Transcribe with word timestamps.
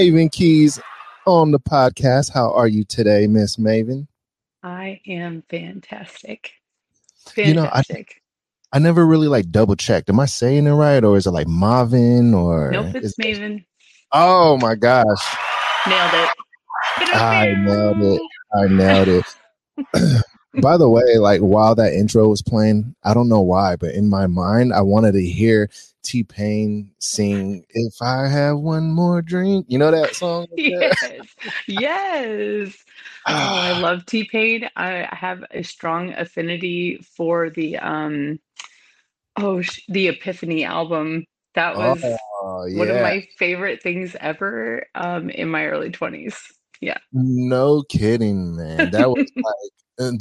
Maven 0.00 0.32
Keys 0.32 0.80
on 1.26 1.50
the 1.50 1.60
podcast. 1.60 2.32
How 2.32 2.50
are 2.52 2.66
you 2.68 2.84
today, 2.84 3.26
Miss 3.26 3.56
Maven? 3.56 4.06
I 4.62 5.00
am 5.06 5.42
fantastic. 5.50 6.52
You 7.36 7.52
know, 7.54 7.64
I- 7.64 7.82
Fantastic. 7.82 8.16
I 8.72 8.78
never 8.78 9.04
really 9.04 9.26
like 9.28 9.50
double 9.50 9.74
checked. 9.76 10.08
Am 10.08 10.18
I 10.20 10.24
saying 10.26 10.66
it 10.66 10.70
right, 10.72 11.02
or 11.04 11.16
is 11.16 11.26
it 11.26 11.32
like 11.32 11.48
Marvin? 11.48 12.32
Or 12.34 12.70
nope, 12.70 12.94
is- 12.96 13.14
it's 13.18 13.18
Maven. 13.18 13.64
Oh 14.12 14.56
my 14.58 14.74
gosh, 14.74 15.36
Nailed 15.86 16.14
it. 16.14 16.30
I 17.14 17.54
nailed 17.58 18.00
it. 18.02 18.22
I 18.54 18.66
nailed 18.68 19.08
it. 19.08 19.24
By 20.60 20.76
the 20.76 20.88
way, 20.88 21.18
like 21.18 21.40
while 21.40 21.74
that 21.74 21.92
intro 21.92 22.28
was 22.28 22.42
playing, 22.42 22.94
I 23.04 23.14
don't 23.14 23.28
know 23.28 23.40
why, 23.40 23.76
but 23.76 23.94
in 23.94 24.08
my 24.08 24.26
mind, 24.26 24.72
I 24.72 24.82
wanted 24.82 25.12
to 25.12 25.22
hear 25.22 25.70
T 26.02 26.22
Pain 26.24 26.90
sing 26.98 27.64
"If 27.70 27.94
I 28.00 28.28
Have 28.28 28.58
One 28.58 28.90
More 28.90 29.22
Drink." 29.22 29.66
You 29.68 29.78
know 29.78 29.90
that 29.90 30.14
song? 30.14 30.46
yes. 30.56 31.26
Yes. 31.66 32.84
Oh, 33.26 33.32
I 33.32 33.72
love 33.80 34.06
T 34.06 34.24
Pain. 34.24 34.68
I 34.76 35.08
have 35.12 35.44
a 35.50 35.62
strong 35.62 36.12
affinity 36.12 36.98
for 37.16 37.50
the 37.50 37.78
um 37.78 38.40
oh 39.36 39.62
sh- 39.62 39.80
the 39.88 40.08
Epiphany 40.08 40.64
album. 40.64 41.24
That 41.54 41.76
was 41.76 42.04
Oh, 42.42 42.66
one 42.76 42.88
of 42.90 43.00
my 43.02 43.26
favorite 43.38 43.82
things 43.82 44.16
ever 44.20 44.86
um 44.94 45.30
in 45.30 45.48
my 45.48 45.66
early 45.66 45.90
20s. 45.90 46.36
Yeah. 46.80 46.98
No 47.12 47.82
kidding, 47.82 48.56
man. 48.56 48.90
That 48.90 49.10
was 49.10 49.18
like 49.36 49.72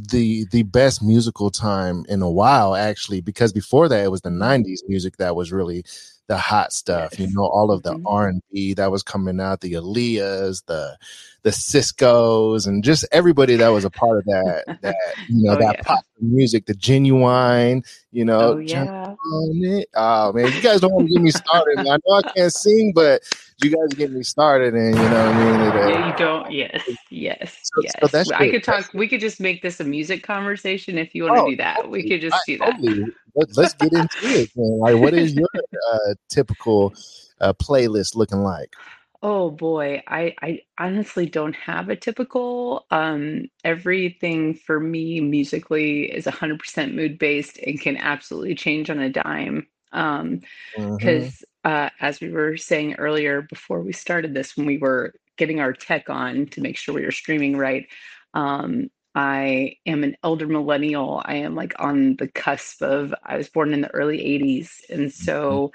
the 0.09 0.45
the 0.51 0.63
best 0.63 1.01
musical 1.03 1.49
time 1.51 2.05
in 2.09 2.21
a 2.21 2.29
while, 2.29 2.75
actually, 2.75 3.21
because 3.21 3.53
before 3.53 3.87
that 3.89 4.03
it 4.03 4.11
was 4.11 4.21
the 4.21 4.29
'90s 4.29 4.81
music 4.87 5.17
that 5.17 5.35
was 5.35 5.51
really 5.51 5.83
the 6.27 6.37
hot 6.37 6.71
stuff. 6.73 7.17
You 7.19 7.27
know, 7.31 7.43
all 7.45 7.71
of 7.71 7.83
the 7.83 7.95
Mhm. 7.95 8.01
R 8.05 8.27
and 8.27 8.41
B 8.51 8.73
that 8.75 8.91
was 8.91 9.03
coming 9.03 9.39
out, 9.39 9.61
the 9.61 9.73
Aaliyahs, 9.73 10.63
the 10.67 10.97
the 11.43 11.49
Sisqo's, 11.51 12.67
and 12.67 12.83
just 12.83 13.05
everybody 13.11 13.55
that 13.55 13.69
was 13.69 13.85
a 13.85 13.89
part 13.89 14.19
of 14.19 14.25
that. 14.25 14.65
That 14.81 14.95
you 15.27 15.43
know, 15.43 15.55
Oh, 15.55 15.57
that 15.57 15.77
yeah. 15.77 15.83
pop 15.83 16.05
music, 16.21 16.65
the 16.65 16.73
genuine. 16.75 17.83
You 18.11 18.25
know, 18.25 18.55
Oh 18.55 18.57
yeah. 18.57 18.98
On 19.33 19.63
it. 19.63 19.89
Oh 19.95 20.31
man, 20.33 20.51
you 20.51 20.61
guys 20.61 20.81
don't 20.81 20.91
want 20.93 21.07
to 21.07 21.13
get 21.13 21.21
me 21.21 21.31
started. 21.31 21.77
man. 21.77 21.87
I 21.87 21.97
know 22.05 22.15
I 22.15 22.21
can't 22.33 22.53
sing, 22.53 22.91
but 22.93 23.21
you 23.63 23.69
guys 23.69 23.89
get 23.97 24.11
me 24.11 24.23
started, 24.23 24.73
and 24.73 24.95
you 24.95 25.01
know 25.01 25.09
what 25.09 25.35
I 25.35 25.43
mean. 25.51 25.61
It, 25.61 25.75
uh, 25.75 25.87
Yeah, 25.89 26.07
you 26.11 26.17
don't. 26.17 26.51
Yes, 26.51 26.81
yes, 27.09 27.57
So- 27.63 27.81
yes. 27.83 27.93
so 28.01 28.07
that's 28.07 28.31
I 28.31 28.49
could 28.49 28.63
talk. 28.63 28.89
We 28.93 29.07
could 29.07 29.19
just 29.21 29.39
make 29.39 29.61
this 29.61 29.79
a 29.79 29.83
music 29.83 30.23
conversation 30.23 30.97
if 30.97 31.13
you 31.13 31.23
want 31.23 31.35
to 31.37 31.41
Oh, 31.43 31.49
do 31.49 31.55
that. 31.57 31.89
We 31.89 32.07
could 32.09 32.21
just 32.21 32.35
I- 32.35 32.39
do 32.45 32.57
that. 32.59 32.71
totally. 32.71 33.05
Let, 33.35 33.57
let's 33.57 33.73
get 33.75 33.93
into 33.93 34.09
it. 34.23 34.49
Man. 34.55 34.79
Like, 34.79 34.95
what 34.97 35.13
is 35.13 35.33
your 35.35 35.47
uh, 35.91 36.13
typical 36.29 36.93
uh, 37.41 37.53
playlist 37.53 38.15
looking 38.15 38.39
like? 38.43 38.75
Oh 39.21 39.51
boy, 39.51 40.01
I 40.07 40.33
I 40.41 40.61
honestly 40.77 41.25
don't 41.25 41.55
have 41.55 41.89
a 41.89 41.95
typical. 41.95 42.85
Um, 42.89 43.47
everything 43.65 44.53
for 44.53 44.79
me 44.79 45.19
musically 45.19 46.03
is 46.11 46.25
100% 46.25 46.95
mood 46.95 47.19
based 47.19 47.57
and 47.65 47.79
can 47.81 47.97
absolutely 47.97 48.55
change 48.55 48.89
on 48.89 48.99
a 48.99 49.09
dime. 49.09 49.67
Um, 49.91 50.41
Mhm. 50.77 50.99
because 50.99 51.43
uh, 51.65 51.89
as 52.01 52.21
we 52.21 52.31
were 52.31 52.57
saying 52.57 52.95
earlier 52.95 53.41
before 53.43 53.81
we 53.81 53.93
started 53.93 54.33
this 54.35 54.57
when 54.57 54.65
we 54.67 54.77
were 54.77 55.13
getting 55.37 55.59
our 55.61 55.73
tech 55.73 56.09
on 56.09 56.47
to 56.47 56.61
make 56.61 56.77
sure 56.77 56.93
we 56.95 57.05
were 57.05 57.11
streaming 57.11 57.57
right 57.57 57.87
um, 58.35 58.89
i 59.15 59.73
am 59.87 60.03
an 60.03 60.15
elder 60.23 60.47
millennial 60.47 61.21
i 61.25 61.35
am 61.35 61.55
like 61.55 61.73
on 61.79 62.15
the 62.17 62.27
cusp 62.29 62.81
of 62.83 63.13
i 63.25 63.37
was 63.37 63.49
born 63.49 63.73
in 63.73 63.81
the 63.81 63.89
early 63.93 64.21
80s 64.23 64.81
and 64.89 65.11
so 65.13 65.71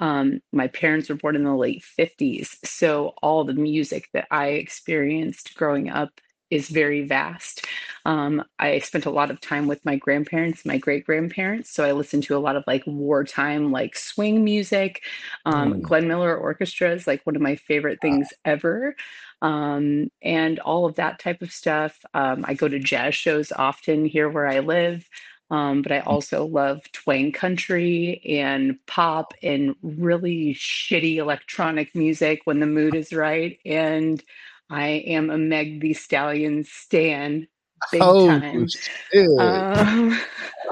um, 0.00 0.40
my 0.52 0.66
parents 0.68 1.08
were 1.08 1.14
born 1.16 1.36
in 1.36 1.44
the 1.44 1.54
late 1.54 1.82
50s 1.84 2.56
so 2.64 3.14
all 3.22 3.44
the 3.44 3.54
music 3.54 4.08
that 4.12 4.26
i 4.30 4.48
experienced 4.48 5.54
growing 5.54 5.88
up 5.90 6.20
is 6.50 6.68
very 6.68 7.02
vast 7.06 7.66
um, 8.04 8.42
I 8.58 8.78
spent 8.80 9.06
a 9.06 9.10
lot 9.10 9.30
of 9.30 9.40
time 9.40 9.66
with 9.66 9.84
my 9.84 9.96
grandparents, 9.96 10.64
my 10.66 10.76
great 10.78 11.04
grandparents. 11.06 11.70
So 11.70 11.84
I 11.84 11.92
listened 11.92 12.24
to 12.24 12.36
a 12.36 12.40
lot 12.40 12.56
of 12.56 12.64
like 12.66 12.82
wartime, 12.86 13.70
like 13.70 13.96
swing 13.96 14.44
music. 14.44 15.02
Um, 15.44 15.74
Mm. 15.74 15.82
Glenn 15.82 16.08
Miller 16.08 16.36
Orchestra 16.36 16.90
is 16.92 17.06
like 17.06 17.24
one 17.24 17.36
of 17.36 17.42
my 17.42 17.56
favorite 17.56 18.00
things 18.00 18.28
ever. 18.44 18.96
Um, 19.40 20.10
and 20.22 20.58
all 20.60 20.86
of 20.86 20.96
that 20.96 21.18
type 21.18 21.42
of 21.42 21.52
stuff. 21.52 21.98
Um, 22.14 22.44
I 22.46 22.54
go 22.54 22.68
to 22.68 22.78
jazz 22.78 23.14
shows 23.14 23.52
often 23.52 24.04
here 24.04 24.28
where 24.28 24.46
I 24.46 24.60
live. 24.60 25.08
Um, 25.52 25.82
but 25.82 25.92
I 25.92 26.00
also 26.00 26.46
love 26.46 26.80
twang 26.92 27.30
country 27.30 28.22
and 28.26 28.78
pop 28.86 29.34
and 29.42 29.76
really 29.82 30.54
shitty 30.54 31.16
electronic 31.16 31.94
music 31.94 32.40
when 32.44 32.58
the 32.58 32.66
mood 32.66 32.94
is 32.94 33.12
right. 33.12 33.58
And 33.66 34.24
I 34.70 34.86
am 35.06 35.28
a 35.28 35.36
Meg 35.36 35.82
the 35.82 35.92
Stallion 35.92 36.64
stan 36.64 37.48
big 37.90 38.00
oh, 38.02 38.28
time. 38.28 38.66
Um, 39.38 40.18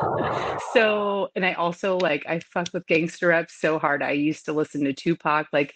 so, 0.73 1.29
and 1.37 1.45
I 1.45 1.53
also 1.53 1.99
like 1.99 2.25
I 2.27 2.39
fuck 2.39 2.69
with 2.73 2.87
gangster 2.87 3.29
rap 3.29 3.51
so 3.51 3.79
hard. 3.79 4.03
I 4.03 4.13
used 4.13 4.47
to 4.47 4.55
listen 4.55 4.85
to 4.85 4.95
Tupac, 4.95 5.49
like 5.53 5.75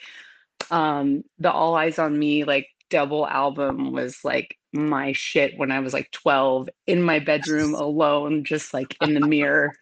um, 0.70 1.24
the 1.38 1.52
All 1.52 1.74
Eyez 1.74 2.02
on 2.02 2.18
Me, 2.18 2.44
like 2.44 2.68
double 2.88 3.26
album 3.26 3.92
was 3.92 4.24
like 4.24 4.56
my 4.74 5.12
shit 5.12 5.56
when 5.56 5.70
I 5.70 5.80
was 5.80 5.92
like 5.92 6.10
12 6.10 6.68
in 6.86 7.02
my 7.02 7.18
bedroom 7.20 7.74
alone, 7.74 8.44
just 8.44 8.74
like 8.74 8.96
in 9.00 9.14
the 9.14 9.20
mirror. 9.26 9.72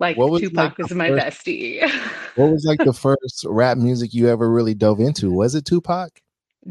Like 0.00 0.16
What 0.16 0.30
was, 0.30 0.40
Tupac 0.42 0.78
like, 0.78 0.90
my 0.90 1.08
first- 1.08 1.44
bestie. 1.46 1.88
what 2.34 2.50
was 2.50 2.64
like 2.64 2.80
the 2.80 2.92
first 3.06 3.44
rap 3.48 3.78
music 3.78 4.12
you 4.12 4.28
ever 4.28 4.50
really 4.50 4.74
dove 4.74 4.98
into? 5.00 5.30
Was 5.30 5.54
it 5.54 5.64
Tupac? 5.64 6.20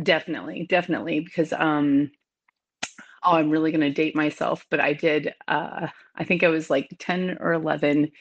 Definitely, 0.01 0.65
definitely, 0.67 1.19
because 1.21 1.53
um, 1.53 2.11
oh, 3.23 3.33
I'm 3.33 3.49
really 3.51 3.71
gonna 3.71 3.91
date 3.91 4.15
myself, 4.15 4.65
but 4.71 4.79
I 4.79 4.93
did. 4.93 5.33
Uh, 5.47 5.87
I 6.15 6.23
think 6.23 6.43
I 6.43 6.47
was 6.47 6.69
like 6.69 6.89
10 6.99 7.37
or 7.39 7.53
11, 7.53 8.11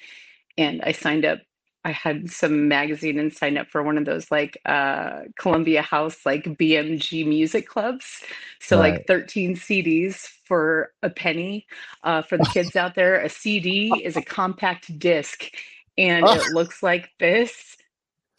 and 0.58 0.82
I 0.82 0.92
signed 0.92 1.24
up. 1.24 1.40
I 1.84 1.90
had 1.92 2.30
some 2.30 2.68
magazine 2.68 3.18
and 3.18 3.32
signed 3.32 3.58
up 3.58 3.68
for 3.68 3.82
one 3.82 3.98
of 3.98 4.04
those 4.04 4.30
like 4.30 4.58
uh, 4.66 5.22
Columbia 5.36 5.82
House 5.82 6.24
like 6.24 6.44
BMG 6.44 7.26
music 7.26 7.66
clubs. 7.68 8.22
So 8.60 8.78
Right. 8.78 8.94
like 8.94 9.06
13 9.06 9.56
CDs 9.56 10.28
for 10.44 10.92
a 11.02 11.10
penny. 11.10 11.66
Uh, 12.04 12.22
for 12.22 12.38
the 12.38 12.46
kids 12.46 12.76
out 12.76 12.94
there, 12.94 13.20
a 13.20 13.28
CD 13.28 14.02
is 14.04 14.16
a 14.16 14.22
compact 14.22 14.96
disc, 14.98 15.50
and 15.98 16.28
it 16.28 16.48
looks 16.48 16.82
like 16.82 17.10
this 17.18 17.76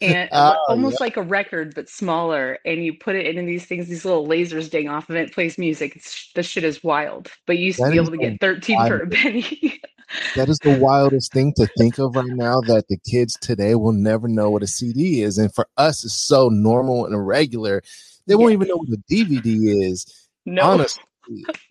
and 0.00 0.28
Oh, 0.32 0.56
almost 0.68 1.00
like 1.00 1.16
a 1.16 1.22
record 1.22 1.74
but 1.74 1.88
smaller 1.88 2.58
and 2.64 2.84
you 2.84 2.92
put 2.94 3.14
it 3.16 3.36
in 3.36 3.46
these 3.46 3.64
things 3.64 3.88
these 3.88 4.04
little 4.04 4.26
lasers 4.26 4.70
ding 4.70 4.88
off 4.88 5.08
of 5.08 5.16
it, 5.16 5.28
it 5.28 5.34
plays 5.34 5.56
music 5.58 5.94
it's, 5.96 6.32
this 6.34 6.46
shit 6.46 6.64
is 6.64 6.82
wild 6.82 7.30
but 7.46 7.58
you 7.58 7.66
used 7.66 7.78
to 7.78 7.84
That 7.84 7.90
be 7.90 7.96
able 7.96 8.10
to 8.10 8.18
get 8.18 8.40
13 8.40 8.84
for 8.84 8.98
a 8.98 9.06
penny 9.10 9.80
That 10.34 10.48
is 10.48 10.58
the 10.60 10.70
wildest 10.70 11.32
thing 11.32 11.52
to 11.56 11.66
think 11.78 11.98
of 11.98 12.14
right 12.16 12.26
now 12.26 12.60
that 12.62 12.88
the 12.88 12.98
kids 13.08 13.36
today 13.40 13.76
will 13.76 13.92
never 13.92 14.26
know 14.26 14.50
what 14.50 14.62
a 14.62 14.66
CD 14.66 15.22
is. 15.22 15.38
And 15.38 15.54
for 15.54 15.68
us, 15.76 16.04
it's 16.04 16.14
so 16.14 16.48
normal 16.48 17.06
and 17.06 17.26
regular. 17.26 17.82
They 18.26 18.34
won't 18.34 18.52
even 18.52 18.68
know 18.68 18.76
what 18.76 18.88
a 18.88 19.02
DVD 19.08 19.90
is. 19.90 20.06
no 20.46 20.62
Honestly, 20.62 21.04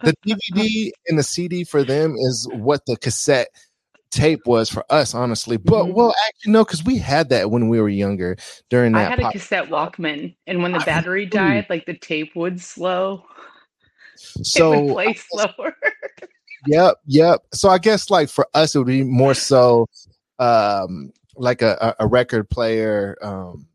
the 0.02 0.16
DVD 0.26 0.92
and 1.08 1.20
the 1.20 1.24
CD 1.24 1.64
for 1.64 1.84
them 1.84 2.16
is 2.18 2.48
what 2.52 2.86
the 2.86 2.96
cassette 2.96 3.50
tape 4.14 4.46
was 4.46 4.70
for 4.70 4.86
us, 4.90 5.14
honestly. 5.14 5.58
But 5.58 5.86
Mhm. 5.86 5.94
well, 5.94 6.14
actually, 6.28 6.54
no, 6.54 6.64
because 6.64 6.84
we 6.84 6.98
had 7.00 7.30
that 7.30 7.52
when 7.52 7.68
we 7.68 7.82
were 7.82 7.90
younger 7.90 8.38
during 8.70 8.94
that, 8.94 9.08
i 9.08 9.10
had 9.10 9.20
a 9.20 9.32
cassette 9.32 9.70
walkman 9.70 10.36
and 10.48 10.62
when 10.62 10.72
the 10.72 10.80
battery 10.80 11.26
died 11.26 11.66
like 11.70 11.86
the 11.86 11.98
tape 11.98 12.36
would 12.36 12.62
slow 12.62 13.26
it 14.36 14.38
would 14.38 14.46
so 14.46 14.94
play 14.94 15.14
slower 15.14 15.76
Yep, 16.68 16.96
yep. 17.06 17.42
So 17.54 17.70
I 17.70 17.78
guess 17.78 18.10
like 18.10 18.30
for 18.30 18.48
us, 18.54 18.76
it 18.76 18.78
would 18.78 18.88
be 18.88 19.04
more 19.04 19.34
so 19.34 19.88
um 20.40 21.12
like 21.36 21.62
a, 21.62 21.96
a, 22.00 22.08
record 22.08 22.50
player. 22.50 23.18
Um 23.22 23.68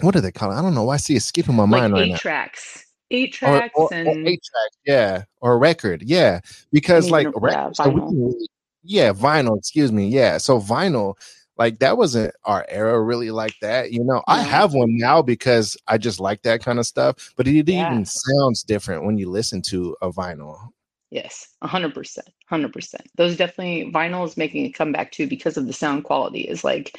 what 0.00 0.14
do 0.14 0.20
they 0.20 0.32
call 0.32 0.50
it? 0.50 0.54
I 0.54 0.62
don't 0.62 0.74
know. 0.74 0.84
Why 0.84 0.94
I 0.94 0.98
see 0.98 1.16
it 1.16 1.22
skipping 1.22 1.54
my 1.56 1.62
like 1.64 1.70
mind 1.70 1.92
right 1.92 2.02
eight 2.04 2.10
now. 2.12 2.16
tracks 2.16 2.84
eight 3.10 3.32
tracks 3.32 3.72
or, 3.74 3.84
or 3.86 3.94
and 3.94 4.08
eight 4.28 4.40
tracks, 4.42 4.76
yeah, 4.86 5.24
or 5.40 5.54
a 5.54 5.56
record, 5.56 6.02
yeah. 6.02 6.40
Because 6.72 7.04
And 7.06 7.12
like 7.12 7.26
even- 7.28 7.40
record, 7.40 7.74
yeah, 7.78 7.84
so 7.84 7.88
we 7.90 8.00
vinyl. 8.00 8.34
yeah, 8.84 9.12
vinyl. 9.12 9.58
Excuse 9.58 9.92
me, 9.92 10.08
yeah. 10.08 10.38
So 10.38 10.60
vinyl, 10.60 11.14
like 11.58 11.80
that 11.80 11.96
wasn't 11.96 12.32
our 12.44 12.64
era 12.68 13.02
really 13.02 13.30
like 13.30 13.54
that. 13.62 13.92
You 13.92 14.04
know, 14.04 14.22
I 14.28 14.42
have 14.42 14.72
one 14.74 14.96
now 14.96 15.22
because 15.22 15.76
I 15.88 15.98
just 15.98 16.20
like 16.20 16.42
that 16.42 16.62
kind 16.62 16.78
of 16.78 16.86
stuff. 16.86 17.32
But 17.36 17.48
it 17.48 17.68
Yeah. 17.68 17.90
even 17.90 18.04
sounds 18.06 18.62
different 18.62 19.04
when 19.04 19.18
you 19.18 19.28
listen 19.28 19.60
to 19.62 19.96
a 20.00 20.10
vinyl. 20.10 20.56
Yes, 21.10 21.48
a 21.62 21.66
hundred 21.66 21.94
percent, 21.94 22.28
hundred 22.46 22.72
percent. 22.72 23.08
Those 23.16 23.36
definitely 23.36 23.90
vinyl 23.92 24.24
is 24.26 24.36
making 24.36 24.66
a 24.66 24.70
comeback 24.72 25.10
too 25.12 25.26
because 25.26 25.56
of 25.56 25.66
the 25.66 25.72
sound 25.72 26.04
quality 26.04 26.42
is 26.42 26.62
like 26.64 26.96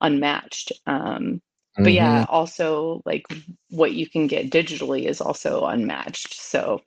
unmatched. 0.00 0.72
Um, 0.86 1.40
but 1.78 1.92
yeah, 1.92 2.24
also 2.28 3.02
like 3.06 3.26
what 3.70 3.92
you 3.92 4.08
can 4.08 4.26
get 4.26 4.50
digitally 4.50 5.04
is 5.06 5.20
also 5.20 5.64
unmatched. 5.66 6.34
So 6.34 6.82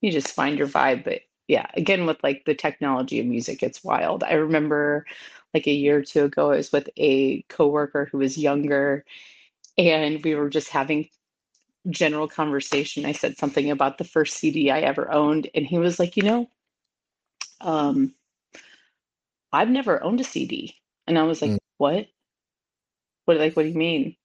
you 0.00 0.10
just 0.10 0.34
find 0.34 0.58
your 0.58 0.68
vibe. 0.68 1.04
But 1.04 1.20
yeah, 1.46 1.66
again 1.74 2.06
with 2.06 2.22
like 2.22 2.44
the 2.46 2.54
technology 2.54 3.20
of 3.20 3.26
music, 3.26 3.62
it's 3.62 3.84
wild. 3.84 4.24
I 4.24 4.34
remember 4.34 5.06
like 5.54 5.66
a 5.66 5.72
year 5.72 5.98
or 5.98 6.02
two 6.02 6.24
ago, 6.24 6.52
I 6.52 6.56
was 6.56 6.72
with 6.72 6.88
a 6.96 7.42
coworker 7.48 8.08
who 8.10 8.18
was 8.18 8.38
younger, 8.38 9.04
and 9.78 10.22
we 10.24 10.34
were 10.34 10.50
just 10.50 10.70
having 10.70 11.08
general 11.90 12.28
conversation. 12.28 13.06
I 13.06 13.12
said 13.12 13.38
something 13.38 13.70
about 13.70 13.98
the 13.98 14.04
first 14.04 14.36
CD 14.38 14.70
I 14.70 14.80
ever 14.80 15.10
owned, 15.12 15.48
and 15.54 15.66
he 15.66 15.78
was 15.78 15.98
like, 15.98 16.16
"You 16.16 16.22
know, 16.24 16.50
um, 17.60 18.14
I've 19.52 19.70
never 19.70 20.02
owned 20.02 20.20
a 20.20 20.24
CD," 20.24 20.76
and 21.06 21.18
I 21.18 21.24
was 21.24 21.42
like, 21.42 21.52
Mm. 21.52 21.58
"What? 21.78 22.08
What? 23.26 23.36
Like, 23.38 23.56
what 23.56 23.64
do 23.64 23.68
you 23.68 23.74
mean?" 23.76 24.16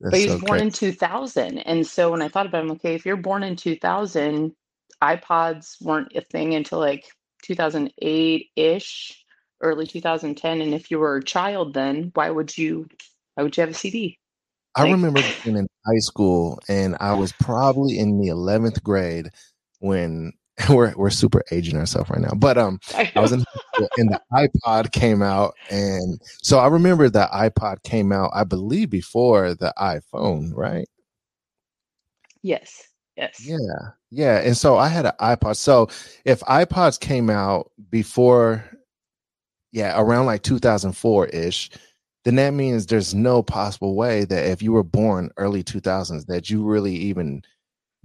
That's 0.00 0.12
But 0.12 0.20
he 0.20 0.24
was 0.26 0.34
so 0.34 0.40
born 0.40 0.60
crazy. 0.60 0.66
in 0.66 0.70
2000, 0.70 1.58
and 1.60 1.86
so 1.86 2.10
when 2.10 2.22
I 2.22 2.28
thought 2.28 2.46
about 2.46 2.64
him, 2.64 2.70
okay, 2.72 2.94
if 2.94 3.06
you're 3.06 3.16
born 3.16 3.42
in 3.42 3.56
2000, 3.56 4.54
iPods 5.02 5.80
weren't 5.82 6.14
a 6.16 6.20
thing 6.22 6.54
until 6.54 6.78
like 6.80 7.06
2008 7.42 8.50
ish, 8.56 9.24
early 9.60 9.86
2010, 9.86 10.60
and 10.60 10.74
if 10.74 10.90
you 10.90 10.98
were 10.98 11.16
a 11.16 11.24
child, 11.24 11.74
then 11.74 12.12
why 12.14 12.30
would 12.30 12.56
you? 12.56 12.88
Why 13.34 13.44
would 13.44 13.56
you 13.56 13.62
have 13.62 13.70
a 13.70 13.74
CD? 13.74 14.18
I 14.74 14.82
Like, 14.82 14.92
remember 14.92 15.22
being 15.42 15.56
in 15.56 15.68
high 15.86 15.98
school, 15.98 16.58
and 16.68 16.96
I 17.00 17.12
was 17.14 17.32
probably 17.32 17.98
in 17.98 18.18
the 18.20 18.28
eleventh 18.28 18.82
grade 18.82 19.28
when 19.80 20.32
we're 20.70 20.94
we're 20.96 21.10
super 21.10 21.42
aging 21.50 21.76
ourselves 21.78 22.10
right 22.10 22.20
now. 22.20 22.32
But 22.36 22.58
um, 22.58 22.80
I 22.94 23.12
I 23.16 23.20
was 23.20 23.32
in 23.32 23.40
high 23.40 23.86
and 23.96 24.10
the 24.12 24.20
iPod 24.32 24.92
came 24.92 25.22
out, 25.22 25.54
and 25.70 26.20
so 26.42 26.58
I 26.58 26.68
remember 26.68 27.08
the 27.08 27.28
iPod 27.32 27.82
came 27.84 28.12
out, 28.12 28.30
I 28.34 28.44
believe, 28.44 28.90
before 28.90 29.54
the 29.54 29.72
iPhone, 29.78 30.52
right? 30.54 30.86
yes, 32.42 32.88
yes. 33.16 33.38
Yeah, 33.38 33.56
yeah. 34.10 34.38
And 34.40 34.56
so 34.56 34.76
I 34.76 34.88
had 34.88 35.06
an 35.06 35.12
iPod. 35.20 35.56
So 35.56 35.88
if 36.24 36.40
iPods 36.40 37.00
came 37.00 37.30
out 37.30 37.70
before, 37.90 38.64
yeah, 39.72 39.98
around 40.00 40.26
like 40.26 40.42
2004 40.42 41.26
ish, 41.28 41.70
then 42.24 42.36
that 42.36 42.50
means 42.50 42.86
there's 42.86 43.14
no 43.14 43.42
possible 43.42 43.94
way 43.94 44.24
that 44.24 44.46
if 44.46 44.62
you 44.62 44.72
were 44.72 44.82
born 44.84 45.30
early 45.36 45.62
2000s 45.64 46.26
that 46.26 46.48
you 46.50 46.62
really 46.62 46.94
even 46.94 47.42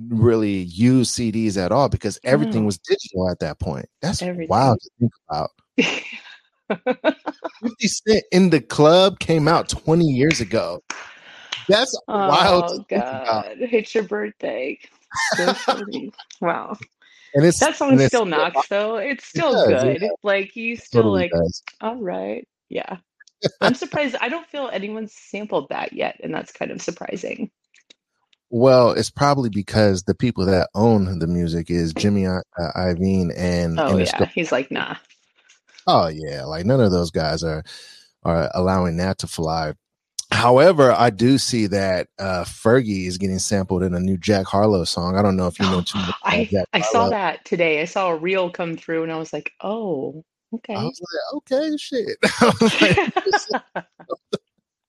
really 0.10 0.60
use 0.64 1.12
CDs 1.12 1.58
at 1.58 1.72
all 1.72 1.90
because 1.90 2.20
everything 2.24 2.62
No. 2.62 2.68
was 2.68 2.78
digital 2.80 3.30
at 3.30 3.40
that 3.40 3.60
point. 3.60 3.88
That's 4.02 4.22
Everything. 4.22 4.50
wild 4.50 4.80
to 4.82 4.90
think 5.00 5.12
about. 5.30 5.50
50 7.64 7.88
Cent 7.88 8.24
in 8.32 8.50
the 8.50 8.62
club 8.62 9.20
came 9.20 9.48
out 9.48 9.70
20 9.70 10.06
years 10.06 10.42
ago. 10.42 10.84
That's 11.68 12.00
wild 12.08 12.66
oh, 12.66 12.68
to 12.68 12.74
oh 12.74 12.86
think 12.90 13.02
about. 13.04 13.26
God, 13.26 13.56
it's 13.60 13.94
your 13.96 14.04
birthday. 14.04 14.78
Wow. 16.42 16.78
And 17.34 17.46
it's 17.46 17.60
That 17.60 17.76
song 17.76 17.92
and 17.92 18.02
it's 18.02 18.08
still 18.08 18.26
knocks 18.26 18.68
though. 18.68 18.98
It's 18.98 19.26
still 19.26 19.54
does, 19.54 19.84
yeah. 19.84 19.98
good. 19.98 20.10
Like 20.24 20.56
you 20.56 20.76
still 20.78 21.04
totally 21.04 21.24
like, 21.24 21.32
does. 21.32 21.64
all 21.82 21.96
right. 21.98 22.48
Yeah. 22.70 22.98
I'm 23.62 23.74
surprised. 23.76 24.16
I 24.22 24.30
don't 24.30 24.48
feel 24.48 24.70
anyone's 24.72 25.14
sampled 25.14 25.70
that 25.70 25.94
yet, 25.94 26.20
and 26.24 26.34
that's 26.34 26.52
kind 26.52 26.72
of 26.72 26.82
surprising. 26.82 27.52
Well, 28.50 28.92
it's 28.92 29.10
probably 29.10 29.50
because 29.50 30.04
the 30.04 30.16
people 30.16 30.46
that 30.46 30.70
own 30.74 31.20
the 31.20 31.28
music 31.28 31.70
is 31.70 31.94
Jimmy 31.94 32.26
uh, 32.26 32.40
Iovine 32.58 33.34
and 33.36 33.78
Oh 33.80 33.92
Interscope. 33.92 34.20
yeah. 34.20 34.26
He's 34.28 34.52
like, 34.52 34.72
nah. 34.72 34.96
Oh 35.86 36.08
yeah, 36.08 36.44
like 36.46 36.66
none 36.66 36.82
of 36.82 36.92
those 36.92 37.12
guys 37.12 37.44
are 37.44 37.64
are 38.24 38.50
allowing 38.54 38.98
that 38.98 39.18
to 39.20 39.28
fly. 39.28 39.74
However, 40.32 40.92
I 40.92 41.10
do 41.10 41.38
see 41.38 41.68
that 41.68 42.08
uh 42.20 42.44
Fergie 42.44 43.08
is 43.08 43.18
getting 43.18 43.40
sampled 43.40 43.84
in 43.84 43.94
a 43.94 44.00
new 44.00 44.18
Jack 44.18 44.46
Harlow 44.46 44.84
song. 44.84 45.18
I 45.18 45.22
don't 45.22 45.38
know 45.38 45.48
if 45.48 45.60
you 45.60 45.66
know 45.66 45.82
too 45.86 45.98
much 46.00 46.10
about 46.10 46.16
I 46.24 46.50
I 46.74 46.82
saw 46.82 47.10
that 47.10 47.46
today. 47.46 47.82
I 47.82 47.86
saw 47.86 48.10
a 48.10 48.18
reel 48.18 48.50
come 48.50 48.78
through, 48.78 49.04
and 49.04 49.12
I 49.12 49.18
was 49.18 49.32
like, 49.34 49.52
oh, 49.62 50.24
I 50.54 50.56
okay. 50.56 50.76
was 50.76 51.02
like, 51.02 51.36
okay, 51.52 51.78
shit. 51.78 52.18
I 52.24 53.12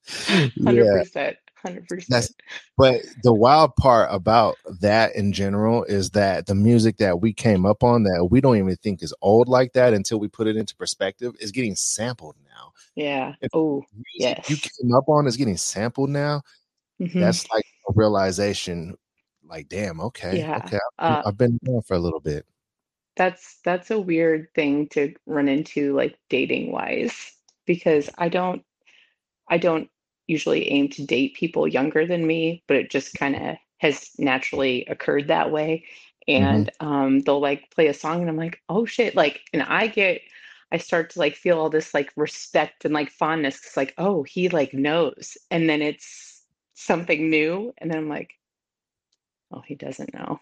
Hundred 0.64 0.86
percent. 0.86 1.36
Hundred 1.56 1.88
percent. 1.88 2.30
but 2.76 3.00
the 3.24 3.34
wild 3.34 3.74
part 3.76 4.08
about 4.12 4.56
that 4.80 5.16
in 5.16 5.32
general 5.32 5.82
is 5.84 6.10
that 6.10 6.46
the 6.46 6.54
music 6.54 6.98
that 6.98 7.20
we 7.20 7.32
came 7.32 7.66
up 7.66 7.82
on 7.82 8.04
that 8.04 8.28
we 8.30 8.40
don't 8.40 8.56
even 8.56 8.76
think 8.76 9.02
is 9.02 9.12
old 9.22 9.48
like 9.48 9.72
that 9.72 9.92
until 9.92 10.20
we 10.20 10.28
put 10.28 10.46
it 10.46 10.56
into 10.56 10.76
perspective 10.76 11.34
is 11.40 11.50
getting 11.50 11.74
sampled 11.74 12.36
now. 12.44 12.72
Yeah. 12.94 13.34
Oh, 13.52 13.82
music 14.20 14.48
you 14.48 14.56
came 14.56 14.94
up 14.94 15.08
on 15.08 15.26
is 15.26 15.36
getting 15.36 15.56
sampled 15.56 16.10
now, 16.10 16.42
Mhm. 17.00 17.18
that's 17.20 17.50
like 17.50 17.64
a 17.88 17.92
realization 17.94 18.94
like 19.44 19.68
damn 19.68 20.00
okay 20.00 20.38
Yeah. 20.38 20.58
okay 20.64 20.78
I've, 20.98 21.10
Uh, 21.10 21.22
I've 21.26 21.38
been 21.38 21.58
there 21.62 21.82
for 21.82 21.94
a 21.94 21.98
little 21.98 22.20
bit 22.20 22.46
that's 23.18 23.58
that's 23.64 23.90
a 23.90 24.00
weird 24.00 24.48
thing 24.54 24.88
to 24.90 25.12
run 25.26 25.48
into, 25.48 25.94
like 25.94 26.18
dating 26.30 26.72
wise, 26.72 27.32
because 27.66 28.08
I 28.16 28.30
don't 28.30 28.64
I 29.48 29.58
don't 29.58 29.90
usually 30.28 30.70
aim 30.70 30.88
to 30.90 31.04
date 31.04 31.34
people 31.34 31.66
younger 31.66 32.06
than 32.06 32.26
me, 32.26 32.62
but 32.68 32.76
it 32.76 32.90
just 32.90 33.14
kind 33.14 33.34
of 33.34 33.56
has 33.78 34.10
naturally 34.18 34.86
occurred 34.86 35.28
that 35.28 35.50
way. 35.50 35.84
Mm-hmm. 36.28 36.44
And 36.44 36.70
um, 36.80 37.20
they'll 37.20 37.40
like 37.40 37.70
play 37.70 37.88
a 37.88 37.94
song, 37.94 38.20
and 38.20 38.30
I'm 38.30 38.36
like, 38.36 38.60
oh 38.68 38.86
shit! 38.86 39.16
Like, 39.16 39.40
and 39.52 39.62
I 39.62 39.88
get, 39.88 40.20
I 40.70 40.78
start 40.78 41.10
to 41.10 41.18
like 41.18 41.34
feel 41.34 41.58
all 41.58 41.70
this 41.70 41.94
like 41.94 42.12
respect 42.16 42.84
and 42.84 42.94
like 42.94 43.10
fondness. 43.10 43.56
It's 43.56 43.76
like, 43.76 43.94
oh, 43.98 44.22
he 44.22 44.48
like 44.48 44.72
knows, 44.74 45.36
and 45.50 45.68
then 45.68 45.82
it's 45.82 46.42
something 46.74 47.30
new, 47.30 47.74
and 47.78 47.90
then 47.90 47.98
I'm 47.98 48.08
like, 48.08 48.30
oh, 49.52 49.62
he 49.66 49.74
doesn't 49.74 50.14
know. 50.14 50.38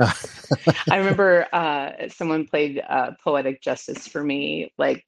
I 0.00 0.96
remember 0.96 1.46
uh, 1.52 2.08
someone 2.08 2.46
played 2.46 2.82
uh, 2.88 3.12
"Poetic 3.22 3.62
Justice" 3.62 4.06
for 4.06 4.22
me, 4.22 4.72
like 4.78 5.04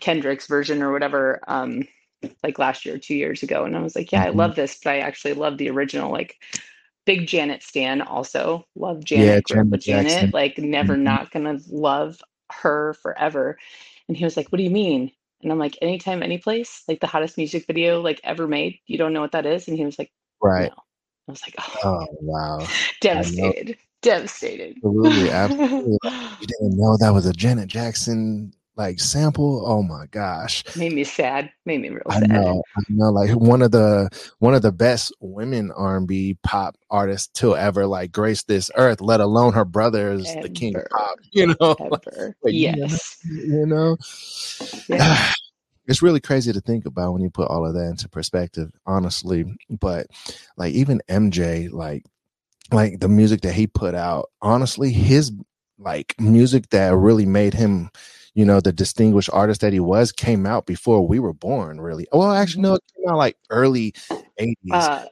Kendrick's 0.00 0.46
version 0.46 0.82
or 0.82 0.92
whatever, 0.92 1.40
um, 1.48 1.86
like 2.42 2.58
last 2.58 2.84
year, 2.84 2.98
two 2.98 3.14
years 3.14 3.42
ago, 3.42 3.64
and 3.64 3.76
I 3.76 3.80
was 3.80 3.96
like, 3.96 4.12
"Yeah, 4.12 4.24
I 4.24 4.28
Mhm. 4.30 4.36
love 4.36 4.54
this," 4.56 4.78
but 4.82 4.90
I 4.90 4.98
actually 4.98 5.34
love 5.34 5.58
the 5.58 5.70
original. 5.70 6.10
Like, 6.12 6.36
big 7.06 7.26
Janet 7.26 7.62
stan, 7.62 8.02
also 8.02 8.66
love 8.74 9.04
Janet. 9.04 9.38
Up 9.38 9.44
Janet 9.46 9.80
Janet. 9.80 10.34
Like, 10.34 10.58
never 10.58 10.96
Mhm. 10.96 11.02
not 11.02 11.30
gonna 11.30 11.58
love 11.70 12.20
her 12.52 12.94
forever. 12.94 13.58
And 14.08 14.16
he 14.16 14.24
was 14.24 14.36
like, 14.36 14.50
"What 14.52 14.58
do 14.58 14.64
you 14.64 14.70
mean?" 14.70 15.10
And 15.42 15.50
I'm 15.50 15.58
like, 15.58 15.78
"Anytime, 15.80 16.22
any 16.22 16.38
place, 16.38 16.82
like 16.88 17.00
the 17.00 17.06
hottest 17.06 17.36
music 17.38 17.66
video 17.66 18.00
like 18.02 18.20
ever 18.24 18.46
made. 18.46 18.78
You 18.86 18.98
don't 18.98 19.12
know 19.12 19.20
what 19.20 19.32
that 19.32 19.46
is?" 19.46 19.68
And 19.68 19.76
he 19.78 19.84
was 19.84 19.98
like, 19.98 20.10
right 20.42 20.70
"No." 20.70 20.82
I 21.28 21.30
was 21.32 21.42
like, 21.42 21.54
"Oh, 21.58 21.78
oh 21.84 22.06
wow 22.20 22.58
I 22.68 22.92
devastated, 23.00 23.78
devastated." 24.02 24.76
absolutely 24.78 25.30
absolutely 25.30 25.98
you 26.40 26.46
didn't 26.46 26.76
know 26.78 26.96
that 26.98 27.10
was 27.12 27.26
a 27.26 27.32
Janet 27.32 27.68
Jackson 27.68 28.52
like 28.76 28.98
sample 29.00 29.62
oh 29.66 29.82
my 29.82 30.06
gosh 30.06 30.64
Made 30.76 30.92
me 30.94 31.04
sad. 31.04 31.50
Made 31.66 31.82
me 31.82 31.90
real 31.90 32.02
I 32.08 32.20
sad. 32.20 32.30
know 32.30 32.62
I 32.76 32.82
know 32.88 33.10
like 33.10 33.30
one 33.32 33.60
of 33.60 33.72
the 33.72 34.08
one 34.38 34.54
of 34.54 34.62
the 34.62 34.72
best 34.72 35.12
women 35.20 35.70
R&B 35.72 36.38
pop 36.42 36.76
artists 36.88 37.28
to 37.40 37.56
ever 37.56 37.86
like 37.86 38.10
grace 38.12 38.42
this 38.44 38.70
earth 38.76 39.00
let 39.02 39.20
alone 39.20 39.52
her 39.52 39.64
brother 39.66 40.12
is 40.12 40.34
the 40.40 40.48
king 40.48 40.76
of 40.76 40.84
pop 40.90 41.16
you 41.32 41.48
know 41.48 41.54
like, 41.90 42.02
ever. 42.14 42.36
like, 42.42 42.54
you 42.54 42.72
know, 42.72 42.76
Yes. 42.78 43.18
you 43.24 43.66
know 43.66 43.96
Yeah. 44.88 45.30
it's 45.86 46.00
really 46.02 46.20
crazy 46.20 46.52
to 46.52 46.60
think 46.60 46.86
about 46.86 47.12
when 47.12 47.20
you 47.20 47.28
put 47.30 47.48
all 47.48 47.66
of 47.66 47.74
that 47.74 47.84
into 47.88 48.08
perspective 48.08 48.70
honestly 48.86 49.44
but 49.68 50.06
like 50.56 50.72
even 50.72 51.02
mj 51.10 51.70
like 51.70 52.04
like 52.72 53.00
the 53.00 53.08
music 53.08 53.40
that 53.42 53.52
he 53.54 53.66
put 53.66 53.94
out 53.94 54.30
honestly 54.42 54.90
his 54.92 55.32
like 55.78 56.14
music 56.20 56.68
that 56.70 56.94
really 56.94 57.26
made 57.26 57.54
him 57.54 57.90
you 58.34 58.44
know 58.44 58.60
the 58.60 58.72
distinguished 58.72 59.30
artist 59.32 59.60
that 59.60 59.72
he 59.72 59.80
was 59.80 60.12
came 60.12 60.46
out 60.46 60.66
before 60.66 61.06
we 61.06 61.18
were 61.18 61.32
born 61.32 61.80
really 61.80 62.06
well 62.12 62.32
actually 62.32 62.62
no 62.62 62.74
it 62.74 62.82
came 62.96 63.08
out 63.08 63.16
like 63.16 63.36
early 63.50 63.92
80s 64.38 64.56
Uh, 64.72 65.04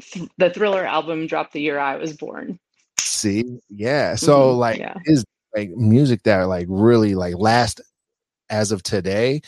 th- 0.00 0.28
the 0.38 0.50
Thriller 0.50 0.84
album 0.84 1.26
dropped 1.26 1.52
the 1.52 1.60
year 1.60 1.78
I 1.78 1.96
was 1.96 2.16
born. 2.16 2.58
see 2.98 3.44
yeah 3.68 4.14
so 4.14 4.54
Mhm, 4.54 4.58
like 4.58 4.78
yeah. 4.80 4.94
his 5.04 5.24
like 5.54 5.70
music 5.70 6.22
that 6.24 6.42
like 6.44 6.66
really 6.68 7.14
like 7.14 7.34
last 7.36 7.80
as 8.50 8.72
of 8.72 8.82
today 8.82 9.40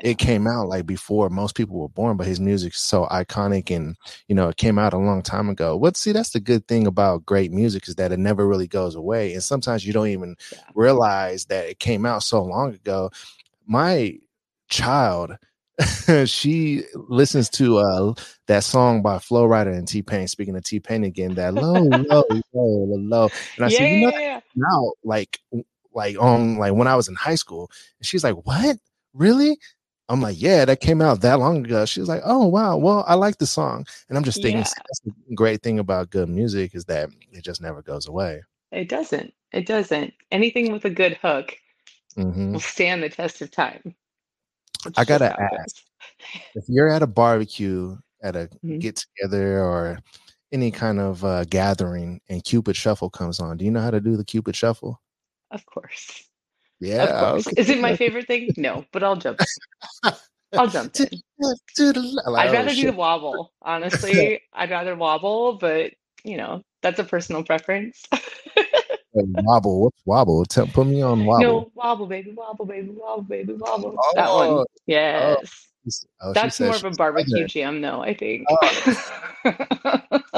it 0.00 0.18
came 0.18 0.46
out 0.46 0.68
like 0.68 0.86
before 0.86 1.28
most 1.30 1.54
people 1.54 1.78
were 1.78 1.88
born 1.88 2.16
but 2.16 2.26
his 2.26 2.40
music's 2.40 2.80
so 2.80 3.06
iconic 3.06 3.74
and 3.74 3.96
you 4.28 4.34
know 4.34 4.48
it 4.48 4.56
came 4.56 4.78
out 4.78 4.92
a 4.92 4.98
long 4.98 5.22
time 5.22 5.48
ago 5.48 5.76
what 5.76 5.96
see 5.96 6.12
that's 6.12 6.30
the 6.30 6.40
good 6.40 6.66
thing 6.66 6.86
about 6.86 7.24
great 7.24 7.52
music 7.52 7.86
is 7.88 7.94
that 7.94 8.10
it 8.12 8.18
never 8.18 8.46
really 8.46 8.66
goes 8.66 8.94
away 8.96 9.32
and 9.32 9.42
sometimes 9.42 9.86
you 9.86 9.92
don't 9.92 10.08
even 10.08 10.34
Yeah. 10.50 10.70
realize 10.74 11.44
that 11.46 11.66
it 11.68 11.78
came 11.78 12.04
out 12.04 12.22
so 12.22 12.42
long 12.42 12.74
ago 12.74 13.10
my 13.66 14.18
child 14.68 15.36
she 16.26 16.82
listens 16.94 17.48
to 17.50 17.78
uh 17.78 18.14
that 18.46 18.62
song 18.62 19.02
by 19.02 19.18
Flo 19.18 19.44
Rida 19.48 19.76
and 19.76 19.88
T 19.88 20.02
Pain. 20.02 20.28
Speaking 20.28 20.54
of 20.56 20.62
T 20.62 20.78
Pain 20.78 21.02
again, 21.02 21.34
that 21.34 21.52
low, 21.54 22.04
low, 22.08 22.22
low, 22.52 22.96
low. 22.96 23.30
And 23.56 23.64
I 23.64 23.68
yeah, 23.68 23.70
said, 23.70 23.88
you 23.88 23.98
know, 23.98 24.12
yeah, 24.12 24.20
yeah. 24.20 24.40
now 24.54 24.92
like 25.02 25.40
like 25.92 26.16
on 26.20 26.58
like 26.58 26.74
when 26.74 26.86
I 26.86 26.96
was 26.96 27.08
in 27.08 27.16
high 27.16 27.34
school. 27.34 27.70
And 27.98 28.06
she's 28.06 28.22
like, 28.22 28.36
What? 28.46 28.78
Really? 29.14 29.58
I'm 30.08 30.20
like, 30.20 30.40
Yeah, 30.40 30.64
that 30.64 30.80
came 30.80 31.00
out 31.00 31.20
that 31.22 31.38
long 31.38 31.64
ago. 31.64 31.84
She 31.86 32.00
was 32.00 32.08
like, 32.08 32.22
Oh 32.24 32.46
wow, 32.46 32.76
well, 32.76 33.04
I 33.06 33.14
like 33.14 33.38
the 33.38 33.46
song. 33.46 33.86
And 34.08 34.18
I'm 34.18 34.24
just 34.24 34.42
thinking 34.42 34.58
Yeah. 34.58 34.64
that's 34.64 35.00
the 35.04 35.12
great 35.34 35.62
thing 35.62 35.78
about 35.78 36.10
good 36.10 36.28
music 36.28 36.74
is 36.74 36.84
that 36.86 37.10
it 37.32 37.42
just 37.42 37.60
never 37.60 37.82
goes 37.82 38.06
away. 38.06 38.42
It 38.72 38.88
doesn't. 38.88 39.32
It 39.52 39.66
doesn't. 39.66 40.12
Anything 40.32 40.72
with 40.72 40.84
a 40.84 40.90
good 40.90 41.14
hook 41.22 41.56
hmm 42.16 42.52
will 42.52 42.60
stand 42.60 43.02
the 43.02 43.08
test 43.08 43.40
of 43.42 43.50
time. 43.50 43.94
It's 44.86 44.98
I 44.98 45.04
gotta 45.04 45.34
ask 45.40 45.76
if 46.54 46.64
you're 46.68 46.90
at 46.90 47.02
a 47.02 47.06
barbecue 47.06 47.96
at 48.22 48.36
a 48.36 48.48
Mhm. 48.64 48.80
get 48.80 48.96
together 48.96 49.62
or 49.62 49.98
any 50.52 50.70
kind 50.70 51.00
of 51.00 51.24
uh, 51.24 51.44
gathering 51.44 52.20
and 52.28 52.44
Cupid 52.44 52.76
Shuffle 52.76 53.10
comes 53.10 53.40
on. 53.40 53.56
Do 53.56 53.64
you 53.64 53.70
know 53.70 53.80
how 53.80 53.90
to 53.90 54.00
do 54.00 54.16
the 54.16 54.24
Cupid 54.24 54.54
Shuffle? 54.54 55.00
Of 55.50 55.64
course. 55.66 56.28
Yeah. 56.80 57.32
Okay. 57.36 57.52
Is 57.56 57.68
it 57.68 57.80
my 57.80 57.96
favorite 57.96 58.26
thing? 58.26 58.50
No, 58.56 58.84
but 58.92 59.02
I'll 59.02 59.16
jump. 59.16 59.40
I'll 60.52 60.68
jump 60.68 60.94
in. 61.00 61.06
the 61.10 61.22
left, 61.38 61.62
to 61.76 61.92
the 61.92 62.00
left. 62.00 62.28
Like, 62.28 62.48
I'd 62.48 62.50
oh, 62.50 62.58
rather 62.58 62.74
do 62.74 62.90
the 62.90 62.92
wobble. 62.92 63.52
Honestly, 63.62 64.40
I'd 64.52 64.70
rather 64.70 64.96
wobble, 64.96 65.54
but 65.58 65.92
you 66.24 66.36
know, 66.36 66.62
that's 66.82 66.98
a 66.98 67.04
personal 67.04 67.44
preference. 67.44 68.02
Uh, 68.12 69.22
wobble. 69.44 69.82
What's 69.82 70.02
wobble? 70.04 70.44
Tell, 70.44 70.66
put 70.66 70.86
me 70.86 71.00
on 71.02 71.24
wobble. 71.24 71.42
No, 71.42 71.70
wobble, 71.74 72.06
baby, 72.06 72.32
wobble, 72.32 72.64
baby, 72.64 72.90
wobble, 72.90 73.22
baby, 73.22 73.52
wobble. 73.52 73.96
That 74.14 74.28
one. 74.28 74.48
Oh, 74.48 74.58
oh 74.60 74.66
Yes. 74.86 75.66
oh, 76.20 76.32
That's 76.32 76.58
more 76.60 76.74
of 76.74 76.84
a 76.84 76.90
barbecue 76.90 77.46
jam, 77.46 77.80
though, 77.80 78.02
I 78.02 78.14
think. 78.14 78.46
Oh. 78.50 78.92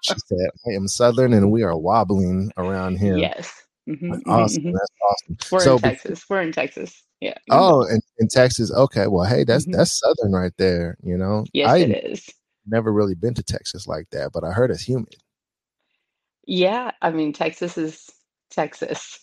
She 0.00 0.14
said, 0.26 0.48
"I 0.66 0.76
am 0.76 0.86
Southern, 0.86 1.32
and 1.32 1.50
we 1.50 1.62
are 1.62 1.76
wobbling 1.76 2.52
around 2.56 2.98
here." 2.98 3.16
yes. 3.16 3.52
Mhm, 3.88 4.00
mhm, 4.00 4.26
Awesome. 4.28 4.62
mhm. 4.64 4.72
That's 4.72 4.90
awesome. 5.10 5.36
We're 5.50 5.60
So 5.60 5.72
in 5.72 5.78
Texas. 5.78 6.24
We're 6.28 6.42
in 6.42 6.52
Texas. 6.52 7.02
Yeah. 7.20 7.34
Oh, 7.50 7.82
in, 7.86 8.00
in 8.18 8.28
Texas. 8.28 8.70
Okay. 8.70 9.06
Well, 9.06 9.24
hey, 9.24 9.44
that's 9.44 9.64
Mhm. 9.66 9.72
that's 9.72 9.98
Southern 9.98 10.32
right 10.32 10.52
there. 10.58 10.96
You 11.02 11.16
know, 11.16 11.46
yes, 11.52 11.70
I 11.70 11.78
it 11.78 12.04
is. 12.04 12.28
never 12.66 12.92
really 12.92 13.14
been 13.14 13.34
to 13.34 13.42
Texas 13.42 13.86
like 13.86 14.10
that, 14.10 14.30
but 14.32 14.44
I 14.44 14.52
heard 14.52 14.70
it's 14.70 14.82
humid. 14.82 15.16
Yeah. 16.46 16.90
I 17.00 17.10
mean, 17.10 17.32
Texas 17.32 17.78
is 17.78 18.10
Texas. 18.50 19.18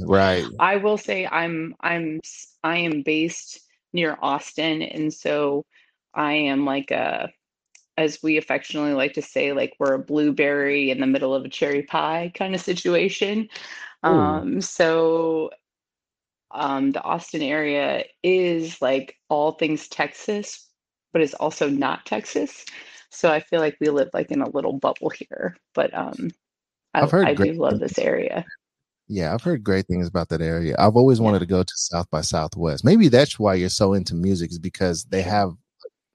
Right. 0.00 0.44
I 0.58 0.76
will 0.76 0.98
say 0.98 1.26
I'm 1.26 1.74
I'm 1.80 2.20
I 2.64 2.78
am 2.78 3.02
based 3.02 3.60
near 3.92 4.16
Austin, 4.20 4.82
and 4.82 5.12
so 5.12 5.64
I 6.14 6.32
am 6.32 6.64
like 6.64 6.90
a, 6.90 7.30
as 7.96 8.22
we 8.22 8.36
affectionately 8.36 8.92
like 8.92 9.14
to 9.14 9.22
say, 9.22 9.52
like 9.52 9.74
we're 9.78 9.94
a 9.94 9.98
blueberry 9.98 10.90
in 10.90 11.00
the 11.00 11.06
middle 11.06 11.34
of 11.34 11.44
a 11.44 11.48
cherry 11.48 11.82
pie 11.82 12.32
kind 12.34 12.54
of 12.54 12.60
situation. 12.60 13.48
Ooh. 14.06 14.10
Um, 14.10 14.60
so 14.60 15.50
um, 16.50 16.92
the 16.92 17.02
Austin 17.02 17.42
area 17.42 18.04
is 18.22 18.80
like 18.82 19.16
all 19.28 19.52
things 19.52 19.88
Texas, 19.88 20.68
but 21.12 21.22
it's 21.22 21.34
also 21.34 21.68
not 21.68 22.06
Texas. 22.06 22.64
So 23.10 23.30
I 23.30 23.40
feel 23.40 23.60
like 23.60 23.76
we 23.80 23.88
live 23.88 24.10
like 24.12 24.30
in 24.30 24.42
a 24.42 24.50
little 24.50 24.74
bubble 24.74 25.10
here. 25.10 25.56
But 25.74 25.94
um, 25.94 26.30
I, 26.92 27.02
I've 27.02 27.10
heard 27.10 27.26
I 27.26 27.34
do 27.34 27.52
love 27.54 27.78
this 27.78 27.98
area. 27.98 28.44
Yeah, 29.08 29.32
I've 29.32 29.42
heard 29.42 29.62
great 29.62 29.86
things 29.86 30.08
about 30.08 30.30
that 30.30 30.42
area. 30.42 30.74
I've 30.78 30.96
always 30.96 31.20
wanted 31.20 31.38
to 31.38 31.46
go 31.46 31.62
to 31.62 31.72
South 31.76 32.10
by 32.10 32.22
Southwest. 32.22 32.84
Maybe 32.84 33.08
that's 33.08 33.38
why 33.38 33.54
you're 33.54 33.68
so 33.68 33.92
into 33.92 34.14
music, 34.14 34.50
is 34.50 34.58
because 34.58 35.04
they 35.04 35.22
have 35.22 35.52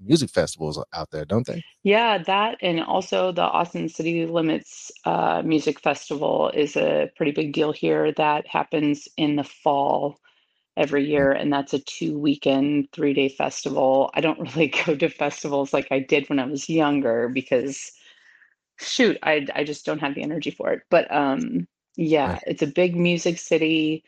music 0.02 0.30
festivals 0.32 0.84
out 0.94 1.12
there, 1.12 1.26
don't 1.26 1.46
they? 1.48 1.64
Yeah, 1.84 2.20
that 2.20 2.58
and 2.62 2.82
also 2.82 3.32
the 3.32 3.42
Austin 3.42 3.90
City 3.90 4.26
Limits 4.26 4.92
uh, 5.06 5.42
Music 5.44 5.80
Festival 5.80 6.50
is 6.54 6.76
a 6.76 7.12
pretty 7.16 7.32
big 7.32 7.54
deal 7.54 7.72
here. 7.72 8.12
That 8.14 8.48
happens 8.48 9.08
in 9.18 9.36
the 9.36 9.44
fall 9.44 10.20
every 10.78 11.06
year, 11.10 11.32
and 11.32 11.54
that's 11.54 11.74
a 11.74 11.80
two 11.80 12.20
weekend, 12.20 12.90
three 12.94 13.14
day 13.14 13.30
festival. 13.30 14.12
I 14.16 14.22
don't 14.22 14.40
really 14.56 14.70
go 14.70 14.96
to 14.96 15.10
festivals 15.10 15.74
like 15.74 15.90
I 15.92 16.00
did 16.00 16.30
when 16.30 16.40
I 16.40 16.46
was 16.46 16.70
younger 16.70 17.30
because, 17.30 17.92
shoot, 18.80 19.18
I 19.24 19.48
I 19.56 19.64
just 19.64 19.86
don't 19.86 20.00
have 20.00 20.16
the 20.16 20.24
energy 20.24 20.52
for 20.52 20.72
it. 20.74 20.82
But 20.90 21.12
um, 21.14 21.68
yeah, 21.98 22.40
Right. 22.40 22.44
it's 22.48 22.62
a 22.64 22.68
big 22.68 22.96
music 22.96 23.38
city. 23.40 24.04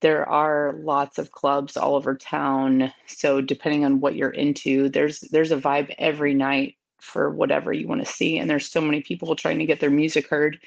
There 0.00 0.28
are 0.28 0.74
lots 0.82 1.18
of 1.18 1.32
clubs 1.32 1.76
all 1.76 1.94
over 1.96 2.16
town. 2.16 2.92
So 3.06 3.40
depending 3.40 3.84
on 3.84 4.00
what 4.00 4.16
you're 4.16 4.30
into, 4.30 4.88
there's 4.90 5.20
there's 5.20 5.52
a 5.52 5.58
vibe 5.58 5.94
every 5.98 6.34
night 6.34 6.76
for 7.00 7.30
whatever 7.30 7.72
you 7.72 7.88
want 7.88 8.04
to 8.04 8.12
see. 8.12 8.38
And 8.38 8.48
there's 8.48 8.70
so 8.70 8.80
many 8.80 9.02
people 9.02 9.36
trying 9.36 9.58
to 9.58 9.66
get 9.66 9.80
their 9.80 9.90
music 9.90 10.28
heard 10.28 10.58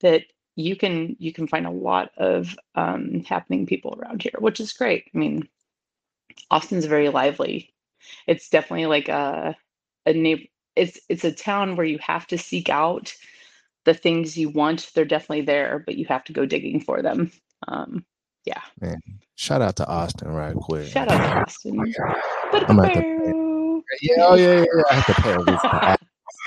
that 0.00 0.24
you 0.56 0.76
can 0.76 1.16
you 1.18 1.32
can 1.32 1.48
find 1.48 1.66
a 1.66 1.70
lot 1.70 2.10
of 2.18 2.56
um, 2.74 3.24
happening 3.24 3.66
people 3.66 3.98
around 4.00 4.22
here, 4.22 4.34
which 4.38 4.60
is 4.60 4.72
great. 4.72 5.04
I 5.14 5.18
mean, 5.18 5.48
Austin's 6.50 6.86
very 6.86 7.08
lively. 7.10 7.74
It's 8.26 8.48
definitely 8.50 8.86
like 8.86 9.08
a 9.08 9.56
a 10.06 10.12
neigh- 10.14 10.50
it's 10.76 11.00
it's 11.08 11.24
a 11.24 11.32
town 11.32 11.76
where 11.76 11.86
you 11.86 11.98
have 12.00 12.26
to 12.28 12.38
seek 12.38 12.68
out 12.70 13.14
the 13.84 13.94
things 13.94 14.38
you 14.38 14.50
want. 14.50 14.90
They're 14.94 15.04
definitely 15.04 15.42
there, 15.42 15.82
but 15.84 15.96
you 15.96 16.06
have 16.06 16.24
to 16.24 16.32
go 16.32 16.46
digging 16.46 16.80
for 16.80 17.02
them. 17.02 17.32
Um, 17.68 18.04
yeah. 18.48 18.60
Man, 18.80 19.00
Shout 19.36 19.62
out 19.62 19.76
to 19.76 19.86
Austin, 19.86 20.28
right 20.28 20.54
quick. 20.54 20.88
Shout 20.88 21.08
out 21.10 21.18
to 21.18 21.40
Austin. 21.42 21.78
I'm 22.68 22.76
to 22.76 22.82
pay. 22.88 23.02
Yeah, 24.02 24.14
oh 24.26 24.34
yeah, 24.34 24.54
yeah, 24.54 24.64
yeah. 24.74 24.82
I 24.90 24.94
have 24.94 25.06
to 25.06 25.14
pay. 25.22 25.36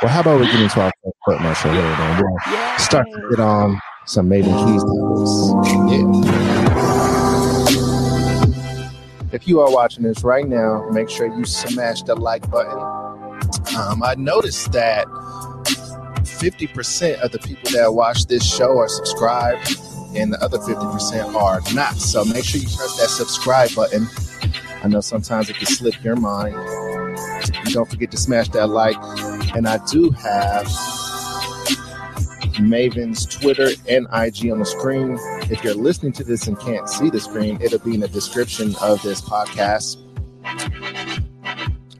Well, 0.01 0.11
how 0.11 0.21
about 0.21 0.39
we 0.39 0.45
get 0.47 0.59
into 0.59 0.81
our 0.81 0.91
first 1.03 1.15
foot 1.25 1.41
muscle 1.41 1.71
here, 1.71 1.81
then? 1.81 2.17
We'll 2.23 2.37
Yeah. 2.51 2.77
start 2.77 3.05
to 3.13 3.29
get 3.29 3.39
on 3.39 3.79
some 4.07 4.27
Maven 4.29 4.55
Keys 4.65 4.83
topics. 4.83 5.31
Yeah. 5.91 6.07
If 9.31 9.47
you 9.47 9.61
are 9.61 9.71
watching 9.71 10.03
this 10.03 10.23
right 10.23 10.47
now, 10.47 10.87
make 10.91 11.09
sure 11.09 11.27
you 11.27 11.45
smash 11.45 12.01
the 12.03 12.15
like 12.15 12.49
button. 12.51 12.77
Um, 13.77 14.03
I 14.03 14.15
noticed 14.17 14.71
that 14.73 15.05
50% 16.25 17.21
of 17.21 17.31
the 17.31 17.39
people 17.39 17.71
that 17.71 17.93
watch 17.93 18.25
this 18.25 18.43
show 18.43 18.77
are 18.79 18.89
subscribed, 18.89 19.77
and 20.15 20.33
the 20.33 20.43
other 20.43 20.57
50% 20.57 21.35
are 21.35 21.61
not. 21.73 21.95
So 21.95 22.25
make 22.25 22.43
sure 22.43 22.61
you 22.61 22.67
press 22.67 22.99
that 22.99 23.09
subscribe 23.09 23.73
button. 23.75 24.07
I 24.83 24.87
know 24.87 25.01
sometimes 25.01 25.49
it 25.49 25.57
can 25.57 25.67
slip 25.67 26.03
your 26.03 26.15
mind. 26.15 26.55
Don't 27.65 27.89
forget 27.89 28.11
to 28.11 28.17
smash 28.17 28.49
that 28.49 28.67
like. 28.67 28.97
And 29.55 29.67
I 29.67 29.79
do 29.87 30.11
have 30.11 30.67
Maven's 32.59 33.25
Twitter 33.25 33.69
and 33.87 34.07
IG 34.13 34.51
on 34.51 34.59
the 34.59 34.65
screen. 34.65 35.17
If 35.51 35.63
you're 35.63 35.73
listening 35.73 36.11
to 36.13 36.23
this 36.23 36.47
and 36.47 36.59
can't 36.59 36.89
see 36.89 37.09
the 37.09 37.19
screen, 37.19 37.59
it'll 37.61 37.79
be 37.79 37.93
in 37.93 38.01
the 38.01 38.07
description 38.07 38.75
of 38.81 39.01
this 39.01 39.21
podcast. 39.21 39.97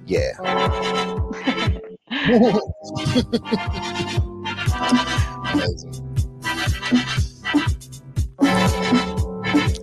Yeah. 0.05 0.33
Amazing. 5.53 6.10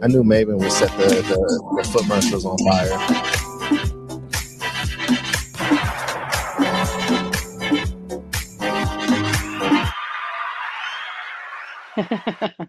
I 0.00 0.06
knew 0.06 0.22
Maven 0.22 0.58
would 0.58 0.72
set 0.72 0.90
the, 0.96 1.06
the, 1.06 1.76
the 1.76 1.88
foot 1.88 2.06
marshals 2.06 2.44
on 2.46 2.56
fire. 2.58 3.34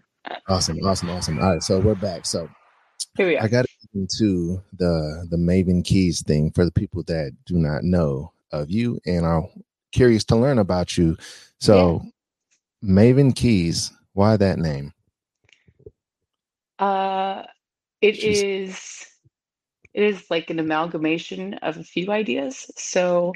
Awesome, 0.48 0.78
awesome, 0.84 1.10
awesome. 1.10 1.38
All 1.38 1.52
right, 1.52 1.62
so 1.62 1.78
we're 1.78 1.94
back. 1.94 2.26
So 2.26 2.48
Here 3.16 3.28
we 3.28 3.36
are. 3.36 3.44
I 3.44 3.48
got 3.48 3.66
into 3.94 4.60
the 4.76 5.24
the 5.30 5.36
Maven 5.36 5.84
Keys 5.84 6.22
thing 6.22 6.50
for 6.50 6.64
the 6.64 6.72
people 6.72 7.04
that 7.04 7.36
do 7.46 7.54
not 7.56 7.84
know 7.84 8.32
of 8.50 8.68
you 8.68 8.98
and 9.06 9.24
are 9.24 9.44
curious 9.92 10.24
to 10.24 10.36
learn 10.36 10.58
about 10.58 10.98
you. 10.98 11.16
So, 11.60 12.02
Maven 12.82 13.34
Keys, 13.36 13.92
why 14.14 14.36
that 14.38 14.58
name? 14.58 14.92
Uh, 16.80 17.44
it 18.00 18.16
She's- 18.16 18.42
is 18.42 19.06
it 19.92 20.02
is 20.02 20.30
like 20.30 20.50
an 20.50 20.58
amalgamation 20.58 21.54
of 21.54 21.76
a 21.76 21.84
few 21.84 22.10
ideas. 22.10 22.70
So 22.76 23.34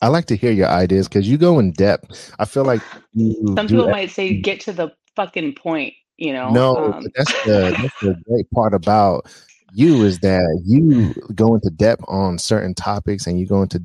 I 0.00 0.08
like 0.08 0.26
to 0.26 0.36
hear 0.36 0.52
your 0.52 0.68
ideas 0.68 1.08
because 1.08 1.28
you 1.28 1.36
go 1.36 1.58
in 1.58 1.72
depth. 1.72 2.32
I 2.38 2.44
feel 2.44 2.64
like 2.64 2.80
some 3.14 3.66
people 3.68 3.88
might 3.90 4.10
say 4.10 4.36
get 4.40 4.60
to 4.60 4.72
the 4.72 4.90
fucking 5.16 5.54
point, 5.54 5.94
you 6.16 6.32
know. 6.32 6.50
No, 6.50 6.76
Um, 6.76 7.06
that's 7.14 7.32
the 7.44 7.76
that's 7.80 8.00
the 8.00 8.16
great 8.28 8.50
part 8.50 8.74
about 8.74 9.26
you 9.72 10.04
is 10.04 10.20
that 10.20 10.62
you 10.64 11.12
go 11.34 11.54
into 11.54 11.68
depth 11.70 12.04
on 12.06 12.38
certain 12.38 12.74
topics 12.74 13.26
and 13.26 13.38
you 13.40 13.46
go 13.46 13.62
into 13.62 13.82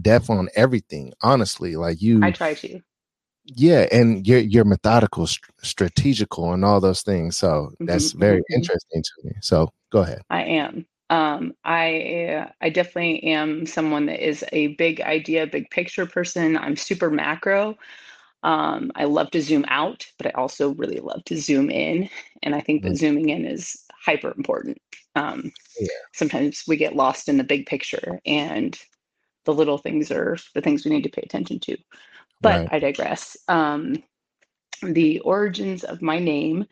depth 0.00 0.30
on 0.30 0.48
everything. 0.54 1.12
Honestly, 1.22 1.76
like 1.76 2.00
you, 2.00 2.22
I 2.22 2.30
try 2.30 2.54
to. 2.54 2.80
Yeah, 3.54 3.86
and 3.92 4.26
you're 4.26 4.40
you're 4.40 4.64
methodical, 4.64 5.26
st- 5.26 5.44
strategical, 5.62 6.52
and 6.52 6.64
all 6.64 6.80
those 6.80 7.02
things. 7.02 7.36
So 7.38 7.72
that's 7.86 8.12
Mhm, 8.12 8.18
very 8.18 8.42
interesting 8.54 9.02
to 9.02 9.12
me. 9.28 9.32
So 9.40 9.72
go 9.90 10.00
ahead. 10.02 10.22
I 10.30 10.42
am. 10.44 10.86
Um, 11.10 11.54
I 11.64 12.46
I 12.60 12.68
definitely 12.70 13.22
am 13.24 13.66
someone 13.66 14.06
that 14.06 14.26
is 14.26 14.44
a 14.52 14.68
big 14.76 15.00
idea, 15.00 15.46
big 15.46 15.70
picture 15.70 16.06
person. 16.06 16.56
I'm 16.56 16.76
super 16.76 17.10
macro. 17.10 17.76
Um, 18.44 18.92
I 18.96 19.04
love 19.04 19.30
to 19.32 19.42
zoom 19.42 19.64
out, 19.68 20.06
but 20.18 20.28
I 20.28 20.30
also 20.32 20.70
really 20.74 21.00
love 21.00 21.24
to 21.26 21.38
zoom 21.40 21.70
in. 21.70 22.10
And 22.42 22.54
I 22.54 22.60
think 22.62 22.84
that 22.84 22.92
Mm. 22.92 22.98
zooming 22.98 23.30
in 23.30 23.46
is 23.46 23.84
hyper 24.04 24.34
important. 24.36 24.78
Um, 25.16 25.52
Yeah. 25.80 25.88
sometimes 26.14 26.64
we 26.68 26.76
get 26.78 26.96
lost 26.96 27.28
in 27.28 27.38
the 27.38 27.44
big 27.44 27.66
picture, 27.66 28.20
and 28.26 28.78
the 29.46 29.54
little 29.54 29.78
things 29.78 30.10
are 30.12 30.38
the 30.54 30.62
things 30.62 30.84
we 30.84 30.92
need 30.92 31.04
to 31.04 31.10
pay 31.10 31.22
attention 31.22 31.60
to. 31.60 31.76
But 32.40 32.60
Right. 32.60 32.68
I 32.72 32.78
digress. 32.78 33.36
Um, 33.48 34.02
the 34.82 35.20
origins 35.20 35.84
of 35.84 36.02
my 36.02 36.18
name. 36.18 36.66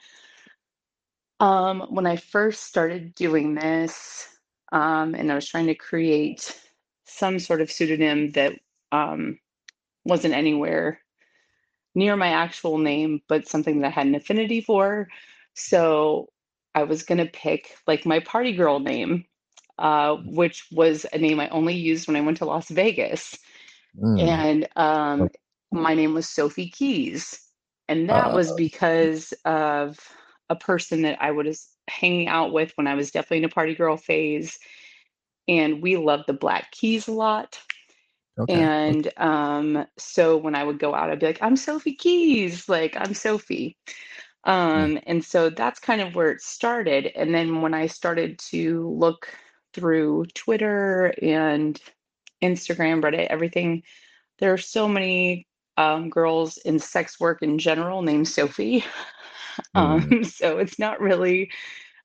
Um, 1.40 1.80
when 1.90 2.06
I 2.06 2.16
first 2.16 2.64
started 2.64 3.14
doing 3.14 3.54
this, 3.54 4.28
um, 4.72 5.14
and 5.14 5.30
I 5.30 5.34
was 5.34 5.48
trying 5.48 5.66
to 5.66 5.74
create 5.74 6.58
some 7.04 7.38
sort 7.38 7.60
of 7.60 7.70
pseudonym 7.70 8.30
that 8.32 8.52
um, 8.92 9.38
wasn't 10.04 10.34
anywhere 10.34 11.00
near 11.94 12.16
my 12.16 12.28
actual 12.28 12.78
name, 12.78 13.22
but 13.28 13.48
something 13.48 13.80
that 13.80 13.88
I 13.88 13.90
had 13.90 14.06
an 14.06 14.14
affinity 14.14 14.60
for. 14.60 15.08
So 15.54 16.28
I 16.74 16.84
was 16.84 17.02
going 17.02 17.18
to 17.18 17.26
pick 17.26 17.74
like 17.86 18.04
my 18.04 18.20
party 18.20 18.52
girl 18.52 18.80
name, 18.80 19.24
uh, 19.78 20.16
which 20.26 20.66
was 20.70 21.06
a 21.12 21.18
name 21.18 21.40
I 21.40 21.48
only 21.48 21.74
used 21.74 22.06
when 22.06 22.16
I 22.16 22.20
went 22.20 22.38
to 22.38 22.44
Las 22.44 22.68
Vegas. 22.68 23.38
Mm. 23.98 24.20
And 24.28 24.68
um, 24.76 25.28
my 25.76 25.94
name 25.94 26.14
was 26.14 26.28
Sophie 26.28 26.70
Keys. 26.70 27.40
And 27.88 28.08
that 28.08 28.32
uh, 28.32 28.34
was 28.34 28.52
because 28.52 29.32
of 29.44 29.98
a 30.50 30.56
person 30.56 31.02
that 31.02 31.22
I 31.22 31.30
was 31.30 31.68
hanging 31.88 32.28
out 32.28 32.52
with 32.52 32.72
when 32.74 32.86
I 32.86 32.94
was 32.94 33.10
definitely 33.10 33.38
in 33.38 33.44
a 33.44 33.48
party 33.48 33.74
girl 33.74 33.96
phase. 33.96 34.58
And 35.48 35.80
we 35.80 35.96
loved 35.96 36.24
the 36.26 36.32
Black 36.32 36.72
Keys 36.72 37.06
a 37.06 37.12
lot. 37.12 37.60
Okay. 38.38 38.54
And 38.54 39.10
um, 39.16 39.86
so 39.96 40.36
when 40.36 40.54
I 40.54 40.64
would 40.64 40.78
go 40.78 40.94
out, 40.94 41.10
I'd 41.10 41.20
be 41.20 41.26
like, 41.26 41.42
I'm 41.42 41.56
Sophie 41.56 41.94
Keys, 41.94 42.68
like 42.68 42.96
I'm 42.96 43.14
Sophie. 43.14 43.76
Mm. 44.46 44.52
Um, 44.52 45.00
and 45.06 45.24
so 45.24 45.50
that's 45.50 45.80
kind 45.80 46.00
of 46.00 46.14
where 46.14 46.30
it 46.30 46.42
started. 46.42 47.06
And 47.14 47.34
then 47.34 47.62
when 47.62 47.74
I 47.74 47.86
started 47.86 48.38
to 48.50 48.88
look 48.90 49.28
through 49.72 50.26
Twitter 50.34 51.14
and 51.22 51.80
Instagram, 52.42 53.02
Reddit, 53.02 53.26
everything, 53.28 53.82
there 54.38 54.52
are 54.52 54.58
so 54.58 54.86
many 54.86 55.46
um, 55.76 56.10
girls 56.10 56.56
in 56.58 56.78
sex 56.78 57.20
work 57.20 57.42
in 57.42 57.58
general 57.58 58.02
named 58.02 58.28
Sophie. 58.28 58.84
Um, 59.74 60.02
mm. 60.02 60.26
so 60.30 60.58
it's 60.58 60.78
not 60.78 61.00
really 61.00 61.50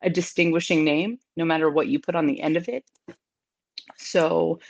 a 0.02 0.10
distinguishing 0.10 0.86
name, 0.86 1.20
no 1.36 1.44
matter 1.44 1.70
what 1.70 1.88
you 1.88 2.00
put 2.00 2.16
on 2.16 2.26
the 2.26 2.42
end 2.42 2.56
of 2.56 2.70
it. 2.70 2.86
So 3.98 4.62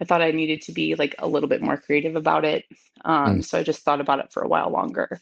I 0.00 0.04
thought 0.04 0.22
I 0.22 0.30
needed 0.30 0.62
to 0.62 0.72
be 0.72 0.94
like 0.94 1.14
a 1.18 1.28
little 1.28 1.48
bit 1.48 1.62
more 1.62 1.76
creative 1.76 2.16
about 2.16 2.44
it. 2.44 2.64
Um, 3.04 3.40
mm. 3.40 3.44
So 3.44 3.58
I 3.58 3.62
just 3.62 3.82
thought 3.82 4.00
about 4.00 4.20
it 4.20 4.32
for 4.32 4.42
a 4.42 4.48
while 4.48 4.70
longer. 4.70 5.20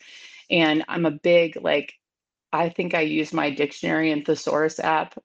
And 0.50 0.84
I'm 0.88 1.04
a 1.04 1.10
big, 1.10 1.58
like, 1.60 1.94
I 2.52 2.68
think 2.68 2.94
I 2.94 3.02
use 3.02 3.32
my 3.32 3.50
dictionary 3.50 4.10
and 4.10 4.24
thesaurus 4.24 4.80
app 4.80 5.18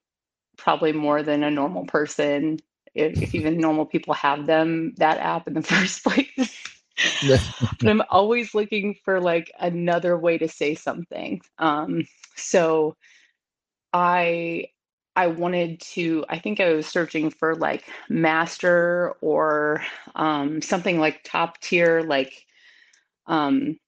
probably 0.56 0.92
more 0.92 1.22
than 1.22 1.42
a 1.42 1.50
normal 1.50 1.86
person. 1.86 2.58
If, 2.94 3.20
if 3.22 3.34
even 3.34 3.58
normal 3.58 3.86
people 3.86 4.14
have 4.14 4.46
them, 4.46 4.94
that 4.96 5.18
app 5.18 5.48
in 5.48 5.54
the 5.54 5.62
first 5.62 6.02
place. 6.02 6.75
but 7.28 7.88
I'm 7.88 8.02
always 8.10 8.54
looking 8.54 8.96
for 9.04 9.20
like 9.20 9.52
another 9.58 10.16
way 10.18 10.38
to 10.38 10.48
say 10.48 10.74
something. 10.74 11.40
Um, 11.58 12.06
so 12.36 12.96
I 13.92 14.68
I 15.16 15.28
wanted 15.28 15.80
to, 15.80 16.26
I 16.28 16.38
think 16.38 16.60
I 16.60 16.74
was 16.74 16.86
searching 16.86 17.30
for 17.30 17.54
like 17.54 17.84
master 18.10 19.14
or 19.22 19.82
um, 20.14 20.60
something 20.60 21.00
like 21.00 21.24
top 21.24 21.58
tier, 21.60 22.02
like 22.02 22.44
um, 23.26 23.78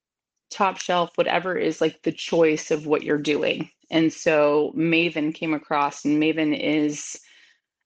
top 0.50 0.78
shelf, 0.78 1.10
whatever 1.16 1.54
is 1.56 1.82
like 1.82 2.02
the 2.02 2.12
choice 2.12 2.70
of 2.70 2.86
what 2.86 3.02
you're 3.02 3.18
doing. 3.18 3.70
And 3.90 4.10
so 4.10 4.72
Maven 4.74 5.34
came 5.34 5.52
across, 5.52 6.04
and 6.04 6.20
Maven 6.22 6.58
is 6.58 7.18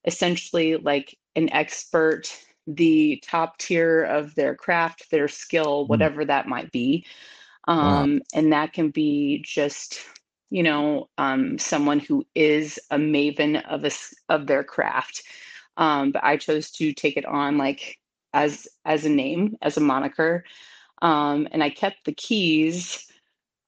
essentially 0.05 0.77
like 0.77 1.17
an 1.35 1.53
expert 1.53 2.33
the 2.67 3.23
top 3.27 3.59
tier 3.59 4.05
of 4.05 4.35
their 4.35 4.55
craft, 4.55 5.11
their 5.11 5.29
skill, 5.29 5.85
mm. 5.85 5.89
whatever 5.89 6.25
that 6.25 6.49
might 6.49 6.71
be. 6.73 7.05
Um, 7.69 8.15
wow. 8.15 8.21
And 8.35 8.53
that 8.53 8.73
can 8.73 8.91
be 8.91 9.43
just, 9.45 10.01
you 10.51 10.63
know, 10.63 11.09
um, 11.19 11.59
someone 11.59 12.01
who 12.01 12.27
is 12.35 12.79
a 12.91 12.97
maven 12.97 13.65
of 13.69 13.85
a, 13.85 13.91
of 14.29 14.47
their 14.47 14.65
craft. 14.65 15.23
Um, 15.77 16.13
but 16.13 16.23
I 16.25 16.37
chose 16.37 16.71
to 16.73 16.93
take 16.93 17.17
it 17.17 17.25
on 17.25 17.57
like 17.57 17.99
as 18.35 18.69
as 18.85 19.05
a 19.05 19.11
name, 19.11 19.57
as 19.63 19.77
a 19.77 19.81
moniker, 19.81 20.45
um, 21.01 21.49
and 21.51 21.63
I 21.63 21.71
kept 21.71 22.05
the 22.05 22.13
keys 22.13 23.07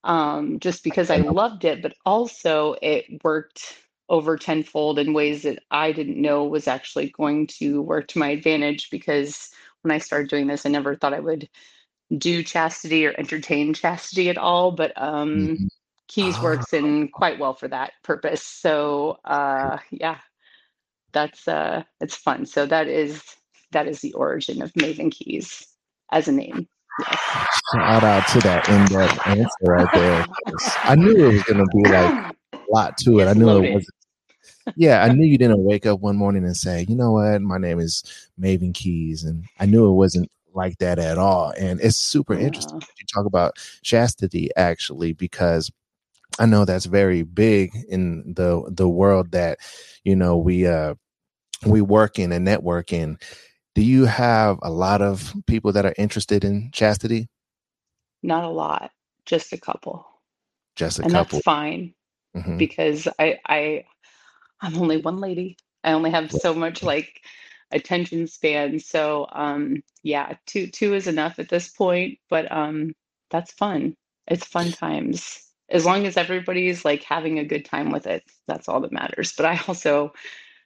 um, 0.03 0.59
just 0.59 0.83
because 0.83 1.09
I 1.09 1.17
loved 1.17 1.65
it, 1.65 1.81
but 1.81 1.93
also 2.05 2.75
it 2.81 3.05
worked 3.23 3.75
over 4.09 4.37
tenfold 4.37 4.99
in 4.99 5.13
ways 5.13 5.43
that 5.43 5.59
I 5.71 5.91
didn't 5.91 6.21
know 6.21 6.43
was 6.43 6.67
actually 6.67 7.09
going 7.09 7.47
to 7.59 7.81
work 7.81 8.07
to 8.09 8.19
my 8.19 8.29
advantage 8.29 8.89
because 8.89 9.49
when 9.81 9.91
I 9.91 9.97
started 9.97 10.29
doing 10.29 10.47
this, 10.47 10.65
I 10.65 10.69
never 10.69 10.95
thought 10.95 11.13
I 11.13 11.19
would 11.19 11.49
do 12.17 12.43
chastity 12.43 13.05
or 13.05 13.15
entertain 13.17 13.73
chastity 13.73 14.29
at 14.29 14.37
all. 14.37 14.71
But 14.71 14.93
um, 14.95 15.37
mm-hmm. 15.37 15.65
Keys 16.07 16.39
works 16.39 16.71
in 16.73 17.07
quite 17.09 17.39
well 17.39 17.53
for 17.53 17.67
that 17.67 17.93
purpose. 18.03 18.43
So 18.43 19.17
uh, 19.25 19.79
yeah, 19.91 20.19
that's 21.13 21.47
uh, 21.47 21.83
it's 21.99 22.15
fun. 22.15 22.45
So 22.45 22.65
that 22.67 22.87
is 22.87 23.23
that 23.71 23.87
is 23.87 24.01
the 24.01 24.13
origin 24.13 24.61
of 24.61 24.71
Maven 24.73 25.11
Keys 25.11 25.67
as 26.11 26.27
a 26.27 26.31
name. 26.31 26.67
Yes. 26.99 27.19
Shout 27.73 28.03
out 28.03 28.27
to 28.29 28.39
that 28.39 28.69
in-depth 28.69 29.27
answer 29.27 29.49
right 29.63 29.87
there. 29.93 30.25
I 30.83 30.95
knew 30.95 31.25
it 31.25 31.33
was 31.33 31.43
going 31.43 31.57
to 31.57 31.69
be 31.75 31.89
like 31.89 32.35
a 32.67 32.71
lot 32.73 32.97
to 32.99 33.19
it. 33.19 33.27
I 33.27 33.33
knew 33.33 33.45
loaded. 33.45 33.71
it 33.71 33.75
was 33.75 33.89
yeah, 34.75 35.03
I 35.03 35.13
knew 35.13 35.25
you 35.25 35.37
didn't 35.37 35.63
wake 35.63 35.85
up 35.85 35.99
one 35.99 36.15
morning 36.15 36.43
and 36.43 36.57
say, 36.57 36.85
you 36.87 36.95
know 36.95 37.11
what, 37.11 37.41
my 37.41 37.57
name 37.57 37.79
is 37.79 38.03
Maven 38.39 38.73
Keys. 38.73 39.23
And 39.23 39.45
I 39.59 39.65
knew 39.65 39.87
it 39.87 39.93
wasn't 39.93 40.31
like 40.53 40.77
that 40.79 40.97
at 40.97 41.17
all. 41.17 41.53
And 41.57 41.79
it's 41.81 41.97
super 41.97 42.33
yeah. 42.33 42.47
interesting 42.47 42.81
you 42.81 43.05
talk 43.13 43.25
about 43.25 43.57
chastity 43.83 44.49
actually, 44.55 45.13
because 45.13 45.71
I 46.39 46.45
know 46.45 46.65
that's 46.65 46.85
very 46.85 47.23
big 47.23 47.73
in 47.89 48.33
the 48.33 48.63
the 48.69 48.89
world 48.89 49.31
that, 49.31 49.59
you 50.03 50.15
know, 50.15 50.37
we 50.37 50.65
uh 50.65 50.95
we 51.65 51.81
work 51.81 52.17
in 52.17 52.31
and 52.31 52.45
network 52.45 52.91
in. 52.91 53.19
Do 53.75 53.81
you 53.81 54.05
have 54.05 54.57
a 54.61 54.71
lot 54.71 55.01
of 55.01 55.33
people 55.47 55.73
that 55.73 55.85
are 55.85 55.93
interested 55.97 56.43
in 56.43 56.71
chastity? 56.71 57.27
Not 58.23 58.45
a 58.45 58.49
lot, 58.49 58.91
just 59.25 59.53
a 59.53 59.57
couple. 59.57 60.07
Just 60.75 60.99
a 60.99 61.03
and 61.03 61.11
couple. 61.11 61.37
That's 61.37 61.43
fine 61.43 61.93
mm-hmm. 62.35 62.57
because 62.57 63.07
I 63.19 63.39
I 63.47 63.85
I'm 64.61 64.77
only 64.77 64.97
one 64.97 65.19
lady. 65.19 65.57
I 65.83 65.93
only 65.93 66.11
have 66.11 66.31
so 66.31 66.53
much 66.53 66.83
like 66.83 67.21
attention 67.71 68.27
span. 68.27 68.79
So 68.79 69.27
um 69.31 69.83
yeah, 70.03 70.35
two 70.45 70.67
two 70.67 70.93
is 70.93 71.07
enough 71.07 71.39
at 71.39 71.49
this 71.49 71.69
point, 71.69 72.19
but 72.29 72.51
um 72.51 72.93
that's 73.31 73.51
fun. 73.51 73.95
It's 74.27 74.45
fun 74.45 74.71
times. 74.71 75.41
As 75.69 75.85
long 75.85 76.05
as 76.05 76.15
everybody's 76.15 76.85
like 76.85 77.03
having 77.03 77.39
a 77.39 77.45
good 77.45 77.65
time 77.65 77.91
with 77.91 78.05
it, 78.05 78.23
that's 78.47 78.69
all 78.69 78.81
that 78.81 78.91
matters. 78.91 79.33
But 79.35 79.47
I 79.47 79.61
also 79.67 80.13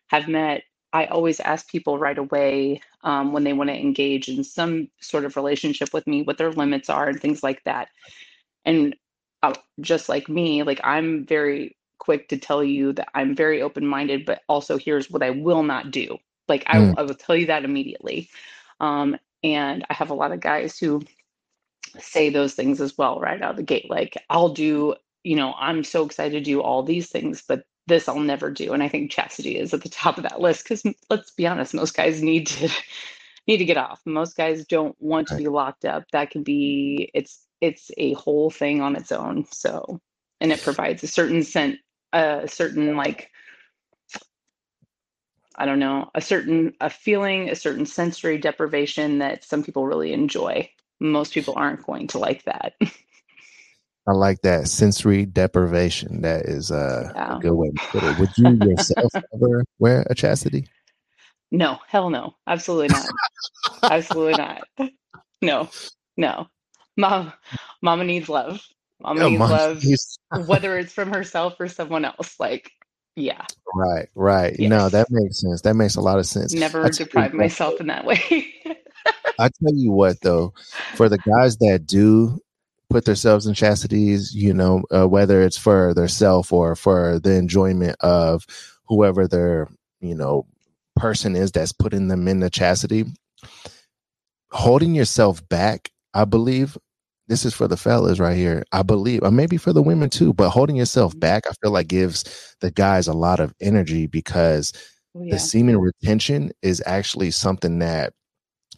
have 0.07 0.27
met 0.27 0.63
I 0.91 1.05
always 1.05 1.39
ask 1.39 1.69
people 1.69 1.99
right 1.99 2.17
away 2.17 2.81
um, 3.03 3.31
when 3.31 3.43
they 3.43 3.53
want 3.53 3.69
to 3.69 3.75
engage 3.79 4.27
in 4.27 4.43
some 4.43 4.89
sort 4.99 5.23
of 5.23 5.35
relationship 5.35 5.93
with 5.93 6.07
me, 6.07 6.23
what 6.23 6.37
their 6.37 6.51
limits 6.51 6.89
are 6.89 7.07
and 7.07 7.21
things 7.21 7.43
like 7.43 7.63
that. 7.65 7.89
And 8.65 8.95
just 9.79 10.09
like 10.09 10.29
me, 10.29 10.63
like 10.63 10.81
I'm 10.83 11.25
very 11.25 11.77
quick 11.99 12.29
to 12.29 12.37
tell 12.37 12.63
you 12.63 12.93
that 12.93 13.09
I'm 13.13 13.35
very 13.35 13.61
open 13.61 13.85
minded, 13.85 14.25
but 14.25 14.41
also 14.47 14.77
here's 14.77 15.09
what 15.09 15.23
I 15.23 15.29
will 15.29 15.63
not 15.63 15.91
do. 15.91 16.17
Like 16.47 16.63
I, 16.67 16.77
mm. 16.77 16.95
I 16.97 17.03
will 17.03 17.15
tell 17.15 17.35
you 17.35 17.47
that 17.47 17.65
immediately. 17.65 18.29
Um, 18.79 19.17
and 19.43 19.85
I 19.89 19.93
have 19.93 20.09
a 20.09 20.15
lot 20.15 20.31
of 20.31 20.39
guys 20.39 20.77
who 20.77 21.01
say 21.99 22.29
those 22.29 22.53
things 22.53 22.81
as 22.81 22.97
well 22.97 23.19
right 23.19 23.41
out 23.41 23.51
of 23.51 23.57
the 23.57 23.63
gate. 23.63 23.89
Like 23.89 24.17
I'll 24.29 24.49
do, 24.49 24.95
you 25.23 25.35
know, 25.35 25.53
I'm 25.59 25.83
so 25.83 26.05
excited 26.05 26.31
to 26.31 26.51
do 26.51 26.61
all 26.61 26.83
these 26.83 27.09
things, 27.09 27.43
but 27.47 27.63
this 27.87 28.07
I'll 28.07 28.19
never 28.19 28.49
do. 28.51 28.73
And 28.73 28.83
I 28.83 28.87
think 28.87 29.11
chastity 29.11 29.57
is 29.57 29.73
at 29.73 29.81
the 29.81 29.89
top 29.89 30.17
of 30.17 30.23
that 30.23 30.41
list 30.41 30.63
because 30.63 30.83
let's 31.09 31.31
be 31.31 31.47
honest, 31.47 31.73
most 31.73 31.95
guys 31.95 32.21
need 32.21 32.47
to 32.47 32.69
need 33.47 33.57
to 33.57 33.65
get 33.65 33.77
off. 33.77 34.01
Most 34.05 34.37
guys 34.37 34.65
don't 34.65 34.95
want 34.99 35.27
to 35.27 35.35
be 35.35 35.47
locked 35.47 35.85
up. 35.85 36.05
That 36.11 36.29
can 36.29 36.43
be 36.43 37.09
it's 37.13 37.45
it's 37.61 37.91
a 37.97 38.13
whole 38.13 38.49
thing 38.49 38.81
on 38.81 38.95
its 38.95 39.11
own. 39.11 39.45
So 39.51 39.99
and 40.41 40.51
it 40.51 40.61
provides 40.61 41.03
a 41.03 41.07
certain 41.07 41.43
scent, 41.43 41.77
a 42.13 42.47
certain 42.47 42.95
like 42.95 43.31
I 45.55 45.65
don't 45.65 45.79
know, 45.79 46.09
a 46.15 46.21
certain 46.21 46.73
a 46.79 46.89
feeling, 46.89 47.49
a 47.49 47.55
certain 47.55 47.85
sensory 47.85 48.37
deprivation 48.37 49.19
that 49.19 49.43
some 49.43 49.63
people 49.63 49.85
really 49.85 50.13
enjoy. 50.13 50.69
Most 51.01 51.33
people 51.33 51.53
aren't 51.57 51.85
going 51.85 52.07
to 52.07 52.17
like 52.17 52.43
that. 52.43 52.73
I 54.07 54.13
like 54.13 54.41
that 54.41 54.67
sensory 54.67 55.25
deprivation. 55.25 56.21
That 56.21 56.45
is 56.45 56.71
uh, 56.71 57.11
yeah. 57.13 57.37
a 57.37 57.39
good 57.39 57.53
way 57.53 57.69
to 57.69 57.83
put 57.89 58.03
it. 58.03 58.19
Would 58.19 58.37
you 58.37 58.69
yourself 58.69 59.11
ever 59.33 59.63
wear 59.77 60.07
a 60.09 60.15
chastity? 60.15 60.67
No, 61.51 61.79
hell 61.87 62.09
no, 62.09 62.35
absolutely 62.47 62.87
not, 62.89 63.09
absolutely 63.83 64.33
not. 64.33 64.63
No, 65.41 65.69
no. 66.15 66.47
Mom, 66.99 67.33
mama 67.81 68.03
needs 68.03 68.29
love. 68.29 68.61
Mama 69.01 69.21
yeah, 69.21 69.29
needs 69.29 69.39
love, 69.39 69.83
whether 70.47 70.77
it's 70.77 70.91
from 70.91 71.13
herself 71.13 71.55
or 71.59 71.67
someone 71.67 72.03
else. 72.03 72.39
Like, 72.39 72.71
yeah. 73.15 73.45
Right, 73.73 74.09
right. 74.15 74.55
Yes. 74.59 74.69
No, 74.69 74.89
that 74.89 75.07
makes 75.09 75.39
sense. 75.39 75.61
That 75.61 75.75
makes 75.75 75.95
a 75.95 76.01
lot 76.01 76.19
of 76.19 76.25
sense. 76.25 76.53
Never 76.53 76.89
deprive 76.89 77.33
myself 77.33 77.79
in 77.79 77.87
that 77.87 78.05
way. 78.05 78.19
I 79.39 79.47
tell 79.47 79.73
you 79.73 79.91
what, 79.91 80.19
though, 80.21 80.53
for 80.95 81.07
the 81.07 81.17
guys 81.19 81.55
that 81.57 81.85
do 81.85 82.41
put 82.89 83.05
themselves 83.05 83.47
in 83.47 83.53
chastities, 83.53 84.35
you 84.35 84.53
know, 84.53 84.83
uh, 84.91 85.07
whether 85.07 85.41
it's 85.41 85.57
for 85.57 85.93
their 85.93 86.09
self 86.09 86.51
or 86.51 86.75
for 86.75 87.19
the 87.19 87.35
enjoyment 87.35 87.95
of 88.01 88.45
whoever 88.87 89.27
their, 89.27 89.69
you 90.01 90.15
know, 90.15 90.45
person 90.97 91.35
is 91.37 91.51
that's 91.51 91.71
putting 91.71 92.09
them 92.09 92.27
in 92.27 92.41
the 92.41 92.49
chastity, 92.49 93.05
holding 94.51 94.95
yourself 94.95 95.47
back, 95.47 95.91
I 96.13 96.25
believe 96.25 96.77
this 97.29 97.45
is 97.45 97.53
for 97.53 97.67
the 97.67 97.77
fellas 97.77 98.19
right 98.19 98.35
here. 98.35 98.65
I 98.71 98.81
believe, 98.81 99.23
or 99.23 99.31
maybe 99.31 99.55
for 99.55 99.71
the 99.71 99.83
women 99.83 100.09
too, 100.09 100.33
but 100.33 100.49
holding 100.49 100.75
yourself 100.75 101.11
mm-hmm. 101.13 101.19
back, 101.19 101.43
I 101.47 101.53
feel 101.61 101.71
like 101.71 101.87
gives 101.87 102.55
the 102.59 102.71
guys 102.71 103.07
a 103.07 103.13
lot 103.13 103.39
of 103.39 103.53
energy 103.61 104.07
because 104.07 104.73
oh, 105.15 105.23
yeah. 105.23 105.35
the 105.35 105.39
semen 105.39 105.77
retention 105.77 106.51
is 106.61 106.83
actually 106.85 107.31
something 107.31 107.79
that 107.79 108.13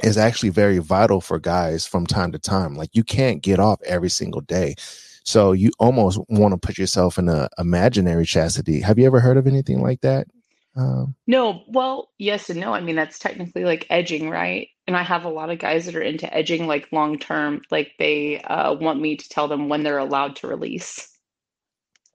is 0.03 0.17
actually 0.17 0.49
very 0.49 0.79
vital 0.79 1.21
for 1.21 1.39
guys 1.39 1.87
from 1.87 2.05
time 2.05 2.31
to 2.33 2.39
time. 2.39 2.75
Like 2.75 2.89
you 2.93 3.03
can't 3.03 3.41
get 3.41 3.59
off 3.59 3.81
every 3.83 4.09
single 4.09 4.41
day. 4.41 4.75
So 5.23 5.53
you 5.53 5.71
almost 5.79 6.19
want 6.29 6.53
to 6.53 6.57
put 6.57 6.77
yourself 6.77 7.17
in 7.17 7.29
a 7.29 7.47
imaginary 7.57 8.25
chastity. 8.25 8.81
Have 8.81 8.99
you 8.99 9.05
ever 9.05 9.19
heard 9.19 9.37
of 9.37 9.47
anything 9.47 9.81
like 9.81 10.01
that? 10.01 10.27
Um, 10.75 11.15
no, 11.27 11.63
well, 11.67 12.09
yes 12.17 12.49
and 12.49 12.59
no. 12.59 12.73
I 12.73 12.81
mean, 12.81 12.95
that's 12.95 13.19
technically 13.19 13.65
like 13.65 13.85
edging, 13.89 14.29
right? 14.29 14.69
And 14.87 14.95
I 14.95 15.03
have 15.03 15.25
a 15.25 15.29
lot 15.29 15.49
of 15.49 15.59
guys 15.59 15.85
that 15.85 15.95
are 15.95 16.01
into 16.01 16.33
edging 16.33 16.67
like 16.67 16.91
long 16.91 17.19
term, 17.19 17.61
like 17.71 17.91
they 17.99 18.41
uh, 18.41 18.73
want 18.73 19.01
me 19.01 19.17
to 19.17 19.29
tell 19.29 19.47
them 19.47 19.69
when 19.69 19.83
they're 19.83 19.97
allowed 19.97 20.37
to 20.37 20.47
release. 20.47 21.07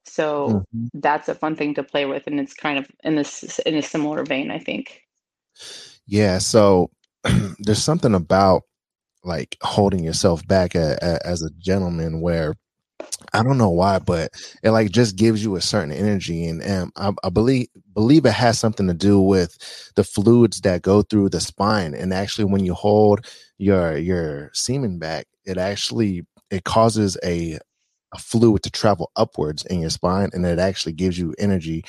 So 0.04 0.48
mm-hmm. 0.48 0.86
that's 0.94 1.28
a 1.28 1.34
fun 1.34 1.56
thing 1.56 1.74
to 1.74 1.82
play 1.82 2.06
with, 2.06 2.26
and 2.26 2.40
it's 2.40 2.54
kind 2.54 2.78
of 2.78 2.86
in 3.04 3.16
this 3.16 3.58
in 3.60 3.74
a 3.74 3.82
similar 3.82 4.24
vein, 4.24 4.50
I 4.50 4.58
think. 4.58 5.02
Yeah. 6.06 6.38
So 6.38 6.90
there's 7.58 7.82
something 7.82 8.14
about 8.14 8.62
like 9.24 9.56
holding 9.62 10.04
yourself 10.04 10.46
back 10.46 10.74
a, 10.74 10.96
a, 11.02 11.26
as 11.26 11.42
a 11.42 11.50
gentleman 11.58 12.20
where 12.20 12.54
I 13.32 13.42
don't 13.42 13.58
know 13.58 13.70
why, 13.70 13.98
but 13.98 14.32
it 14.62 14.70
like 14.70 14.90
just 14.90 15.16
gives 15.16 15.42
you 15.42 15.56
a 15.56 15.60
certain 15.60 15.92
energy, 15.92 16.46
and, 16.46 16.62
and 16.62 16.90
I, 16.96 17.12
I, 17.22 17.28
believe 17.28 17.68
believe 17.94 18.24
it 18.24 18.32
has 18.32 18.58
something 18.58 18.86
to 18.86 18.94
do 18.94 19.20
with 19.20 19.92
the 19.94 20.04
fluids 20.04 20.60
that 20.62 20.82
go 20.82 21.02
through 21.02 21.30
the 21.30 21.40
spine. 21.40 21.94
And 21.94 22.14
actually, 22.14 22.44
when 22.44 22.64
you 22.64 22.74
hold 22.74 23.26
your 23.58 23.96
your 23.96 24.50
semen 24.54 24.98
back, 24.98 25.26
it 25.44 25.58
actually 25.58 26.24
it 26.50 26.64
causes 26.64 27.16
a 27.24 27.58
a 28.12 28.18
fluid 28.18 28.62
to 28.62 28.70
travel 28.70 29.10
upwards 29.16 29.64
in 29.66 29.80
your 29.80 29.90
spine, 29.90 30.30
and 30.32 30.46
it 30.46 30.58
actually 30.58 30.92
gives 30.92 31.18
you 31.18 31.34
energy 31.38 31.84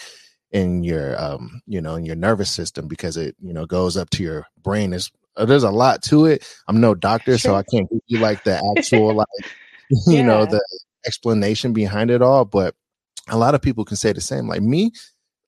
in 0.52 0.82
your 0.84 1.22
um 1.22 1.62
you 1.68 1.82
know 1.82 1.96
in 1.96 2.06
your 2.06 2.16
nervous 2.16 2.50
system 2.50 2.88
because 2.88 3.18
it 3.18 3.36
you 3.42 3.54
know 3.54 3.66
goes 3.66 3.96
up 3.96 4.10
to 4.12 4.24
your 4.24 4.46
brain. 4.64 4.94
Is 4.94 5.12
uh, 5.38 5.46
there's 5.46 5.64
a 5.64 5.72
lot 5.72 6.02
to 6.04 6.26
it. 6.26 6.48
I'm 6.68 6.82
no 6.82 6.96
doctor, 6.96 7.38
sure. 7.38 7.52
so 7.52 7.56
I 7.56 7.64
can't 7.64 7.90
give 7.90 8.02
you 8.08 8.20
like 8.20 8.44
the 8.44 8.62
actual 8.78 9.14
like 9.14 9.28
you 9.90 10.18
yeah. 10.18 10.24
know 10.24 10.46
the 10.46 10.62
explanation 11.06 11.74
behind 11.74 12.12
it 12.12 12.22
all, 12.22 12.46
but 12.46 12.76
a 13.30 13.38
lot 13.38 13.56
of 13.56 13.62
people 13.62 13.86
can 13.86 13.98
say 13.98 14.14
the 14.14 14.22
same. 14.22 14.48
Like 14.48 14.62
me, 14.62 14.92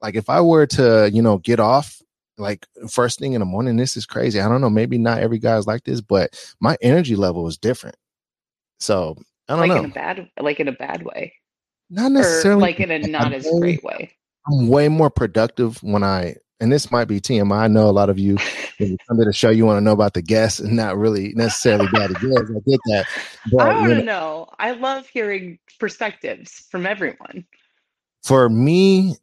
like 0.02 0.16
if 0.16 0.30
I 0.30 0.42
were 0.42 0.66
to, 0.68 1.10
you 1.12 1.22
know, 1.22 1.38
get 1.40 1.60
off 1.60 2.02
like 2.38 2.66
first 2.90 3.20
thing 3.20 3.34
in 3.34 3.40
the 3.40 3.46
morning, 3.46 3.78
this 3.78 3.98
is 3.98 4.06
crazy. 4.06 4.40
I 4.40 4.48
don't 4.48 4.62
know, 4.62 4.70
maybe 4.70 4.98
not 4.98 5.20
every 5.20 5.40
guy's 5.40 5.68
like 5.68 5.84
this, 5.84 6.02
but 6.02 6.54
my 6.60 6.78
energy 6.82 7.16
level 7.16 7.48
is 7.48 7.58
different. 7.58 7.96
So 8.80 9.18
I 9.48 9.54
don't 9.54 9.68
like 9.68 9.70
know. 9.70 9.84
in 9.84 9.86
a 9.86 9.94
bad 9.94 10.30
like 10.40 10.60
in 10.60 10.68
a 10.68 10.74
bad 10.74 11.04
way. 11.04 11.34
Not 11.90 12.12
necessarily 12.12 12.60
or 12.60 12.62
like 12.62 12.80
in 12.80 12.92
a 12.92 13.00
not 13.00 13.34
as 13.34 13.48
great 13.60 13.84
way. 13.84 14.12
I'm 14.48 14.68
way 14.68 14.88
more 14.88 15.10
productive 15.10 15.82
when 15.84 16.04
I 16.04 16.36
and 16.60 16.72
this 16.72 16.92
might 16.92 17.06
be 17.06 17.22
TMI. 17.22 17.58
I 17.58 17.68
know 17.68 17.90
a 17.90 17.92
lot 17.92 18.10
of 18.10 18.20
you 18.20 18.38
when 18.78 18.92
you 18.92 18.98
come 19.08 19.18
to 19.18 19.26
the 19.26 19.34
show, 19.34 19.50
you 19.50 19.66
want 19.66 19.78
to 19.78 19.82
know 19.82 19.92
about 19.92 20.14
the 20.14 20.22
guests 20.22 20.60
and 20.60 20.76
not 20.76 20.98
really 20.98 21.34
necessarily 21.36 21.88
about 21.88 22.10
the 22.10 22.16
guests. 22.16 22.52
I 22.52 22.70
get 22.70 22.80
that. 22.88 23.08
But, 23.52 23.62
I 23.62 23.80
want 23.80 23.90
to 23.90 23.96
know. 23.96 24.04
know. 24.04 24.50
I 24.60 24.72
love 24.72 25.08
hearing 25.08 25.60
perspectives 25.80 26.66
from 26.70 26.86
everyone. 26.86 27.46
For 28.24 28.50
me, 28.50 29.16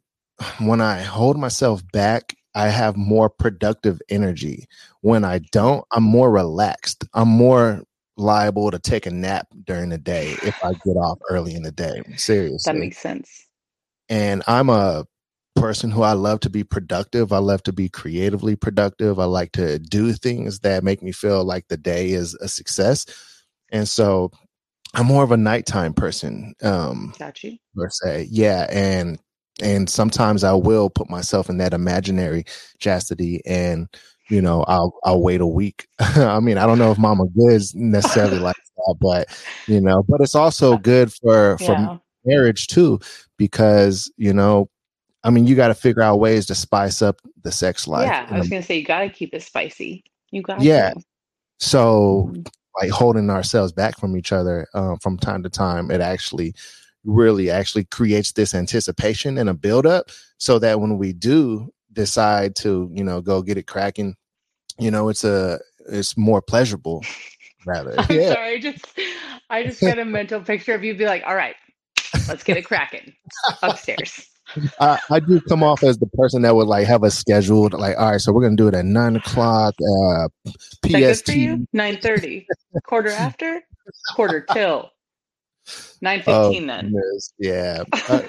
when 0.59 0.81
I 0.81 1.01
hold 1.01 1.37
myself 1.37 1.83
back, 1.91 2.35
I 2.55 2.69
have 2.69 2.97
more 2.97 3.29
productive 3.29 4.01
energy. 4.09 4.65
When 5.01 5.23
I 5.23 5.39
don't, 5.51 5.85
I'm 5.91 6.03
more 6.03 6.31
relaxed. 6.31 7.05
I'm 7.13 7.27
more 7.27 7.83
liable 8.17 8.71
to 8.71 8.79
take 8.79 9.05
a 9.05 9.11
nap 9.11 9.47
during 9.65 9.89
the 9.89 9.97
day 9.99 10.35
if 10.41 10.63
I 10.63 10.73
get 10.73 10.95
off 10.95 11.19
early 11.29 11.53
in 11.53 11.61
the 11.61 11.71
day. 11.71 12.01
Seriously. 12.15 12.71
That 12.71 12.79
makes 12.79 12.97
sense. 12.97 13.45
And 14.09 14.41
I'm 14.47 14.69
a 14.69 15.05
person 15.59 15.91
who 15.91 16.03
I 16.03 16.13
love 16.13 16.39
to 16.41 16.49
be 16.49 16.63
productive. 16.63 17.33
I 17.33 17.39
love 17.39 17.63
to 17.63 17.73
be 17.73 17.89
creatively 17.89 18.55
productive. 18.55 19.19
I 19.19 19.25
like 19.25 19.51
to 19.53 19.79
do 19.79 20.13
things 20.13 20.59
that 20.59 20.83
make 20.83 21.01
me 21.01 21.11
feel 21.11 21.43
like 21.43 21.67
the 21.67 21.77
day 21.77 22.11
is 22.11 22.35
a 22.35 22.47
success. 22.47 23.05
And 23.71 23.87
so 23.87 24.31
I'm 24.93 25.07
more 25.07 25.23
of 25.23 25.31
a 25.31 25.37
nighttime 25.37 25.93
person. 25.93 26.53
Um 26.61 27.13
Got. 27.19 27.39
Per 27.75 27.89
se. 27.89 28.27
Yeah. 28.29 28.67
And 28.69 29.19
and 29.61 29.89
sometimes 29.89 30.43
I 30.43 30.53
will 30.53 30.89
put 30.89 31.09
myself 31.09 31.49
in 31.49 31.57
that 31.57 31.73
imaginary 31.73 32.45
chastity 32.79 33.41
and 33.45 33.87
you 34.29 34.41
know, 34.41 34.63
I'll 34.67 34.93
I'll 35.03 35.21
wait 35.21 35.41
a 35.41 35.47
week. 35.47 35.87
I 35.99 36.39
mean, 36.39 36.57
I 36.57 36.65
don't 36.65 36.79
know 36.79 36.91
if 36.91 36.97
Mama 36.97 37.25
Goods 37.37 37.73
necessarily 37.75 38.39
like 38.39 38.55
that, 38.55 38.95
but 38.99 39.43
you 39.67 39.81
know, 39.81 40.03
but 40.07 40.21
it's 40.21 40.35
also 40.35 40.77
good 40.77 41.13
for 41.13 41.57
for 41.59 41.71
yeah. 41.71 41.97
marriage 42.25 42.67
too, 42.67 42.99
because 43.37 44.11
you 44.17 44.33
know, 44.33 44.69
I 45.27 45.29
mean, 45.29 45.45
you 45.45 45.55
got 45.55 45.67
to 45.67 45.75
figure 45.75 46.01
out 46.01 46.21
ways 46.21 46.45
to 46.45 46.55
spice 46.55 47.01
up 47.01 47.19
the 47.43 47.51
sex 47.51 47.85
life. 47.85 48.07
Yeah, 48.07 48.25
I 48.29 48.39
was 48.39 48.47
gonna 48.47 48.63
say 48.63 48.77
you 48.77 48.85
got 48.85 49.01
to 49.01 49.09
keep 49.09 49.33
it 49.33 49.43
spicy. 49.43 50.05
You 50.31 50.41
got 50.41 50.59
to. 50.59 50.65
yeah. 50.65 50.91
To. 50.91 51.01
So, 51.59 52.29
mm-hmm. 52.31 52.43
like 52.81 52.91
holding 52.91 53.29
ourselves 53.29 53.73
back 53.73 53.99
from 53.99 54.15
each 54.15 54.31
other 54.31 54.67
um, 54.73 54.97
from 54.99 55.17
time 55.17 55.43
to 55.43 55.49
time, 55.49 55.91
it 55.91 55.99
actually 55.99 56.55
really 57.03 57.49
actually 57.49 57.83
creates 57.83 58.31
this 58.31 58.55
anticipation 58.55 59.37
and 59.37 59.49
a 59.49 59.53
buildup, 59.53 60.11
so 60.37 60.59
that 60.59 60.79
when 60.79 60.97
we 60.97 61.11
do 61.11 61.73
decide 61.91 62.55
to, 62.55 62.89
you 62.93 63.03
know, 63.03 63.19
go 63.19 63.41
get 63.41 63.57
it 63.57 63.67
cracking, 63.67 64.15
you 64.79 64.91
know, 64.91 65.09
it's 65.09 65.25
a 65.25 65.59
it's 65.89 66.15
more 66.15 66.41
pleasurable. 66.41 67.03
Rather, 67.65 67.95
I'm 67.97 68.15
yeah. 68.15 68.33
sorry, 68.33 68.53
I 68.53 68.59
just 68.59 68.99
I 69.49 69.63
just 69.63 69.81
got 69.81 69.99
a 69.99 70.05
mental 70.05 70.39
picture 70.39 70.73
of 70.73 70.85
you 70.85 70.95
be 70.95 71.05
like, 71.05 71.23
all 71.25 71.35
right, 71.35 71.55
let's 72.29 72.45
get 72.45 72.55
it 72.55 72.63
cracking 72.63 73.13
upstairs. 73.61 74.29
I, 74.79 74.99
I, 75.09 75.19
do 75.19 75.41
come 75.41 75.63
off 75.63 75.83
as 75.83 75.97
the 75.97 76.07
person 76.07 76.41
that 76.43 76.55
would 76.55 76.67
like 76.67 76.87
have 76.87 77.03
a 77.03 77.11
scheduled 77.11 77.73
like 77.73 77.97
all 77.97 78.11
right 78.11 78.21
so 78.21 78.31
we're 78.31 78.41
gonna 78.41 78.55
do 78.55 78.67
it 78.67 78.73
at 78.73 78.85
nine 78.85 79.15
o'clock 79.15 79.75
uh 79.81 80.27
pst 80.83 81.29
nine 81.73 81.97
thirty. 82.01 82.47
Quarter 82.85 83.09
after? 83.09 83.61
Quarter 84.15 84.45
till. 84.53 84.91
Nine 86.01 86.21
fifteen. 86.21 86.69
oh, 86.69 86.81
then 86.81 86.93
yeah. 87.39 87.83
Uh, 88.07 88.21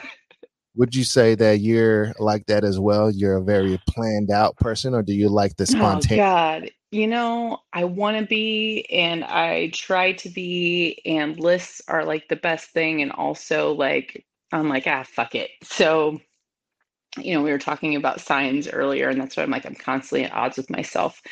would 0.74 0.94
you 0.94 1.04
say 1.04 1.34
that 1.34 1.60
you're 1.60 2.12
like 2.18 2.46
that 2.46 2.64
as 2.64 2.78
well? 2.78 3.10
You're 3.10 3.36
a 3.36 3.42
very 3.42 3.80
planned 3.88 4.30
out 4.30 4.56
person 4.56 4.94
or 4.94 5.02
do 5.02 5.14
you 5.14 5.28
like 5.28 5.56
the 5.56 5.66
spontaneous? 5.66 6.24
Oh 6.24 6.24
god. 6.24 6.70
You 6.90 7.06
know 7.06 7.58
i 7.74 7.84
want 7.84 8.16
to 8.16 8.24
be 8.24 8.86
and 8.90 9.22
i 9.24 9.68
try 9.74 10.12
to 10.12 10.30
be 10.30 10.98
and 11.04 11.38
lists 11.38 11.82
are 11.86 12.02
like 12.02 12.28
the 12.28 12.36
best 12.36 12.70
thing 12.70 13.02
and 13.02 13.12
also 13.12 13.72
like 13.72 14.24
I'm 14.52 14.68
like, 14.68 14.86
ah, 14.86 15.04
fuck 15.04 15.34
it. 15.34 15.50
So, 15.62 16.20
you 17.18 17.34
know, 17.34 17.42
we 17.42 17.50
were 17.50 17.58
talking 17.58 17.96
about 17.96 18.20
signs 18.20 18.68
earlier, 18.68 19.08
and 19.08 19.20
that's 19.20 19.36
why 19.36 19.42
I'm 19.42 19.50
like, 19.50 19.66
I'm 19.66 19.74
constantly 19.74 20.24
at 20.24 20.32
odds 20.32 20.56
with 20.56 20.70
myself. 20.70 21.22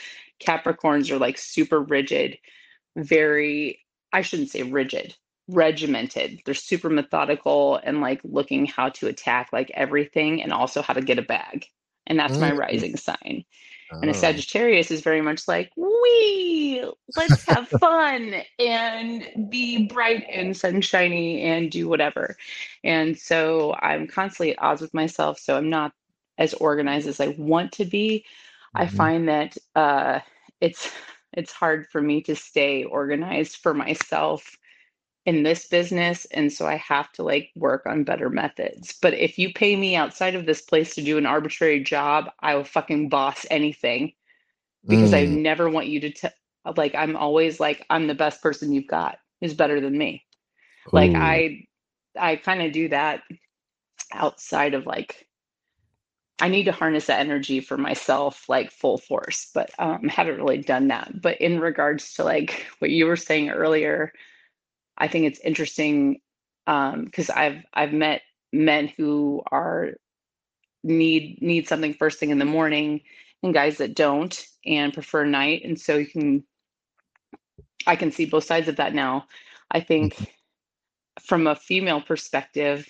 Capricorns 0.45 1.11
are 1.11 1.19
like 1.19 1.39
super 1.39 1.81
rigid, 1.81 2.39
very, 2.97 3.81
I 4.13 4.23
shouldn't 4.23 4.51
say 4.51 4.63
rigid, 4.63 5.17
regimented. 5.49 6.41
They're 6.45 6.55
super 6.55 6.91
methodical 6.91 7.81
and 7.83 8.01
like 8.01 8.21
looking 8.25 8.67
how 8.67 8.91
to 8.91 9.07
attack 9.07 9.51
like 9.53 9.71
everything 9.75 10.43
and 10.43 10.53
also 10.53 10.83
how 10.83 10.93
to 10.93 11.01
get 11.01 11.19
a 11.19 11.23
bag. 11.23 11.67
And 12.07 12.19
that's 12.19 12.39
my 12.39 12.51
mm. 12.51 12.59
rising 12.59 12.97
sign. 12.97 13.45
And 13.91 14.05
a 14.07 14.11
oh. 14.11 14.13
Sagittarius 14.13 14.91
is 14.91 15.01
very 15.01 15.21
much 15.21 15.47
like, 15.47 15.71
we 15.77 16.85
let's 17.17 17.45
have 17.45 17.69
fun 17.69 18.35
and 18.59 19.51
be 19.51 19.87
bright 19.87 20.27
and 20.31 20.57
sunshiny 20.57 21.43
and 21.43 21.71
do 21.71 21.89
whatever. 21.89 22.37
And 22.85 23.19
so 23.19 23.75
I'm 23.81 24.07
constantly 24.07 24.53
at 24.53 24.63
odds 24.63 24.81
with 24.81 24.95
myself. 24.95 25.39
So 25.39 25.57
I'm 25.57 25.71
not 25.71 25.93
as 26.39 26.55
organized 26.55 27.09
as 27.09 27.21
I 27.21 27.29
want 27.39 27.73
to 27.73 27.85
be. 27.85 28.25
Mm-hmm. 28.77 28.83
I 28.83 28.87
find 28.89 29.29
that 29.29 29.57
uh, 29.75 30.21
it's 30.61 30.91
it's 31.33 31.53
hard 31.53 31.87
for 31.91 32.01
me 32.01 32.23
to 32.23 32.35
stay 32.35 32.85
organized 32.85 33.57
for 33.57 33.75
myself 33.75 34.57
in 35.27 35.43
this 35.43 35.67
business 35.67 36.25
and 36.31 36.53
so 36.53 36.67
i 36.67 36.77
have 36.77 37.11
to 37.13 37.23
like 37.23 37.51
work 37.57 37.85
on 37.85 38.05
better 38.05 38.31
methods 38.31 38.97
but 39.03 39.13
if 39.13 39.39
you 39.39 39.53
pay 39.53 39.75
me 39.75 39.97
outside 39.97 40.37
of 40.37 40.47
this 40.47 40.63
place 40.63 40.95
to 40.95 41.03
do 41.03 41.19
an 41.19 41.27
arbitrary 41.27 41.83
job 41.83 42.31
i 42.41 42.55
will 42.55 42.65
fucking 42.65 43.09
boss 43.09 43.45
anything 43.51 44.13
because 44.87 45.11
mm. 45.11 45.19
i 45.19 45.25
never 45.27 45.69
want 45.69 45.89
you 45.89 46.01
to 46.01 46.11
t- 46.11 46.29
like 46.77 46.95
i'm 46.95 47.17
always 47.17 47.59
like 47.59 47.85
i'm 47.91 48.07
the 48.07 48.15
best 48.15 48.41
person 48.41 48.73
you've 48.73 48.87
got 48.87 49.19
who's 49.41 49.53
better 49.53 49.81
than 49.81 49.99
me 49.99 50.25
Ooh. 50.87 50.91
like 50.93 51.15
i 51.15 51.67
i 52.19 52.37
kind 52.37 52.63
of 52.63 52.73
do 52.73 52.89
that 52.89 53.23
outside 54.13 54.75
of 54.75 54.87
like 54.87 55.27
i 56.41 56.49
need 56.49 56.65
to 56.65 56.73
harness 56.73 57.07
that 57.07 57.19
energy 57.19 57.59
for 57.59 57.77
myself 57.77 58.49
like 58.49 58.71
full 58.71 58.97
force 58.97 59.51
but 59.53 59.71
um 59.81 60.05
haven't 60.05 60.37
really 60.37 60.59
done 60.59 60.87
that 60.87 61.21
but 61.21 61.41
in 61.41 61.59
regards 61.59 62.15
to 62.15 62.23
like 62.23 62.65
what 62.79 62.93
you 62.93 63.07
were 63.07 63.17
saying 63.17 63.51
earlier 63.51 64.13
I 64.99 65.09
think 65.09 65.27
it's 65.27 65.41
interesting 65.41 66.21
because 66.67 67.31
um, 67.31 67.37
I've 67.37 67.65
I've 67.75 67.93
met 67.93 68.23
men 68.53 68.89
who 68.97 69.43
are 69.53 69.93
need 70.83 71.41
need 71.43 71.69
something 71.69 71.95
first 71.95 72.19
thing 72.19 72.31
in 72.31 72.39
the 72.39 72.45
morning 72.45 73.03
and 73.43 73.55
guys 73.55 73.79
that 73.79 73.95
don't 73.95 74.47
and 74.65 74.93
prefer 74.95 75.25
night. 75.25 75.63
And 75.65 75.81
so 75.81 75.97
you 75.97 76.07
can, 76.07 76.45
I 77.87 77.97
can 77.97 78.11
see 78.11 78.27
both 78.27 78.45
sides 78.45 78.69
of 78.69 78.77
that 78.77 78.95
now. 78.95 79.27
I 79.71 79.81
think 79.81 80.15
Mhm. 80.15 80.29
from 81.21 81.47
a 81.47 81.57
female 81.57 82.01
perspective, 82.01 82.89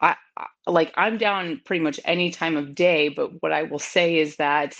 I, 0.00 0.16
I 0.36 0.46
like 0.66 0.92
I'm 0.96 1.18
down 1.18 1.60
pretty 1.64 1.82
much 1.82 2.00
any 2.04 2.30
time 2.30 2.56
of 2.56 2.74
day, 2.74 3.08
but 3.08 3.42
what 3.42 3.52
I 3.52 3.64
will 3.64 3.78
say 3.78 4.16
is 4.18 4.36
that 4.36 4.76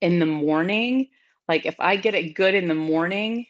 in 0.00 0.18
the 0.18 0.26
morning, 0.26 1.08
like 1.48 1.66
if 1.66 1.76
I 1.78 1.96
get 1.96 2.14
it 2.14 2.34
good 2.34 2.54
in 2.54 2.68
the 2.68 2.74
morning, 2.74 3.46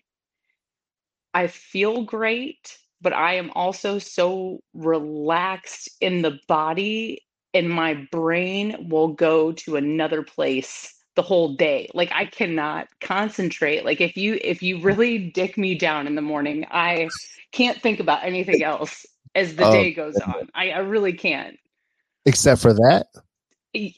I 1.34 1.48
feel 1.48 2.04
great, 2.04 2.78
but 3.00 3.12
I 3.12 3.34
am 3.34 3.50
also 3.54 3.98
so 3.98 4.60
relaxed 4.72 5.88
in 6.00 6.22
the 6.22 6.38
body 6.48 7.22
and 7.54 7.70
my 7.70 7.94
brain 8.10 8.88
will 8.88 9.08
go 9.08 9.52
to 9.52 9.76
another 9.76 10.22
place 10.22 10.94
the 11.16 11.22
whole 11.22 11.54
day. 11.54 11.88
Like 11.94 12.10
I 12.12 12.26
cannot 12.26 12.88
concentrate. 13.00 13.84
Like 13.84 14.00
if 14.00 14.16
you 14.16 14.38
if 14.42 14.62
you 14.62 14.80
really 14.82 15.18
dick 15.30 15.56
me 15.58 15.74
down 15.76 16.06
in 16.06 16.14
the 16.16 16.22
morning, 16.22 16.66
I 16.70 17.14
can't 17.52 17.80
think 17.80 18.00
about 18.00 18.24
anything 18.24 18.62
else 18.64 19.06
as 19.34 19.56
the 19.56 19.64
Oh, 19.64 19.72
day 19.72 19.92
goes 19.94 20.20
on. 20.20 20.48
I, 20.54 20.70
I 20.70 20.78
really 20.78 21.12
can't. 21.12 21.58
except 22.26 22.62
for 22.62 22.72
that. 22.74 23.06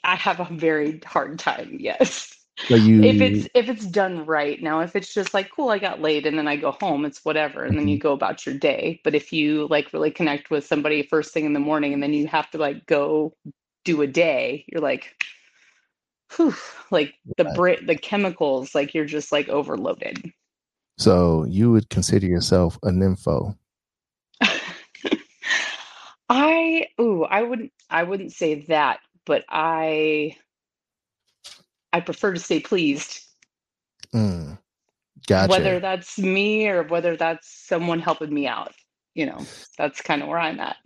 I 0.05 0.17
have 0.17 0.41
a 0.41 0.49
very 0.51 1.01
hard 1.05 1.39
time, 1.39 1.77
yes. 1.81 2.36
So 2.59 2.75
you 2.75 3.03
if 3.03 3.21
it's 3.21 3.49
if 3.55 3.69
it's 3.69 3.85
done 3.85 4.25
right 4.25 4.63
now 4.63 4.81
if 4.81 4.97
it's 4.97 5.13
just 5.13 5.35
like 5.35 5.51
cool 5.51 5.69
i 5.69 5.79
got 5.79 6.01
laid 6.01 6.27
and 6.27 6.39
then 6.39 6.49
i 6.49 6.57
go 6.57 6.71
home 6.71 7.05
it's 7.05 7.23
whatever 7.23 7.65
and 7.65 7.79
then 7.79 7.87
you 7.87 7.97
mm-hmm. 7.99 8.09
go 8.09 8.13
about 8.15 8.47
your 8.47 8.55
day 8.55 8.99
but 9.05 9.15
if 9.15 9.31
you 9.31 9.67
like 9.69 9.93
really 9.93 10.11
connect 10.11 10.51
with 10.51 10.65
somebody 10.67 11.03
first 11.03 11.35
thing 11.35 11.45
in 11.45 11.53
the 11.53 11.61
morning 11.61 11.93
and 11.93 12.03
then 12.03 12.15
you 12.15 12.27
have 12.27 12.51
to 12.51 12.57
like 12.57 12.87
go 12.87 13.35
do 13.85 14.01
a 14.01 14.07
day 14.07 14.65
you're 14.69 14.81
like 14.81 15.23
whew, 16.35 16.55
like 16.91 17.15
the 17.37 17.45
Right. 17.45 17.55
brit 17.55 17.87
the 17.87 17.95
chemicals 17.95 18.75
like 18.75 18.95
you're 18.95 19.05
just 19.05 19.33
like 19.33 19.51
overloaded 19.51 20.33
so 20.99 21.45
you 21.45 21.71
would 21.71 21.91
consider 21.91 22.27
yourself 22.27 22.79
a 22.83 22.89
nympho. 22.89 23.55
i 26.31 26.87
ooh 26.99 27.25
i 27.25 27.43
wouldn't 27.43 27.73
i 27.91 28.03
wouldn't 28.03 28.33
say 28.33 28.63
that 28.63 29.01
but 29.27 29.45
i 29.51 30.35
i 31.93 32.01
prefer 32.01 32.33
to 32.33 32.41
stay 32.41 32.61
pleased 32.61 33.21
Mm, 34.15 34.59
gotcha. 35.27 35.51
whether 35.51 35.81
that's 35.81 36.19
me 36.19 36.69
or 36.69 36.85
whether 36.85 37.17
that's 37.17 37.49
someone 37.67 37.99
helping 37.99 38.33
me 38.33 38.47
out 38.47 38.73
you 39.15 39.27
know 39.27 39.45
that's 39.77 40.01
kind 40.01 40.23
of 40.23 40.29
where 40.29 40.39
i'm 40.39 40.61
at 40.61 40.77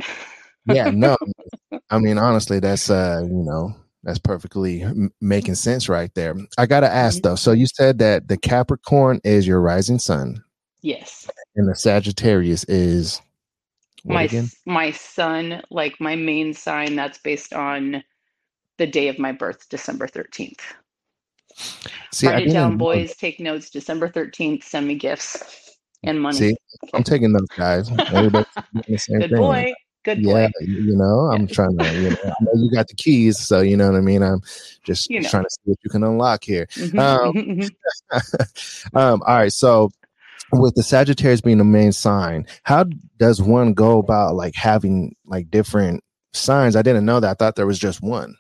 yeah, 0.67 0.91
no. 0.91 1.17
I 1.91 1.99
mean, 1.99 2.19
honestly, 2.19 2.61
that's 2.61 2.91
uh, 2.91 3.23
you 3.25 3.43
know, 3.45 3.75
that's 4.05 4.19
perfectly 4.19 4.83
m- 4.83 5.11
making 5.21 5.55
sense 5.57 5.89
right 5.89 6.15
there. 6.15 6.37
I 6.59 6.67
gotta 6.67 6.89
ask 6.93 7.19
Mhm. 7.19 7.23
though. 7.23 7.35
So 7.35 7.53
you 7.53 7.67
said 7.67 7.99
that 7.99 8.29
the 8.29 8.37
Capricorn 8.37 9.21
is 9.25 9.47
your 9.47 9.61
rising 9.61 9.99
sun, 9.99 10.45
yes 10.83 11.29
and 11.57 11.69
the 11.69 11.75
Sagittarius 11.75 12.65
is 12.65 13.21
what 14.05 14.15
my 14.17 14.23
again? 14.25 14.45
s- 14.45 14.57
my 14.67 14.91
son 14.93 15.63
like 15.71 16.01
my 16.01 16.15
main 16.17 16.55
sign 16.55 16.95
that's 16.97 17.19
based 17.19 17.53
on 17.53 18.03
the 18.79 18.87
day 18.87 19.09
of 19.09 19.19
my 19.19 19.33
birth 19.33 19.69
december 19.69 20.07
13th 20.07 20.61
See, 22.13 22.27
I 22.27 22.33
write 22.33 22.47
it 22.47 22.53
down 22.53 22.73
know 22.73 22.79
boys 22.79 23.17
take 23.17 23.41
notes 23.41 23.71
december 23.71 24.09
13th 24.09 24.65
send 24.65 24.87
me 24.87 24.95
gifts 24.95 25.77
and 26.05 26.21
money 26.21 26.39
See, 26.39 26.57
I'm 26.95 27.03
taking 27.03 27.33
those 27.33 27.49
guys. 27.57 27.91
Everybody's 28.13 28.47
the 28.89 28.99
same 28.99 29.21
good 29.21 29.31
thing. 29.31 29.39
boy 29.39 29.75
good 30.05 30.23
Yeah, 30.23 30.47
boy 30.47 30.67
you 30.67 30.97
know, 30.97 31.21
I'm 31.31 31.47
trying 31.53 31.77
to, 31.77 31.85
you 31.95 32.11
know, 32.11 32.53
you 32.55 32.71
got 32.71 32.89
the 32.89 32.95
keys, 32.95 33.39
so 33.39 33.61
you 33.61 33.77
know 33.77 33.91
what 33.91 33.97
I 33.99 34.01
mean. 34.01 34.23
I'm 34.23 34.41
just 34.83 35.11
You 35.11 35.21
know. 35.21 35.29
trying 35.29 35.45
to 35.45 35.51
see 35.51 35.61
what 35.65 35.79
you 35.85 35.91
can 35.91 36.03
unlock 36.03 36.45
here. 36.45 36.67
Mhm, 36.77 36.99
Um, 36.99 37.33
mhm, 37.35 37.71
mhm. 38.13 38.95
um, 38.95 39.23
all 39.27 39.37
right, 39.37 39.53
so 39.53 39.91
with 40.53 40.75
the 40.75 40.83
Sagittarius 40.83 41.41
being 41.41 41.59
the 41.59 41.65
main 41.65 41.93
sign, 41.93 42.47
how 42.65 42.85
does 43.19 43.41
one 43.41 43.73
go 43.73 43.99
about 43.99 44.35
like 44.35 44.55
having 44.55 45.15
like 45.27 45.51
different 45.51 46.03
signs? 46.33 46.77
I 46.77 46.83
didn't 46.83 47.05
know 47.05 47.21
that. 47.21 47.31
I 47.31 47.35
thought 47.35 47.57
there 47.57 47.67
was 47.67 47.79
just 47.79 48.03
one. 48.03 48.37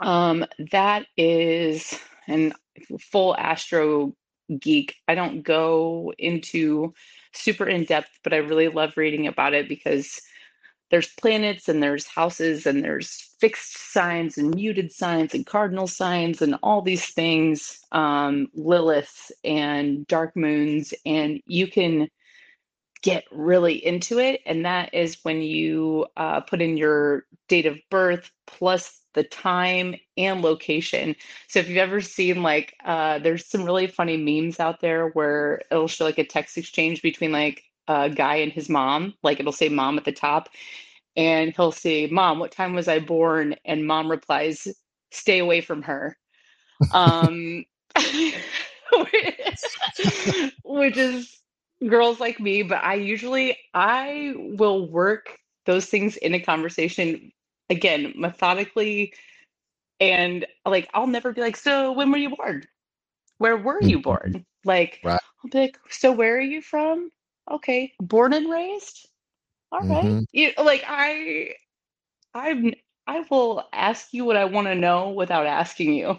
Um, 0.00 0.44
that 0.70 1.06
is 1.16 1.98
an 2.26 2.54
full 3.00 3.36
astro 3.36 4.14
geek. 4.60 4.96
I 5.08 5.14
don't 5.14 5.42
go 5.42 6.12
into 6.18 6.94
super 7.32 7.66
in 7.66 7.84
depth, 7.84 8.10
but 8.22 8.32
I 8.32 8.38
really 8.38 8.68
love 8.68 8.92
reading 8.96 9.26
about 9.26 9.54
it 9.54 9.68
because 9.68 10.20
there's 10.90 11.08
planets 11.20 11.68
and 11.68 11.82
there's 11.82 12.06
houses 12.06 12.66
and 12.66 12.82
there's 12.82 13.34
fixed 13.40 13.92
signs 13.92 14.38
and 14.38 14.54
muted 14.54 14.90
signs 14.90 15.34
and 15.34 15.46
cardinal 15.46 15.86
signs 15.86 16.40
and 16.40 16.56
all 16.62 16.80
these 16.80 17.06
things, 17.06 17.78
um, 17.92 18.48
Lilith 18.54 19.30
and 19.44 20.06
dark 20.06 20.34
moons, 20.34 20.94
and 21.04 21.42
you 21.46 21.66
can 21.66 22.08
get 23.02 23.24
really 23.30 23.74
into 23.84 24.18
it. 24.18 24.40
And 24.46 24.64
that 24.64 24.92
is 24.94 25.18
when 25.22 25.42
you 25.42 26.06
uh, 26.16 26.40
put 26.40 26.62
in 26.62 26.76
your 26.76 27.26
date 27.48 27.66
of 27.66 27.78
birth 27.90 28.30
plus 28.46 28.98
the 29.18 29.24
time 29.24 29.96
and 30.16 30.42
location. 30.42 31.16
So 31.48 31.58
if 31.58 31.68
you've 31.68 31.78
ever 31.78 32.00
seen 32.00 32.40
like, 32.44 32.74
uh, 32.84 33.18
there's 33.18 33.44
some 33.44 33.64
really 33.64 33.88
funny 33.88 34.16
memes 34.16 34.60
out 34.60 34.80
there 34.80 35.08
where 35.08 35.60
it'll 35.72 35.88
show 35.88 36.04
like 36.04 36.18
a 36.18 36.24
text 36.24 36.56
exchange 36.56 37.02
between 37.02 37.32
like 37.32 37.64
a 37.88 38.08
guy 38.08 38.36
and 38.36 38.52
his 38.52 38.68
mom. 38.68 39.14
Like 39.24 39.40
it'll 39.40 39.50
say 39.50 39.68
mom 39.68 39.98
at 39.98 40.04
the 40.04 40.12
top, 40.12 40.50
and 41.16 41.52
he'll 41.56 41.72
say, 41.72 42.06
"Mom, 42.06 42.38
what 42.38 42.52
time 42.52 42.74
was 42.74 42.86
I 42.86 43.00
born?" 43.00 43.56
And 43.64 43.84
mom 43.84 44.08
replies, 44.08 44.68
"Stay 45.10 45.40
away 45.40 45.62
from 45.62 45.82
her." 45.82 46.16
Um, 46.92 47.64
which 50.62 50.96
is 50.96 51.40
girls 51.88 52.20
like 52.20 52.38
me, 52.38 52.62
but 52.62 52.84
I 52.84 52.94
usually 52.94 53.58
I 53.74 54.34
will 54.36 54.88
work 54.88 55.40
those 55.66 55.86
things 55.86 56.16
in 56.18 56.34
a 56.34 56.40
conversation 56.40 57.32
again 57.70 58.12
methodically 58.16 59.12
and 60.00 60.46
like 60.66 60.88
I'll 60.94 61.06
never 61.06 61.32
be 61.32 61.40
like, 61.40 61.56
so 61.56 61.92
when 61.92 62.10
were 62.10 62.18
you 62.18 62.34
born? 62.36 62.64
Where 63.38 63.56
were 63.56 63.82
you 63.82 63.98
Mhm. 63.98 64.02
born? 64.02 64.46
Like 64.64 65.00
Right. 65.04 65.20
I'll 65.44 65.50
be 65.50 65.58
like, 65.58 65.78
so 65.90 66.12
where 66.12 66.36
are 66.36 66.40
you 66.40 66.62
from? 66.62 67.10
Okay, 67.50 67.92
born 68.00 68.32
and 68.32 68.50
raised. 68.50 69.08
All 69.72 69.80
right. 69.80 70.04
Mhm. 70.04 70.26
You 70.32 70.52
like 70.58 70.84
I 70.86 71.54
I'm 72.34 72.74
I 73.06 73.24
will 73.30 73.64
ask 73.72 74.12
you 74.12 74.24
what 74.24 74.36
I 74.36 74.44
want 74.44 74.66
to 74.66 74.74
know 74.74 75.10
without 75.10 75.46
asking 75.46 75.94
you. 75.94 76.18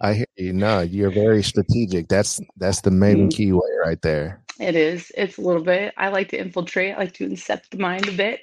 I 0.00 0.14
hear 0.14 0.26
you. 0.36 0.52
No, 0.52 0.80
you're 0.80 1.10
very 1.10 1.42
strategic. 1.42 2.08
That's 2.08 2.40
that's 2.56 2.80
the 2.82 2.90
main 2.90 3.28
Mm. 3.28 3.30
keyway 3.30 3.78
right 3.84 4.00
there. 4.02 4.42
It 4.60 4.76
is. 4.76 5.10
It's 5.16 5.38
a 5.38 5.40
little 5.40 5.62
bit. 5.62 5.92
I 5.96 6.08
like 6.08 6.28
to 6.30 6.38
infiltrate. 6.38 6.94
I 6.94 6.98
like 6.98 7.14
to 7.14 7.28
incept 7.28 7.70
the 7.70 7.78
mind 7.78 8.08
a 8.08 8.12
bit. 8.12 8.40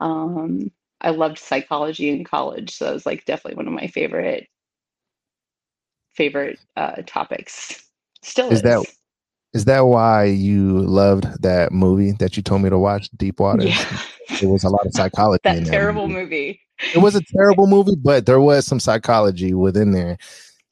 Um, 0.00 0.70
I 1.02 1.10
loved 1.10 1.38
psychology 1.38 2.08
in 2.10 2.24
college, 2.24 2.70
so 2.70 2.90
it 2.90 2.94
was 2.94 3.06
like 3.06 3.24
definitely 3.24 3.56
one 3.56 3.66
of 3.66 3.72
my 3.72 3.88
favorite 3.88 4.48
favorite 6.14 6.58
uh, 6.76 7.02
topics. 7.06 7.82
Still 8.22 8.50
Is 8.50 8.58
is. 8.58 8.62
that 8.62 8.86
Is 9.54 9.64
that 9.66 9.80
why 9.80 10.24
you 10.24 10.78
loved 10.80 11.42
that 11.42 11.72
movie 11.72 12.12
that 12.12 12.36
you 12.36 12.42
told 12.42 12.62
me 12.62 12.70
to 12.70 12.78
watch, 12.78 13.08
Deep 13.16 13.40
Water? 13.40 13.64
Yeah. 13.64 13.98
There 14.40 14.48
was 14.48 14.64
a 14.64 14.70
lot 14.70 14.86
of 14.86 14.92
psychology 14.92 15.40
in 15.44 15.54
that 15.56 15.64
that 15.64 15.70
terrible 15.70 16.08
movie. 16.08 16.20
movie. 16.20 16.60
It 16.94 16.98
was 16.98 17.14
a 17.14 17.22
terrible 17.36 17.66
movie, 17.66 17.96
but 17.96 18.26
there 18.26 18.40
was 18.40 18.66
some 18.66 18.80
psychology 18.80 19.54
within 19.54 19.92
there. 19.92 20.18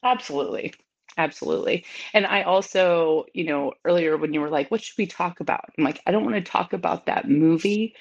Absolutely. 0.03 0.73
Absolutely. 1.19 1.85
And 2.15 2.27
I 2.27 2.43
also, 2.43 3.27
you 3.35 3.45
know, 3.45 3.73
earlier 3.85 4.17
when 4.17 4.33
you 4.33 4.41
were 4.41 4.49
like, 4.49 4.71
what 4.71 4.83
should 4.83 4.97
we 4.97 5.07
talk 5.07 5.41
about? 5.41 5.65
I'm 5.77 5.85
like, 5.85 6.01
I 6.07 6.11
don't 6.11 6.25
want 6.25 6.37
to 6.37 6.51
talk 6.51 6.73
about 6.73 7.07
that 7.07 7.29
movie, 7.29 7.95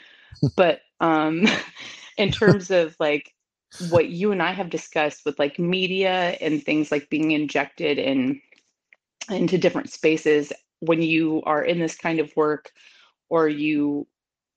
but 0.55 0.81
um 1.01 1.45
in 2.19 2.31
terms 2.33 2.71
of 2.71 2.95
like 2.99 3.33
what 3.79 4.09
you 4.09 4.33
and 4.33 4.43
I 4.43 4.53
have 4.53 4.69
discussed 4.69 5.23
with 5.25 5.39
like 5.39 5.59
media 5.59 6.37
and 6.41 6.63
things 6.63 6.91
like 6.91 7.09
being 7.09 7.31
injected 7.31 7.99
in 7.99 8.41
into 9.31 9.57
different 9.57 9.91
spaces 9.91 10.53
when 10.81 11.01
you 11.01 11.43
are 11.45 11.63
in 11.63 11.79
this 11.79 11.95
kind 11.95 12.19
of 12.19 12.35
work 12.37 12.71
or 13.29 13.49
you 13.49 14.07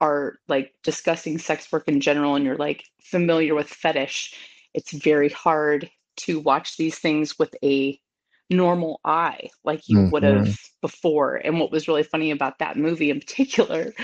are 0.01 0.39
like 0.49 0.75
discussing 0.85 1.39
sex 1.39 1.71
work 1.73 1.89
in 1.89 2.01
general 2.01 2.37
and 2.37 2.45
you're 2.45 2.57
like 2.57 2.85
familiar 3.03 3.55
with 3.55 3.69
fetish, 3.69 4.35
it's 4.75 4.93
very 4.93 5.31
hard 5.31 5.91
to 6.17 6.41
watch 6.41 6.77
these 6.79 6.99
things 6.99 7.39
with 7.39 7.55
a 7.65 7.99
normal 8.51 9.01
eye 9.05 9.49
like 9.65 9.89
you 9.89 10.03
would 10.11 10.23
Mhm. 10.23 10.25
have 10.25 10.59
before. 10.83 11.37
And 11.37 11.61
what 11.61 11.73
was 11.73 11.89
really 11.89 12.03
funny 12.05 12.31
about 12.31 12.59
that 12.61 12.77
movie 12.77 13.11
in 13.11 13.21
particular 13.21 13.95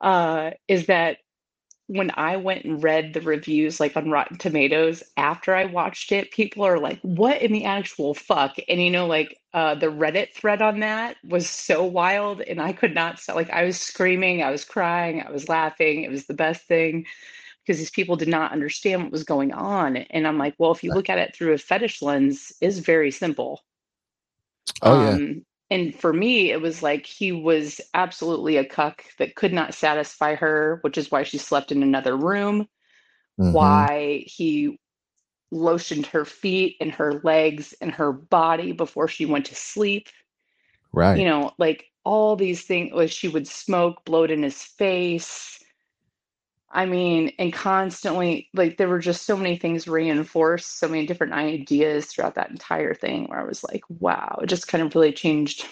uh, 0.00 0.52
is 0.68 0.86
that 0.86 1.18
when 1.92 2.10
I 2.14 2.36
went 2.36 2.64
and 2.64 2.82
read 2.82 3.12
the 3.12 3.20
reviews 3.20 3.80
like 3.80 3.96
on 3.96 4.10
Rotten 4.10 4.38
Tomatoes 4.38 5.02
after 5.18 5.54
I 5.54 5.66
watched 5.66 6.10
it, 6.12 6.32
people 6.32 6.64
are 6.64 6.78
like, 6.78 6.98
"What 7.02 7.42
in 7.42 7.52
the 7.52 7.64
actual 7.64 8.14
fuck?" 8.14 8.56
And 8.68 8.82
you 8.82 8.90
know, 8.90 9.06
like 9.06 9.38
uh, 9.54 9.74
the 9.74 9.88
Reddit 9.88 10.32
thread 10.34 10.62
on 10.62 10.80
that 10.80 11.16
was 11.24 11.48
so 11.50 11.84
wild, 11.84 12.40
and 12.40 12.60
I 12.62 12.72
could 12.72 12.94
not 12.94 13.20
stop. 13.20 13.36
Like 13.36 13.50
I 13.50 13.64
was 13.64 13.78
screaming, 13.80 14.42
I 14.42 14.50
was 14.50 14.64
crying, 14.64 15.22
I 15.22 15.30
was 15.30 15.48
laughing. 15.48 16.02
It 16.02 16.10
was 16.10 16.26
the 16.26 16.34
best 16.34 16.66
thing. 16.66 17.06
because 17.64 17.78
these 17.78 17.90
people 17.90 18.16
did 18.16 18.28
not 18.28 18.52
understand 18.52 19.02
what 19.02 19.12
was 19.12 19.24
going 19.24 19.52
on. 19.52 19.96
And 19.96 20.26
I'm 20.26 20.38
like, 20.38 20.54
well, 20.58 20.72
if 20.72 20.82
you 20.82 20.92
look 20.92 21.08
at 21.08 21.18
it 21.18 21.34
through 21.34 21.52
a 21.52 21.58
fetish 21.58 22.02
lens, 22.02 22.52
is 22.60 22.80
very 22.80 23.10
simple. 23.10 23.62
Oh 24.82 25.00
yeah. 25.00 25.10
Um, 25.10 25.44
and 25.72 25.94
for 25.98 26.12
me, 26.12 26.50
it 26.50 26.60
was 26.60 26.82
like 26.82 27.06
he 27.06 27.32
was 27.32 27.80
absolutely 27.94 28.58
a 28.58 28.64
cuck 28.64 29.04
that 29.18 29.36
could 29.36 29.54
not 29.54 29.72
satisfy 29.74 30.34
her, 30.34 30.78
which 30.82 30.98
is 30.98 31.10
why 31.10 31.22
she 31.22 31.38
slept 31.38 31.72
in 31.72 31.82
another 31.82 32.14
room. 32.14 32.68
Mhm. 33.40 33.52
Why 33.52 34.24
he 34.26 34.78
lotioned 35.50 36.06
her 36.06 36.26
feet 36.26 36.76
and 36.80 36.92
her 36.92 37.20
legs 37.24 37.72
and 37.80 37.90
her 37.92 38.12
body 38.12 38.72
before 38.72 39.08
she 39.08 39.24
went 39.24 39.46
to 39.46 39.54
sleep. 39.54 40.08
Right. 40.92 41.18
You 41.18 41.24
know, 41.24 41.52
like 41.56 41.86
all 42.04 42.36
these 42.36 42.62
things, 42.62 42.92
like 42.92 43.10
she 43.10 43.28
would 43.28 43.48
smoke, 43.48 44.04
blow 44.04 44.24
it 44.24 44.30
in 44.30 44.42
his 44.42 44.62
face. 44.62 45.61
I 46.72 46.86
mean, 46.86 47.32
and 47.38 47.52
constantly, 47.52 48.48
like, 48.54 48.78
there 48.78 48.88
were 48.88 48.98
just 48.98 49.26
so 49.26 49.36
many 49.36 49.56
things 49.56 49.86
reinforced, 49.86 50.78
so 50.78 50.88
many 50.88 51.04
different 51.06 51.34
ideas 51.34 52.06
throughout 52.06 52.34
that 52.36 52.50
entire 52.50 52.94
thing 52.94 53.26
where 53.26 53.38
I 53.38 53.44
was 53.44 53.62
like, 53.62 53.82
wow, 54.00 54.38
it 54.42 54.46
just 54.46 54.68
kind 54.68 54.82
of 54.82 54.94
really 54.94 55.12
changed 55.12 55.66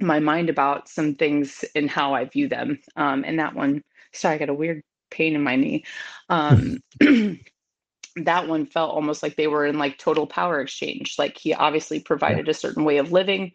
my 0.00 0.18
mind 0.18 0.48
about 0.48 0.88
some 0.88 1.14
things 1.14 1.64
and 1.74 1.90
how 1.90 2.14
I 2.14 2.24
view 2.24 2.48
them. 2.48 2.78
Um, 2.96 3.24
and 3.26 3.38
that 3.38 3.54
one, 3.54 3.82
sorry, 4.12 4.36
I 4.36 4.38
got 4.38 4.48
a 4.48 4.54
weird 4.54 4.82
pain 5.10 5.34
in 5.34 5.42
my 5.42 5.56
knee. 5.56 5.84
Um, 6.30 6.78
that 8.16 8.48
one 8.48 8.66
felt 8.66 8.94
almost 8.94 9.22
like 9.22 9.36
they 9.36 9.46
were 9.46 9.66
in 9.66 9.78
like 9.78 9.98
total 9.98 10.26
power 10.26 10.60
exchange. 10.60 11.16
Like 11.18 11.36
he 11.36 11.52
obviously 11.52 12.00
provided 12.00 12.48
a 12.48 12.54
certain 12.54 12.84
way 12.84 12.96
of 12.96 13.12
living 13.12 13.52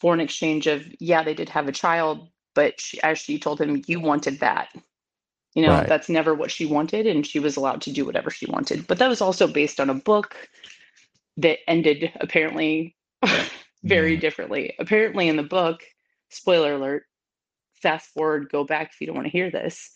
for 0.00 0.12
an 0.12 0.20
exchange 0.20 0.66
of, 0.66 0.86
yeah, 1.00 1.22
they 1.22 1.34
did 1.34 1.48
have 1.48 1.68
a 1.68 1.72
child, 1.72 2.28
but 2.54 2.78
she, 2.80 3.02
as 3.02 3.18
she 3.18 3.38
told 3.38 3.60
him, 3.60 3.82
you 3.86 4.00
wanted 4.00 4.40
that. 4.40 4.68
You 5.56 5.62
know, 5.62 5.70
Right. 5.78 5.88
that's 5.88 6.08
never 6.10 6.34
what 6.34 6.50
she 6.50 6.66
wanted, 6.66 7.06
and 7.06 7.26
she 7.26 7.38
was 7.40 7.56
allowed 7.56 7.80
to 7.82 7.90
do 7.92 8.04
whatever 8.04 8.30
she 8.30 8.46
wanted. 8.46 8.86
But 8.86 8.98
that 8.98 9.08
was 9.08 9.22
also 9.22 9.46
based 9.48 9.80
on 9.80 9.88
a 9.90 9.94
book 9.94 10.36
that 11.38 11.58
ended 11.68 12.12
apparently 12.20 12.94
very 13.82 14.16
Mm. 14.16 14.20
differently. 14.20 14.74
Apparently, 14.78 15.28
in 15.28 15.36
the 15.36 15.42
book, 15.42 15.82
spoiler 16.28 16.74
alert, 16.74 17.04
fast 17.82 18.10
forward, 18.12 18.48
go 18.50 18.64
back 18.64 18.90
if 18.92 19.00
you 19.00 19.06
don't 19.06 19.16
want 19.16 19.26
to 19.26 19.32
hear 19.32 19.50
this, 19.50 19.92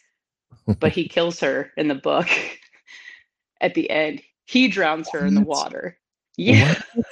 but 0.80 0.92
he 0.92 1.08
kills 1.16 1.38
her 1.40 1.72
in 1.76 1.88
the 1.88 1.94
book 1.94 2.26
at 3.60 3.74
the 3.74 3.90
end. 3.90 4.22
He 4.46 4.66
drowns 4.68 5.10
her 5.10 5.26
in 5.26 5.34
the 5.34 5.42
water. 5.42 5.98
Yeah, 6.38 6.74
What? 6.94 7.04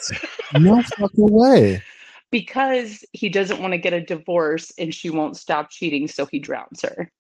no 0.53 0.83
fucking 0.99 1.31
way. 1.31 1.83
because 2.31 3.05
he 3.13 3.29
doesn't 3.29 3.61
want 3.61 3.73
to 3.73 3.79
get 3.79 3.93
a 3.93 4.01
divorce 4.01 4.73
and 4.79 4.95
she 4.95 5.11
won't 5.11 5.37
stop 5.37 5.71
cheating, 5.71 6.09
so 6.09 6.25
he 6.27 6.39
drowns 6.39 6.81
her. 6.83 7.13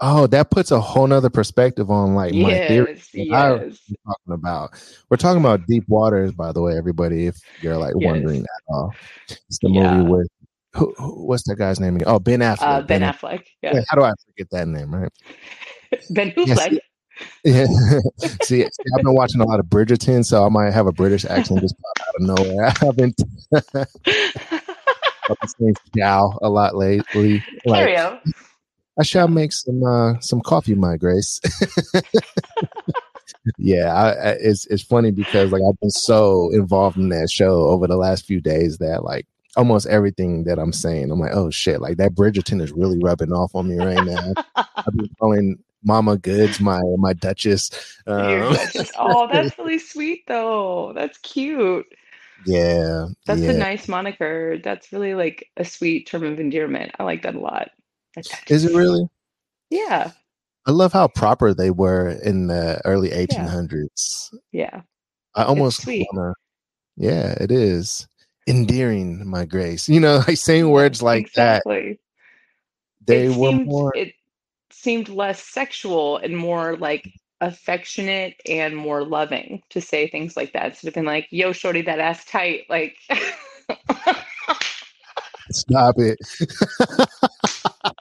Oh, 0.00 0.26
that 0.26 0.50
puts 0.50 0.70
a 0.72 0.80
whole 0.80 1.06
nother 1.06 1.30
perspective 1.30 1.90
on 1.90 2.14
like 2.14 2.34
my 2.34 2.66
theory. 2.66 3.00
Yes, 3.12 3.32
I- 3.32 3.54
yes. 3.54 3.80
we're 3.88 4.12
talking 4.12 4.32
about. 4.34 4.70
We're 5.08 5.16
talking 5.16 5.40
about 5.40 5.66
Deep 5.66 5.84
Waters, 5.88 6.32
by 6.32 6.52
the 6.52 6.60
way, 6.60 6.76
everybody. 6.76 7.26
If 7.26 7.36
you're 7.62 7.76
like 7.78 7.94
Yes. 7.98 8.10
wondering 8.10 8.40
at 8.42 8.62
all, 8.68 8.92
it's 9.28 9.58
the 9.62 9.70
Yeah. 9.70 9.96
movie 9.98 10.10
with 10.10 10.28
who, 10.74 10.92
who- 10.98 11.26
what's 11.26 11.44
that 11.48 11.56
guy's 11.56 11.78
name 11.78 11.94
again? 11.96 12.08
Oh, 12.08 12.18
Ben 12.18 12.40
Affleck. 12.40 12.62
Uh, 12.62 12.82
ben 12.82 13.02
Aff- 13.04 13.20
Affleck. 13.20 13.44
Yeah, 13.62 13.74
Yeah. 13.74 13.80
How 13.88 13.96
do 13.96 14.02
I 14.02 14.12
forget 14.26 14.48
that 14.50 14.66
name? 14.68 14.92
Right. 14.94 15.12
Ben 16.10 16.32
Affleck. 16.32 16.78
Yeah. 17.44 17.66
see, 18.42 18.62
see, 18.62 18.64
I've 18.98 19.04
been 19.04 19.14
watching 19.14 19.40
a 19.40 19.44
lot 19.46 19.60
of 19.60 19.66
Bridgerton, 19.66 20.24
so 20.24 20.44
I 20.44 20.48
might 20.48 20.72
have 20.72 20.88
a 20.88 20.92
British 20.92 21.24
accent 21.24 21.60
just 21.60 21.76
pop 21.78 22.08
out 22.08 22.14
of 22.20 22.46
nowhere. 22.46 22.66
I've 22.82 22.96
been 22.96 23.14
I've 23.52 25.36
been 25.40 25.48
saying 25.58 25.74
a 26.42 26.48
lot 26.48 26.74
lately. 26.74 27.44
Like, 27.64 27.78
Carry 27.86 27.96
I 28.98 29.02
shall 29.02 29.28
make 29.28 29.52
some 29.52 29.82
uh, 29.82 30.20
some 30.20 30.40
coffee, 30.40 30.74
my 30.74 30.96
grace. 30.96 31.40
yeah, 33.58 33.92
I, 33.92 34.08
I, 34.10 34.30
it's 34.40 34.66
it's 34.66 34.82
funny 34.82 35.10
because 35.10 35.50
like 35.50 35.62
I've 35.68 35.80
been 35.80 35.90
so 35.90 36.50
involved 36.52 36.96
in 36.96 37.08
that 37.08 37.30
show 37.30 37.68
over 37.68 37.86
the 37.86 37.96
last 37.96 38.24
few 38.24 38.40
days 38.40 38.78
that 38.78 39.02
like 39.04 39.26
almost 39.56 39.86
everything 39.86 40.44
that 40.44 40.58
I'm 40.58 40.72
saying, 40.72 41.10
I'm 41.10 41.20
like, 41.20 41.34
oh 41.34 41.50
shit, 41.50 41.80
like 41.80 41.96
that 41.96 42.14
Bridgerton 42.14 42.62
is 42.62 42.72
really 42.72 42.98
rubbing 42.98 43.32
off 43.32 43.54
on 43.54 43.68
me 43.68 43.76
right 43.84 44.04
now. 44.04 44.32
I've 44.56 44.94
been 44.94 45.10
calling 45.20 45.58
Mama 45.82 46.16
Goods 46.16 46.60
my 46.60 46.80
my 46.96 47.12
Duchess. 47.12 47.70
Um, 48.06 48.56
oh, 48.98 49.28
that's 49.30 49.58
really 49.58 49.78
sweet 49.78 50.24
though. 50.28 50.92
That's 50.94 51.18
cute. 51.18 51.86
yeah, 52.46 53.06
That's 53.26 53.40
yeah. 53.40 53.50
a 53.50 53.54
nice 53.54 53.88
moniker. 53.88 54.58
That's 54.62 54.92
really 54.92 55.14
like 55.14 55.50
a 55.56 55.64
sweet 55.64 56.06
term 56.06 56.24
of 56.24 56.38
endearment. 56.38 56.92
I 56.98 57.04
like 57.04 57.22
that 57.22 57.34
a 57.34 57.40
lot. 57.40 57.70
Is 58.48 58.64
it 58.64 58.74
really? 58.74 59.08
Yeah. 59.70 60.12
I 60.66 60.70
love 60.70 60.92
how 60.92 61.08
proper 61.08 61.52
they 61.52 61.70
were 61.70 62.10
in 62.22 62.46
the 62.46 62.80
early 62.84 63.10
1800s. 63.10 64.34
Yeah. 64.52 64.82
I 65.34 65.44
almost 65.44 65.86
wanna, 65.86 66.34
yeah, 66.96 67.32
it 67.40 67.50
is 67.50 68.06
endearing, 68.46 69.26
my 69.26 69.44
grace. 69.44 69.88
You 69.88 70.00
know, 70.00 70.18
like 70.28 70.38
saying 70.38 70.70
words 70.70 71.02
like 71.02 71.26
exactly. 71.26 71.98
that. 73.06 73.06
They 73.06 73.26
it 73.26 73.36
were 73.36 73.50
seemed, 73.50 73.66
more. 73.66 73.92
it 73.96 74.14
seemed 74.70 75.08
less 75.08 75.42
sexual 75.42 76.16
and 76.18 76.36
more 76.36 76.76
like 76.76 77.12
affectionate 77.40 78.34
and 78.48 78.74
more 78.74 79.04
loving 79.04 79.62
to 79.70 79.80
say 79.80 80.08
things 80.08 80.36
like 80.36 80.52
that. 80.54 80.66
Instead 80.66 80.88
of 80.88 80.94
being 80.94 81.06
like, 81.06 81.26
yo, 81.30 81.52
shorty, 81.52 81.82
that 81.82 81.98
ass 81.98 82.24
tight. 82.24 82.62
Like 82.70 82.96
Stop 85.50 85.96
it. 85.98 86.18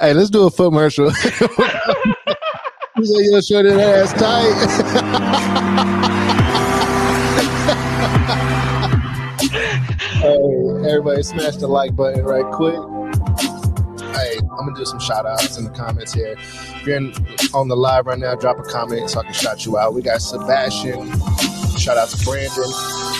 hey, 0.00 0.14
let's 0.14 0.30
do 0.30 0.46
a 0.46 0.50
foot 0.50 0.70
commercial. 0.70 1.06
you 2.96 3.04
say 3.04 3.24
yo, 3.30 3.40
shorty, 3.40 3.70
that 3.70 3.98
ass 3.98 4.12
tight. 4.12 6.20
hey, 10.20 10.36
everybody, 10.88 11.22
smash 11.22 11.56
the 11.56 11.66
like 11.66 11.96
button 11.96 12.24
right 12.24 12.44
quick. 12.52 12.74
Hey, 14.14 14.38
I'm 14.38 14.66
gonna 14.66 14.76
do 14.76 14.84
some 14.84 15.00
shout 15.00 15.26
outs 15.26 15.58
in 15.58 15.64
the 15.64 15.70
comments 15.70 16.12
here. 16.12 16.36
If 16.38 16.86
you're 16.86 16.96
in, 16.96 17.12
on 17.54 17.68
the 17.68 17.76
live 17.76 18.06
right 18.06 18.18
now, 18.18 18.34
drop 18.34 18.58
a 18.58 18.62
comment 18.62 19.10
so 19.10 19.20
I 19.20 19.24
can 19.24 19.32
shout 19.32 19.66
you 19.66 19.78
out. 19.78 19.94
We 19.94 20.02
got 20.02 20.22
Sebastian. 20.22 21.10
Shout 21.78 21.96
out 21.96 22.08
to 22.10 22.24
Brandon. 22.24 23.19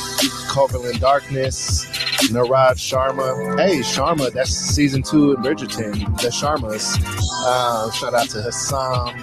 Coverland 0.51 1.01
Darkness. 1.01 1.85
Narad 2.31 2.75
Sharma. 2.77 3.57
Hey, 3.59 3.79
Sharma, 3.79 4.33
that's 4.33 4.51
season 4.51 5.03
two 5.03 5.33
in 5.33 5.43
Bridgerton. 5.43 5.95
The 6.21 6.29
Sharmas. 6.29 6.99
Uh, 7.47 7.91
shout 7.93 8.15
out 8.15 8.29
to 8.31 8.43
Hassan, 8.43 9.15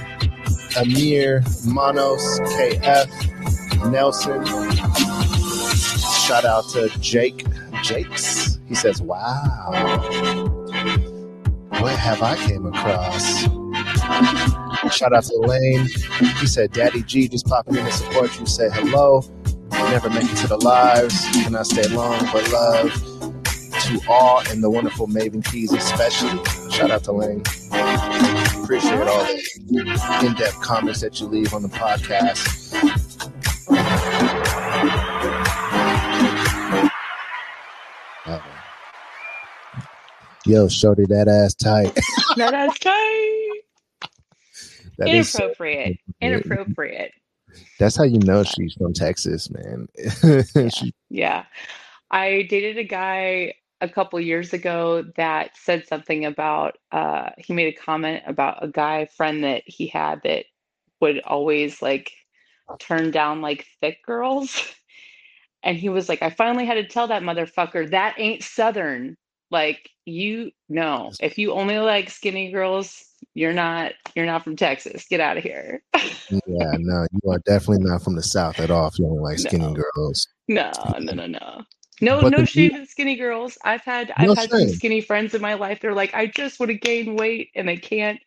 Amir, 0.77 1.43
Manos, 1.65 2.39
KF, 2.39 3.91
Nelson. 3.91 4.45
Shout 6.25 6.45
out 6.45 6.69
to 6.69 6.89
Jake 6.99 7.45
Jakes. 7.83 8.59
He 8.67 8.75
says, 8.75 9.01
Wow. 9.01 9.71
What 11.79 11.95
have 11.99 12.23
I 12.23 12.35
came 12.37 12.65
across? 12.65 13.43
Shout 14.95 15.13
out 15.13 15.23
to 15.25 15.35
Lane. 15.35 15.87
He 16.39 16.47
said, 16.47 16.71
Daddy 16.71 17.03
G 17.03 17.27
just 17.27 17.45
popping 17.45 17.75
in 17.75 17.85
to 17.85 17.91
support 17.91 18.39
you. 18.39 18.45
Say 18.45 18.69
hello. 18.71 19.21
Never 19.91 20.09
make 20.09 20.23
it 20.31 20.35
to 20.37 20.47
the 20.47 20.57
lives. 20.57 21.25
Cannot 21.43 21.65
stay 21.65 21.87
long, 21.89 22.19
but 22.31 22.51
love 22.51 22.91
to 23.83 24.01
all 24.09 24.41
and 24.49 24.63
the 24.63 24.69
wonderful 24.69 25.07
Maven 25.07 25.43
Keys, 25.45 25.71
especially. 25.73 26.43
Shout 26.71 26.91
out 26.91 27.03
to 27.05 27.11
Lane. 27.13 27.41
Appreciate 28.63 29.07
all 29.07 29.23
the 29.25 30.25
in 30.25 30.33
depth 30.33 30.61
comments 30.61 31.01
that 31.01 31.19
you 31.19 31.27
leave 31.27 31.53
on 31.53 31.61
the 31.61 31.69
podcast. 31.69 32.73
Uh, 38.25 38.39
Yo, 40.45 40.67
shorty 40.67 41.05
that 41.05 41.27
ass 41.27 41.53
tight. 41.55 41.93
that 42.37 42.53
ass 42.53 42.77
tight. 42.79 44.09
Inappropriate. 45.07 45.97
so- 46.05 46.13
Inappropriate. 46.21 47.11
That's 47.79 47.95
how 47.97 48.03
you 48.03 48.19
know 48.19 48.43
she's 48.43 48.73
from 48.73 48.93
Texas, 48.93 49.49
man. 49.49 49.87
She- 50.71 50.93
Yeah. 51.09 51.45
I 52.11 52.43
dated 52.49 52.77
a 52.77 52.83
guy 52.83 53.55
a 53.81 53.89
couple 53.89 54.19
years 54.19 54.53
ago 54.53 55.03
that 55.17 55.51
said 55.55 55.87
something 55.87 56.25
about 56.25 56.77
uh 56.91 57.29
he 57.37 57.53
made 57.53 57.73
a 57.73 57.77
comment 57.77 58.23
about 58.25 58.63
a 58.63 58.67
guy 58.67 59.05
friend 59.05 59.43
that 59.43 59.63
he 59.65 59.87
had 59.87 60.21
that 60.23 60.45
would 60.99 61.19
always 61.21 61.81
like 61.81 62.11
turn 62.79 63.11
down 63.11 63.41
like 63.41 63.65
thick 63.81 63.99
girls. 64.05 64.73
And 65.63 65.75
he 65.75 65.89
was 65.89 66.07
like, 66.07 66.21
I 66.21 66.29
finally 66.29 66.65
had 66.65 66.75
to 66.75 66.87
tell 66.87 67.07
that 67.07 67.23
motherfucker 67.23 67.89
that 67.89 68.15
ain't 68.17 68.43
Southern. 68.43 69.17
Like 69.51 69.89
you 70.05 70.51
know, 70.69 71.11
if 71.19 71.37
you 71.37 71.51
only 71.51 71.79
like 71.79 72.09
skinny 72.09 72.51
girls, 72.51 73.03
you're 73.37 73.53
not 73.53 73.93
you're 74.15 74.25
not 74.25 74.43
from 74.43 74.55
Texas. 74.55 75.05
Get 75.07 75.19
out 75.19 75.37
of 75.37 75.43
here. 75.43 75.83
yeah, 75.93 76.71
no, 76.79 77.05
you 77.11 77.31
are 77.31 77.39
definitely 77.45 77.85
not 77.85 78.01
from 78.01 78.15
the 78.15 78.23
South 78.23 78.59
at 78.59 78.71
all 78.71 78.87
if 78.87 78.97
you 78.97 79.05
don't 79.05 79.21
like 79.21 79.37
skinny 79.37 79.65
No. 79.65 79.73
girls. 79.73 80.27
No, 80.47 80.71
no, 80.99 81.13
no, 81.13 81.27
no. 81.27 81.61
No, 82.01 82.21
But 82.21 82.31
no 82.31 82.45
shade 82.45 82.75
the 82.75 82.85
skinny 82.85 83.15
girls. 83.15 83.57
I've 83.63 83.81
had 83.81 84.11
I've 84.17 84.27
No 84.27 84.33
had 84.35 84.49
some 84.49 84.69
skinny 84.69 85.01
friends 85.01 85.35
in 85.35 85.41
my 85.41 85.53
life. 85.53 85.79
They're 85.81 85.93
like, 85.93 86.13
I 86.15 86.25
just 86.27 86.59
want 86.59 86.71
to 86.71 86.77
gain 86.77 87.15
weight 87.15 87.49
and 87.55 87.67
they 87.67 87.77
can't 87.77 88.19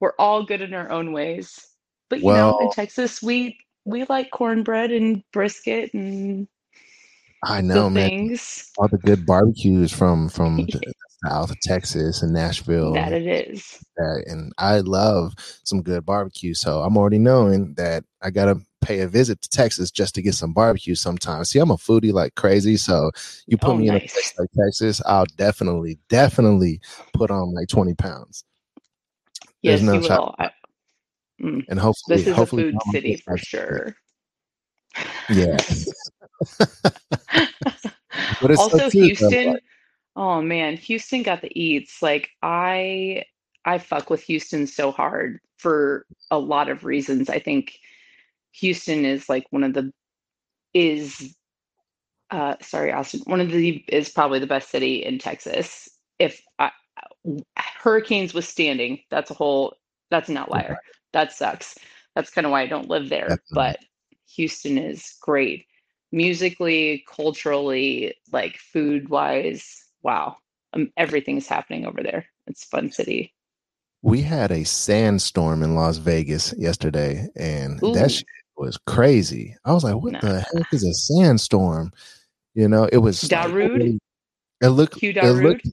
we're 0.00 0.12
all 0.18 0.44
good 0.44 0.60
in 0.60 0.74
our 0.74 0.90
own 0.90 1.12
ways. 1.12 1.66
But 2.08 2.20
you 2.20 2.32
know, 2.32 2.58
in 2.60 2.70
Texas, 2.70 3.20
we 3.22 3.58
we 3.84 4.04
like 4.08 4.30
cornbread 4.30 4.92
and 4.92 5.24
brisket 5.32 5.92
and 5.94 6.46
I 7.42 7.60
know, 7.60 7.90
man. 7.90 8.08
things 8.08 8.70
All 8.78 8.88
the 8.88 8.98
good 8.98 9.26
barbecues 9.26 9.92
from 9.92 10.28
from 10.28 10.56
the 10.66 10.92
south 11.24 11.50
of 11.50 11.60
Texas 11.60 12.22
and 12.22 12.32
Nashville. 12.32 12.94
that 12.94 13.12
it 13.12 13.26
is. 13.26 13.78
that, 13.96 14.24
and 14.26 14.52
I 14.58 14.80
love 14.80 15.34
some 15.64 15.82
good 15.82 16.04
barbecue. 16.04 16.54
So 16.54 16.80
I'm 16.82 16.96
already 16.96 17.18
knowing 17.18 17.74
that 17.74 18.04
I 18.22 18.30
gotta 18.30 18.60
pay 18.80 19.00
a 19.00 19.08
visit 19.08 19.40
to 19.42 19.48
Texas 19.48 19.90
just 19.90 20.14
to 20.16 20.22
get 20.22 20.34
some 20.34 20.52
barbecue 20.52 20.94
sometimes. 20.94 21.50
See, 21.50 21.58
I'm 21.60 21.70
a 21.70 21.76
foodie 21.76 22.12
like 22.12 22.34
crazy, 22.34 22.76
so 22.76 23.10
you 23.46 23.56
put 23.56 23.70
Oh, 23.70 23.76
me 23.76 23.88
in 23.88 23.94
a 23.94 24.00
place 24.00 24.34
like 24.38 24.48
Texas, 24.58 25.00
I'll 25.06 25.26
definitely, 25.36 25.98
definitely 26.08 26.80
put 27.12 27.30
on 27.30 27.54
like 27.54 27.68
20 27.68 27.94
pounds. 27.94 28.44
Yes, 29.62 29.80
There's 29.80 29.82
no 29.82 29.94
you 29.94 30.02
shot. 30.02 30.34
I, 30.40 30.50
mm, 31.40 31.64
And 31.68 31.78
hopefully, 31.78 32.16
this 32.16 32.26
is 32.26 32.36
a 32.38 32.46
food 32.46 32.74
city 32.90 33.16
for 33.16 33.36
sure. 33.38 33.94
Yeah, 35.30 35.56
but 36.58 38.50
it's 38.50 38.60
so 38.60 38.70
also, 38.72 38.90
true, 38.90 38.90
though, 38.90 39.28
Houston. 39.30 39.52
like- 39.52 39.62
Oh 40.14 40.42
man, 40.42 40.76
Houston 40.76 41.22
got 41.22 41.40
the 41.42 41.50
eats. 41.58 42.02
Like 42.02 42.30
I 42.42 43.24
I 43.64 43.78
fuck 43.78 44.10
with 44.10 44.22
Houston 44.24 44.66
so 44.66 44.90
hard 44.92 45.40
for 45.58 46.06
a 46.30 46.38
lot 46.38 46.68
of 46.68 46.84
reasons. 46.84 47.30
I 47.30 47.38
think 47.38 47.78
Houston 48.52 49.04
is 49.04 49.28
like 49.28 49.46
one 49.50 49.64
of 49.64 49.74
the 49.74 49.92
is 50.74 51.34
uh 52.30 52.56
sorry, 52.60 52.92
Austin, 52.92 53.20
one 53.24 53.40
of 53.40 53.50
the 53.50 53.84
is 53.88 54.10
probably 54.10 54.38
the 54.38 54.46
best 54.46 54.70
city 54.70 55.04
in 55.04 55.18
Texas. 55.18 55.88
If 56.18 56.42
I, 56.58 56.70
hurricanes 57.56 58.34
withstanding, 58.34 59.00
that's 59.10 59.30
a 59.30 59.34
whole 59.34 59.74
that's 60.10 60.28
an 60.28 60.36
outlier. 60.36 60.78
That 61.12 61.32
sucks. 61.32 61.76
That's 62.14 62.30
kind 62.30 62.46
of 62.46 62.50
why 62.50 62.62
I 62.62 62.66
don't 62.66 62.88
live 62.88 63.08
there. 63.08 63.28
Definitely. 63.28 63.54
But 63.54 63.78
Houston 64.34 64.78
is 64.78 65.14
great. 65.20 65.66
Musically, 66.10 67.04
culturally, 67.08 68.14
like 68.32 68.56
food 68.58 69.08
wise. 69.08 69.81
Wow. 70.02 70.36
Um, 70.72 70.90
everything's 70.96 71.46
happening 71.46 71.86
over 71.86 72.02
there. 72.02 72.26
It's 72.46 72.64
a 72.64 72.68
fun 72.68 72.90
city. 72.90 73.34
we 74.04 74.20
had 74.22 74.50
a 74.50 74.64
sandstorm 74.64 75.62
in 75.62 75.74
Las 75.76 75.98
Vegas 75.98 76.52
yesterday, 76.58 77.28
and 77.36 77.80
Ooh. 77.84 77.94
that 77.94 78.10
shit 78.10 78.26
was 78.56 78.76
crazy. 78.86 79.54
I 79.64 79.72
was 79.72 79.84
like, 79.84 79.94
"What 79.96 80.12
Nah. 80.14 80.20
the 80.20 80.40
heck 80.40 80.72
is 80.72 80.82
a 80.84 80.92
sandstorm?" 80.92 81.92
You 82.54 82.68
know, 82.68 82.88
it 82.92 82.98
was 82.98 83.20
Darude? 83.22 83.98
it 84.60 84.68
looked. 84.68 84.98
Hugh 84.98 85.10
It 85.14 85.22
looked. 85.42 85.68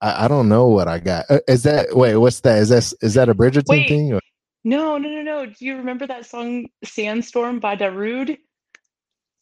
I, 0.00 0.24
I 0.24 0.28
don't 0.28 0.48
know 0.48 0.66
what 0.66 0.88
I 0.88 0.98
got. 0.98 1.26
Uh, 1.30 1.38
Is 1.46 1.62
that 1.62 1.94
wait? 1.96 2.16
What's 2.16 2.40
that? 2.40 2.58
Is 2.58 2.68
that 2.70 2.92
is 3.00 3.14
that 3.14 3.28
a 3.28 3.34
Bridgerton 3.34 3.68
Wait. 3.68 3.88
thing? 3.88 4.12
Or, 4.12 4.20
No, 4.64 4.98
no, 4.98 5.08
no, 5.08 5.22
no. 5.22 5.46
Do 5.46 5.64
you 5.64 5.76
remember 5.76 6.06
that 6.08 6.26
song 6.26 6.66
Sandstorm 6.84 7.60
by 7.60 7.76
Darude? 7.76 8.38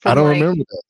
I 0.04 0.14
don't 0.14 0.28
like- 0.28 0.40
remember 0.40 0.64
that. 0.68 0.82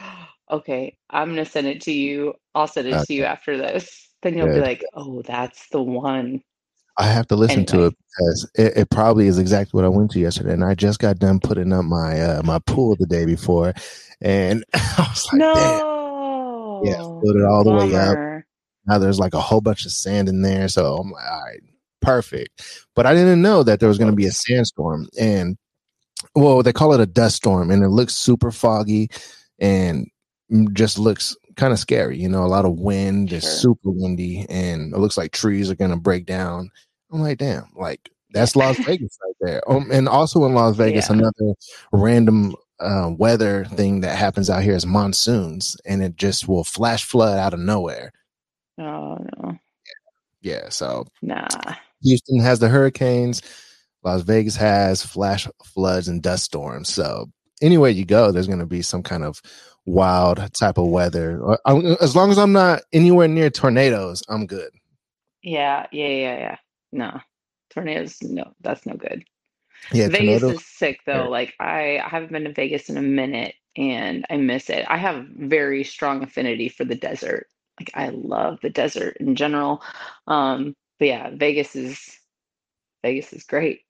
Okay, 0.50 0.96
I'm 1.10 1.30
gonna 1.30 1.44
send 1.44 1.66
it 1.66 1.82
to 1.82 1.92
you. 1.92 2.34
I'll 2.54 2.66
send 2.66 2.88
it 2.88 3.06
to 3.06 3.14
you 3.14 3.24
after 3.24 3.56
this. 3.56 4.08
Then 4.22 4.36
you'll 4.36 4.48
be 4.48 4.60
like, 4.60 4.84
"Oh, 4.94 5.22
that's 5.22 5.68
the 5.68 5.82
one." 5.82 6.42
I 6.96 7.04
have 7.04 7.28
to 7.28 7.36
listen 7.36 7.64
to 7.66 7.74
Anyway. 7.74 7.88
it 7.88 7.94
because 7.98 8.50
it, 8.56 8.76
it 8.76 8.90
probably 8.90 9.28
is 9.28 9.38
exactly 9.38 9.78
what 9.78 9.84
I 9.84 9.88
went 9.88 10.10
to 10.12 10.20
yesterday, 10.20 10.52
and 10.52 10.64
I 10.64 10.74
just 10.74 10.98
got 10.98 11.18
done 11.18 11.38
putting 11.38 11.72
up 11.72 11.84
my 11.84 12.20
uh, 12.20 12.42
my 12.44 12.58
pool 12.60 12.96
the 12.96 13.06
day 13.06 13.24
before, 13.24 13.72
and 14.20 14.64
I 14.74 15.06
was 15.08 15.26
like, 15.32 15.40
"Damn!" 15.40 15.78
No. 15.78 16.82
Yeah, 16.84 16.96
filled 16.96 17.36
it 17.36 17.44
all 17.44 17.64
the 17.64 17.70
way 17.70 17.94
up. 17.94 18.14
Bummer. 18.14 18.46
Now 18.86 18.98
there's 18.98 19.18
like 19.18 19.34
a 19.34 19.40
whole 19.40 19.60
bunch 19.60 19.84
of 19.84 19.92
sand 19.92 20.28
in 20.28 20.42
there. 20.42 20.68
So 20.68 20.96
I'm 20.96 21.10
like, 21.10 21.24
all 21.24 21.42
right, 21.44 21.60
perfect. 22.00 22.86
But 22.94 23.06
I 23.06 23.14
didn't 23.14 23.42
know 23.42 23.62
that 23.62 23.80
there 23.80 23.88
was 23.88 23.98
going 23.98 24.10
to 24.10 24.16
be 24.16 24.26
a 24.26 24.32
sandstorm. 24.32 25.08
And 25.18 25.56
well, 26.34 26.62
they 26.62 26.72
call 26.72 26.94
it 26.94 27.00
a 27.00 27.06
dust 27.06 27.36
storm, 27.36 27.70
and 27.70 27.84
it 27.84 27.88
looks 27.88 28.14
super 28.14 28.50
foggy 28.50 29.08
and 29.58 30.08
just 30.72 30.98
looks 30.98 31.36
kind 31.56 31.72
of 31.72 31.78
scary. 31.78 32.18
You 32.18 32.28
know, 32.28 32.44
a 32.44 32.46
lot 32.46 32.64
of 32.64 32.78
wind, 32.78 33.32
it's 33.32 33.44
Sure. 33.46 33.74
super 33.74 33.90
windy, 33.90 34.46
and 34.48 34.92
it 34.94 34.98
looks 34.98 35.16
like 35.18 35.32
trees 35.32 35.70
are 35.70 35.74
going 35.76 35.90
to 35.90 35.96
break 35.96 36.26
down. 36.26 36.70
I'm 37.12 37.20
like, 37.20 37.38
damn, 37.38 37.64
like 37.76 38.10
that's 38.30 38.54
Las 38.56 38.76
Vegas 38.84 39.18
right 39.24 39.34
there. 39.40 39.70
Um, 39.70 39.90
and 39.90 40.08
also 40.08 40.44
in 40.44 40.54
Las 40.54 40.76
Vegas, 40.76 41.08
Yeah. 41.08 41.16
another 41.16 41.54
random 41.92 42.54
uh, 42.80 43.10
weather 43.16 43.64
thing 43.64 44.02
that 44.02 44.16
happens 44.16 44.48
out 44.50 44.62
here 44.62 44.74
is 44.76 44.86
monsoons, 44.86 45.76
and 45.84 46.02
it 46.02 46.16
just 46.16 46.46
will 46.48 46.64
flash 46.64 47.04
flood 47.04 47.38
out 47.38 47.54
of 47.54 47.60
nowhere. 47.60 48.12
Oh 48.78 49.18
no. 49.42 49.58
Yeah, 50.40 50.68
so 50.68 51.04
Nah. 51.20 51.48
Houston 52.02 52.38
has 52.40 52.60
the 52.60 52.68
hurricanes. 52.68 53.42
Las 54.04 54.22
Vegas 54.22 54.54
has 54.54 55.02
flash 55.02 55.48
floods 55.64 56.06
and 56.06 56.22
dust 56.22 56.44
storms. 56.44 56.88
So 56.88 57.26
anywhere 57.60 57.90
you 57.90 58.04
go, 58.04 58.30
there's 58.30 58.46
going 58.46 58.60
to 58.60 58.66
be 58.66 58.80
some 58.82 59.02
kind 59.02 59.24
of 59.24 59.42
wild 59.88 60.40
type 60.54 60.78
of 60.78 60.88
weather. 60.88 61.40
As 62.00 62.14
long 62.14 62.30
as 62.30 62.38
I'm 62.38 62.52
not 62.52 62.82
anywhere 62.92 63.28
near 63.28 63.50
tornadoes, 63.50 64.22
I'm 64.28 64.46
good. 64.46 64.70
Yeah, 65.42 65.86
yeah, 65.92 66.08
yeah, 66.08 66.38
yeah. 66.38 66.56
No. 66.92 67.20
Tornadoes, 67.70 68.22
no, 68.22 68.54
that's 68.60 68.86
no 68.86 68.94
good. 68.94 69.24
Yeah, 69.92 70.08
Vegas 70.08 70.40
tornadoes. 70.40 70.60
is 70.60 70.66
sick 70.66 71.00
though. 71.06 71.24
Sure. 71.24 71.28
Like 71.28 71.54
I, 71.60 71.98
I 71.98 72.08
haven't 72.08 72.32
been 72.32 72.44
to 72.44 72.52
Vegas 72.52 72.88
in 72.88 72.96
a 72.96 73.02
minute 73.02 73.54
and 73.76 74.26
I 74.28 74.36
miss 74.36 74.70
it. 74.70 74.84
I 74.88 74.96
have 74.96 75.26
very 75.36 75.84
strong 75.84 76.22
affinity 76.22 76.68
for 76.68 76.84
the 76.84 76.94
desert. 76.94 77.46
Like 77.80 77.90
I 77.94 78.08
love 78.08 78.58
the 78.60 78.70
desert 78.70 79.16
in 79.20 79.36
general. 79.36 79.82
Um, 80.26 80.74
but 80.98 81.08
yeah, 81.08 81.30
Vegas 81.32 81.76
is 81.76 82.18
Vegas 83.02 83.32
is 83.32 83.44
great. 83.44 83.80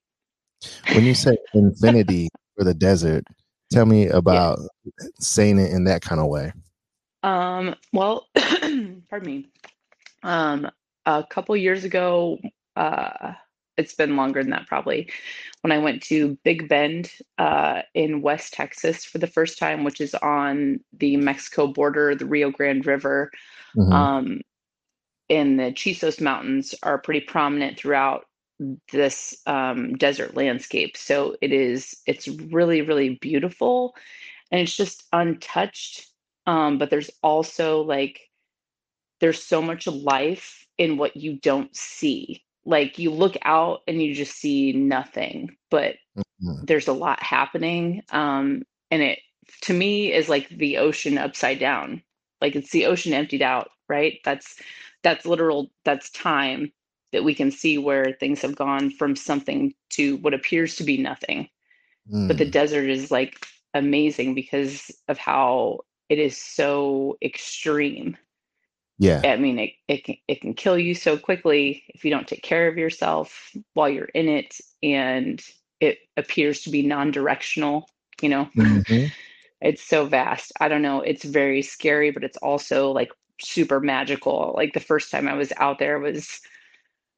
When 0.92 1.04
you 1.04 1.14
say 1.14 1.38
infinity 1.54 2.28
for 2.56 2.64
the 2.64 2.74
desert, 2.74 3.24
tell 3.70 3.86
me 3.86 4.08
about 4.08 4.58
saying 5.20 5.58
it 5.58 5.72
in 5.72 5.84
that 5.84 6.02
kind 6.02 6.20
of 6.20 6.28
way. 6.28 6.52
Um, 7.22 7.74
well, 7.92 8.28
pardon 8.34 9.24
me. 9.24 9.46
Um, 10.22 10.70
a 11.06 11.24
couple 11.28 11.56
years 11.56 11.84
ago, 11.84 12.38
uh, 12.76 13.32
it's 13.76 13.94
been 13.94 14.16
longer 14.16 14.42
than 14.42 14.50
that 14.50 14.66
probably, 14.66 15.10
when 15.62 15.72
I 15.72 15.78
went 15.78 16.02
to 16.04 16.36
Big 16.44 16.68
Bend, 16.68 17.10
uh, 17.38 17.82
in 17.94 18.22
West 18.22 18.52
Texas 18.52 19.04
for 19.04 19.18
the 19.18 19.26
first 19.26 19.58
time, 19.58 19.84
which 19.84 20.00
is 20.00 20.14
on 20.16 20.80
the 20.98 21.16
Mexico 21.16 21.68
border, 21.68 22.14
the 22.14 22.26
Rio 22.26 22.50
Grande 22.50 22.86
River. 22.86 23.30
Mhm. 23.76 23.92
Um, 23.92 24.40
and 25.30 25.58
the 25.60 25.72
Chisos 25.72 26.20
Mountains 26.20 26.74
are 26.82 26.98
pretty 26.98 27.20
prominent 27.20 27.78
throughout 27.78 28.24
this 28.92 29.36
um, 29.46 29.94
desert 29.96 30.36
landscape. 30.36 30.96
So 30.96 31.36
it 31.40 31.52
is, 31.52 31.96
it's 32.06 32.28
really, 32.28 32.82
really 32.82 33.18
beautiful 33.20 33.94
and 34.50 34.60
it's 34.60 34.76
just 34.76 35.04
untouched. 35.12 36.06
Um, 36.46 36.78
but 36.78 36.90
there's 36.90 37.10
also 37.22 37.82
like, 37.82 38.20
there's 39.20 39.42
so 39.42 39.60
much 39.62 39.86
life 39.86 40.66
in 40.78 40.96
what 40.96 41.16
you 41.16 41.38
don't 41.40 41.74
see. 41.76 42.42
Like 42.64 42.98
you 42.98 43.10
look 43.10 43.36
out 43.42 43.80
and 43.86 44.02
you 44.02 44.14
just 44.14 44.36
see 44.36 44.72
nothing, 44.72 45.56
but 45.70 45.96
Mhm. 46.16 46.66
there's 46.66 46.88
a 46.88 46.92
lot 46.92 47.22
happening. 47.22 48.02
Um, 48.10 48.62
and 48.90 49.02
it, 49.02 49.20
to 49.62 49.72
me, 49.74 50.12
is 50.12 50.28
like 50.28 50.48
the 50.50 50.78
ocean 50.78 51.18
upside 51.18 51.58
down. 51.58 52.02
Like 52.40 52.56
it's 52.56 52.70
the 52.70 52.86
ocean 52.86 53.12
emptied 53.14 53.42
out, 53.42 53.70
right? 53.88 54.20
That's 54.24 54.60
that's 55.02 55.26
literal. 55.26 55.70
That's 55.84 56.10
time 56.10 56.72
that 57.12 57.24
we 57.24 57.34
can 57.34 57.50
see 57.50 57.78
where 57.78 58.12
things 58.12 58.42
have 58.42 58.56
gone 58.56 58.90
from 58.90 59.16
something 59.16 59.74
to 59.90 60.16
what 60.18 60.34
appears 60.34 60.76
to 60.76 60.84
be 60.84 60.96
nothing. 60.98 61.48
But 62.26 62.38
the 62.38 62.44
Mm. 62.44 62.52
desert 62.52 62.88
is 62.88 63.10
like 63.10 63.46
amazing 63.74 64.34
because 64.34 64.90
of 65.08 65.18
how 65.18 65.80
it 66.08 66.18
is 66.18 66.36
so 66.36 67.16
extreme. 67.22 68.16
Yeah. 68.98 69.24
I 69.24 69.36
mean, 69.36 69.58
it, 69.58 69.72
it 69.88 70.04
can 70.04 70.16
it 70.28 70.40
can 70.40 70.54
kill 70.54 70.78
you 70.78 70.94
so 70.94 71.16
quickly 71.18 71.84
if 71.88 72.04
you 72.04 72.10
don't 72.10 72.26
take 72.28 72.42
care 72.42 72.68
of 72.68 72.76
yourself 72.78 73.52
while 73.74 73.88
you're 73.88 74.06
in 74.14 74.28
it, 74.28 74.56
and 74.82 75.42
it 75.80 75.98
appears 76.16 76.62
to 76.62 76.70
be 76.70 76.82
non-directional. 76.82 77.88
You 78.22 78.28
know, 78.30 78.48
Mhm. 78.56 79.10
it's 79.60 79.82
so 79.82 80.06
vast. 80.06 80.52
I 80.60 80.68
don't 80.68 80.82
know. 80.82 81.00
It's 81.00 81.24
very 81.24 81.62
scary, 81.62 82.10
but 82.10 82.24
it's 82.24 82.36
also 82.38 82.90
like 82.92 83.10
super 83.40 83.80
magical. 83.80 84.54
Like 84.56 84.72
the 84.72 84.80
first 84.80 85.10
time 85.10 85.28
I 85.28 85.34
was 85.34 85.52
out 85.58 85.78
there 85.78 85.98
was, 85.98 86.40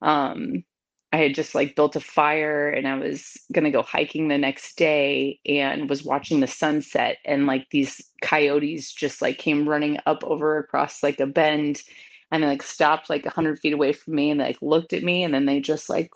um, 0.03 0.65
I 1.13 1.17
had 1.19 1.35
just 1.35 1.55
like 1.55 1.75
built 1.75 1.97
a 1.97 2.01
fire 2.01 2.71
and 2.71 2.87
I 2.87 2.97
was 2.97 3.37
gonna 3.53 3.71
go 3.71 3.83
hiking 3.83 4.29
the 4.29 4.39
next 4.39 4.77
day 4.77 5.41
and 5.47 5.89
was 5.91 6.05
watching 6.05 6.41
the 6.41 6.47
sunset 6.47 7.19
and 7.25 7.47
like 7.47 7.69
these 7.71 8.01
coyotes 8.23 8.93
just 8.93 9.21
like 9.23 9.39
came 9.39 9.69
running 9.69 9.99
up 10.07 10.23
over 10.25 10.59
across 10.59 11.03
like 11.03 11.19
a 11.21 11.27
bend 11.27 11.83
and 12.31 12.43
they 12.43 12.47
like 12.47 12.63
stopped 12.63 13.11
like 13.11 13.27
a 13.27 13.31
hundred 13.31 13.59
feet 13.61 13.73
away 13.73 13.93
from 13.93 14.15
me 14.15 14.31
and 14.31 14.41
they 14.41 14.45
like 14.47 14.63
looked 14.63 14.93
at 14.93 15.03
me 15.03 15.25
and 15.25 15.35
then 15.35 15.47
they 15.47 15.61
just 15.61 15.89
like 15.91 16.11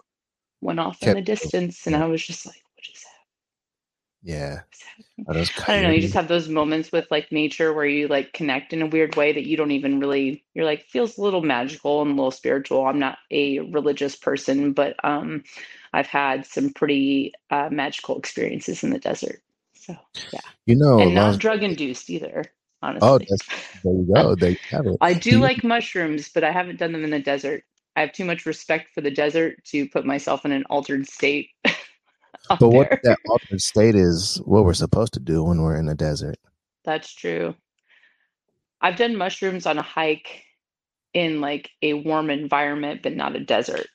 went 0.61 0.81
off 0.81 1.07
in 1.07 1.15
the 1.15 1.23
distance 1.23 1.87
and 1.87 1.97
I 1.97 2.07
was 2.07 2.25
just 2.25 2.47
like, 2.47 2.63
what 2.63 2.63
is 2.63 2.63
that? 2.63 2.64
Yeah. 4.25 4.61
I 5.29 5.75
don't 5.75 5.83
know. 5.83 5.91
You 5.91 6.01
just 6.01 6.15
have 6.15 6.29
those 6.29 6.49
moments 6.49 6.91
with 6.91 7.07
like 7.11 7.31
nature 7.31 7.73
where 7.73 7.87
you 7.87 8.09
like 8.09 8.33
connect 8.33 8.73
in 8.73 8.83
a 8.83 8.87
weird 8.87 9.17
way 9.17 9.33
that 9.33 9.47
you 9.47 9.57
don't 9.57 9.71
even 9.71 10.01
really. 10.01 10.45
You're 10.55 10.65
like 10.65 10.87
feels 10.89 11.19
a 11.19 11.23
little 11.23 11.43
magical 11.43 12.03
and 12.03 12.13
a 12.13 12.15
little 12.15 12.31
spiritual. 12.31 12.87
I'm 12.87 12.99
not 12.99 13.19
a 13.31 13.61
religious 13.61 14.17
person, 14.17 14.73
but 14.73 14.97
um, 15.05 15.45
I've 15.93 16.07
had 16.07 16.47
some 16.47 16.71
pretty 16.71 17.33
uh, 17.51 17.69
magical 17.71 18.19
experiences 18.19 18.83
in 18.83 18.91
the 18.91 18.99
desert. 18.99 19.43
So 19.75 19.97
yeah, 20.33 20.41
you 20.67 20.77
know, 20.77 20.99
and 20.99 21.15
not 21.15 21.39
drug 21.39 21.63
induced 21.63 22.09
either. 22.09 22.45
Oh, 23.01 23.19
honestly, 23.19 23.29
oh, 23.31 23.37
there 23.85 23.93
you 23.95 24.15
go. 24.15 24.35
There 24.35 24.51
you 24.51 24.57
have 24.71 24.87
it. 24.87 24.97
I 25.01 25.15
do 25.15 25.39
like 25.39 25.65
mushrooms, 25.65 26.31
but 26.31 26.45
I 26.45 26.51
haven't 26.51 26.79
done 26.79 26.93
them 26.93 27.05
in 27.05 27.11
the 27.11 27.21
desert. 27.21 27.65
I 27.97 28.01
have 28.01 28.13
too 28.13 28.25
much 28.25 28.47
respect 28.47 28.95
for 28.95 29.01
the 29.01 29.11
desert 29.11 29.65
to 29.67 29.89
put 29.89 30.05
myself 30.05 30.45
in 30.45 30.53
an 30.53 30.65
altered 30.71 31.07
state. 31.09 31.51
but 32.49 32.69
what 32.69 32.91
that 33.03 33.19
altered 33.31 33.61
state 33.61 33.95
is 33.95 34.41
what 34.45 34.65
we're 34.65 34.75
supposed 34.75 35.13
to 35.15 35.21
do 35.21 35.43
when 35.43 35.63
we're 35.63 35.77
in 35.77 35.87
the 35.87 35.95
desert. 35.95 36.37
That's 36.85 37.13
true. 37.13 37.55
I've 38.81 38.97
done 38.97 39.17
mushrooms 39.17 39.67
on 39.67 39.79
a 39.79 39.83
hike 39.83 40.43
in 41.15 41.41
like 41.41 41.71
a 41.81 41.95
warm 41.95 42.29
environment, 42.29 43.03
but 43.03 43.15
not 43.15 43.37
a 43.37 43.41
desert. 43.41 43.87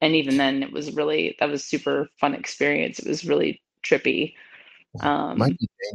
And 0.00 0.14
even 0.14 0.36
then, 0.36 0.62
it 0.62 0.72
was 0.72 0.92
really 0.92 1.36
that 1.38 1.48
was 1.48 1.64
super 1.64 2.08
fun 2.20 2.34
experience. 2.34 2.98
It 2.98 3.08
was 3.08 3.24
really 3.24 3.62
trippy, 3.82 4.34
um, 5.00 5.40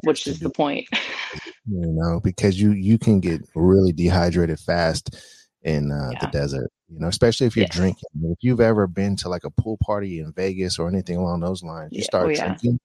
which 0.04 0.28
is 0.28 0.40
the 0.40 0.50
point. 0.50 0.88
you 1.66 1.88
know, 1.88 2.20
because 2.24 2.60
you 2.60 2.72
you 2.72 2.98
can 2.98 3.20
get 3.20 3.42
really 3.56 3.92
dehydrated 3.92 4.60
fast 4.60 5.16
in 5.64 5.92
uh, 5.92 6.10
yeah. 6.14 6.20
the 6.20 6.28
desert. 6.28 6.72
You 6.92 7.00
know, 7.00 7.08
especially 7.08 7.48
if 7.48 7.56
you're 7.56 7.64
yes. 7.64 7.76
drinking. 7.76 8.10
If 8.24 8.40
you've 8.42 8.60
ever 8.60 8.86
been 8.86 9.16
to 9.18 9.30
like 9.30 9.46
a 9.46 9.50
pool 9.50 9.78
party 9.82 10.20
in 10.20 10.34
Vegas 10.34 10.78
or 10.78 10.90
anything 10.90 11.16
along 11.16 11.40
those 11.40 11.64
lines, 11.64 11.94
you 11.94 12.00
yeah. 12.00 12.06
start 12.06 12.32
oh, 12.32 12.36
drinking 12.36 12.80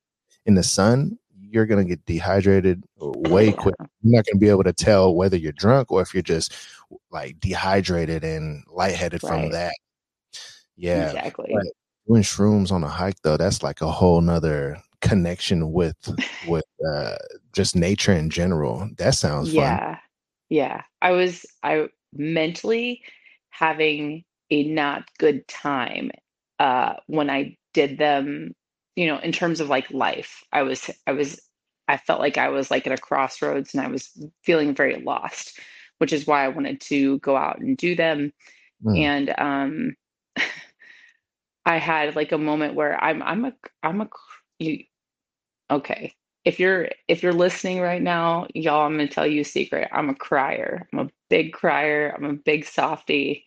in 0.46 0.54
the 0.54 0.62
sun, 0.62 1.18
you're 1.38 1.66
gonna 1.66 1.84
get 1.84 2.04
dehydrated 2.06 2.84
way 2.98 3.52
quick. 3.52 3.74
You're 4.02 4.16
not 4.16 4.24
gonna 4.26 4.38
be 4.38 4.48
able 4.48 4.64
to 4.64 4.72
tell 4.72 5.14
whether 5.14 5.36
you're 5.36 5.52
drunk 5.52 5.90
or 5.90 6.00
if 6.02 6.14
you're 6.14 6.22
just 6.22 6.54
like 7.10 7.38
dehydrated 7.40 8.24
and 8.24 8.64
lightheaded 8.68 9.22
right. 9.22 9.30
from 9.42 9.50
that. 9.50 9.74
Yeah, 10.76 11.06
exactly. 11.06 11.50
But 11.52 11.64
doing 12.06 12.22
shrooms 12.22 12.70
on 12.70 12.84
a 12.84 12.88
hike 12.88 13.20
though, 13.22 13.36
that's 13.36 13.62
like 13.62 13.80
a 13.80 13.90
whole 13.90 14.20
nother 14.20 14.80
connection 15.00 15.72
with 15.72 15.96
with 16.46 16.64
uh 16.88 17.16
just 17.52 17.76
nature 17.76 18.12
in 18.12 18.30
general. 18.30 18.88
That 18.98 19.14
sounds 19.14 19.52
yeah. 19.52 19.78
Fun. 19.78 19.98
Yeah. 20.48 20.82
I 21.02 21.10
was 21.12 21.44
I 21.62 21.88
mentally 22.12 23.02
having 23.58 24.24
a 24.50 24.64
not 24.64 25.04
good 25.18 25.46
time 25.48 26.10
uh, 26.58 26.94
when 27.06 27.30
I 27.30 27.56
did 27.72 27.98
them, 27.98 28.54
you 28.96 29.06
know, 29.06 29.18
in 29.18 29.32
terms 29.32 29.60
of 29.60 29.68
like 29.68 29.90
life. 29.90 30.42
I 30.52 30.62
was, 30.62 30.90
I 31.06 31.12
was, 31.12 31.40
I 31.88 31.96
felt 31.96 32.20
like 32.20 32.38
I 32.38 32.48
was 32.48 32.70
like 32.70 32.86
at 32.86 32.98
a 32.98 33.00
crossroads 33.00 33.72
and 33.72 33.82
I 33.82 33.88
was 33.88 34.10
feeling 34.42 34.74
very 34.74 35.00
lost, 35.02 35.58
which 35.98 36.12
is 36.12 36.26
why 36.26 36.44
I 36.44 36.48
wanted 36.48 36.80
to 36.82 37.18
go 37.20 37.36
out 37.36 37.58
and 37.58 37.76
do 37.76 37.94
them. 37.96 38.32
Mm. 38.84 38.98
And 39.00 39.34
um, 39.38 39.96
I 41.66 41.78
had 41.78 42.14
like 42.14 42.32
a 42.32 42.38
moment 42.38 42.74
where 42.74 43.02
I'm, 43.02 43.22
I'm 43.22 43.44
a, 43.46 43.52
I'm 43.82 44.00
a, 44.02 44.08
you, 44.58 44.84
okay 45.70 46.14
if 46.46 46.60
you're 46.60 46.88
if 47.08 47.24
you're 47.24 47.32
listening 47.34 47.80
right 47.80 48.00
now, 48.00 48.46
y'all, 48.54 48.86
I'm 48.86 48.92
gonna 48.92 49.08
tell 49.08 49.26
you 49.26 49.40
a 49.40 49.44
secret. 49.44 49.88
I'm 49.92 50.08
a 50.08 50.14
crier. 50.14 50.88
I'm 50.92 51.00
a 51.00 51.10
big 51.28 51.52
crier. 51.52 52.14
I'm 52.16 52.24
a 52.24 52.34
big 52.34 52.64
softy. 52.64 53.44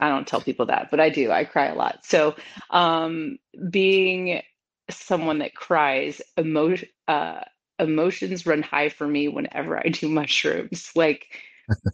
I 0.00 0.08
don't 0.08 0.26
tell 0.26 0.40
people 0.40 0.66
that, 0.66 0.88
but 0.90 1.00
I 1.00 1.10
do. 1.10 1.30
I 1.30 1.44
cry 1.44 1.66
a 1.66 1.74
lot. 1.74 2.06
So, 2.06 2.34
um, 2.70 3.38
being 3.70 4.42
someone 4.90 5.38
that 5.40 5.54
cries, 5.54 6.22
emotion 6.38 6.88
uh, 7.06 7.40
emotions 7.78 8.46
run 8.46 8.62
high 8.62 8.88
for 8.88 9.06
me 9.06 9.28
whenever 9.28 9.76
I 9.78 9.90
do 9.90 10.08
mushrooms. 10.08 10.90
Like 10.96 11.26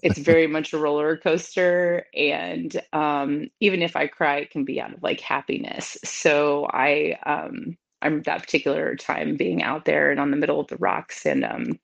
it's 0.03 0.19
very 0.31 0.47
much 0.47 0.73
a 0.73 0.79
roller 0.79 1.17
coaster, 1.17 2.07
and 2.15 2.81
um, 2.93 3.51
even 3.59 3.83
if 3.83 3.97
I 3.97 4.07
cry, 4.07 4.37
it 4.37 4.53
can 4.53 4.65
be 4.65 4.81
out 4.81 4.95
of 4.95 5.03
like 5.03 5.21
happiness. 5.21 5.99
So 6.05 6.69
I 6.73 7.19
um, 7.27 7.77
I'm 8.03 8.23
that 8.23 8.43
particular 8.43 8.97
time 8.97 9.37
being 9.37 9.63
out 9.63 9.85
there 9.85 10.11
and 10.11 10.21
on 10.21 10.31
the 10.31 10.37
middle 10.37 10.61
of 10.61 10.69
the 10.69 10.77
rocks 10.77 11.27
and 11.27 11.45
um 11.45 11.79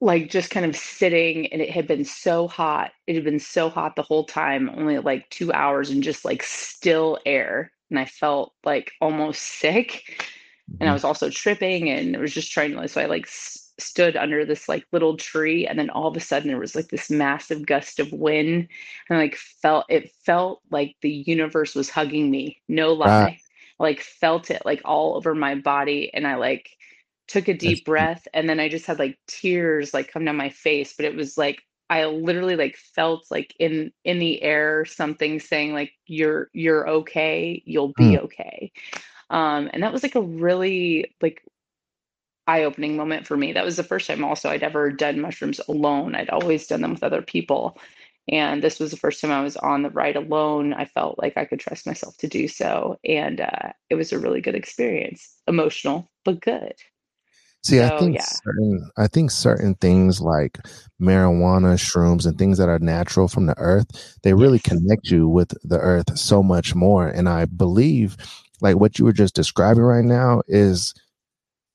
like 0.00 0.30
just 0.30 0.50
kind 0.50 0.66
of 0.66 0.76
sitting 0.76 1.46
and 1.52 1.62
it 1.62 1.70
had 1.70 1.86
been 1.86 2.04
so 2.04 2.46
hot 2.46 2.92
it 3.06 3.14
had 3.14 3.24
been 3.24 3.40
so 3.40 3.70
hot 3.70 3.96
the 3.96 4.02
whole 4.02 4.24
time 4.24 4.68
only 4.76 4.98
like 4.98 5.28
two 5.30 5.52
hours 5.52 5.90
and 5.90 6.02
just 6.02 6.24
like 6.24 6.42
still 6.42 7.18
air. 7.24 7.72
And 7.90 7.98
i 7.98 8.04
felt 8.04 8.54
like 8.64 8.92
almost 9.00 9.42
sick. 9.42 10.02
And 10.80 10.82
i 10.82 10.84
mm-hmm. 10.84 10.92
was 10.94 11.04
also 11.04 11.30
tripping 11.30 11.90
and 11.90 12.16
I 12.16 12.20
was 12.20 12.34
just 12.34 12.52
trying 12.52 12.72
to 12.72 12.88
so 12.88 13.00
i 13.00 13.06
like 13.06 13.26
s- 13.26 13.72
stood 13.78 14.16
under 14.16 14.44
this 14.44 14.68
like 14.68 14.86
little 14.92 15.16
tree 15.16 15.66
and 15.66 15.78
then 15.78 15.90
all 15.90 16.06
of 16.06 16.16
a 16.16 16.20
sudden 16.20 16.48
there 16.48 16.58
was 16.58 16.76
like 16.76 16.88
this 16.88 17.10
massive 17.10 17.66
gust 17.66 17.98
of 17.98 18.12
wind. 18.12 18.68
And 19.08 19.18
I, 19.18 19.22
like 19.22 19.36
felt 19.36 19.86
it 19.88 20.12
felt 20.24 20.60
like 20.70 20.96
the 21.02 21.24
universe 21.26 21.74
was 21.74 21.90
hugging 21.90 22.30
me. 22.30 22.60
No 22.68 22.92
lie 22.92 23.38
like 23.78 24.00
felt 24.00 24.50
it 24.50 24.62
like 24.64 24.80
all 24.84 25.16
over 25.16 25.34
my 25.34 25.54
body 25.54 26.10
and 26.14 26.26
I 26.26 26.36
like 26.36 26.70
took 27.26 27.48
a 27.48 27.54
deep 27.54 27.78
That's 27.78 27.84
breath 27.84 28.28
and 28.34 28.48
then 28.48 28.60
I 28.60 28.68
just 28.68 28.86
had 28.86 28.98
like 28.98 29.18
tears 29.26 29.94
like 29.94 30.12
come 30.12 30.24
down 30.24 30.36
my 30.36 30.50
face 30.50 30.94
but 30.96 31.06
it 31.06 31.16
was 31.16 31.38
like 31.38 31.62
I 31.90 32.04
literally 32.06 32.56
like 32.56 32.76
felt 32.76 33.26
like 33.30 33.54
in 33.58 33.92
in 34.04 34.18
the 34.18 34.42
air 34.42 34.84
something 34.84 35.40
saying 35.40 35.72
like 35.72 35.92
you're 36.06 36.50
you're 36.52 36.88
okay 36.88 37.62
you'll 37.64 37.92
be 37.96 38.16
mm. 38.16 38.18
okay. 38.24 38.72
Um 39.30 39.70
and 39.72 39.82
that 39.82 39.92
was 39.92 40.02
like 40.02 40.14
a 40.14 40.22
really 40.22 41.14
like 41.20 41.42
eye-opening 42.46 42.94
moment 42.94 43.26
for 43.26 43.38
me. 43.38 43.52
That 43.52 43.64
was 43.64 43.76
the 43.76 43.82
first 43.82 44.06
time 44.06 44.22
also 44.22 44.50
I'd 44.50 44.62
ever 44.62 44.90
done 44.90 45.20
mushrooms 45.20 45.60
alone. 45.66 46.14
I'd 46.14 46.28
always 46.28 46.66
done 46.66 46.82
them 46.82 46.92
with 46.92 47.02
other 47.02 47.22
people 47.22 47.78
and 48.28 48.62
this 48.62 48.80
was 48.80 48.90
the 48.90 48.96
first 48.96 49.20
time 49.20 49.30
I 49.30 49.42
was 49.42 49.56
on 49.56 49.82
the 49.82 49.90
ride 49.90 50.16
alone. 50.16 50.72
I 50.72 50.86
felt 50.86 51.18
like 51.18 51.36
I 51.36 51.44
could 51.44 51.60
trust 51.60 51.86
myself 51.86 52.16
to 52.18 52.28
do 52.28 52.48
so. 52.48 52.98
And 53.04 53.40
uh, 53.40 53.72
it 53.90 53.96
was 53.96 54.12
a 54.12 54.18
really 54.18 54.40
good 54.40 54.54
experience, 54.54 55.36
emotional, 55.46 56.10
but 56.24 56.40
good. 56.40 56.74
See, 57.62 57.78
so, 57.78 57.86
I 57.86 57.98
think 57.98 58.16
yeah. 58.16 58.24
certain 58.24 58.90
I 58.98 59.06
think 59.06 59.30
certain 59.30 59.74
things 59.76 60.20
like 60.20 60.58
marijuana, 61.00 61.78
shrooms, 61.78 62.26
and 62.26 62.38
things 62.38 62.58
that 62.58 62.68
are 62.68 62.78
natural 62.78 63.26
from 63.26 63.46
the 63.46 63.56
earth, 63.58 64.18
they 64.22 64.34
really 64.34 64.58
connect 64.58 65.10
you 65.10 65.28
with 65.28 65.54
the 65.62 65.78
earth 65.78 66.18
so 66.18 66.42
much 66.42 66.74
more. 66.74 67.08
And 67.08 67.26
I 67.28 67.46
believe 67.46 68.18
like 68.60 68.76
what 68.76 68.98
you 68.98 69.06
were 69.06 69.14
just 69.14 69.34
describing 69.34 69.82
right 69.82 70.04
now 70.04 70.42
is 70.46 70.94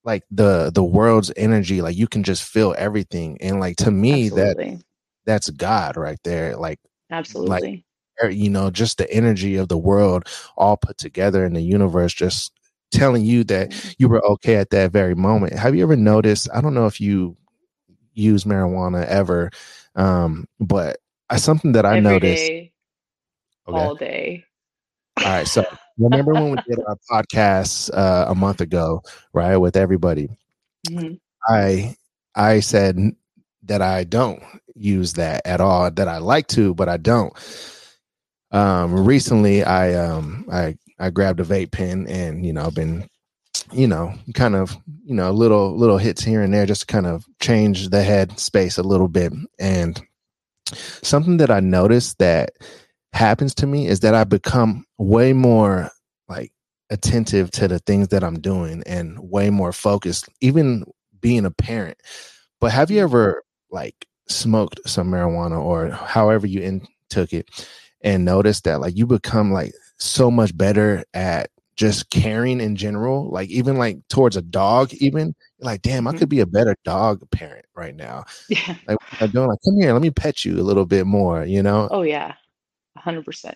like 0.04 0.24
the 0.30 0.72
the 0.74 0.84
world's 0.84 1.32
energy. 1.36 1.82
Like 1.82 1.98
you 1.98 2.08
can 2.08 2.24
just 2.24 2.44
feel 2.44 2.76
everything. 2.78 3.40
And 3.42 3.60
like 3.60 3.78
to 3.78 3.90
me 3.92 4.26
Absolutely. 4.26 4.76
that 4.76 4.84
that's 5.30 5.50
God 5.52 5.96
right 5.96 6.20
there. 6.24 6.58
Like 6.58 6.80
absolutely. 7.12 7.86
Like, 8.22 8.34
you 8.34 8.50
know, 8.50 8.72
just 8.72 8.98
the 8.98 9.10
energy 9.14 9.56
of 9.56 9.70
the 9.70 9.78
world 9.78 10.28
all 10.58 10.76
put 10.76 10.98
together 10.98 11.46
in 11.46 11.54
the 11.54 11.62
universe, 11.62 12.14
just 12.14 12.52
telling 12.92 13.24
you 13.24 13.44
that 13.46 13.70
mm-hmm. 13.70 13.90
you 14.00 14.10
were 14.10 14.26
okay 14.26 14.56
at 14.56 14.72
that 14.72 14.92
very 14.92 15.16
moment. 15.16 15.54
Have 15.54 15.76
you 15.76 15.84
ever 15.84 15.96
noticed? 15.96 16.50
I 16.54 16.62
don't 16.62 16.74
know 16.74 16.88
if 16.88 17.00
you 17.00 17.38
use 18.14 18.44
marijuana 18.44 19.06
ever, 19.06 19.52
um, 19.96 20.48
but 20.60 20.98
something 21.38 21.74
that 21.74 21.86
I 21.86 21.98
Every 21.98 22.02
noticed 22.02 22.48
day, 22.48 22.72
okay. 23.68 23.78
all 23.78 23.96
day. 23.96 24.44
All 25.20 25.26
right. 25.26 25.48
So 25.48 25.64
remember 26.00 26.34
when 26.34 26.52
we 26.52 26.58
did 26.68 26.80
our 26.88 26.98
podcast 27.10 27.92
uh, 27.94 28.26
a 28.28 28.36
month 28.36 28.62
ago, 28.62 29.04
right, 29.32 29.58
with 29.58 29.78
everybody? 29.78 30.28
Mm-hmm. 30.90 31.14
I 31.48 31.96
I 32.36 32.60
said 32.62 32.98
that 33.70 33.82
I 33.82 34.04
don't 34.04 34.44
use 34.76 35.14
that 35.14 35.42
at 35.46 35.62
all. 35.62 35.90
That 35.90 36.08
I 36.08 36.18
like 36.18 36.48
to, 36.48 36.74
but 36.74 36.90
I 36.90 36.98
don't. 36.98 37.34
Um, 38.52 39.06
recently, 39.06 39.64
I 39.64 39.94
um, 39.94 40.46
I 40.52 40.76
I 41.00 41.10
grabbed 41.10 41.40
a 41.40 41.46
vape 41.46 41.72
pen 41.72 42.06
and 42.08 42.46
you 42.46 42.52
know 42.52 42.66
I've 42.66 42.76
been 42.76 43.08
you 43.72 43.88
know 43.88 44.14
kind 44.34 44.56
of 44.56 44.78
you 45.06 45.16
know 45.16 45.32
little 45.32 45.76
little 45.78 45.98
hits 45.98 46.24
here 46.24 46.42
and 46.42 46.54
there 46.54 46.66
just 46.66 46.82
to 46.82 46.88
kind 46.88 47.08
of 47.08 47.26
change 47.42 47.90
the 47.90 48.04
head 48.04 48.40
space 48.40 48.78
a 48.78 48.84
little 48.84 49.08
bit 49.08 49.34
and 49.60 50.02
something 50.76 51.38
that 51.38 51.52
I 51.52 51.60
noticed 51.60 52.20
that 52.20 52.52
happens 53.14 53.56
to 53.56 53.68
me 53.68 53.88
is 53.88 54.02
that 54.02 54.14
I 54.16 54.24
become 54.24 54.86
way 54.98 55.34
more 55.34 55.90
like 56.28 56.52
attentive 56.90 57.52
to 57.52 57.68
the 57.68 57.80
things 57.80 58.10
that 58.10 58.24
I'm 58.24 58.40
doing 58.40 58.84
and 58.86 59.18
way 59.20 59.50
more 59.50 59.74
focused, 59.74 60.30
even 60.42 60.86
being 61.22 61.46
a 61.46 61.52
parent. 61.52 61.98
But 62.60 62.72
have 62.72 62.92
you 62.92 63.02
ever 63.02 63.44
like 63.72 64.08
smoked 64.28 64.80
some 64.86 65.12
marijuana 65.12 65.60
or 65.60 65.90
however 65.90 66.48
you 66.48 66.62
in, 66.62 66.88
took 67.10 67.34
it 67.34 67.50
and 68.02 68.24
noticed 68.24 68.64
that 68.64 68.80
like 68.80 68.96
you 68.96 69.06
become 69.06 69.52
like 69.52 69.74
so 69.98 70.30
much 70.30 70.56
better 70.56 71.04
at 71.14 71.50
just 71.76 72.10
caring 72.10 72.60
in 72.60 72.76
general 72.76 73.30
like 73.32 73.50
even 73.50 73.78
like 73.78 73.98
towards 74.10 74.36
a 74.36 74.42
dog 74.42 74.94
even 74.96 75.34
like 75.60 75.82
damn 75.82 76.08
i 76.08 76.12
mm-hmm. 76.12 76.20
could 76.20 76.30
be 76.30 76.42
a 76.42 76.46
better 76.46 76.76
dog 76.84 77.22
parent 77.32 77.66
right 77.76 77.96
now. 77.96 78.24
Yeah. 78.50 78.76
Like 78.88 78.98
i'm 79.20 79.32
doing 79.32 79.48
like 79.48 79.60
come 79.66 79.78
here 79.78 79.94
let 79.94 80.02
me 80.02 80.12
pet 80.12 80.46
you 80.46 80.60
a 80.60 80.62
little 80.62 80.86
bit 80.86 81.06
more 81.06 81.46
you 81.46 81.64
know? 81.64 81.88
Oh 81.92 82.02
yeah. 82.02 82.34
100% 82.98 83.54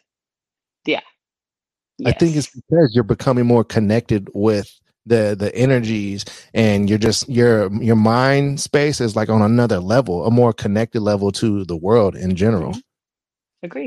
yeah. 2.00 2.10
I 2.10 2.12
think 2.12 2.36
it's 2.36 2.50
because 2.50 2.92
you're 2.94 3.04
becoming 3.04 3.46
more 3.46 3.64
connected 3.64 4.30
with 4.34 4.70
the 5.06 5.36
the 5.38 5.54
energies 5.56 6.26
and 6.54 6.90
you're 6.90 7.00
just 7.00 7.30
your 7.30 7.72
your 7.84 7.96
mind 7.98 8.62
space 8.62 9.02
is 9.02 9.16
like 9.16 9.30
on 9.30 9.42
another 9.42 9.80
level, 9.80 10.26
a 10.26 10.32
more 10.32 10.54
connected 10.54 11.02
level 11.02 11.32
to 11.34 11.66
the 11.66 11.78
world 11.78 12.16
in 12.16 12.36
general. 12.36 12.74
Mhm. 12.74 12.84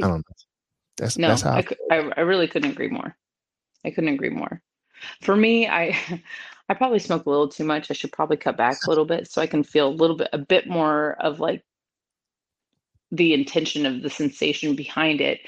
I 0.02 0.06
Agreed. 0.06 0.08
don't 0.08 0.18
know. 0.18 0.34
That's 0.98 1.18
No, 1.18 1.28
that's 1.28 1.42
how 1.42 1.54
I 1.54 1.58
I, 1.58 1.62
feel. 1.62 1.64
cou- 1.64 1.76
I 1.90 1.96
I 2.18 2.20
really 2.22 2.48
couldn't 2.48 2.70
agree 2.72 2.88
more. 2.88 3.16
I 3.84 3.90
couldn't 3.90 4.14
agree 4.14 4.30
more. 4.30 4.62
For 5.22 5.36
me, 5.36 5.68
I 5.68 5.98
I 6.68 6.74
probably 6.74 6.98
smoke 7.00 7.26
a 7.26 7.30
little 7.30 7.48
too 7.48 7.64
much. 7.64 7.90
I 7.90 7.94
should 7.94 8.12
probably 8.12 8.36
cut 8.38 8.56
back 8.56 8.86
a 8.86 8.90
little 8.90 9.06
bit 9.06 9.30
so 9.30 9.42
I 9.42 9.46
can 9.46 9.64
feel 9.64 9.88
a 9.88 9.90
little 9.90 10.16
bit 10.16 10.30
a 10.32 10.38
bit 10.38 10.68
more 10.68 11.12
of 11.20 11.40
like 11.40 11.64
the 13.12 13.34
intention 13.34 13.86
of 13.86 14.02
the 14.02 14.10
sensation 14.10 14.74
behind 14.74 15.20
it. 15.20 15.40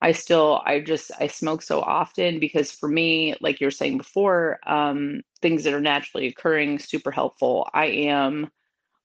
I 0.00 0.12
still 0.12 0.62
I 0.64 0.80
just 0.80 1.10
I 1.20 1.26
smoke 1.26 1.62
so 1.62 1.80
often 1.80 2.38
because 2.40 2.70
for 2.72 2.88
me, 2.88 3.34
like 3.40 3.60
you 3.60 3.66
were 3.66 3.70
saying 3.72 3.98
before, 3.98 4.58
um, 4.66 5.22
things 5.42 5.64
that 5.64 5.74
are 5.74 5.80
naturally 5.80 6.26
occurring 6.26 6.78
super 6.78 7.10
helpful. 7.10 7.68
I 7.74 7.86
am 7.86 8.50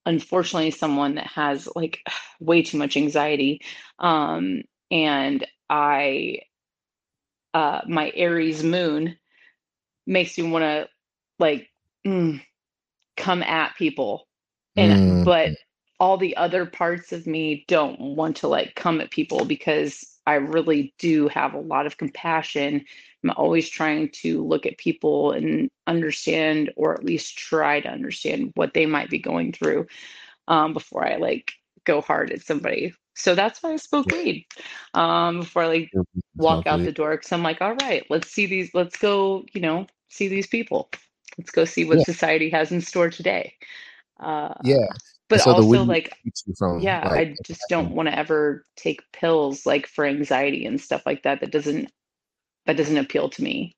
unfortunately 0.06 0.72
someone 0.72 1.16
that 1.16 1.28
has 1.28 1.68
like 1.76 2.02
way 2.40 2.62
too 2.64 2.78
much 2.78 2.98
anxiety. 2.98 3.62
Um, 4.00 4.64
and 4.92 5.46
I 5.70 6.40
uh 7.54 7.82
my 7.88 8.12
Aries 8.16 8.64
moon 8.64 9.18
makes 10.08 10.38
me 10.38 10.50
want 10.50 10.64
to 10.64 10.88
like 11.40 11.70
mm, 12.06 12.42
come 13.18 13.44
at 13.44 13.76
people 13.78 14.28
and 14.78 15.00
Mm, 15.02 15.24
but 15.24 15.54
all 16.00 16.18
the 16.18 16.36
other 16.38 16.66
parts 16.66 17.12
of 17.12 17.28
me 17.28 17.66
don't 17.68 18.00
want 18.00 18.38
to 18.38 18.48
like 18.48 18.76
come 18.76 19.02
at 19.02 19.12
people 19.12 19.46
because 19.46 20.13
I 20.26 20.36
really 20.36 20.94
do 21.00 21.28
have 21.30 21.54
a 21.54 21.60
lot 21.60 21.86
of 21.86 21.98
compassion. 21.98 22.86
I'm 23.24 23.30
always 23.32 23.70
trying 23.70 24.10
to 24.22 24.44
look 24.46 24.66
at 24.66 24.78
people 24.78 25.32
and 25.32 25.70
understand 25.88 26.72
or 26.76 26.94
at 26.94 27.04
least 27.04 27.38
try 27.38 27.80
to 27.82 27.90
understand 27.90 28.52
what 28.56 28.74
they 28.74 28.86
might 28.86 29.10
be 29.10 29.20
going 29.20 29.52
through 29.54 29.88
um, 30.48 30.74
before 30.74 31.06
I 31.06 31.16
like 31.18 31.54
go 31.86 32.02
hard 32.02 32.32
at 32.32 32.42
somebody. 32.42 32.94
So 33.16 33.36
that's 33.36 33.62
why 33.62 33.74
I 33.74 33.78
smoke 33.78 34.12
weed 34.12 34.46
um, 34.94 35.40
before 35.40 35.64
I 35.64 35.68
like 35.68 35.92
walk 36.38 36.68
out 36.68 36.84
the 36.84 36.92
door 36.92 37.12
because 37.12 37.32
I'm 37.32 37.44
like, 37.44 37.62
all 37.62 37.76
right, 37.76 38.06
let's 38.10 38.30
see 38.30 38.46
these, 38.46 38.74
let's 38.74 38.98
go, 38.98 39.46
you 39.54 39.62
know, 39.62 39.88
see 40.10 40.28
these 40.28 40.48
people. 40.48 40.90
Let's 41.38 41.52
go 41.52 41.66
see 41.66 41.86
what 41.86 42.00
Yeah, 42.00 42.04
society 42.04 42.50
has 42.50 42.72
in 42.72 42.82
store 42.82 43.10
today. 43.10 43.56
Uh, 44.20 44.54
yeah. 44.62 44.88
But 45.34 45.42
so 45.42 45.52
also, 45.52 45.84
like, 45.84 46.16
from 46.58 46.80
yeah, 46.80 47.08
like 47.08 47.28
I 47.30 47.36
just 47.44 47.62
don't 47.70 47.92
want 47.92 48.08
to 48.08 48.18
ever 48.18 48.66
take 48.76 49.02
pills 49.12 49.66
like 49.66 49.88
for 49.88 50.06
anxiety 50.06 50.66
and 50.66 50.80
stuff 50.80 51.04
like 51.06 51.24
that. 51.24 51.40
That 51.42 51.52
doesn't 51.52 51.90
that 52.66 52.78
doesn't 52.78 52.98
appeal 52.98 53.30
to 53.30 53.44
me. 53.44 53.76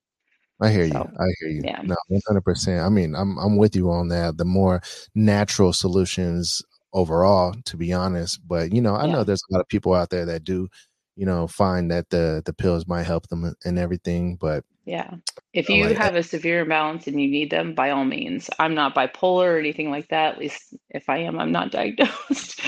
I 0.62 0.72
hear 0.72 0.86
you. 0.86 0.96
I 0.96 1.26
hear 1.40 1.50
you. 1.50 1.62
yeah, 1.64 1.82
No, 1.84 1.96
one 2.08 2.22
hundred 2.28 2.44
percent. 2.44 2.82
I 2.82 2.90
mean, 2.90 3.16
I'm 3.16 3.38
I'm 3.38 3.58
with 3.58 3.76
you 3.76 3.90
on 3.90 4.10
that. 4.10 4.38
The 4.38 4.46
more 4.46 4.82
natural 5.14 5.74
solutions 5.74 6.62
overall, 6.94 7.54
to 7.66 7.78
be 7.78 7.94
honest. 7.94 8.40
But 8.48 8.74
you 8.74 8.82
know, 8.82 8.96
I 8.96 9.08
know 9.08 9.24
there's 9.24 9.44
a 9.50 9.54
lot 9.54 9.62
of 9.62 9.68
people 9.68 9.94
out 9.94 10.10
there 10.10 10.26
that 10.26 10.44
do, 10.44 10.68
you 11.16 11.26
know, 11.26 11.48
find 11.48 11.92
that 11.92 12.10
the 12.10 12.42
the 12.46 12.54
pills 12.54 12.88
might 12.88 13.04
help 13.04 13.28
them 13.28 13.56
and 13.64 13.80
everything. 13.80 14.36
But 14.36 14.64
yeah. 14.86 15.16
If 15.54 15.70
you 15.70 15.86
like, 15.86 15.98
have 15.98 16.16
a 16.16 16.24
severe 16.24 16.62
imbalance 16.62 17.08
and 17.08 17.20
you 17.20 17.28
need 17.28 17.50
them, 17.50 17.74
by 17.74 17.90
all 17.90 18.06
means. 18.06 18.50
I'm 18.60 18.76
not 18.76 18.94
bipolar 18.94 19.56
or 19.56 19.58
anything 19.58 19.90
like 19.90 20.10
that. 20.10 20.34
At 20.34 20.40
least 20.40 20.76
if 20.90 21.10
I 21.10 21.18
am, 21.20 21.40
I'm 21.40 21.52
not 21.52 21.72
diagnosed. 21.80 22.62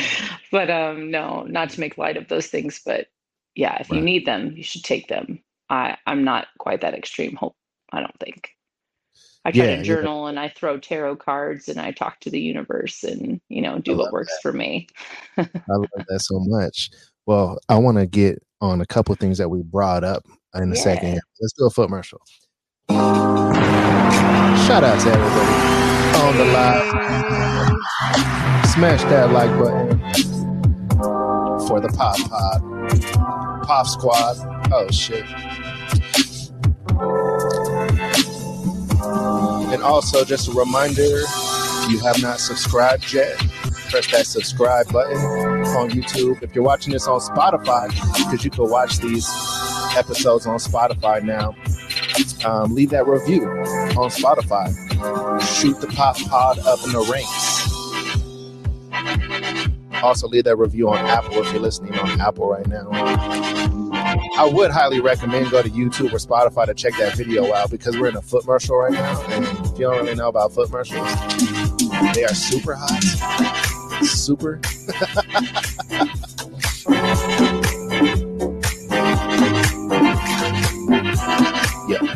But 0.52 0.70
um, 0.70 1.12
no, 1.12 1.44
not 1.44 1.70
to 1.72 1.80
make 1.80 1.98
light 1.98 2.18
of 2.18 2.28
those 2.28 2.48
things. 2.48 2.82
But 2.84 3.08
yeah, 3.56 3.78
if 3.80 3.90
you 3.90 4.02
need 4.02 4.26
them, 4.26 4.54
you 4.56 4.64
should 4.64 4.84
take 4.84 5.08
them. 5.08 5.44
I 5.70 5.98
I'm 6.06 6.24
not 6.24 6.48
quite 6.58 6.82
that 6.82 6.94
extreme. 6.94 7.36
Hope 7.36 7.56
I 7.92 8.00
don't 8.00 8.20
think. 8.20 8.52
I 9.46 9.52
try 9.52 9.66
to 9.66 9.72
Yeah, 9.72 9.78
yeah. 9.78 9.84
journal 9.84 10.28
and 10.28 10.40
I 10.40 10.50
throw 10.50 10.78
tarot 10.78 11.18
cards 11.18 11.70
and 11.70 11.80
I 11.80 11.92
talk 11.92 12.20
to 12.22 12.30
the 12.30 12.40
universe 12.40 13.04
and, 13.04 13.40
you 13.48 13.62
know, 13.62 13.80
do 13.80 13.96
what 13.96 14.12
works 14.12 14.38
for 14.42 14.52
me. 14.52 14.88
I 15.38 15.48
love 15.70 15.86
that 16.10 16.20
so 16.20 16.40
much. 16.40 16.90
Well, 17.28 17.60
I 17.68 17.78
want 17.78 17.98
to 17.98 18.06
get 18.06 18.42
on 18.62 18.80
a 18.80 18.86
couple 18.86 19.14
things 19.16 19.38
that 19.38 19.50
we 19.50 19.62
brought 19.62 20.06
up 20.06 20.26
in 20.56 20.72
a 20.72 20.76
second. 20.78 21.10
Yeah. 21.10 21.14
here. 21.16 21.22
Let's 21.42 21.54
do 21.54 21.66
a 21.66 21.70
foot 21.70 21.88
commercial. 21.90 22.22
Shout 22.90 24.84
out 24.86 25.02
to 25.02 25.12
everybody 25.12 25.52
on 26.24 26.38
the 26.38 26.46
live. 26.46 26.88
Smash 28.70 29.04
that 29.04 29.32
like 29.34 29.52
button 29.60 30.00
for 31.68 31.82
the 31.82 31.90
POF 31.90 32.30
Pod, 32.30 32.62
POF 33.68 33.88
Squad. 33.88 34.38
Oh 34.72 34.90
shit! 34.90 35.26
And 39.74 39.84
also, 39.84 40.24
just 40.24 40.48
a 40.48 40.52
reminder: 40.54 41.04
if 41.04 41.92
you 41.92 42.00
have 42.00 42.22
not 42.22 42.40
subscribed 42.40 43.12
yet, 43.12 43.36
press 43.90 44.12
that 44.12 44.26
subscribe 44.26 44.92
button 44.92 45.18
on 45.18 45.90
YouTube. 45.90 46.42
If 46.44 46.54
you're 46.56 46.64
watching 46.64 46.94
this 46.94 47.08
on 47.08 47.20
Spotify, 47.20 47.90
because 48.18 48.44
you 48.44 48.52
can 48.52 48.70
watch 48.70 49.00
these 49.00 49.28
episodes 49.96 50.46
on 50.46 50.58
Spotify 50.58 51.24
now, 51.24 51.56
um, 52.46 52.74
leave 52.74 52.90
that 52.92 53.08
review 53.08 53.48
on 53.50 54.10
Spotify. 54.10 54.72
Shoot 55.60 55.80
the 55.82 55.88
POF 55.88 56.28
Pod 56.30 56.60
up 56.60 56.84
in 56.86 56.92
the 56.92 57.02
ranks. 57.12 57.58
Also, 60.04 60.28
leave 60.28 60.44
that 60.44 60.58
review 60.58 60.90
on 60.90 60.98
Apple 61.06 61.44
if 61.44 61.52
you're 61.52 61.62
listening 61.62 61.94
on 62.00 62.22
Apple 62.22 62.50
right 62.50 62.68
now. 62.68 62.88
I 64.38 64.50
would 64.52 64.70
highly 64.70 65.00
recommend 65.00 65.50
go 65.50 65.64
to 65.64 65.70
YouTube 65.70 66.14
or 66.14 66.18
Spotify 66.18 66.66
to 66.68 66.74
check 66.74 66.94
that 67.00 67.16
video 67.16 67.54
out 67.54 67.72
because 67.72 67.98
we're 67.98 68.10
in 68.10 68.16
a 68.16 68.22
foot 68.22 68.44
commercial 68.44 68.78
right 68.78 68.94
now. 68.94 69.22
And 69.30 69.46
if 69.46 69.80
you 69.80 69.86
don't 69.86 69.98
really 69.98 70.16
know 70.16 70.30
about 70.30 70.54
foot 70.54 70.68
commercials, 70.68 71.08
they 72.14 72.24
are 72.24 72.36
super 72.36 72.76
hot. 72.76 73.67
Super. 74.04 74.60
yeah. 81.88 82.16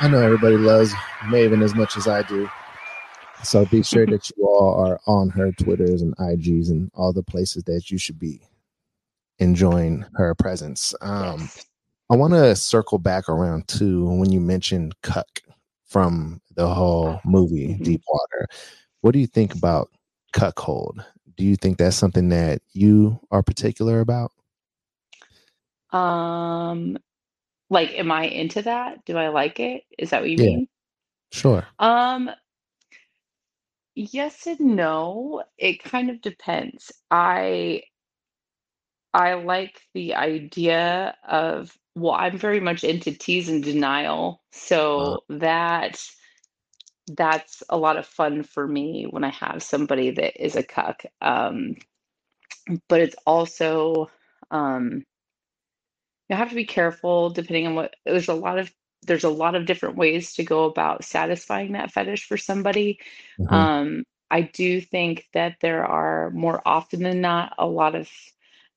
I 0.00 0.08
know 0.08 0.18
everybody 0.20 0.56
loves 0.56 0.92
Maven 1.26 1.62
as 1.62 1.74
much 1.74 1.96
as 1.96 2.08
I 2.08 2.22
do. 2.22 2.48
So 3.44 3.64
be 3.66 3.82
sure 3.82 4.06
that 4.06 4.30
you 4.36 4.44
all 4.46 4.74
are 4.84 4.98
on 5.06 5.28
her 5.30 5.52
Twitters 5.52 6.02
and 6.02 6.16
IGs 6.16 6.70
and 6.70 6.90
all 6.94 7.12
the 7.12 7.22
places 7.22 7.64
that 7.64 7.90
you 7.90 7.98
should 7.98 8.18
be 8.18 8.40
enjoying 9.38 10.04
her 10.14 10.34
presence. 10.34 10.94
Um, 11.00 11.40
Yes. 11.40 11.66
I 12.12 12.14
want 12.14 12.34
to 12.34 12.54
circle 12.54 12.98
back 12.98 13.30
around 13.30 13.68
to 13.68 14.04
when 14.04 14.30
you 14.30 14.38
mentioned 14.38 14.94
Cuck 15.02 15.40
from 15.86 16.42
the 16.54 16.68
whole 16.68 17.18
movie 17.24 17.68
Mhm. 17.68 17.84
Deep 17.84 18.02
Water. 18.06 18.48
What 19.00 19.12
do 19.12 19.18
you 19.18 19.26
think 19.26 19.54
about 19.54 19.90
cuckold? 20.34 21.02
Do 21.38 21.44
you 21.46 21.56
think 21.56 21.78
that's 21.78 21.96
something 21.96 22.28
that 22.28 22.60
you 22.74 23.18
are 23.30 23.42
particular 23.42 24.00
about? 24.00 24.30
Um, 25.90 26.98
like, 27.70 27.98
am 27.98 28.12
I 28.12 28.24
into 28.24 28.60
that? 28.60 29.02
Do 29.06 29.16
I 29.16 29.28
like 29.28 29.58
it? 29.58 29.84
Is 29.98 30.10
that 30.10 30.20
what 30.20 30.28
you 30.30 30.36
Yeah, 30.36 30.44
mean? 30.44 30.68
sure. 31.30 31.66
Um, 31.78 32.30
yes 33.94 34.46
and 34.46 34.76
no. 34.76 35.44
It 35.56 35.82
kind 35.82 36.10
of 36.10 36.20
depends. 36.20 36.92
I 37.10 37.84
I 39.14 39.32
like 39.34 39.80
the 39.94 40.14
idea 40.14 41.16
of, 41.26 41.74
well, 41.94 42.14
I'm 42.14 42.38
very 42.38 42.60
much 42.60 42.84
into 42.84 43.12
tease 43.12 43.48
and 43.48 43.62
denial, 43.62 44.42
Uh, 44.96 45.16
so 45.16 45.24
that 45.28 46.02
that's 47.08 47.62
a 47.68 47.76
lot 47.76 47.96
of 47.96 48.06
fun 48.06 48.42
for 48.42 48.66
me 48.66 49.06
when 49.10 49.24
I 49.24 49.30
have 49.30 49.62
somebody 49.62 50.10
that 50.12 50.42
is 50.44 50.56
a 50.56 50.62
cuck. 50.62 51.04
Um, 51.20 51.76
but 52.88 53.00
it's 53.00 53.16
also 53.26 54.10
um, 54.50 55.04
you 56.28 56.36
have 56.36 56.48
to 56.50 56.54
be 56.54 56.64
careful 56.64 57.30
depending 57.30 57.66
on 57.66 57.74
what 57.74 57.94
there's 58.04 58.28
a 58.28 58.34
lot 58.34 58.58
of 58.58 58.72
there's 59.02 59.24
a 59.24 59.28
lot 59.30 59.54
of 59.54 59.66
different 59.66 59.96
ways 59.96 60.34
to 60.34 60.44
go 60.44 60.64
about 60.64 61.04
satisfying 61.04 61.72
that 61.72 61.90
fetish 61.92 62.26
for 62.26 62.36
somebody. 62.36 62.98
mhm, 63.38 63.66
Um, 63.72 64.04
I 64.30 64.42
do 64.42 64.80
think 64.80 65.26
that 65.34 65.56
there 65.60 65.84
are 65.84 66.30
more 66.30 66.62
often 66.64 67.02
than 67.02 67.20
not 67.20 67.54
a 67.58 67.66
lot 67.66 67.94
of 67.96 68.08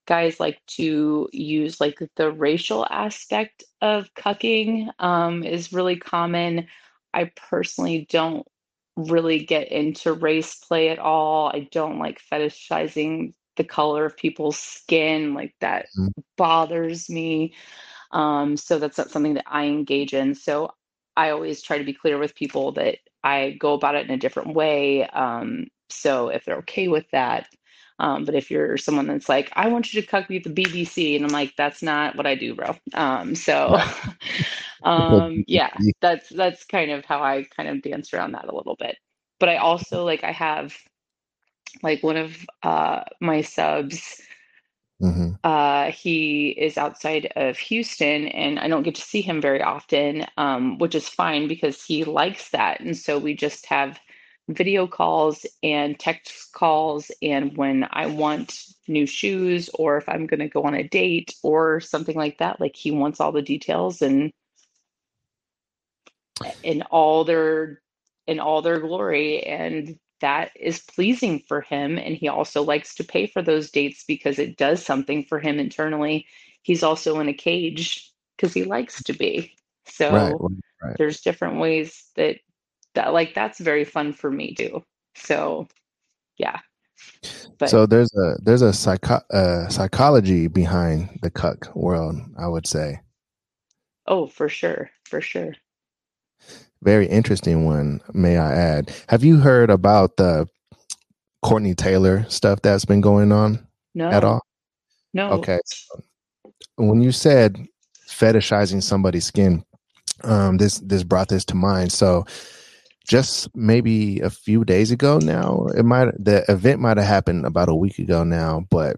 guys 0.06 0.39
like 0.39 0.60
to 0.68 1.30
use 1.32 1.82
like 1.82 1.99
the 2.16 2.32
racial 2.32 2.86
aspect 2.89 3.64
of 3.82 4.14
cucking 4.14 4.89
um, 4.99 5.43
is 5.43 5.74
really 5.74 5.97
common. 5.97 6.68
I 7.14 7.32
personally 7.36 8.08
don't 8.10 8.45
really 8.95 9.43
get 9.43 9.72
into 9.72 10.14
race 10.14 10.56
play 10.56 10.89
at 10.89 10.99
all. 10.99 11.47
I 11.47 11.68
don't 11.72 11.99
like 11.99 12.22
fetishizing 12.32 13.34
the 13.58 13.64
color 13.64 14.06
of 14.06 14.18
people's 14.18 14.58
skin, 14.58 15.34
like 15.34 15.56
that 15.62 15.88
mhm. 15.97 16.12
bothers 16.38 17.10
me. 17.10 17.53
Um, 18.12 18.58
so 18.58 18.80
that's 18.80 18.97
not 18.97 19.12
something 19.12 19.36
that 19.36 19.45
I 19.47 19.66
engage 19.66 20.14
in. 20.14 20.36
So 20.36 20.72
I 21.18 21.30
always 21.30 21.62
try 21.62 21.78
to 21.78 21.84
be 21.84 21.93
clear 21.93 22.18
with 22.18 22.36
people 22.36 22.74
that 22.74 22.97
I 23.24 23.58
go 23.60 23.74
about 23.74 23.95
it 23.95 24.06
in 24.06 24.14
a 24.14 24.18
different 24.18 24.53
way. 24.56 25.08
Um, 25.08 25.68
so 25.89 26.30
if 26.30 26.45
they're 26.45 26.58
okay 26.58 26.88
with 26.88 27.06
that, 27.12 27.47
um, 28.00 28.26
but 28.26 28.36
if 28.36 28.52
you're 28.52 28.78
someone 28.78 29.08
that's 29.08 29.30
like, 29.30 29.50
I 29.54 29.68
want 29.68 29.93
you 29.93 30.02
to 30.02 30.08
cuck 30.08 30.30
me 30.30 30.38
at 30.38 30.43
the 30.43 30.50
BBC, 30.50 31.16
and 31.16 31.24
I'm 31.24 31.32
like, 31.32 31.54
that's 31.58 31.82
not 31.82 32.16
what 32.16 32.28
I 32.28 32.36
do, 32.36 32.54
bro. 32.54 32.76
Um, 32.93 33.36
so, 33.36 33.80
um, 34.84 35.43
yeah, 35.48 35.72
that's 36.02 36.30
that's 36.30 36.66
kind 36.66 36.91
of 36.91 37.06
how 37.06 37.24
I 37.24 37.46
kind 37.56 37.70
of 37.70 37.82
dance 37.82 38.14
around 38.14 38.34
that 38.34 38.50
a 38.50 38.56
little 38.56 38.76
bit. 38.76 38.98
But 39.39 39.50
I 39.50 39.58
also 39.58 40.04
like 40.04 40.24
I 40.24 40.32
have 40.32 40.76
like 41.84 42.04
one 42.04 42.18
of 42.18 42.46
uh, 42.64 43.04
my 43.22 43.41
subs. 43.41 44.22
Mm-hmm. 45.02 45.32
Uh, 45.43 45.91
he 45.91 46.50
is 46.50 46.78
outside 46.78 47.32
of 47.36 47.58
Houston, 47.58 48.30
and 48.30 48.60
I 48.60 48.70
don't 48.70 48.84
get 48.84 48.96
to 48.96 49.02
see 49.02 49.22
him 49.22 49.41
very 49.41 49.62
often, 49.62 50.26
um, 50.38 50.78
which 50.78 50.96
is 50.96 51.10
fine 51.10 51.50
because 51.50 51.84
he 51.84 52.06
likes 52.06 52.50
that. 52.52 52.80
And 52.80 52.96
so 52.96 53.20
we 53.20 53.36
just 53.36 53.66
have 53.66 54.00
video 54.48 54.86
calls 54.86 55.46
and 55.64 56.00
text 56.00 56.52
calls 56.54 57.10
and 57.22 57.58
when 57.58 57.88
I 57.91 58.06
want 58.06 58.64
new 58.88 59.08
shoes 59.08 59.70
or 59.74 59.98
if 59.98 60.08
I'm 60.08 60.28
going 60.28 60.39
to 60.39 60.48
go 60.48 60.64
on 60.64 60.76
a 60.76 60.88
date 60.88 61.34
or 61.41 61.80
something 61.80 62.16
like 62.16 62.38
that 62.38 62.60
like 62.60 62.76
he 62.76 62.91
wants 62.91 63.20
all 63.20 63.32
the 63.32 63.41
details 63.41 64.02
and 64.04 64.32
in 66.64 66.84
all 66.84 67.24
their 67.24 67.82
in 68.28 68.39
all 68.39 68.62
their 68.62 68.80
glory 68.80 69.41
and 69.43 69.98
that 70.22 70.52
is 70.56 70.80
pleasing 70.80 71.39
for 71.48 71.62
him 71.62 71.98
and 71.98 72.16
he 72.16 72.28
also 72.28 72.62
likes 72.62 72.96
to 72.96 73.04
pay 73.04 73.26
for 73.26 73.41
those 73.41 73.72
dates 73.72 74.04
because 74.08 74.38
it 74.38 74.58
does 74.58 74.86
something 74.86 75.24
for 75.24 75.39
him 75.39 75.60
internally 75.60 76.28
he's 76.62 76.84
also 76.84 77.20
in 77.20 77.30
a 77.30 77.34
cage 77.34 78.12
because 78.36 78.54
he 78.54 78.64
likes 78.64 79.02
to 79.02 79.14
be 79.14 79.56
so 79.88 80.12
right, 80.12 80.36
right. 80.84 80.98
there's 80.98 81.22
different 81.22 81.60
ways 81.60 82.06
that 82.16 82.38
that 82.96 83.14
like 83.14 83.34
that's 83.34 83.60
very 83.60 83.84
fun 83.86 84.14
for 84.14 84.32
me 84.32 84.54
too. 84.56 84.84
So 85.16 85.68
yeah. 86.38 86.60
But, 87.58 87.70
so 87.70 87.86
there's 87.86 88.14
a 88.16 88.36
there's 88.41 88.62
a 88.62 88.74
psycho- 88.74 89.24
uh, 89.32 89.68
psychology 89.70 90.48
behind 90.48 91.20
the 91.22 91.30
cuck 91.30 91.74
world, 91.76 92.18
I 92.38 92.48
would 92.48 92.68
say. 92.68 93.00
Oh, 94.08 94.28
for 94.28 94.50
sure, 94.50 94.89
for 95.06 95.22
sure. 95.22 95.56
Very 96.84 97.08
interesting 97.08 97.66
one, 97.66 98.02
may 98.14 98.38
I 98.38 98.54
add. 98.54 98.93
Have 99.10 99.24
you 99.24 99.38
heard 99.38 99.70
about 99.70 100.18
the 100.18 100.48
Courtney 101.41 101.74
Tailor 101.74 102.26
stuff 102.30 102.62
that's 102.62 102.86
been 102.86 103.02
going 103.02 103.32
on? 103.32 103.66
No. 103.96 104.10
At 104.10 104.24
all? 104.24 104.41
No. 105.14 105.32
Okay. 105.32 105.60
When 106.76 107.02
you 107.02 107.12
said 107.12 107.58
fetishizing 108.08 108.84
somebody's 108.84 109.26
skin, 109.26 109.64
um, 110.24 110.58
this 110.58 110.80
this 110.80 111.04
brought 111.04 111.30
this 111.30 111.46
to 111.46 111.56
mind. 111.56 111.91
So 111.91 112.26
just 113.08 113.56
maybe 113.56 114.20
a 114.20 114.30
few 114.30 114.66
days 114.66 114.91
ago 114.91 115.20
now. 115.20 115.68
It 115.78 115.84
might 115.84 116.12
the 116.24 116.43
event 116.51 116.82
might 116.82 116.97
have 116.97 117.06
happened 117.06 117.45
about 117.45 117.70
a 117.70 117.76
week 117.76 117.99
ago 117.99 118.24
now, 118.24 118.66
but 118.70 118.97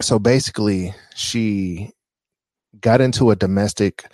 so 0.00 0.18
basically 0.18 0.94
she 1.14 1.90
got 2.80 3.00
into 3.00 3.30
a 3.30 3.36
domestic 3.36 4.04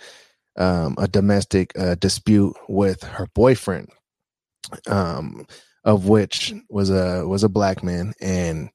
um 0.57 0.95
a 0.97 1.07
domestic 1.07 1.77
uh, 1.77 1.95
dispute 1.95 2.55
with 2.67 3.01
her 3.03 3.25
boyfriend 3.33 3.89
um 4.87 5.45
of 5.83 6.07
which 6.07 6.53
was 6.69 6.89
a 6.89 7.27
was 7.27 7.43
a 7.43 7.49
black 7.49 7.83
man 7.83 8.13
and 8.21 8.69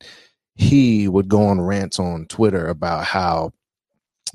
he 0.55 1.07
would 1.07 1.29
go 1.29 1.45
on 1.45 1.61
rants 1.61 1.99
on 1.99 2.27
Twitter 2.27 2.67
about 2.67 3.05
how 3.05 3.53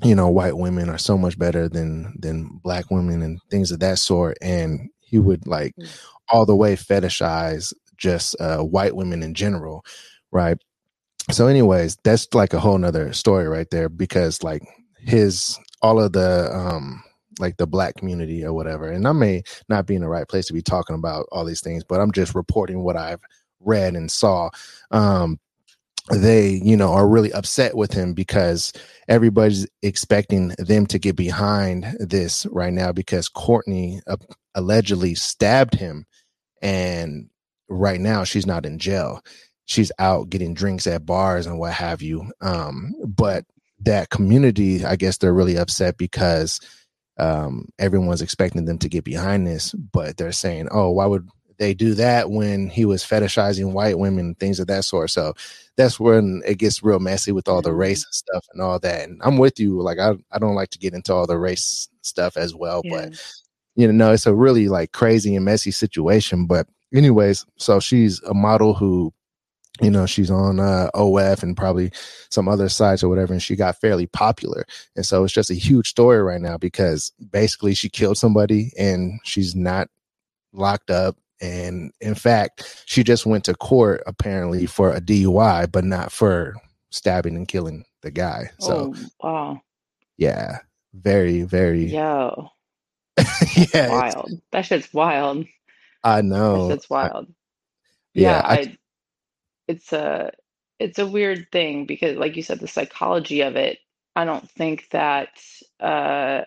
you 0.02 0.14
know 0.14 0.28
white 0.28 0.56
women 0.56 0.88
are 0.88 0.98
so 0.98 1.18
much 1.18 1.38
better 1.38 1.68
than 1.68 2.16
than 2.18 2.48
black 2.62 2.90
women 2.90 3.22
and 3.22 3.40
things 3.50 3.70
of 3.70 3.80
that 3.80 3.98
sort 3.98 4.38
and 4.40 4.88
he 5.12 5.20
would 5.20 5.46
like 5.46 5.76
mm. 5.76 5.88
all 6.30 6.44
the 6.44 6.56
way 6.56 6.74
fetishize 6.74 7.72
just 7.96 8.34
uh, 8.40 8.58
white 8.58 8.96
women 8.96 9.22
in 9.22 9.34
general, 9.34 9.84
right? 10.32 10.56
So, 11.30 11.46
anyways, 11.46 11.98
that's 12.02 12.26
like 12.34 12.52
a 12.52 12.58
whole 12.58 12.78
nother 12.78 13.12
story 13.12 13.46
right 13.46 13.68
there 13.70 13.88
because 13.88 14.42
like 14.42 14.62
his 14.98 15.56
all 15.82 16.00
of 16.00 16.12
the 16.12 16.50
um 16.52 17.04
like 17.38 17.56
the 17.58 17.66
black 17.66 17.94
community 17.94 18.44
or 18.44 18.52
whatever, 18.52 18.90
and 18.90 19.06
I 19.06 19.12
may 19.12 19.42
not 19.68 19.86
be 19.86 19.94
in 19.94 20.02
the 20.02 20.08
right 20.08 20.26
place 20.26 20.46
to 20.46 20.52
be 20.52 20.62
talking 20.62 20.96
about 20.96 21.26
all 21.30 21.44
these 21.44 21.60
things, 21.60 21.84
but 21.84 22.00
I'm 22.00 22.10
just 22.10 22.34
reporting 22.34 22.82
what 22.82 22.96
I've 22.96 23.20
read 23.60 23.94
and 23.94 24.10
saw. 24.10 24.50
Um, 24.90 25.38
they 26.10 26.60
you 26.64 26.76
know 26.76 26.92
are 26.92 27.08
really 27.08 27.32
upset 27.32 27.76
with 27.76 27.92
him 27.92 28.14
because 28.14 28.72
everybody's 29.08 29.68
expecting 29.82 30.48
them 30.58 30.86
to 30.86 30.98
get 30.98 31.14
behind 31.14 31.84
this 32.00 32.46
right 32.46 32.72
now 32.72 32.90
because 32.90 33.28
Courtney 33.28 34.00
uh, 34.08 34.16
allegedly 34.54 35.14
stabbed 35.14 35.74
him 35.74 36.06
and 36.60 37.28
right 37.68 38.00
now 38.00 38.24
she's 38.24 38.46
not 38.46 38.66
in 38.66 38.78
jail. 38.78 39.20
She's 39.64 39.92
out 39.98 40.28
getting 40.30 40.54
drinks 40.54 40.86
at 40.86 41.06
bars 41.06 41.46
and 41.46 41.58
what 41.58 41.72
have 41.72 42.02
you 42.02 42.30
um, 42.40 42.94
but 43.06 43.44
that 43.84 44.10
community 44.10 44.84
i 44.84 44.94
guess 44.94 45.18
they're 45.18 45.32
really 45.32 45.56
upset 45.56 45.96
because 45.96 46.60
um, 47.18 47.68
everyone's 47.80 48.22
expecting 48.22 48.64
them 48.64 48.78
to 48.78 48.88
get 48.88 49.02
behind 49.02 49.44
this 49.44 49.72
but 49.72 50.16
they're 50.16 50.30
saying 50.30 50.68
oh 50.70 50.90
why 50.90 51.04
would 51.04 51.28
they 51.58 51.74
do 51.74 51.94
that 51.94 52.30
when 52.30 52.68
he 52.68 52.84
was 52.84 53.04
fetishizing 53.04 53.72
white 53.72 53.98
women 53.98 54.34
things 54.34 54.58
of 54.58 54.66
that 54.66 54.84
sort. 54.84 55.10
So 55.10 55.34
that's 55.76 56.00
when 56.00 56.42
it 56.44 56.58
gets 56.58 56.82
real 56.82 56.98
messy 56.98 57.32
with 57.32 57.48
all 57.48 57.62
the 57.62 57.72
race 57.72 58.04
and 58.04 58.14
stuff 58.14 58.44
and 58.52 58.60
all 58.60 58.78
that 58.78 59.08
and 59.08 59.20
i'm 59.24 59.38
with 59.38 59.58
you 59.58 59.80
like 59.80 59.98
i, 59.98 60.12
I 60.30 60.38
don't 60.38 60.54
like 60.54 60.70
to 60.70 60.78
get 60.78 60.94
into 60.94 61.14
all 61.14 61.26
the 61.26 61.38
race 61.38 61.88
stuff 62.02 62.36
as 62.36 62.54
well 62.54 62.82
yeah. 62.84 63.06
but 63.06 63.41
you 63.76 63.86
know 63.86 64.06
no, 64.06 64.12
it's 64.12 64.26
a 64.26 64.34
really 64.34 64.68
like 64.68 64.92
crazy 64.92 65.34
and 65.36 65.44
messy 65.44 65.70
situation 65.70 66.46
but 66.46 66.66
anyways 66.94 67.46
so 67.56 67.80
she's 67.80 68.22
a 68.24 68.34
model 68.34 68.74
who 68.74 69.12
you 69.80 69.90
know 69.90 70.04
she's 70.06 70.30
on 70.30 70.60
uh, 70.60 70.90
of 70.94 71.42
and 71.42 71.56
probably 71.56 71.90
some 72.30 72.48
other 72.48 72.68
sites 72.68 73.02
or 73.02 73.08
whatever 73.08 73.32
and 73.32 73.42
she 73.42 73.56
got 73.56 73.80
fairly 73.80 74.06
popular. 74.06 74.64
And 74.96 75.06
so 75.06 75.24
it's 75.24 75.32
just 75.32 75.50
a 75.50 75.54
huge 75.54 75.88
story 75.88 76.22
right 76.22 76.40
now 76.40 76.58
because 76.58 77.12
basically 77.30 77.74
she 77.74 77.88
killed 77.88 78.18
somebody 78.18 78.72
and 78.78 79.20
she's 79.24 79.54
not 79.54 79.88
locked 80.52 80.90
up. 80.90 81.16
And 81.40 81.92
in 82.00 82.14
fact 82.14 82.84
she 82.86 83.02
just 83.02 83.26
went 83.26 83.44
to 83.44 83.54
court 83.54 84.02
apparently 84.06 84.66
for 84.66 84.92
a 84.92 85.00
dui 85.00 85.72
but 85.72 85.84
not 85.84 86.12
for 86.12 86.54
stabbing 86.90 87.36
and 87.36 87.48
killing 87.48 87.84
the 88.02 88.10
guy. 88.10 88.50
So 88.60 88.94
oh, 88.94 89.28
wow. 89.28 89.62
Yeah 90.18 90.58
very 90.94 91.40
very 91.40 91.86
yo 91.86 92.50
yeah 93.74 93.88
wild. 93.88 94.30
That 94.52 94.62
shit's 94.62 94.92
wild. 94.92 95.46
I 96.04 96.22
know. 96.22 96.70
it's 96.70 96.90
wild. 96.90 97.26
I, 97.28 97.34
yeah, 98.14 98.30
yeah 98.30 98.42
I, 98.44 98.54
I, 98.54 98.78
it's 99.68 99.92
a 99.92 100.32
it's 100.78 100.98
a 100.98 101.06
weird 101.06 101.46
thing 101.52 101.86
because 101.86 102.16
like 102.16 102.36
you 102.36 102.42
said 102.42 102.60
the 102.60 102.66
psychology 102.66 103.42
of 103.42 103.54
it 103.54 103.78
i 104.16 104.24
don't 104.24 104.50
think 104.50 104.88
that 104.90 105.28
uh 105.78 106.42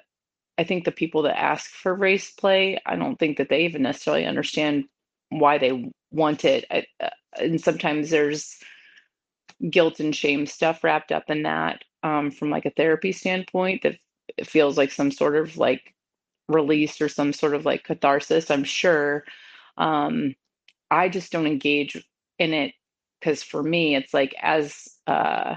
I 0.57 0.63
think 0.63 0.85
the 0.85 0.91
people 0.91 1.23
that 1.23 1.39
ask 1.39 1.69
for 1.69 1.93
race 1.93 2.31
play, 2.31 2.79
I 2.85 2.95
don't 2.95 3.17
think 3.17 3.37
that 3.37 3.49
they 3.49 3.65
even 3.65 3.81
necessarily 3.81 4.25
understand 4.25 4.85
why 5.29 5.57
they 5.57 5.91
want 6.11 6.45
it. 6.45 6.65
I, 6.71 6.85
uh, 7.01 7.09
and 7.37 7.59
sometimes 7.59 8.09
there's 8.09 8.57
guilt 9.69 9.99
and 9.99 10.15
shame 10.15 10.45
stuff 10.45 10.83
wrapped 10.83 11.11
up 11.11 11.25
in 11.29 11.43
that 11.43 11.83
um, 12.03 12.31
from 12.31 12.49
like 12.49 12.65
a 12.65 12.71
therapy 12.71 13.11
standpoint 13.11 13.83
that 13.83 13.97
it 14.37 14.47
feels 14.47 14.77
like 14.77 14.91
some 14.91 15.11
sort 15.11 15.35
of 15.35 15.57
like 15.57 15.93
release 16.47 17.01
or 17.01 17.09
some 17.09 17.33
sort 17.33 17.55
of 17.55 17.65
like 17.65 17.83
catharsis, 17.83 18.51
I'm 18.51 18.63
sure. 18.63 19.23
Um, 19.77 20.35
I 20.91 21.09
just 21.09 21.31
don't 21.31 21.47
engage 21.47 22.03
in 22.39 22.53
it 22.53 22.73
because 23.19 23.43
for 23.43 23.63
me, 23.63 23.95
it's 23.95 24.13
like 24.13 24.35
as 24.41 24.87
uh, 25.07 25.55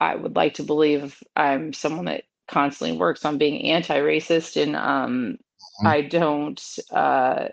I 0.00 0.14
would 0.14 0.36
like 0.36 0.54
to 0.54 0.62
believe 0.62 1.22
I'm 1.36 1.72
someone 1.72 2.06
that 2.06 2.24
constantly 2.46 2.96
works 2.96 3.24
on 3.24 3.38
being 3.38 3.70
anti-racist 3.70 4.62
and 4.62 4.76
um, 4.76 5.38
mm-hmm. 5.80 5.86
I 5.86 6.02
don't 6.02 6.78
uh, 6.92 7.48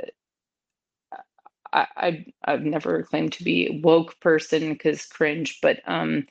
I, 1.73 1.87
I 1.95 2.25
I've 2.45 2.63
never 2.63 3.03
claimed 3.03 3.33
to 3.33 3.43
be 3.43 3.67
a 3.67 3.81
woke 3.81 4.19
person 4.19 4.73
because 4.73 5.05
cringe, 5.05 5.59
but 5.61 5.79
um, 5.85 6.27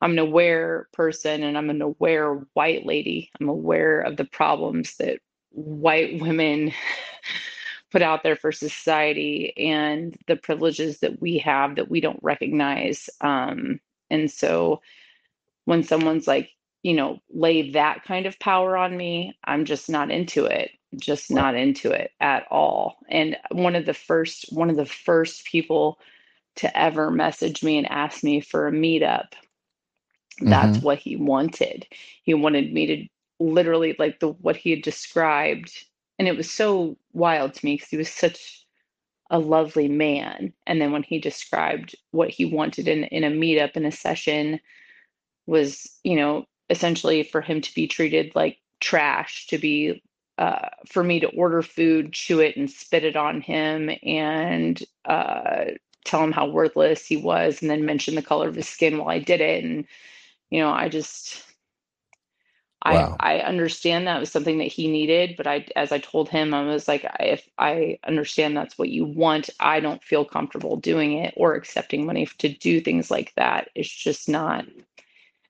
I'm 0.00 0.12
an 0.12 0.18
aware 0.18 0.88
person 0.92 1.42
and 1.42 1.56
I'm 1.56 1.70
an 1.70 1.82
aware 1.82 2.34
white 2.54 2.86
lady. 2.86 3.30
I'm 3.40 3.48
aware 3.48 4.00
of 4.00 4.16
the 4.16 4.24
problems 4.24 4.96
that 4.96 5.20
white 5.50 6.20
women 6.20 6.72
put 7.90 8.02
out 8.02 8.22
there 8.22 8.36
for 8.36 8.52
society 8.52 9.52
and 9.56 10.16
the 10.26 10.36
privileges 10.36 11.00
that 11.00 11.20
we 11.20 11.38
have 11.38 11.76
that 11.76 11.90
we 11.90 12.00
don't 12.00 12.22
recognize. 12.22 13.10
Um, 13.20 13.80
and 14.10 14.30
so 14.30 14.80
when 15.64 15.82
someone's 15.82 16.26
like, 16.26 16.50
you 16.82 16.94
know, 16.94 17.20
lay 17.30 17.70
that 17.72 18.04
kind 18.04 18.26
of 18.26 18.38
power 18.38 18.76
on 18.76 18.96
me, 18.96 19.36
I'm 19.44 19.64
just 19.64 19.90
not 19.90 20.10
into 20.10 20.44
it. 20.44 20.70
Just 20.96 21.30
not 21.30 21.54
into 21.54 21.90
it 21.92 22.10
at 22.20 22.46
all. 22.50 22.98
And 23.08 23.36
one 23.52 23.76
of 23.76 23.86
the 23.86 23.94
first 23.94 24.46
one 24.50 24.70
of 24.70 24.76
the 24.76 24.86
first 24.86 25.44
people 25.44 25.98
to 26.56 26.78
ever 26.78 27.10
message 27.10 27.62
me 27.62 27.78
and 27.78 27.88
ask 27.90 28.24
me 28.24 28.40
for 28.40 28.66
a 28.66 28.72
meetup. 28.72 29.32
That's 30.40 30.78
mm-hmm. 30.78 30.86
what 30.86 30.98
he 30.98 31.16
wanted. 31.16 31.86
He 32.22 32.34
wanted 32.34 32.72
me 32.72 32.86
to 32.86 33.06
literally 33.40 33.96
like 33.98 34.20
the 34.20 34.28
what 34.28 34.56
he 34.56 34.70
had 34.70 34.82
described 34.82 35.72
and 36.20 36.28
it 36.28 36.36
was 36.36 36.50
so 36.50 36.98
wild 37.14 37.54
to 37.54 37.64
me 37.64 37.76
because 37.76 37.88
he 37.88 37.96
was 37.96 38.10
such 38.10 38.66
a 39.30 39.38
lovely 39.38 39.88
man. 39.88 40.52
And 40.66 40.78
then 40.78 40.92
when 40.92 41.02
he 41.02 41.18
described 41.18 41.96
what 42.10 42.28
he 42.28 42.44
wanted 42.44 42.88
in, 42.88 43.04
in 43.04 43.24
a 43.24 43.30
meetup 43.30 43.76
in 43.76 43.86
a 43.86 43.90
session 43.90 44.60
was, 45.46 45.88
you 46.04 46.16
know, 46.16 46.44
essentially 46.68 47.22
for 47.22 47.40
him 47.40 47.62
to 47.62 47.74
be 47.74 47.86
treated 47.86 48.32
like 48.34 48.58
trash, 48.80 49.46
to 49.46 49.56
be 49.56 50.02
uh, 50.36 50.68
for 50.86 51.02
me 51.02 51.20
to 51.20 51.28
order 51.28 51.62
food, 51.62 52.12
chew 52.12 52.40
it, 52.40 52.56
and 52.56 52.70
spit 52.70 53.04
it 53.04 53.16
on 53.16 53.40
him, 53.40 53.90
and 54.02 54.82
uh, 55.06 55.64
tell 56.04 56.22
him 56.22 56.32
how 56.32 56.46
worthless 56.46 57.06
he 57.06 57.16
was, 57.16 57.62
and 57.62 57.70
then 57.70 57.84
mention 57.84 58.14
the 58.14 58.22
color 58.22 58.48
of 58.48 58.54
his 58.54 58.68
skin 58.68 58.98
while 58.98 59.08
I 59.08 59.18
did 59.18 59.40
it. 59.40 59.64
And 59.64 59.86
you 60.50 60.60
know, 60.60 60.70
I 60.70 60.88
just 60.88 61.44
Wow. 62.86 63.16
I, 63.20 63.38
I 63.38 63.42
understand 63.42 64.06
that 64.06 64.20
was 64.20 64.30
something 64.32 64.58
that 64.58 64.68
he 64.72 64.90
needed, 64.90 65.36
but 65.36 65.46
I, 65.46 65.66
as 65.76 65.92
I 65.92 65.98
told 65.98 66.28
him, 66.30 66.54
I 66.54 66.62
was 66.64 66.88
like, 66.88 67.04
if 67.20 67.48
I 67.58 67.98
understand 68.06 68.56
that's 68.56 68.78
what 68.78 68.88
you 68.88 69.04
want, 69.04 69.50
I 69.60 69.80
don't 69.80 70.02
feel 70.02 70.24
comfortable 70.24 70.76
doing 70.76 71.12
it 71.18 71.34
or 71.36 71.54
accepting 71.54 72.06
money 72.06 72.26
to 72.38 72.48
do 72.48 72.80
things 72.80 73.10
like 73.10 73.34
that. 73.36 73.68
It's 73.74 73.90
just 73.90 74.28
not. 74.28 74.64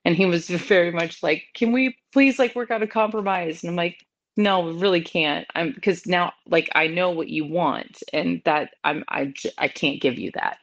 And 0.03 0.15
he 0.15 0.25
was 0.25 0.47
very 0.49 0.91
much 0.91 1.23
like, 1.23 1.45
can 1.53 1.71
we 1.71 1.95
please 2.11 2.37
like 2.37 2.55
work 2.55 2.71
out 2.71 2.83
a 2.83 2.87
compromise? 2.87 3.63
And 3.63 3.69
I'm 3.69 3.75
like, 3.77 4.05
no, 4.37 4.71
really 4.71 5.01
can't. 5.01 5.45
I'm 5.55 5.73
because 5.73 6.07
now 6.07 6.33
like 6.47 6.69
I 6.73 6.87
know 6.87 7.11
what 7.11 7.29
you 7.29 7.45
want, 7.45 8.01
and 8.13 8.41
that 8.45 8.75
I'm 8.83 9.03
I 9.09 9.33
I 9.57 9.67
can't 9.67 10.01
give 10.01 10.17
you 10.17 10.31
that. 10.35 10.57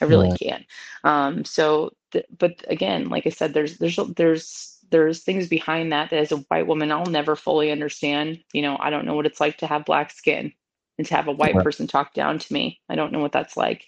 I 0.00 0.06
really 0.06 0.32
can't. 0.32 0.64
Um. 1.04 1.44
So, 1.44 1.92
th- 2.12 2.24
but 2.38 2.64
again, 2.68 3.10
like 3.10 3.26
I 3.26 3.30
said, 3.30 3.52
there's 3.52 3.76
there's 3.78 3.96
there's 4.16 4.79
there's 4.90 5.22
things 5.22 5.48
behind 5.48 5.92
that 5.92 6.10
that 6.10 6.18
as 6.18 6.32
a 6.32 6.36
white 6.36 6.66
woman 6.66 6.92
I'll 6.92 7.06
never 7.06 7.36
fully 7.36 7.70
understand. 7.70 8.40
You 8.52 8.62
know, 8.62 8.76
I 8.80 8.90
don't 8.90 9.06
know 9.06 9.14
what 9.14 9.26
it's 9.26 9.40
like 9.40 9.58
to 9.58 9.66
have 9.66 9.84
black 9.84 10.10
skin 10.10 10.52
and 10.98 11.06
to 11.06 11.14
have 11.14 11.28
a 11.28 11.32
white 11.32 11.54
person 11.54 11.86
talk 11.86 12.12
down 12.14 12.38
to 12.38 12.52
me. 12.52 12.80
I 12.88 12.94
don't 12.94 13.12
know 13.12 13.20
what 13.20 13.32
that's 13.32 13.56
like. 13.56 13.84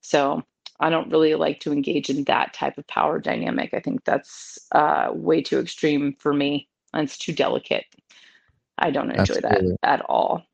So 0.00 0.42
I 0.80 0.90
don't 0.90 1.10
really 1.10 1.34
like 1.34 1.60
to 1.60 1.72
engage 1.72 2.10
in 2.10 2.24
that 2.24 2.52
type 2.52 2.78
of 2.78 2.86
power 2.86 3.18
dynamic. 3.18 3.74
I 3.74 3.80
think 3.80 4.04
that's 4.04 4.58
uh, 4.72 5.10
way 5.12 5.42
too 5.42 5.58
extreme 5.58 6.14
for 6.18 6.32
me. 6.32 6.68
And 6.92 7.04
it's 7.04 7.18
too 7.18 7.32
delicate. 7.32 7.86
I 8.78 8.90
don't 8.90 9.10
enjoy 9.10 9.34
Absolutely. 9.34 9.76
that 9.82 9.88
at 9.88 10.00
all. 10.02 10.44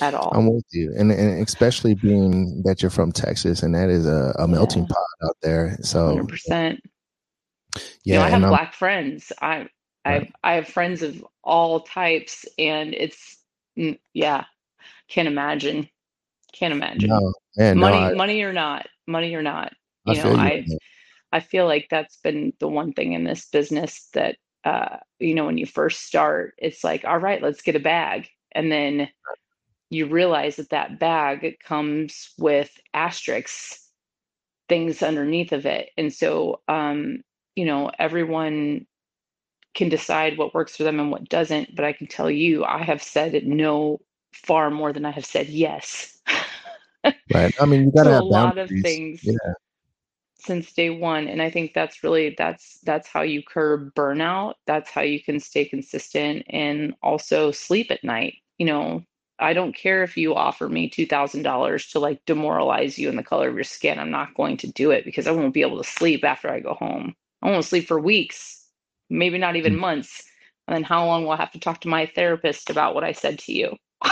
At 0.00 0.14
all. 0.14 0.32
I'm 0.34 0.52
with 0.52 0.64
you. 0.70 0.92
And, 0.96 1.12
and 1.12 1.46
especially 1.46 1.94
being 1.94 2.62
that 2.64 2.80
you're 2.80 2.90
from 2.90 3.12
Texas 3.12 3.62
and 3.62 3.74
that 3.74 3.90
is 3.90 4.06
a, 4.06 4.34
a 4.38 4.48
melting 4.48 4.82
yeah. 4.82 4.94
pot 4.94 5.28
out 5.28 5.36
there. 5.42 5.78
So 5.82 6.16
100%. 6.16 6.78
Yeah, 7.76 7.82
you 8.04 8.14
know, 8.14 8.22
I 8.22 8.28
have 8.30 8.48
black 8.48 8.74
friends. 8.74 9.32
I 9.40 9.68
I 10.04 10.10
right. 10.10 10.32
I 10.42 10.52
have 10.54 10.68
friends 10.68 11.02
of 11.02 11.24
all 11.42 11.80
types, 11.80 12.44
and 12.58 12.94
it's 12.94 13.38
mm, 13.78 13.98
yeah, 14.14 14.44
can't 15.08 15.28
imagine, 15.28 15.88
can't 16.52 16.72
imagine. 16.72 17.10
No, 17.10 17.32
man, 17.56 17.78
money, 17.78 17.98
no, 17.98 18.06
I, 18.06 18.14
money 18.14 18.42
or 18.42 18.52
not, 18.52 18.86
money 19.06 19.34
or 19.34 19.42
not. 19.42 19.72
You 20.06 20.20
I 20.20 20.24
know, 20.24 20.34
I 20.36 20.66
I 21.32 21.40
feel 21.40 21.66
like 21.66 21.88
that's 21.90 22.16
been 22.18 22.52
the 22.58 22.68
one 22.68 22.92
thing 22.92 23.12
in 23.12 23.24
this 23.24 23.48
business 23.48 24.08
that 24.14 24.36
uh, 24.64 24.96
you 25.18 25.34
know 25.34 25.46
when 25.46 25.58
you 25.58 25.66
first 25.66 26.04
start, 26.04 26.54
it's 26.58 26.82
like, 26.82 27.04
all 27.04 27.18
right, 27.18 27.42
let's 27.42 27.62
get 27.62 27.76
a 27.76 27.80
bag, 27.80 28.28
and 28.52 28.72
then 28.72 29.08
you 29.90 30.06
realize 30.06 30.56
that 30.56 30.70
that 30.70 30.98
bag 30.98 31.58
comes 31.64 32.32
with 32.38 32.70
asterisks 32.94 33.88
things 34.68 35.02
underneath 35.02 35.50
of 35.50 35.66
it 35.66 35.90
and 35.98 36.12
so 36.12 36.60
um 36.68 37.18
you 37.56 37.64
know, 37.64 37.90
everyone 37.98 38.86
can 39.74 39.88
decide 39.88 40.36
what 40.36 40.54
works 40.54 40.76
for 40.76 40.84
them 40.84 41.00
and 41.00 41.10
what 41.10 41.28
doesn't. 41.28 41.74
But 41.74 41.84
I 41.84 41.92
can 41.92 42.06
tell 42.06 42.30
you, 42.30 42.64
I 42.64 42.82
have 42.82 43.02
said 43.02 43.46
no 43.46 44.00
far 44.32 44.70
more 44.70 44.92
than 44.92 45.04
I 45.04 45.10
have 45.10 45.26
said 45.26 45.48
yes. 45.48 46.18
right. 47.04 47.54
I 47.60 47.66
mean, 47.66 47.84
you 47.84 47.92
got 47.92 48.04
to 48.04 48.10
have 48.10 48.22
a 48.22 48.24
lot 48.24 48.58
of 48.58 48.68
things. 48.68 49.20
Yeah. 49.22 49.34
Since 50.36 50.72
day 50.72 50.88
one, 50.88 51.28
and 51.28 51.42
I 51.42 51.50
think 51.50 51.74
that's 51.74 52.02
really 52.02 52.34
that's 52.38 52.78
that's 52.82 53.06
how 53.06 53.20
you 53.20 53.42
curb 53.42 53.94
burnout. 53.94 54.54
That's 54.66 54.90
how 54.90 55.02
you 55.02 55.22
can 55.22 55.38
stay 55.38 55.66
consistent 55.66 56.44
and 56.48 56.94
also 57.02 57.50
sleep 57.50 57.90
at 57.90 58.02
night. 58.02 58.36
You 58.56 58.64
know, 58.64 59.04
I 59.38 59.52
don't 59.52 59.74
care 59.74 60.02
if 60.02 60.16
you 60.16 60.34
offer 60.34 60.68
me 60.68 60.88
$2,000 60.88 61.90
to 61.92 61.98
like 61.98 62.24
demoralize 62.26 62.98
you 62.98 63.10
in 63.10 63.16
the 63.16 63.22
color 63.22 63.48
of 63.48 63.54
your 63.54 63.64
skin. 63.64 63.98
I'm 63.98 64.10
not 64.10 64.34
going 64.34 64.56
to 64.58 64.72
do 64.72 64.90
it 64.90 65.04
because 65.04 65.26
I 65.26 65.32
won't 65.32 65.54
be 65.54 65.62
able 65.62 65.82
to 65.82 65.88
sleep 65.88 66.24
after 66.24 66.50
I 66.50 66.60
go 66.60 66.74
home. 66.74 67.14
I 67.42 67.50
won't 67.50 67.64
sleep 67.64 67.86
for 67.86 67.98
weeks, 67.98 68.64
maybe 69.08 69.38
not 69.38 69.56
even 69.56 69.74
mm. 69.74 69.80
months. 69.80 70.22
And 70.66 70.76
then 70.76 70.84
how 70.84 71.06
long 71.06 71.24
will 71.24 71.32
I 71.32 71.36
have 71.36 71.52
to 71.52 71.60
talk 71.60 71.80
to 71.80 71.88
my 71.88 72.06
therapist 72.06 72.70
about 72.70 72.94
what 72.94 73.04
I 73.04 73.12
said 73.12 73.38
to 73.40 73.52
you? 73.52 73.76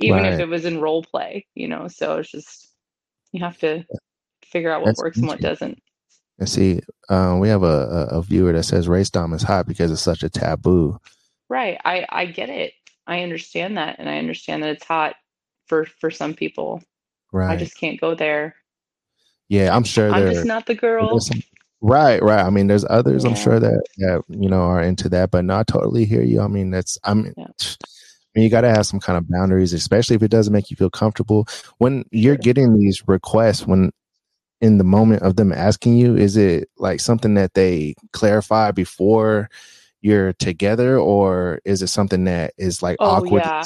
even 0.00 0.22
right. 0.22 0.32
if 0.32 0.40
it 0.40 0.48
was 0.48 0.64
in 0.64 0.80
role 0.80 1.02
play, 1.02 1.46
you 1.54 1.68
know. 1.68 1.88
So 1.88 2.18
it's 2.18 2.30
just 2.30 2.68
you 3.32 3.40
have 3.40 3.58
to 3.58 3.84
figure 4.44 4.72
out 4.72 4.80
what 4.80 4.88
That's 4.88 5.00
works 5.00 5.18
and 5.18 5.28
what 5.28 5.40
doesn't. 5.40 5.82
And 6.38 6.48
see, 6.48 6.80
uh, 7.08 7.36
we 7.38 7.48
have 7.48 7.64
a, 7.64 8.08
a, 8.10 8.22
viewer 8.22 8.52
that 8.52 8.62
says 8.62 8.86
race 8.86 9.10
dom 9.10 9.32
is 9.32 9.42
hot 9.42 9.66
because 9.66 9.90
it's 9.90 10.00
such 10.00 10.22
a 10.22 10.28
taboo. 10.28 10.98
Right. 11.48 11.78
I 11.84 12.06
I 12.08 12.26
get 12.26 12.48
it. 12.48 12.74
I 13.06 13.22
understand 13.22 13.76
that, 13.78 13.96
and 13.98 14.08
I 14.08 14.18
understand 14.18 14.62
that 14.62 14.70
it's 14.70 14.84
hot 14.84 15.16
for 15.66 15.84
for 15.84 16.10
some 16.10 16.34
people. 16.34 16.82
Right. 17.32 17.50
I 17.50 17.56
just 17.56 17.76
can't 17.76 18.00
go 18.00 18.14
there. 18.14 18.54
Yeah, 19.48 19.74
I'm 19.74 19.84
sure. 19.84 20.10
I'm 20.10 20.30
just 20.30 20.46
not 20.46 20.66
the 20.66 20.74
girl. 20.74 21.18
Some, 21.20 21.42
Right, 21.80 22.20
right. 22.22 22.44
I 22.44 22.50
mean, 22.50 22.66
there's 22.66 22.84
others 22.88 23.24
yeah. 23.24 23.30
I'm 23.30 23.36
sure 23.36 23.60
that 23.60 23.82
that 23.98 24.22
you 24.28 24.48
know 24.48 24.62
are 24.62 24.82
into 24.82 25.08
that, 25.10 25.30
but 25.30 25.44
not 25.44 25.66
totally 25.68 26.04
hear 26.04 26.22
you. 26.22 26.40
I 26.40 26.48
mean, 26.48 26.70
that's 26.70 26.98
I 27.04 27.14
mean, 27.14 27.34
yeah. 27.36 27.46
I 27.46 27.86
mean, 28.34 28.44
you 28.44 28.50
got 28.50 28.62
to 28.62 28.70
have 28.70 28.86
some 28.86 29.00
kind 29.00 29.16
of 29.16 29.28
boundaries, 29.28 29.72
especially 29.72 30.16
if 30.16 30.22
it 30.22 30.30
doesn't 30.30 30.52
make 30.52 30.70
you 30.70 30.76
feel 30.76 30.90
comfortable. 30.90 31.46
When 31.78 32.04
you're 32.10 32.36
getting 32.36 32.78
these 32.78 33.06
requests, 33.06 33.66
when 33.66 33.92
in 34.60 34.78
the 34.78 34.84
moment 34.84 35.22
of 35.22 35.36
them 35.36 35.52
asking 35.52 35.96
you, 35.96 36.16
is 36.16 36.36
it 36.36 36.68
like 36.78 37.00
something 37.00 37.34
that 37.34 37.54
they 37.54 37.94
clarify 38.12 38.72
before 38.72 39.48
you're 40.00 40.32
together, 40.34 40.98
or 40.98 41.60
is 41.64 41.80
it 41.80 41.88
something 41.88 42.24
that 42.24 42.54
is 42.58 42.82
like 42.82 42.96
oh, 42.98 43.06
awkward 43.06 43.42
yeah. 43.44 43.62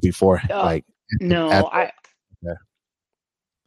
before, 0.00 0.40
uh, 0.50 0.62
like 0.62 0.84
no, 1.20 1.50
after? 1.50 1.74
I. 1.74 1.92
Yeah. 2.42 2.54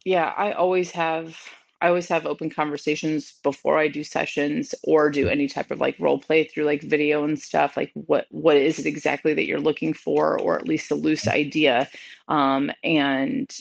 yeah, 0.06 0.34
I 0.36 0.54
always 0.54 0.90
have 0.92 1.38
I 1.86 1.90
always 1.90 2.08
have 2.08 2.26
open 2.26 2.50
conversations 2.50 3.34
before 3.44 3.78
I 3.78 3.90
do 3.90 4.04
sessions 4.04 4.74
or 4.84 5.12
do 5.12 5.30
any 5.30 5.48
type 5.48 5.70
of 5.70 5.80
like 5.80 5.96
role 6.00 6.18
play 6.18 6.46
through 6.46 6.64
like 6.64 6.82
video 6.82 7.24
and 7.24 7.38
stuff. 7.40 7.78
Like 7.78 7.92
what 7.94 8.26
what 8.32 8.58
is 8.58 8.80
it 8.80 8.88
exactly 8.88 9.36
that 9.36 9.46
you're 9.46 9.60
looking 9.60 9.94
for, 9.94 10.40
or 10.42 10.58
at 10.58 10.68
least 10.68 10.90
a 10.90 10.96
loose 10.96 11.28
idea. 11.28 11.88
Um, 12.28 12.72
and 12.84 13.56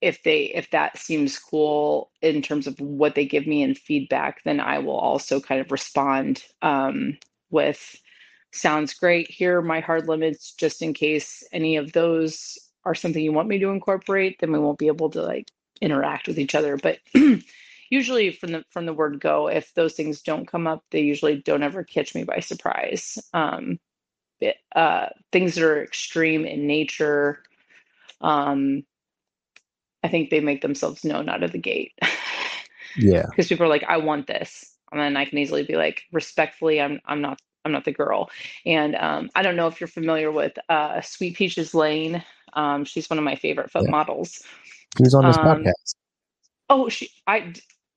if 0.00 0.24
they 0.24 0.46
if 0.46 0.70
that 0.70 0.98
seems 0.98 1.38
cool 1.38 2.10
in 2.20 2.42
terms 2.42 2.66
of 2.66 2.80
what 2.80 3.14
they 3.14 3.26
give 3.26 3.46
me 3.46 3.62
in 3.62 3.76
feedback, 3.76 4.42
then 4.42 4.58
I 4.58 4.80
will 4.80 4.98
also 4.98 5.40
kind 5.40 5.60
of 5.60 5.70
respond 5.70 6.42
um, 6.62 7.16
with 7.50 7.96
sounds 8.50 8.92
great. 8.92 9.30
Here 9.30 9.58
are 9.58 9.62
my 9.62 9.78
hard 9.78 10.08
limits, 10.08 10.52
just 10.52 10.82
in 10.82 10.94
case 10.94 11.44
any 11.52 11.76
of 11.76 11.92
those 11.92 12.58
are 12.84 12.96
something 12.96 13.22
you 13.22 13.32
want 13.32 13.46
me 13.46 13.60
to 13.60 13.68
incorporate. 13.68 14.40
Then 14.40 14.50
we 14.50 14.58
won't 14.58 14.80
be 14.80 14.88
able 14.88 15.10
to 15.10 15.22
like 15.22 15.46
interact 15.80 16.28
with 16.28 16.38
each 16.38 16.54
other. 16.54 16.76
But 16.76 16.98
usually 17.90 18.32
from 18.32 18.52
the 18.52 18.64
from 18.70 18.86
the 18.86 18.92
word 18.92 19.20
go, 19.20 19.48
if 19.48 19.74
those 19.74 19.94
things 19.94 20.22
don't 20.22 20.48
come 20.48 20.66
up, 20.66 20.84
they 20.90 21.00
usually 21.00 21.36
don't 21.36 21.62
ever 21.62 21.84
catch 21.84 22.14
me 22.14 22.24
by 22.24 22.40
surprise. 22.40 23.18
Um, 23.34 23.78
it, 24.40 24.56
uh, 24.74 25.08
things 25.32 25.54
that 25.54 25.64
are 25.64 25.82
extreme 25.82 26.46
in 26.46 26.66
nature, 26.66 27.42
um, 28.22 28.84
I 30.02 30.08
think 30.08 30.30
they 30.30 30.40
make 30.40 30.62
themselves 30.62 31.04
known 31.04 31.28
out 31.28 31.42
of 31.42 31.52
the 31.52 31.58
gate. 31.58 31.92
yeah, 32.96 33.26
because 33.28 33.48
people 33.48 33.66
are 33.66 33.70
like, 33.70 33.84
"I 33.84 33.98
want 33.98 34.26
this," 34.26 34.74
and 34.92 35.00
then 35.00 35.16
I 35.16 35.24
can 35.24 35.38
easily 35.38 35.64
be 35.64 35.76
like, 35.76 36.04
"Respectfully, 36.12 36.80
I'm 36.80 37.00
I'm 37.04 37.20
not 37.20 37.40
I'm 37.64 37.72
not 37.72 37.84
the 37.84 37.92
girl." 37.92 38.30
And 38.64 38.94
um, 38.96 39.30
I 39.34 39.42
don't 39.42 39.56
know 39.56 39.66
if 39.66 39.80
you're 39.80 39.88
familiar 39.88 40.30
with 40.30 40.58
uh, 40.68 41.00
Sweet 41.02 41.36
Peaches 41.36 41.74
Lane. 41.74 42.24
Um, 42.54 42.84
she's 42.84 43.10
one 43.10 43.18
of 43.18 43.24
my 43.24 43.36
favorite 43.36 43.70
foot 43.70 43.84
yeah. 43.84 43.90
models. 43.90 44.42
She's 44.98 45.14
on 45.14 45.24
this 45.24 45.36
um, 45.38 45.44
podcast. 45.44 45.94
Oh, 46.68 46.88
she. 46.88 47.10
I 47.26 47.52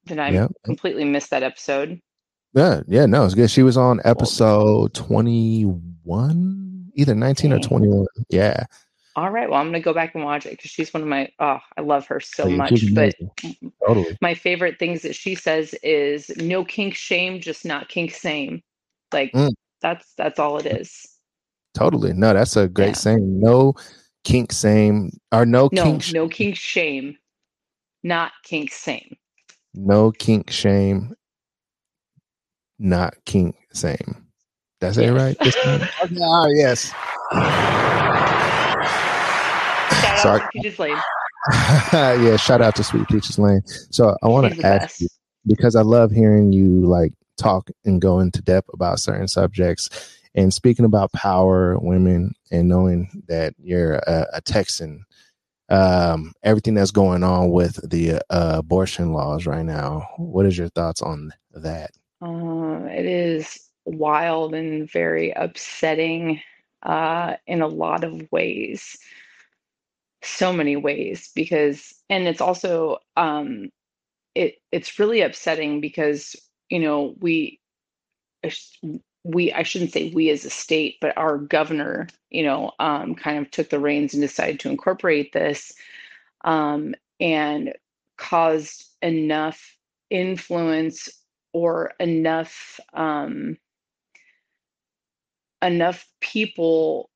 did. 0.05 0.19
I 0.19 0.47
completely 0.65 1.05
miss 1.05 1.27
that 1.29 1.43
episode. 1.43 1.99
Yeah, 2.53 2.81
yeah, 2.87 3.05
no, 3.05 3.25
it's 3.25 3.33
good. 3.33 3.49
She 3.49 3.63
was 3.63 3.77
on 3.77 3.99
episode 4.05 4.93
twenty-one, 4.93 6.91
either 6.93 7.15
nineteen 7.15 7.51
or 7.51 7.59
twenty-one. 7.59 8.05
Yeah. 8.29 8.65
All 9.15 9.29
right. 9.29 9.49
Well, 9.49 9.59
I'm 9.59 9.67
gonna 9.67 9.79
go 9.79 9.93
back 9.93 10.15
and 10.15 10.23
watch 10.23 10.45
it 10.45 10.51
because 10.51 10.71
she's 10.71 10.93
one 10.93 11.03
of 11.03 11.09
my. 11.09 11.29
Oh, 11.39 11.59
I 11.77 11.81
love 11.81 12.05
her 12.07 12.19
so 12.19 12.47
much. 12.47 12.93
But 12.93 13.15
totally. 13.87 14.17
my 14.21 14.33
favorite 14.33 14.79
things 14.79 15.01
that 15.03 15.15
she 15.15 15.35
says 15.35 15.73
is 15.83 16.29
no 16.37 16.63
kink 16.65 16.95
shame, 16.95 17.39
just 17.39 17.65
not 17.65 17.89
kink 17.89 18.11
same. 18.11 18.61
Like 19.11 19.31
mm. 19.31 19.51
that's 19.81 20.13
that's 20.15 20.39
all 20.39 20.57
it 20.57 20.65
is. 20.65 21.07
Totally. 21.75 22.13
No, 22.13 22.33
that's 22.33 22.55
a 22.55 22.67
great 22.67 22.87
yeah. 22.87 22.93
saying. 22.93 23.39
No 23.39 23.73
kink 24.23 24.51
same 24.51 25.11
or 25.31 25.45
no, 25.45 25.69
no 25.71 25.83
kink 25.83 26.13
no 26.13 26.27
kink 26.27 26.55
shame. 26.55 27.17
Not 28.03 28.31
kink 28.43 28.71
same. 28.71 29.15
No 29.73 30.11
kink 30.11 30.51
shame. 30.51 31.13
Not 32.79 33.15
kink 33.25 33.55
same. 33.73 34.27
That's 34.81 34.97
yes. 34.97 35.09
it 35.09 35.13
right 35.13 35.37
okay, 36.03 36.57
yes. 36.57 36.91
Shout 40.21 40.41
Shout 40.41 40.41
out 40.41 40.51
to 40.51 40.61
Peaches 40.61 40.79
Lane. 40.79 40.97
yeah, 41.93 42.37
shout 42.37 42.61
out 42.61 42.75
to 42.75 42.83
Sweet 42.83 43.07
Peaches 43.07 43.39
Lane. 43.39 43.61
So 43.65 44.17
I 44.23 44.27
want 44.27 44.53
to 44.53 44.65
ask 44.65 45.01
you 45.01 45.07
because 45.45 45.75
I 45.75 45.81
love 45.81 46.11
hearing 46.11 46.51
you 46.51 46.85
like 46.85 47.13
talk 47.37 47.69
and 47.85 48.01
go 48.01 48.19
into 48.19 48.41
depth 48.41 48.69
about 48.73 48.99
certain 48.99 49.27
subjects 49.27 49.89
and 50.35 50.53
speaking 50.53 50.85
about 50.85 51.11
power, 51.13 51.77
women, 51.79 52.33
and 52.51 52.67
knowing 52.67 53.23
that 53.27 53.53
you're 53.59 53.95
a, 53.95 54.27
a 54.33 54.41
Texan. 54.41 55.05
Um, 55.69 56.33
everything 56.43 56.75
that's 56.75 56.91
going 56.91 57.23
on 57.23 57.49
with 57.49 57.89
the 57.89 58.15
uh, 58.29 58.57
abortion 58.57 59.13
laws 59.13 59.45
right 59.45 59.65
now. 59.65 60.07
What 60.17 60.45
is 60.45 60.57
your 60.57 60.69
thoughts 60.69 61.01
on 61.01 61.31
that? 61.53 61.91
Uh, 62.21 62.85
it 62.89 63.05
is 63.05 63.59
wild 63.85 64.53
and 64.53 64.89
very 64.91 65.31
upsetting 65.31 66.41
uh, 66.83 67.35
in 67.47 67.61
a 67.61 67.67
lot 67.67 68.03
of 68.03 68.21
ways 68.31 68.97
so 70.23 70.53
many 70.53 70.75
ways 70.75 71.31
because 71.35 71.93
and 72.09 72.27
it's 72.27 72.41
also 72.41 72.97
um 73.17 73.69
it 74.35 74.55
it's 74.71 74.97
really 74.97 75.21
upsetting 75.21 75.81
because 75.81 76.35
you 76.69 76.79
know 76.79 77.13
we 77.19 77.59
we 79.23 79.53
I 79.53 79.63
shouldn't 79.63 79.91
say 79.91 80.11
we 80.13 80.29
as 80.29 80.45
a 80.45 80.49
state 80.49 80.97
but 80.99 81.17
our 81.17 81.37
governor 81.37 82.07
you 82.29 82.43
know 82.43 82.71
um 82.79 83.15
kind 83.15 83.37
of 83.37 83.49
took 83.51 83.69
the 83.69 83.79
reins 83.79 84.13
and 84.13 84.21
decided 84.21 84.59
to 84.61 84.69
incorporate 84.69 85.31
this 85.31 85.73
um 86.43 86.93
and 87.19 87.73
caused 88.17 88.85
enough 89.01 89.77
influence 90.09 91.09
or 91.53 91.93
enough 91.99 92.79
um 92.93 93.57
enough 95.61 96.05
people 96.19 97.09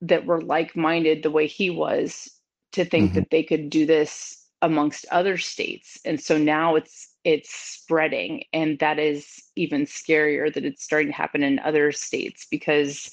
that 0.00 0.24
were 0.24 0.40
like-minded 0.40 1.22
the 1.22 1.30
way 1.30 1.46
he 1.46 1.68
was 1.68 2.30
to 2.72 2.84
think 2.84 3.10
mm-hmm. 3.10 3.20
that 3.20 3.30
they 3.30 3.42
could 3.42 3.68
do 3.68 3.84
this 3.84 4.42
amongst 4.62 5.04
other 5.10 5.36
states 5.36 5.98
and 6.06 6.18
so 6.18 6.38
now 6.38 6.76
it's 6.76 7.10
it's 7.26 7.50
spreading 7.50 8.44
and 8.52 8.78
that 8.78 9.00
is 9.00 9.42
even 9.56 9.84
scarier 9.84 10.52
that 10.54 10.64
it's 10.64 10.84
starting 10.84 11.08
to 11.08 11.14
happen 11.14 11.42
in 11.42 11.58
other 11.58 11.90
states 11.90 12.46
because 12.48 13.10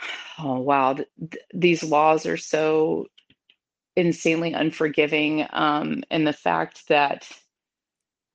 oh 0.40 0.58
wow 0.58 0.94
th- 0.94 1.06
these 1.54 1.84
laws 1.84 2.26
are 2.26 2.36
so 2.36 3.06
insanely 3.94 4.52
unforgiving 4.54 5.46
um, 5.52 6.02
and 6.10 6.26
the 6.26 6.32
fact 6.32 6.88
that 6.88 7.30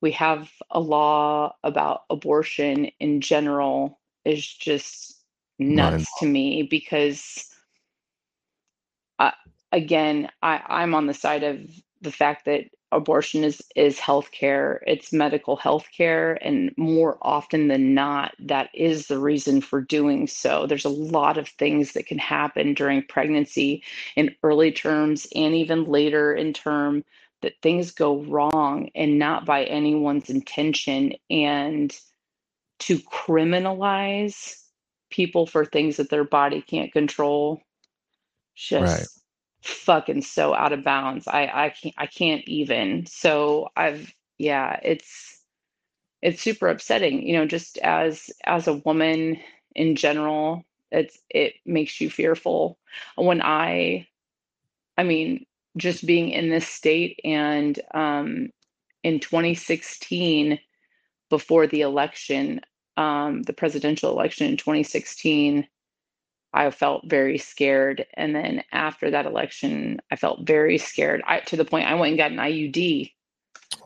we 0.00 0.12
have 0.12 0.50
a 0.70 0.80
law 0.80 1.54
about 1.62 2.02
abortion 2.08 2.86
in 2.98 3.20
general 3.20 4.00
is 4.24 4.46
just 4.46 5.20
nuts 5.58 6.06
to 6.18 6.26
me 6.26 6.62
because 6.62 7.44
uh, 9.18 9.32
again 9.70 10.30
I, 10.42 10.62
i'm 10.66 10.94
on 10.94 11.06
the 11.06 11.14
side 11.14 11.42
of 11.42 11.60
the 12.02 12.12
fact 12.12 12.44
that 12.44 12.64
abortion 12.92 13.42
is 13.42 13.60
is 13.74 13.98
health 13.98 14.30
care 14.30 14.82
it's 14.86 15.12
medical 15.12 15.56
health 15.56 15.86
care 15.94 16.38
and 16.40 16.72
more 16.76 17.18
often 17.20 17.66
than 17.66 17.94
not 17.94 18.32
that 18.38 18.70
is 18.72 19.08
the 19.08 19.18
reason 19.18 19.60
for 19.60 19.80
doing 19.80 20.26
so 20.26 20.66
there's 20.66 20.84
a 20.84 20.90
lot 20.90 21.36
of 21.36 21.48
things 21.48 21.92
that 21.92 22.06
can 22.06 22.18
happen 22.18 22.74
during 22.74 23.02
pregnancy 23.02 23.82
in 24.14 24.34
early 24.44 24.70
terms 24.70 25.26
and 25.34 25.54
even 25.54 25.84
later 25.84 26.32
in 26.32 26.52
term 26.52 27.04
that 27.42 27.54
things 27.60 27.90
go 27.90 28.22
wrong 28.22 28.88
and 28.94 29.18
not 29.18 29.44
by 29.44 29.64
anyone's 29.64 30.30
intention 30.30 31.12
and 31.28 31.98
to 32.78 32.98
criminalize 33.00 34.62
people 35.10 35.46
for 35.46 35.64
things 35.64 35.96
that 35.96 36.08
their 36.08 36.24
body 36.24 36.62
can't 36.62 36.92
control 36.92 37.60
just 38.54 39.00
right. 39.00 39.06
Fucking 39.62 40.22
so 40.22 40.54
out 40.54 40.72
of 40.72 40.84
bounds. 40.84 41.26
I 41.26 41.50
i 41.52 41.70
can't 41.70 41.94
i 41.98 42.06
can't 42.06 42.44
even. 42.46 43.06
So 43.06 43.68
i've 43.76 44.12
yeah 44.38 44.78
it's 44.82 45.40
it's 46.22 46.42
super 46.42 46.68
upsetting 46.68 47.26
you 47.26 47.34
know 47.34 47.46
just 47.46 47.78
as 47.78 48.30
as 48.44 48.66
a 48.66 48.74
woman 48.74 49.38
in 49.74 49.96
general 49.96 50.64
it's 50.90 51.18
it 51.30 51.54
makes 51.64 52.00
you 52.00 52.10
fearful. 52.10 52.78
When 53.16 53.42
i 53.42 54.06
i 54.98 55.02
mean 55.02 55.46
just 55.76 56.06
being 56.06 56.30
in 56.30 56.48
this 56.50 56.66
state 56.66 57.20
and 57.24 57.78
um 57.92 58.50
in 59.02 59.20
2016 59.20 60.58
before 61.30 61.66
the 61.66 61.82
election 61.82 62.60
um, 62.96 63.42
the 63.42 63.52
presidential 63.52 64.10
election 64.10 64.46
in 64.46 64.56
2016, 64.56 65.66
I 66.56 66.70
felt 66.70 67.04
very 67.06 67.36
scared. 67.36 68.06
And 68.14 68.34
then 68.34 68.64
after 68.72 69.10
that 69.10 69.26
election, 69.26 70.00
I 70.10 70.16
felt 70.16 70.46
very 70.46 70.78
scared 70.78 71.22
I, 71.26 71.40
to 71.40 71.56
the 71.56 71.64
point 71.64 71.86
I 71.86 71.94
went 71.94 72.10
and 72.10 72.18
got 72.18 72.30
an 72.32 72.38
IUD. 72.38 73.12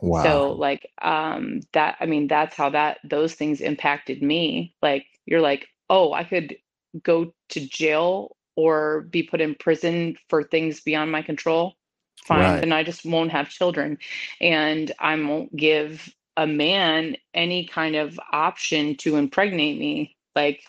Wow. 0.01 0.23
So 0.23 0.51
like 0.53 0.89
um, 1.01 1.59
that, 1.73 1.97
I 1.99 2.05
mean, 2.05 2.27
that's 2.27 2.55
how 2.55 2.69
that 2.69 2.99
those 3.03 3.33
things 3.33 3.59
impacted 3.59 4.23
me. 4.23 4.73
Like 4.81 5.05
you're 5.25 5.41
like, 5.41 5.67
oh, 5.89 6.13
I 6.13 6.23
could 6.23 6.55
go 7.03 7.33
to 7.49 7.67
jail 7.67 8.37
or 8.55 9.01
be 9.01 9.23
put 9.23 9.41
in 9.41 9.55
prison 9.55 10.17
for 10.29 10.43
things 10.43 10.79
beyond 10.79 11.11
my 11.11 11.21
control. 11.21 11.75
Fine, 12.23 12.39
right. 12.39 12.59
then 12.59 12.71
I 12.71 12.83
just 12.83 13.03
won't 13.03 13.31
have 13.31 13.49
children, 13.49 13.97
and 14.39 14.91
I 14.99 15.15
won't 15.15 15.55
give 15.55 16.13
a 16.37 16.45
man 16.45 17.17
any 17.33 17.65
kind 17.65 17.95
of 17.95 18.19
option 18.31 18.95
to 18.97 19.15
impregnate 19.15 19.79
me, 19.79 20.15
like 20.35 20.61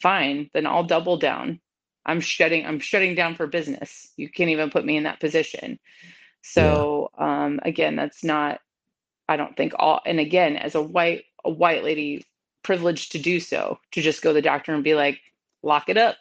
fine, 0.00 0.50
then 0.54 0.66
I'll 0.66 0.84
double 0.84 1.16
down. 1.16 1.60
I'm 2.06 2.20
shutting 2.20 2.66
I'm 2.66 2.80
shutting 2.80 3.14
down 3.14 3.34
for 3.36 3.46
business. 3.46 4.08
You 4.16 4.28
can't 4.28 4.50
even 4.50 4.70
put 4.70 4.84
me 4.84 4.96
in 4.96 5.04
that 5.04 5.20
position. 5.20 5.78
So 6.42 7.10
yeah. 7.18 7.44
um 7.44 7.60
again, 7.62 7.96
that's 7.96 8.24
not 8.24 8.60
I 9.28 9.36
don't 9.36 9.56
think 9.56 9.74
all 9.78 10.00
and 10.06 10.18
again, 10.18 10.56
as 10.56 10.74
a 10.74 10.82
white 10.82 11.24
a 11.44 11.50
white 11.50 11.84
lady 11.84 12.26
privileged 12.62 13.12
to 13.12 13.18
do 13.18 13.40
so, 13.40 13.78
to 13.92 14.02
just 14.02 14.22
go 14.22 14.30
to 14.30 14.34
the 14.34 14.42
doctor 14.42 14.74
and 14.74 14.84
be 14.84 14.94
like, 14.94 15.20
lock 15.62 15.88
it 15.88 15.96
up, 15.96 16.16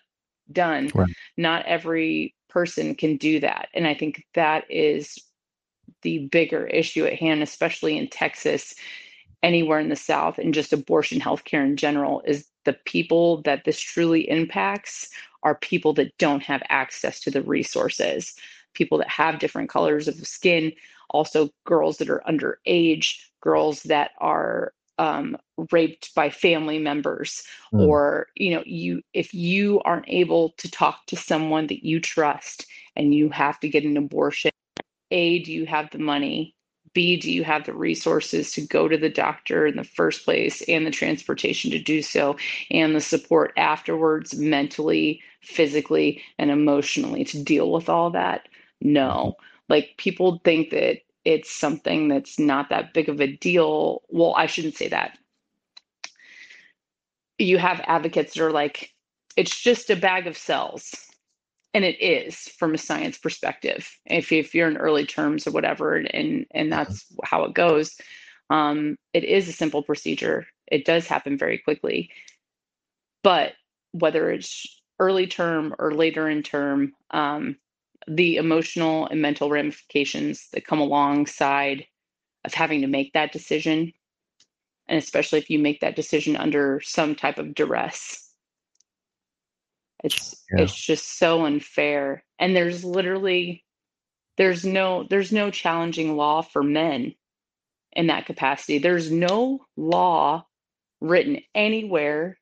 done. 0.51 0.91
Right. 0.93 1.13
Not 1.37 1.65
every 1.65 2.35
person 2.49 2.95
can 2.95 3.17
do 3.17 3.39
that. 3.39 3.69
And 3.73 3.87
I 3.87 3.93
think 3.93 4.25
that 4.33 4.69
is 4.69 5.17
the 6.01 6.27
bigger 6.27 6.65
issue 6.67 7.05
at 7.05 7.19
hand, 7.19 7.43
especially 7.43 7.97
in 7.97 8.07
Texas, 8.07 8.75
anywhere 9.43 9.79
in 9.79 9.89
the 9.89 9.95
South, 9.95 10.37
and 10.37 10.53
just 10.53 10.73
abortion 10.73 11.19
healthcare 11.19 11.65
in 11.65 11.77
general, 11.77 12.21
is 12.25 12.45
the 12.65 12.73
people 12.85 13.41
that 13.43 13.65
this 13.65 13.79
truly 13.79 14.29
impacts 14.29 15.09
are 15.43 15.55
people 15.55 15.93
that 15.93 16.17
don't 16.17 16.43
have 16.43 16.61
access 16.69 17.19
to 17.21 17.31
the 17.31 17.41
resources, 17.41 18.35
people 18.73 18.97
that 18.97 19.09
have 19.09 19.39
different 19.39 19.69
colors 19.69 20.07
of 20.07 20.15
skin, 20.27 20.71
also 21.09 21.49
girls 21.65 21.97
that 21.97 22.09
are 22.09 22.23
underage, 22.27 23.17
girls 23.41 23.83
that 23.83 24.11
are 24.19 24.73
um, 24.97 25.37
raped 25.71 26.13
by 26.13 26.29
family 26.29 26.77
members 26.77 27.43
mm. 27.73 27.87
or 27.87 28.27
you 28.35 28.53
know 28.53 28.61
you 28.65 29.01
if 29.13 29.33
you 29.33 29.79
aren't 29.85 30.09
able 30.09 30.49
to 30.57 30.69
talk 30.69 31.05
to 31.05 31.15
someone 31.15 31.67
that 31.67 31.85
you 31.85 32.01
trust 32.01 32.65
and 32.97 33.15
you 33.15 33.29
have 33.29 33.57
to 33.61 33.69
get 33.69 33.85
an 33.85 33.95
abortion 33.95 34.51
a, 35.11 35.39
do 35.39 35.51
you 35.51 35.65
have 35.65 35.89
the 35.91 35.99
money? 35.99 36.55
B, 36.99 37.15
do 37.15 37.31
you 37.31 37.45
have 37.45 37.65
the 37.65 37.73
resources 37.73 38.51
to 38.51 38.59
go 38.59 38.89
to 38.89 38.97
the 38.97 39.07
doctor 39.07 39.65
in 39.65 39.77
the 39.77 39.85
first 39.85 40.25
place 40.25 40.61
and 40.63 40.85
the 40.85 40.91
transportation 40.91 41.71
to 41.71 41.79
do 41.79 42.01
so 42.01 42.35
and 42.71 42.93
the 42.93 42.99
support 42.99 43.53
afterwards, 43.55 44.35
mentally, 44.35 45.21
physically, 45.39 46.21
and 46.37 46.51
emotionally 46.51 47.23
to 47.23 47.41
deal 47.41 47.71
with 47.71 47.87
all 47.87 48.09
that? 48.09 48.49
No. 48.81 49.37
Mm-hmm. 49.37 49.43
Like 49.69 49.93
people 49.97 50.41
think 50.43 50.71
that 50.71 50.97
it's 51.23 51.49
something 51.49 52.09
that's 52.09 52.37
not 52.37 52.67
that 52.67 52.93
big 52.93 53.07
of 53.07 53.21
a 53.21 53.27
deal. 53.27 54.01
Well, 54.09 54.35
I 54.35 54.47
shouldn't 54.47 54.75
say 54.75 54.89
that. 54.89 55.17
You 57.37 57.59
have 57.59 57.79
advocates 57.85 58.33
that 58.33 58.43
are 58.43 58.51
like, 58.51 58.93
it's 59.37 59.57
just 59.57 59.89
a 59.89 59.95
bag 59.95 60.27
of 60.27 60.37
cells 60.37 61.08
and 61.73 61.85
it 61.85 62.01
is 62.01 62.35
from 62.35 62.73
a 62.73 62.79
science 62.79 63.17
perspective 63.17 63.89
if, 64.05 64.31
if 64.31 64.55
you're 64.55 64.67
in 64.67 64.77
early 64.77 65.05
terms 65.05 65.45
or 65.45 65.51
whatever 65.51 65.95
and 65.95 66.13
and 66.13 66.45
mm-hmm. 66.51 66.69
that's 66.69 67.05
how 67.23 67.43
it 67.43 67.53
goes. 67.53 67.95
Um, 68.49 68.97
it 69.13 69.23
is 69.23 69.47
a 69.47 69.53
simple 69.53 69.83
procedure. 69.83 70.47
It 70.67 70.85
does 70.85 71.05
happen 71.05 71.37
very 71.37 71.59
quickly. 71.59 72.09
But 73.23 73.53
whether 73.91 74.31
it's 74.31 74.81
early 74.99 75.27
term 75.27 75.75
or 75.77 75.93
later 75.93 76.27
in 76.29 76.43
term 76.43 76.93
um, 77.11 77.57
the 78.07 78.37
emotional 78.37 79.07
and 79.07 79.21
mental 79.21 79.49
ramifications 79.49 80.47
that 80.53 80.65
come 80.65 80.79
alongside 80.79 81.85
of 82.45 82.53
having 82.53 82.81
to 82.81 82.87
make 82.87 83.13
that 83.13 83.31
decision 83.31 83.93
and 84.87 84.97
especially 84.97 85.37
if 85.37 85.49
you 85.49 85.59
make 85.59 85.81
that 85.81 85.95
decision 85.95 86.35
under 86.35 86.81
some 86.81 87.13
type 87.13 87.37
of 87.37 87.53
duress 87.53 88.28
it's 90.03 90.43
yeah. 90.51 90.63
it's 90.63 90.75
just 90.75 91.17
so 91.17 91.45
unfair. 91.45 92.23
And 92.39 92.55
there's 92.55 92.83
literally 92.83 93.63
there's 94.37 94.65
no 94.65 95.03
there's 95.09 95.31
no 95.31 95.51
challenging 95.51 96.15
law 96.15 96.41
for 96.41 96.63
men 96.63 97.13
in 97.93 98.07
that 98.07 98.25
capacity. 98.25 98.77
There's 98.77 99.11
no 99.11 99.65
law 99.75 100.45
written 101.01 101.39
anywhere 101.55 102.37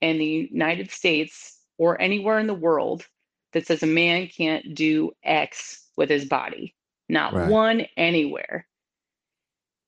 in 0.00 0.18
the 0.18 0.48
United 0.50 0.90
States 0.90 1.58
or 1.78 2.00
anywhere 2.00 2.38
in 2.38 2.46
the 2.46 2.54
world 2.54 3.06
that 3.52 3.66
says 3.66 3.82
a 3.82 3.86
man 3.86 4.28
can't 4.28 4.74
do 4.74 5.12
X 5.24 5.88
with 5.96 6.10
his 6.10 6.24
body. 6.24 6.74
Not 7.08 7.32
Right. 7.32 7.50
one 7.50 7.86
anywhere. 7.96 8.66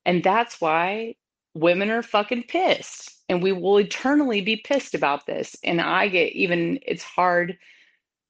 And 0.05 0.25
that's 0.25 0.61
why 0.61 1.15
women 1.55 1.91
are 1.91 2.03
fucking 2.03 2.45
pissed. 2.45 3.11
And 3.33 3.43
we 3.43 3.53
will 3.53 3.79
eternally 3.79 4.43
be 4.43 4.57
pissed 4.57 4.95
about 4.95 5.25
this. 5.25 5.57
And 5.65 5.81
I 5.81 6.09
get 6.09 6.35
even, 6.35 6.79
it's 6.83 7.03
hard 7.03 7.57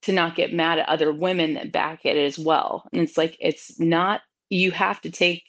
to 0.03 0.13
not 0.13 0.37
get 0.37 0.55
mad 0.55 0.79
at 0.79 0.89
other 0.89 1.13
women 1.13 1.55
that 1.55 1.73
back 1.73 2.05
it 2.05 2.17
as 2.17 2.39
well. 2.39 2.89
And 2.93 3.03
it's 3.03 3.19
like, 3.19 3.37
it's 3.41 3.81
not, 3.81 4.21
you 4.49 4.71
have 4.71 5.01
to 5.01 5.11
take 5.11 5.43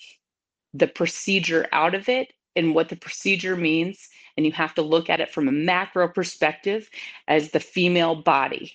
the 0.73 0.87
procedure 0.87 1.67
out 1.71 1.93
of 1.93 2.09
it 2.09 2.33
and 2.55 2.73
what 2.73 2.89
the 2.89 2.95
procedure 2.95 3.55
means. 3.55 4.09
And 4.35 4.45
you 4.47 4.51
have 4.53 4.73
to 4.73 4.81
look 4.81 5.07
at 5.07 5.21
it 5.21 5.31
from 5.31 5.47
a 5.47 5.51
macro 5.51 6.07
perspective 6.07 6.89
as 7.27 7.51
the 7.51 7.59
female 7.59 8.15
body 8.15 8.73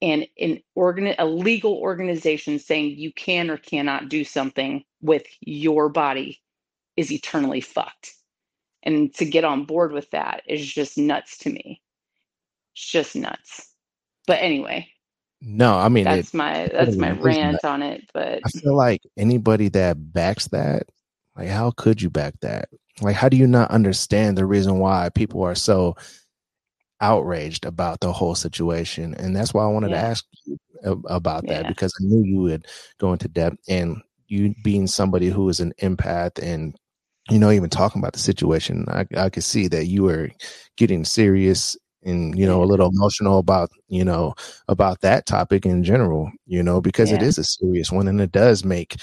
and 0.00 0.26
an 0.40 0.62
organ 0.74 1.14
a 1.18 1.26
legal 1.26 1.74
organization 1.74 2.58
saying 2.58 2.96
you 2.96 3.12
can 3.12 3.50
or 3.50 3.58
cannot 3.58 4.08
do 4.08 4.24
something 4.24 4.84
with 5.02 5.24
your 5.40 5.90
body 5.90 6.40
is 6.96 7.12
eternally 7.12 7.60
fucked. 7.60 8.14
And 8.84 9.12
to 9.14 9.24
get 9.24 9.44
on 9.44 9.64
board 9.64 9.92
with 9.92 10.10
that 10.10 10.42
is 10.46 10.64
just 10.64 10.98
nuts 10.98 11.38
to 11.38 11.50
me. 11.50 11.80
It's 12.74 12.90
just 12.90 13.16
nuts. 13.16 13.70
But 14.26 14.40
anyway, 14.40 14.88
No, 15.40 15.74
I 15.74 15.88
mean, 15.88 16.06
it, 16.06 16.16
that's 16.16 16.34
my 16.34 16.68
that's 16.72 16.96
my 16.96 17.10
rant 17.12 17.64
on 17.64 17.82
it. 17.82 18.02
But 18.12 18.40
I 18.44 18.48
feel 18.50 18.76
like 18.76 19.02
anybody 19.16 19.68
that 19.70 20.12
backs 20.12 20.48
that, 20.48 20.84
like, 21.36 21.48
how 21.48 21.70
could 21.72 22.00
you 22.02 22.10
back 22.10 22.34
that? 22.40 22.68
Like, 23.00 23.16
how 23.16 23.28
do 23.28 23.36
you 23.36 23.46
not 23.46 23.70
understand 23.70 24.38
the 24.38 24.46
reason 24.46 24.78
why 24.78 25.08
people 25.08 25.42
are 25.42 25.54
so 25.54 25.96
outraged 27.00 27.64
about 27.64 28.00
the 28.00 28.12
whole 28.12 28.34
situation? 28.34 29.14
And 29.14 29.34
that's 29.34 29.52
why 29.52 29.64
I 29.64 29.68
wanted 29.68 29.90
to 29.90 29.98
ask 29.98 30.24
you 30.44 30.58
about 31.06 31.46
that 31.46 31.62
Yeah. 31.62 31.68
because 31.68 31.92
I 32.00 32.04
knew 32.04 32.22
you 32.24 32.40
would 32.42 32.66
go 32.98 33.12
into 33.12 33.28
depth 33.28 33.58
and 33.68 34.00
you 34.26 34.54
being 34.62 34.86
somebody 34.86 35.28
who 35.28 35.48
is 35.48 35.60
an 35.60 35.72
empath 35.82 36.42
and 36.42 36.76
you 37.30 37.38
know 37.38 37.50
even 37.50 37.70
talking 37.70 38.00
about 38.00 38.12
the 38.12 38.18
situation 38.18 38.84
i, 38.88 39.06
I 39.16 39.30
could 39.30 39.44
see 39.44 39.68
that 39.68 39.86
you 39.86 40.02
were 40.04 40.30
getting 40.76 41.04
serious 41.04 41.76
and 42.02 42.38
you 42.38 42.46
know 42.46 42.62
a 42.62 42.66
little 42.66 42.90
emotional 42.90 43.38
about 43.38 43.70
you 43.88 44.04
know 44.04 44.34
about 44.68 45.00
that 45.00 45.26
topic 45.26 45.64
in 45.64 45.82
general 45.84 46.30
you 46.46 46.62
know 46.62 46.80
because 46.80 47.12
it 47.12 47.20
Yeah. 47.20 47.28
is 47.28 47.38
a 47.38 47.44
serious 47.44 47.90
one 47.90 48.08
and 48.08 48.20
it 48.20 48.32
does 48.32 48.64
make 48.64 48.96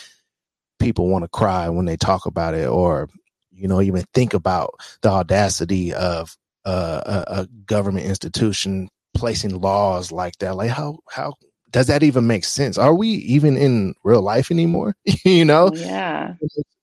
people 0.79 1.07
want 1.07 1.23
to 1.23 1.29
cry 1.29 1.69
when 1.69 1.85
they 1.85 1.97
talk 1.97 2.25
about 2.25 2.53
it 2.53 2.67
or 2.67 3.09
you 3.51 3.67
know 3.67 3.81
even 3.81 4.03
think 4.13 4.33
about 4.33 4.73
the 5.01 5.09
audacity 5.09 5.93
of 5.93 6.35
uh, 6.65 7.01
a, 7.27 7.41
a 7.41 7.47
government 7.65 8.05
institution 8.05 8.87
placing 9.15 9.59
laws 9.59 10.11
like 10.11 10.37
that 10.37 10.55
like 10.55 10.69
how 10.69 10.97
how 11.09 11.33
does 11.71 11.87
that 11.87 12.03
even 12.03 12.27
make 12.27 12.43
sense? 12.43 12.77
Are 12.77 12.93
we 12.93 13.07
even 13.07 13.57
in 13.57 13.95
real 14.03 14.21
life 14.21 14.51
anymore? 14.51 14.95
You 15.25 15.45
know? 15.45 15.71
Yeah. 15.73 16.33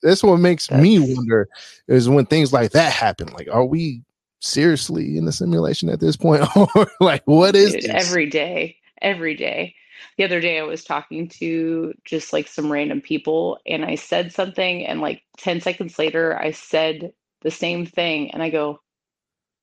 that's 0.02 0.22
what 0.22 0.38
makes 0.38 0.70
me 0.70 0.98
wonder 0.98 1.48
is 1.88 2.08
when 2.08 2.26
things 2.26 2.52
like 2.52 2.70
that 2.72 2.92
happen 2.92 3.28
like 3.28 3.48
are 3.50 3.64
we 3.64 4.02
seriously 4.40 5.16
in 5.18 5.24
the 5.24 5.32
simulation 5.32 5.88
at 5.88 6.00
this 6.00 6.16
point? 6.16 6.44
Or 6.56 6.90
like 7.00 7.22
what 7.26 7.56
is 7.56 7.72
Dude, 7.72 7.82
this? 7.84 8.06
every 8.06 8.26
day 8.26 8.76
every 9.02 9.34
day. 9.34 9.74
The 10.16 10.24
other 10.24 10.40
day 10.40 10.58
i 10.58 10.62
was 10.62 10.84
talking 10.84 11.28
to 11.28 11.92
just 12.04 12.32
like 12.32 12.46
some 12.48 12.70
random 12.70 13.00
people 13.00 13.58
and 13.66 13.84
i 13.84 13.94
said 13.96 14.32
something 14.32 14.86
and 14.86 15.00
like 15.00 15.22
10 15.38 15.60
seconds 15.60 15.98
later 15.98 16.36
i 16.38 16.50
said 16.50 17.12
the 17.42 17.50
same 17.50 17.86
thing 17.86 18.30
and 18.32 18.42
i 18.42 18.50
go 18.50 18.80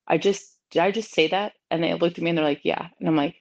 i 0.08 0.18
just 0.18 0.56
did 0.72 0.82
i 0.82 0.92
just 0.92 1.14
say 1.14 1.28
that? 1.28 1.54
And 1.72 1.84
they 1.84 1.94
looked 1.94 2.18
at 2.18 2.24
me 2.24 2.30
and 2.32 2.38
they're 2.38 2.46
like 2.46 2.62
yeah. 2.64 2.88
And 3.00 3.08
i'm 3.08 3.16
like 3.16 3.36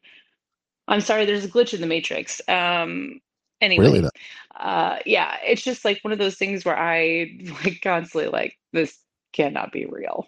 i'm 0.89 1.01
sorry 1.01 1.24
there's 1.24 1.45
a 1.45 1.49
glitch 1.49 1.74
in 1.74 1.80
the 1.80 1.87
matrix 1.87 2.41
um 2.49 3.20
anyway 3.61 4.01
really 4.01 4.09
uh 4.61 4.99
yeah 5.07 5.37
it's 5.45 5.62
just 5.62 5.85
like 5.85 5.99
one 6.03 6.12
of 6.12 6.18
those 6.18 6.37
things 6.37 6.64
where 6.64 6.78
i 6.78 7.30
like 7.64 7.80
constantly 7.82 8.28
like 8.28 8.59
this 8.72 8.99
cannot 9.32 9.72
be 9.72 9.87
real 9.87 10.26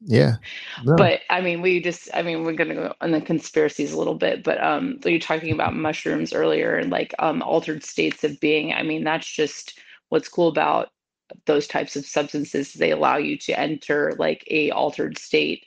yeah 0.00 0.36
No. 0.84 0.96
but 0.96 1.20
I 1.30 1.40
mean, 1.40 1.60
we 1.60 1.80
just, 1.80 2.08
I 2.14 2.22
mean, 2.22 2.44
we're 2.44 2.52
gonna 2.52 2.74
go 2.74 2.94
on 3.00 3.10
the 3.10 3.20
conspiracies 3.20 3.92
a 3.92 3.98
little 3.98 4.14
bit, 4.14 4.44
but 4.44 4.62
um, 4.62 4.98
so 5.02 5.08
you're 5.08 5.18
talking 5.20 5.52
about 5.52 5.74
mushrooms 5.76 6.32
earlier 6.32 6.76
and 6.76 6.90
like 6.90 7.14
um 7.18 7.42
altered 7.42 7.84
states 7.84 8.24
of 8.24 8.38
being. 8.40 8.72
I 8.72 8.82
mean, 8.82 9.04
that's 9.04 9.26
just 9.30 9.78
what's 10.10 10.28
cool 10.28 10.48
about 10.48 10.90
those 11.46 11.66
types 11.66 11.96
of 11.96 12.06
substances. 12.06 12.74
They 12.74 12.90
allow 12.92 13.16
you 13.16 13.36
to 13.38 13.58
enter 13.58 14.14
like 14.18 14.44
a 14.50 14.70
altered 14.70 15.18
state 15.18 15.66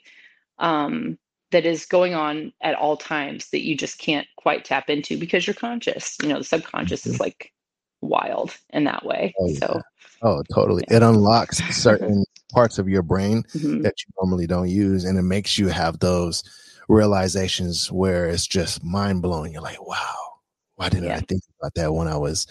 um 0.58 1.18
that 1.52 1.64
is 1.64 1.86
going 1.86 2.14
on 2.14 2.52
at 2.62 2.74
all 2.74 2.96
times 2.96 3.48
that 3.50 3.64
you 3.64 3.76
just 3.76 3.98
can't 3.98 4.26
quite 4.36 4.64
tap 4.64 4.90
into 4.90 5.18
because 5.18 5.46
you're 5.46 5.54
conscious. 5.54 6.16
You 6.22 6.28
know, 6.30 6.38
the 6.38 6.44
subconscious 6.44 7.06
is 7.06 7.20
like 7.20 7.52
wild 8.00 8.56
in 8.70 8.84
that 8.84 9.04
way. 9.04 9.34
Mm-hmm. 9.40 9.44
Oh, 9.44 9.48
yeah. 9.48 9.58
So, 9.58 9.82
oh 10.22 10.42
totally 10.54 10.84
it 10.88 11.02
unlocks 11.02 11.58
certain 11.76 12.24
parts 12.52 12.78
of 12.78 12.88
your 12.88 13.02
brain 13.02 13.42
mhm. 13.54 13.82
that 13.82 13.94
you 13.98 14.12
normally 14.20 14.46
don't 14.46 14.68
use 14.68 15.04
and 15.04 15.18
it 15.18 15.22
makes 15.22 15.58
you 15.58 15.68
have 15.68 15.98
those 15.98 16.42
realizations 16.88 17.90
where 17.90 18.26
it's 18.26 18.46
just 18.46 18.84
mind-blowing 18.84 19.52
you're 19.52 19.62
like 19.62 19.84
wow 19.86 20.14
why 20.76 20.88
didn't 20.88 21.10
i 21.10 21.20
think 21.20 21.42
about 21.58 21.72
that 21.74 21.92
when 21.92 22.08
i 22.08 22.16
was 22.16 22.46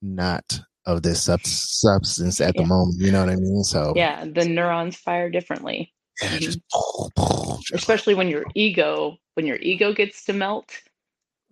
not 0.00 0.60
of 0.86 1.02
this 1.02 1.22
sub- 1.22 1.44
substance 1.44 2.40
at 2.40 2.54
the 2.56 2.64
moment 2.64 3.00
you 3.00 3.10
know 3.10 3.20
what 3.20 3.30
i 3.30 3.36
mean 3.36 3.62
so 3.62 3.92
yeah, 3.96 4.24
the 4.24 4.44
neurons 4.44 4.96
fire 4.96 5.30
differently. 5.30 5.92
Yeah, 6.20 6.38
just, 6.38 6.60
just 7.16 7.72
especially 7.72 8.14
when 8.14 8.28
your 8.28 8.44
ego 8.54 9.16
when 9.34 9.46
your 9.46 9.56
ego 9.56 9.92
gets 9.92 10.24
to 10.24 10.32
melt 10.32 10.70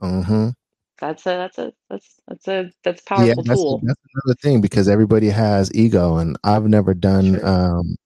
Mhm. 0.03 0.55
that's 0.99 1.27
a 1.27 1.31
that's 1.31 1.59
a 1.59 1.73
that's 1.89 2.21
that's 2.29 2.49
a 2.49 2.71
that's 2.85 3.01
a 3.01 3.05
yeah 3.05 3.09
powerful 3.09 3.43
that's, 3.45 3.61
tool 3.61 3.81
that's 3.85 4.01
another 4.15 4.37
thing 4.43 4.61
because 4.61 4.89
everybody 4.89 5.29
has 5.29 5.71
ego 5.75 6.17
and 6.17 6.37
i've 6.45 6.65
never 6.67 6.95
done 6.95 7.35
Sure. 7.35 7.47
um 7.47 7.97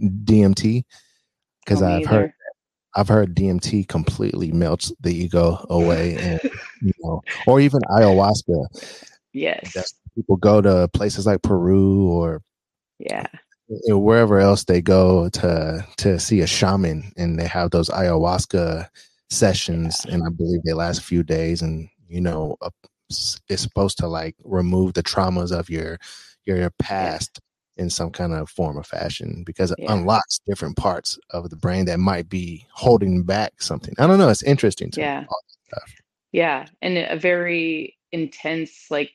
dmt 0.00 0.84
because 1.64 1.82
Oh, 1.82 1.86
i've 1.86 2.06
heard. 2.06 2.32
I've 2.94 3.08
heard 3.08 3.34
DMT 3.34 3.88
completely 3.88 4.52
melts 4.52 4.92
the 5.00 5.14
ego 5.14 5.64
away, 5.70 6.14
and 6.20 6.38
you 6.82 6.92
know, 7.02 7.22
or 7.46 7.58
even 7.60 7.80
ayahuasca. 7.90 8.66
yes 9.32 9.72
That's, 9.74 9.94
people 10.14 10.36
go 10.36 10.60
to 10.60 10.88
places 10.92 11.24
like 11.26 11.40
Peru 11.42 12.06
or 12.08 12.42
yeah 12.98 13.26
wherever 13.88 14.38
else 14.38 14.64
they 14.64 14.80
go 14.82 15.28
to 15.30 15.86
to 15.98 16.18
see 16.18 16.40
a 16.40 16.46
shaman, 16.46 17.12
and 17.16 17.38
they 17.38 17.46
have 17.46 17.70
those 17.70 17.88
ayahuasca 17.90 18.88
sessions, 19.30 20.04
and 20.10 20.22
I 20.26 20.30
believe 20.30 20.62
they 20.64 20.72
last 20.74 21.00
a 21.00 21.04
few 21.04 21.22
days, 21.22 21.62
and 21.62 21.88
you 22.08 22.20
know, 22.20 22.56
it's 23.10 23.62
supposed 23.62 23.98
to 23.98 24.06
like 24.06 24.36
remove 24.44 24.94
the 24.94 25.02
traumas 25.02 25.52
of 25.52 25.70
your 25.70 25.98
your, 26.44 26.56
your 26.58 26.70
past 26.78 27.40
in 27.78 27.88
some 27.88 28.10
kind 28.10 28.34
of 28.34 28.50
form 28.50 28.78
or 28.78 28.82
fashion 28.82 29.42
because 29.46 29.70
it 29.70 29.78
Yeah. 29.78 29.94
unlocks 29.94 30.40
different 30.46 30.76
parts 30.76 31.18
of 31.30 31.48
the 31.48 31.56
brain 31.56 31.86
that 31.86 31.98
might 31.98 32.28
be 32.28 32.66
holding 32.72 33.22
back 33.22 33.62
something. 33.62 33.94
I 33.98 34.06
don't 34.06 34.18
know. 34.18 34.28
It's 34.28 34.42
interesting 34.42 34.90
to 34.92 35.00
Yeah. 35.00 35.20
me. 35.20 35.26
all 35.28 35.40
that 35.48 35.76
stuff. 35.76 35.94
yeah 36.32 36.66
and 36.82 36.98
a 36.98 37.16
very 37.16 37.96
intense 38.12 38.90
like 38.90 39.12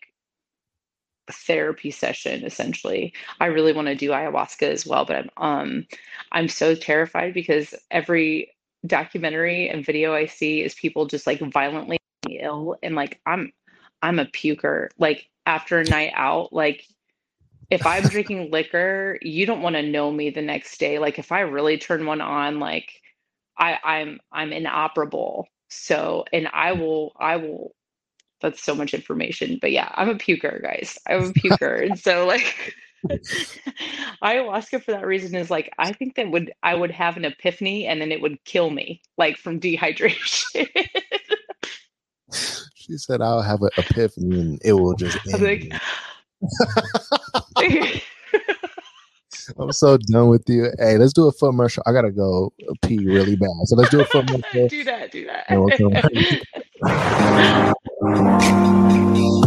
therapy 1.32 1.92
session 1.92 2.44
essentially. 2.44 3.14
I 3.40 3.48
really 3.48 3.74
want 3.74 3.88
to 3.88 3.96
do 3.96 4.12
ayahuasca 4.12 4.64
as 4.64 4.86
well 4.86 5.06
but 5.06 5.16
i'm 5.16 5.30
um 5.38 5.88
i'm 6.32 6.48
so 6.48 6.76
terrified 6.76 7.34
because 7.34 7.74
every 7.92 8.52
documentary 8.86 9.68
and 9.70 9.86
video 9.86 10.14
i 10.14 10.26
see 10.26 10.64
is 10.64 10.76
people 10.76 11.06
just 11.06 11.28
like 11.28 11.40
violently 11.40 11.98
ill 12.30 12.76
and 12.84 12.96
like 12.96 13.20
i'm 13.26 13.52
i'm 14.02 14.20
a 14.20 14.26
puker. 14.26 14.90
Like 14.98 15.30
after 15.46 15.80
a 15.80 15.84
night 15.84 16.12
out 16.16 16.54
like 16.54 16.86
if 17.70 17.86
i'm 17.86 18.04
drinking 18.08 18.52
liquor 18.52 19.18
you 19.22 19.46
don't 19.46 19.62
want 19.62 19.76
to 19.76 19.84
know 19.84 20.12
me 20.12 20.30
the 20.30 20.42
next 20.42 20.80
day. 20.80 21.00
Like 21.00 21.20
if 21.20 21.32
i 21.32 21.42
really 21.42 21.78
turn 21.78 22.06
one 22.06 22.22
on 22.22 22.60
like 22.60 23.02
i 23.58 23.78
i'm 23.84 24.20
i'm 24.32 24.54
inoperable. 24.54 25.48
So 25.70 26.26
and 26.32 26.48
i 26.54 26.72
will 26.74 27.14
i 27.20 27.36
will 27.38 27.74
that's 28.42 28.64
so 28.64 28.76
much 28.76 28.94
information 28.94 29.58
but 29.62 29.72
yeah 29.72 29.92
i'm 29.96 30.10
a 30.10 30.16
puker 30.16 30.62
guys 30.62 30.98
i'm 31.08 31.24
a 31.24 31.34
puker 31.34 31.84
and 31.84 32.00
so 32.00 32.26
like 32.26 32.76
ayahuasca 34.24 34.84
for 34.84 34.92
that 34.92 35.06
reason 35.06 35.36
is 35.36 35.50
like 35.52 35.72
i 35.78 35.92
think 35.92 36.16
that 36.16 36.30
would 36.32 36.52
i 36.64 36.74
would 36.74 36.92
have 36.92 37.16
an 37.18 37.26
epiphany 37.26 37.86
and 37.86 38.02
then 38.02 38.12
it 38.12 38.22
would 38.22 38.44
kill 38.44 38.70
me 38.70 39.02
like 39.18 39.38
from 39.38 39.60
dehydration 39.62 40.68
She 42.88 42.98
said, 42.98 43.22
"I'll 43.22 43.42
have 43.42 43.62
an 43.62 43.70
epiphany, 43.78 44.40
and 44.40 44.62
it 44.64 44.74
will 44.74 44.96
just." 44.96 45.18
like 45.42 45.72
I'm 49.60 49.72
so 49.72 49.98
done 49.98 50.30
with 50.30 50.44
you. 50.48 50.72
Hey, 50.78 50.98
let's 50.98 51.14
do 51.14 51.28
a 51.28 51.32
foot 51.32 51.50
commercial. 51.52 51.84
I 51.86 51.92
gotta 51.92 52.12
go 52.12 52.54
pee 52.84 53.00
really 53.06 53.36
bad, 53.36 53.50
so 53.66 53.76
let's 53.76 53.90
do 53.90 54.02
a 54.02 54.06
foot 54.06 54.28
commercial. 54.28 54.68
do 54.68 54.84
that 54.84 55.12
do 55.12 55.26
that 55.26 55.46
Come 56.80 56.90
back. 58.02 59.47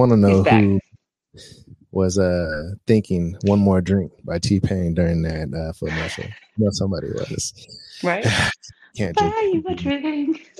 Want 0.00 0.12
to 0.12 0.16
know 0.16 0.42
who 0.42 0.80
was 1.92 2.18
uh 2.18 2.70
thinking 2.86 3.36
one 3.42 3.58
more 3.58 3.82
drink 3.82 4.10
by 4.24 4.38
T-Pain 4.38 4.94
during 4.94 5.20
that 5.24 5.52
uh 5.54 5.74
foot 5.74 5.92
muscle. 5.92 6.24
You 6.24 6.64
know 6.64 6.70
somebody 6.72 7.08
was. 7.08 7.52
Right. 8.02 8.24
Can't 8.96 9.14
drink. 9.14 9.34
Buy 9.34 9.40
you 9.52 9.64
a 9.68 9.74
drink. 9.74 10.50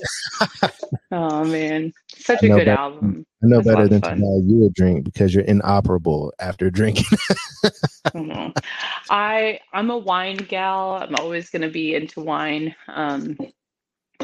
oh 1.11 1.43
man. 1.45 1.91
Such 2.15 2.43
a 2.43 2.49
good 2.49 2.57
better, 2.57 2.71
album. 2.73 3.25
I 3.43 3.47
know 3.47 3.55
That's 3.63 3.67
better 3.67 3.87
than 3.87 4.01
to 4.01 4.09
buy 4.09 4.45
you 4.45 4.67
a 4.67 4.69
drink 4.69 5.05
because 5.05 5.33
you're 5.33 5.43
inoperable 5.45 6.31
after 6.39 6.69
drinking. 6.69 7.05
mm-hmm. 8.09 8.51
I 9.09 9.59
I'm 9.73 9.89
a 9.89 9.97
wine 9.97 10.37
gal. 10.37 10.99
I'm 11.01 11.15
always 11.15 11.49
gonna 11.49 11.67
be 11.67 11.95
into 11.95 12.19
wine. 12.21 12.75
Um 12.89 13.39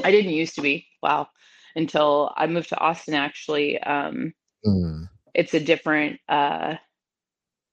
I 0.04 0.12
didn't 0.12 0.34
used 0.34 0.54
to 0.56 0.62
be. 0.62 0.86
Wow. 1.02 1.30
Until 1.76 2.32
I 2.38 2.46
moved 2.46 2.70
to 2.70 2.78
Austin 2.78 3.16
actually. 3.16 3.82
Um 3.82 4.36
mm. 4.68 5.10
it's 5.34 5.54
a 5.54 5.60
different 5.60 6.20
uh 6.30 6.76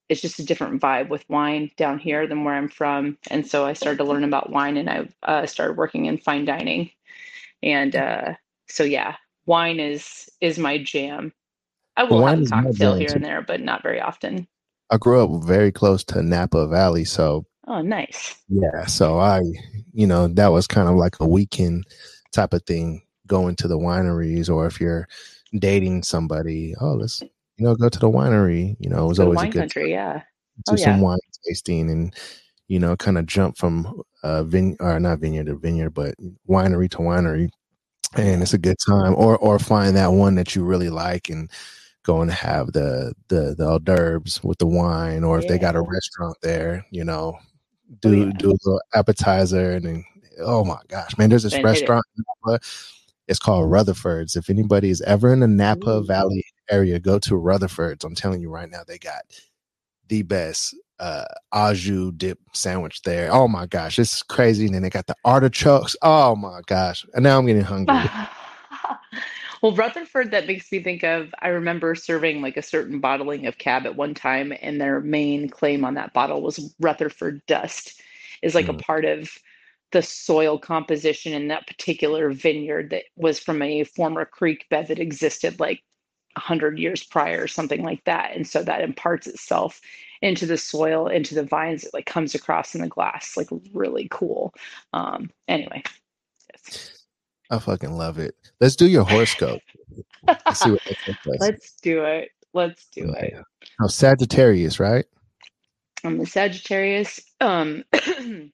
it's 0.09 0.21
just 0.21 0.39
a 0.39 0.45
different 0.45 0.81
vibe 0.81 1.09
with 1.09 1.25
wine 1.29 1.71
down 1.77 1.97
here 1.97 2.27
than 2.27 2.43
where 2.43 2.53
I'm 2.53 2.69
from. 2.69 3.17
And 3.29 3.47
so 3.47 3.65
I 3.65 3.73
started 3.73 3.97
to 3.97 4.03
learn 4.03 4.23
about 4.23 4.51
wine 4.51 4.77
and 4.77 4.89
I 4.89 5.09
uh, 5.23 5.45
started 5.45 5.77
working 5.77 6.05
in 6.05 6.17
fine 6.17 6.45
dining. 6.45 6.91
And 7.63 7.95
uh, 7.95 8.35
so, 8.67 8.83
yeah, 8.83 9.15
wine 9.45 9.79
is 9.79 10.29
is 10.41 10.59
my 10.59 10.77
jam. 10.77 11.33
I 11.97 12.03
will 12.03 12.21
wine 12.21 12.45
have 12.45 12.65
a 12.65 12.67
cocktail 12.67 12.95
here 12.95 13.11
and 13.13 13.23
there, 13.23 13.41
but 13.41 13.61
not 13.61 13.81
very 13.81 13.99
often. 13.99 14.47
I 14.91 14.97
grew 14.97 15.23
up 15.23 15.43
very 15.43 15.71
close 15.71 16.03
to 16.05 16.21
Napa 16.21 16.67
Valley. 16.67 17.05
So, 17.05 17.45
oh, 17.67 17.81
nice. 17.81 18.35
Yeah. 18.49 18.85
So 18.85 19.19
I, 19.19 19.41
you 19.93 20.05
know, 20.05 20.27
that 20.27 20.49
was 20.49 20.67
kind 20.67 20.87
of 20.87 20.95
like 20.95 21.15
a 21.19 21.27
weekend 21.27 21.85
type 22.31 22.53
of 22.53 22.63
thing 22.63 23.01
going 23.25 23.55
to 23.55 23.67
the 23.67 23.79
wineries 23.79 24.53
or 24.53 24.67
if 24.67 24.79
you're 24.79 25.07
dating 25.59 26.03
somebody, 26.03 26.75
oh, 26.81 26.93
let's 26.93 27.21
you 27.21 27.65
know, 27.65 27.75
go 27.75 27.89
to 27.89 27.99
the 27.99 28.09
winery. 28.09 28.75
You 28.79 28.89
know, 28.89 29.05
it 29.05 29.09
was 29.09 29.19
always 29.19 29.37
wine 29.37 29.47
a 29.47 29.51
good 29.51 29.59
country. 29.59 29.91
Yeah. 29.91 30.21
Do 30.67 30.73
oh, 30.73 30.75
some 30.75 30.97
yeah. 30.97 31.01
wine 31.01 31.17
tasting 31.47 31.89
and 31.89 32.15
you 32.67 32.79
know, 32.79 32.95
kind 32.95 33.17
of 33.17 33.25
jump 33.25 33.57
from 33.57 34.01
uh 34.23 34.43
vine 34.43 34.75
or 34.79 34.99
not 34.99 35.19
vineyard 35.19 35.47
to 35.47 35.55
vineyard, 35.55 35.91
but 35.91 36.15
winery 36.49 36.89
to 36.91 36.97
winery, 36.97 37.49
and 38.15 38.41
it's 38.41 38.53
a 38.53 38.57
good 38.57 38.77
time. 38.85 39.13
Or 39.15 39.37
or 39.37 39.59
find 39.59 39.95
that 39.95 40.13
one 40.13 40.35
that 40.35 40.55
you 40.55 40.63
really 40.63 40.89
like 40.89 41.29
and 41.29 41.49
go 42.03 42.21
and 42.21 42.31
have 42.31 42.71
the 42.73 43.13
the 43.27 43.55
the 43.57 43.65
hors 43.67 43.79
d'oeuvres 43.79 44.43
with 44.43 44.57
the 44.57 44.67
wine, 44.67 45.23
or 45.23 45.37
if 45.37 45.45
yeah. 45.45 45.51
they 45.51 45.59
got 45.59 45.75
a 45.75 45.81
restaurant 45.81 46.37
there, 46.41 46.85
you 46.91 47.03
know, 47.03 47.37
oh, 47.37 47.95
do 48.01 48.09
oh, 48.09 48.25
yeah. 48.25 48.31
do 48.37 48.49
a 48.49 48.57
little 48.63 48.81
appetizer 48.95 49.71
and 49.73 49.85
then 49.85 50.05
oh 50.39 50.65
my 50.65 50.79
gosh, 50.87 51.17
man, 51.17 51.29
there's 51.29 51.43
this 51.43 51.61
restaurant. 51.61 52.05
It's 53.27 53.39
called 53.39 53.71
Rutherford's. 53.71 54.35
If 54.35 54.49
anybody 54.49 54.89
is 54.89 55.01
ever 55.01 55.33
in 55.33 55.39
the 55.39 55.47
Napa 55.47 55.97
Ooh. 55.97 56.05
Valley 56.05 56.45
area, 56.69 56.99
go 56.99 57.19
to 57.19 57.35
Rutherford's. 57.35 58.03
I'm 58.05 58.15
telling 58.15 58.41
you 58.41 58.49
right 58.49 58.69
now, 58.69 58.81
they 58.87 58.97
got 58.97 59.23
the 60.07 60.21
best 60.21 60.75
uh 60.99 61.25
au 61.51 61.73
jus 61.73 62.13
dip 62.15 62.39
sandwich 62.53 63.01
there. 63.01 63.31
Oh 63.31 63.47
my 63.47 63.65
gosh, 63.65 63.99
it's 63.99 64.23
crazy. 64.23 64.65
And 64.65 64.75
then 64.75 64.81
they 64.83 64.89
got 64.89 65.07
the 65.07 65.15
artichokes. 65.25 65.95
Oh 66.01 66.35
my 66.35 66.61
gosh. 66.67 67.05
And 67.13 67.23
now 67.23 67.37
I'm 67.37 67.45
getting 67.45 67.63
hungry. 67.63 67.95
well, 69.61 69.75
Rutherford, 69.75 70.31
that 70.31 70.47
makes 70.47 70.71
me 70.71 70.81
think 70.81 71.03
of 71.03 71.33
I 71.39 71.49
remember 71.49 71.95
serving 71.95 72.41
like 72.41 72.57
a 72.57 72.61
certain 72.61 72.99
bottling 72.99 73.45
of 73.47 73.57
cab 73.57 73.85
at 73.85 73.95
one 73.95 74.13
time, 74.13 74.53
and 74.61 74.79
their 74.79 75.01
main 75.01 75.49
claim 75.49 75.83
on 75.83 75.95
that 75.95 76.13
bottle 76.13 76.41
was 76.41 76.73
Rutherford 76.79 77.45
dust 77.47 78.01
is 78.41 78.55
like 78.55 78.67
mm. 78.67 78.75
a 78.75 78.83
part 78.83 79.05
of 79.05 79.29
the 79.95 80.01
soil 80.01 80.59
composition 80.59 81.31
in 81.31 81.47
that 81.47 81.65
particular 81.67 82.29
vineyard 82.29 82.89
that 82.89 83.03
was 83.15 83.39
from 83.39 83.61
a 83.61 83.85
former 83.85 84.25
creek 84.25 84.65
bed 84.69 84.89
that 84.89 84.99
existed 84.99 85.57
like 85.57 85.81
100 86.33 86.77
years 86.77 87.01
prior 87.01 87.41
or 87.41 87.47
something 87.47 87.81
like 87.81 88.03
that 88.03 88.35
and 88.35 88.45
so 88.45 88.61
that 88.61 88.81
imparts 88.81 89.25
itself 89.25 89.79
into 90.21 90.45
the 90.45 90.57
soil 90.57 91.07
into 91.07 91.33
the 91.33 91.45
vines 91.45 91.85
it 91.85 91.93
like 91.93 92.05
comes 92.05 92.35
across 92.35 92.75
in 92.75 92.81
the 92.81 92.89
glass 92.89 93.37
like 93.37 93.47
really 93.71 94.09
cool. 94.11 94.53
Um 94.91 95.29
anyway. 95.47 95.81
I 97.49 97.59
fucking 97.59 97.93
love 97.93 98.19
it. 98.19 98.35
Let's 98.59 98.75
do 98.75 98.87
your 98.87 99.05
horoscope. 99.05 99.61
Let's, 100.27 100.59
see 100.59 100.71
what 100.71 100.81
let's 101.39 101.73
do 101.81 102.03
it. 102.03 102.31
Let's 102.53 102.87
do 102.87 103.13
it. 103.13 103.33
oh 103.81 103.87
sagittarius 103.87 104.77
right? 104.77 105.05
I'm 106.03 106.19
a 106.19 106.25
sagittarius. 106.25 107.21
Um 107.39 107.85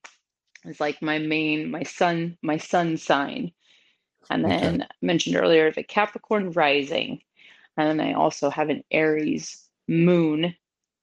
is 0.66 0.80
like 0.80 1.02
my 1.02 1.18
main 1.18 1.72
my 1.72 1.84
sun 1.84 2.38
my 2.42 2.58
sun 2.58 2.98
sign 2.98 3.52
and 4.30 4.46
then 4.46 4.82
okay. 4.82 4.92
mentioned 5.02 5.36
earlier 5.36 5.72
the 5.72 5.84
capricorn 5.84 6.52
rising 6.52 7.22
and 7.78 8.00
then 8.00 8.08
I 8.08 8.14
also 8.14 8.50
have 8.50 8.70
an 8.70 8.84
Aries 8.92 9.68
moon, 9.88 10.56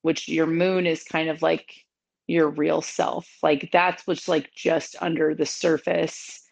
which 0.02 0.28
your 0.28 0.46
moon 0.46 0.86
is 0.86 1.02
kind 1.02 1.28
of 1.28 1.42
like 1.42 1.84
your 2.26 2.48
real 2.48 2.82
self. 2.82 3.28
Like 3.42 3.70
that's 3.72 4.06
what's 4.06 4.28
like 4.28 4.52
just 4.54 4.96
under 5.00 5.34
the 5.34 5.46
surface. 5.46 6.42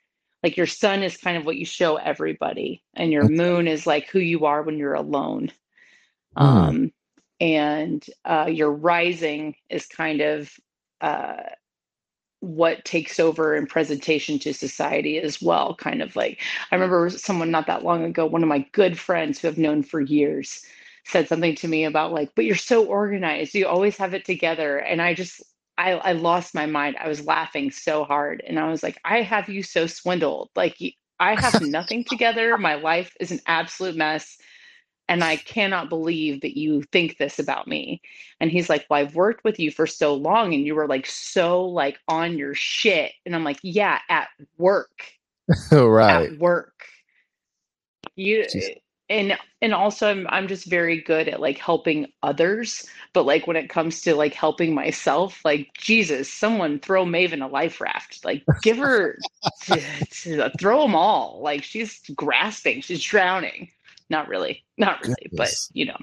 Like 0.42 0.56
your 0.56 0.66
sun 0.66 1.02
is 1.02 1.16
kind 1.16 1.36
of 1.36 1.44
what 1.44 1.56
you 1.56 1.64
show 1.64 1.96
everybody, 1.96 2.82
and 2.94 3.12
your 3.12 3.28
moon 3.28 3.68
is 3.68 3.86
like 3.86 4.08
who 4.08 4.20
you 4.20 4.46
are 4.46 4.62
when 4.62 4.78
you're 4.78 4.94
alone. 4.94 5.50
Mm. 6.36 6.42
Um, 6.42 6.92
and 7.40 8.06
uh, 8.24 8.48
your 8.50 8.72
rising 8.72 9.56
is 9.68 9.86
kind 9.86 10.20
of 10.20 10.50
uh, 11.00 11.42
what 12.46 12.84
takes 12.84 13.18
over 13.18 13.56
in 13.56 13.66
presentation 13.66 14.38
to 14.38 14.54
society 14.54 15.18
as 15.18 15.42
well 15.42 15.74
kind 15.74 16.00
of 16.00 16.14
like 16.16 16.40
i 16.70 16.74
remember 16.74 17.10
someone 17.10 17.50
not 17.50 17.66
that 17.66 17.84
long 17.84 18.04
ago 18.04 18.24
one 18.24 18.42
of 18.42 18.48
my 18.48 18.60
good 18.72 18.98
friends 18.98 19.38
who 19.38 19.48
i've 19.48 19.58
known 19.58 19.82
for 19.82 20.00
years 20.00 20.64
said 21.06 21.28
something 21.28 21.54
to 21.54 21.68
me 21.68 21.84
about 21.84 22.12
like 22.12 22.30
but 22.34 22.44
you're 22.44 22.56
so 22.56 22.84
organized. 22.84 23.54
You 23.54 23.66
always 23.66 23.96
have 23.96 24.12
it 24.12 24.24
together. 24.24 24.78
And 24.78 25.00
i 25.00 25.14
just 25.14 25.42
I, 25.78 25.92
I 25.92 26.12
lost 26.12 26.54
my 26.54 26.64
mind. 26.66 26.96
I 26.98 27.06
was 27.08 27.26
laughing 27.26 27.70
so 27.70 28.04
hard 28.04 28.42
and 28.46 28.58
i 28.58 28.68
was 28.68 28.82
like 28.82 28.98
i 29.04 29.22
have 29.22 29.48
you 29.48 29.62
so 29.62 29.86
swindled. 29.86 30.50
Like 30.56 30.76
i 31.20 31.34
have 31.40 31.60
nothing 31.62 32.04
together. 32.04 32.58
My 32.58 32.74
life 32.74 33.16
is 33.20 33.30
an 33.30 33.40
absolute 33.46 33.96
mess 33.96 34.36
and 35.08 35.22
I 35.22 35.36
cannot 35.36 35.88
believe 35.88 36.40
that 36.40 36.58
you 36.58 36.82
think 36.82 37.18
this 37.18 37.38
about 37.38 37.68
me. 37.68 38.00
And 38.40 38.50
he's 38.50 38.68
like, 38.68 38.86
Well, 38.88 39.00
I've 39.00 39.14
worked 39.14 39.44
with 39.44 39.58
you 39.58 39.70
for 39.70 39.86
so 39.86 40.14
long 40.14 40.52
and 40.52 40.64
you 40.64 40.74
were 40.74 40.88
like 40.88 41.06
so 41.06 41.64
like 41.64 41.98
on 42.08 42.36
your 42.36 42.54
shit. 42.54 43.12
And 43.24 43.34
I'm 43.34 43.44
like, 43.44 43.60
Yeah, 43.62 44.00
at 44.08 44.28
work. 44.58 44.90
Oh, 45.70 45.86
right. 45.86 46.32
At 46.32 46.38
work. 46.38 46.72
You 48.16 48.46
and 49.08 49.38
and 49.62 49.72
also 49.72 50.10
I'm 50.10 50.26
I'm 50.28 50.48
just 50.48 50.66
very 50.66 51.00
good 51.00 51.28
at 51.28 51.40
like 51.40 51.58
helping 51.58 52.08
others. 52.22 52.84
But 53.12 53.26
like 53.26 53.46
when 53.46 53.56
it 53.56 53.70
comes 53.70 54.00
to 54.02 54.16
like 54.16 54.34
helping 54.34 54.74
myself, 54.74 55.40
like 55.44 55.68
Jesus, 55.78 56.32
someone 56.32 56.80
throw 56.80 57.04
Maven 57.04 57.44
a 57.44 57.46
life 57.46 57.80
raft. 57.80 58.24
Like 58.24 58.42
give 58.62 58.78
her 58.78 59.18
to, 59.66 59.80
to 60.10 60.50
throw 60.58 60.82
them 60.82 60.96
all. 60.96 61.40
Like 61.42 61.62
she's 61.62 62.00
grasping, 62.16 62.80
she's 62.80 63.02
drowning 63.02 63.70
not 64.10 64.28
really 64.28 64.64
not 64.76 65.00
really 65.02 65.14
Goodness. 65.30 65.68
but 65.68 65.76
you 65.76 65.86
know 65.86 65.96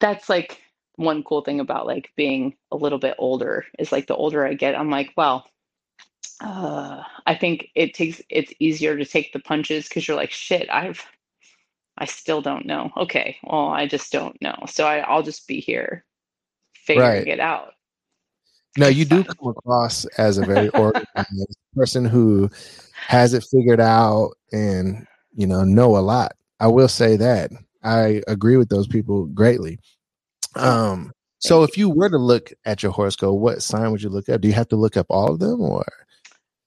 that's 0.00 0.28
like 0.28 0.60
one 0.96 1.22
cool 1.22 1.42
thing 1.42 1.60
about 1.60 1.86
like 1.86 2.10
being 2.16 2.56
a 2.72 2.76
little 2.76 2.98
bit 2.98 3.14
older 3.18 3.64
is 3.78 3.92
like 3.92 4.06
the 4.06 4.16
older 4.16 4.46
i 4.46 4.54
get 4.54 4.74
i'm 4.74 4.90
like 4.90 5.12
well 5.16 5.46
uh, 6.42 7.02
i 7.26 7.34
think 7.34 7.68
it 7.74 7.94
takes 7.94 8.20
it's 8.28 8.52
easier 8.58 8.96
to 8.96 9.04
take 9.04 9.32
the 9.32 9.38
punches 9.40 9.88
because 9.88 10.06
you're 10.06 10.16
like 10.16 10.30
shit 10.30 10.68
i've 10.70 11.02
i 11.98 12.04
still 12.04 12.42
don't 12.42 12.66
know 12.66 12.90
okay 12.96 13.36
well 13.44 13.68
i 13.68 13.86
just 13.86 14.12
don't 14.12 14.40
know 14.42 14.56
so 14.66 14.86
I, 14.86 14.98
i'll 14.98 15.22
just 15.22 15.46
be 15.46 15.60
here 15.60 16.04
figuring 16.74 17.08
right. 17.08 17.28
it 17.28 17.40
out 17.40 17.72
no 18.76 18.86
you 18.86 19.04
do 19.04 19.24
come 19.24 19.48
across 19.48 20.04
as 20.18 20.36
a 20.36 20.44
very 20.44 20.68
organized 20.70 21.58
person 21.74 22.04
who 22.04 22.50
has 23.06 23.32
it 23.32 23.44
figured 23.44 23.80
out 23.80 24.32
and 24.52 25.06
you 25.36 25.46
know, 25.46 25.64
know 25.64 25.96
a 25.96 26.00
lot. 26.00 26.32
I 26.58 26.66
will 26.68 26.88
say 26.88 27.16
that. 27.16 27.50
I 27.82 28.22
agree 28.26 28.56
with 28.56 28.68
those 28.68 28.86
people 28.88 29.26
greatly. 29.26 29.78
Um, 30.56 31.12
so 31.38 31.62
if 31.62 31.76
you 31.76 31.90
were 31.90 32.08
to 32.08 32.18
look 32.18 32.52
at 32.64 32.82
your 32.82 32.92
horoscope, 32.92 33.38
what 33.38 33.62
sign 33.62 33.92
would 33.92 34.02
you 34.02 34.08
look 34.08 34.28
up? 34.28 34.40
Do 34.40 34.48
you 34.48 34.54
have 34.54 34.68
to 34.68 34.76
look 34.76 34.96
up 34.96 35.06
all 35.10 35.32
of 35.32 35.38
them 35.38 35.60
or? 35.60 35.84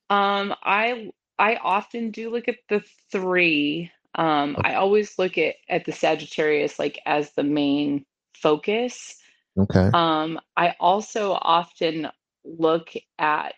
Um, 0.09 0.53
I 0.63 1.11
I 1.37 1.55
often 1.55 2.11
do 2.11 2.29
look 2.29 2.47
at 2.47 2.57
the 2.69 2.83
three. 3.11 3.91
Um, 4.15 4.55
okay. 4.57 4.71
I 4.71 4.75
always 4.75 5.17
look 5.19 5.37
at 5.37 5.55
at 5.67 5.85
the 5.85 5.91
Sagittarius 5.91 6.79
like 6.79 6.99
as 7.05 7.31
the 7.33 7.43
main 7.43 8.05
focus. 8.35 9.15
Okay. 9.57 9.89
Um, 9.93 10.39
I 10.55 10.75
also 10.79 11.33
often 11.41 12.07
look 12.45 12.91
at 13.17 13.55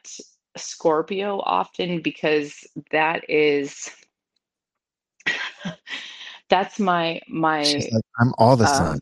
Scorpio 0.58 1.40
often 1.40 2.02
because 2.02 2.68
that 2.92 3.30
is 3.30 3.90
that's 6.50 6.80
my 6.80 7.22
my. 7.28 7.62
Like, 7.64 8.04
I'm 8.20 8.34
all 8.38 8.56
the 8.56 8.66
uh, 8.66 8.98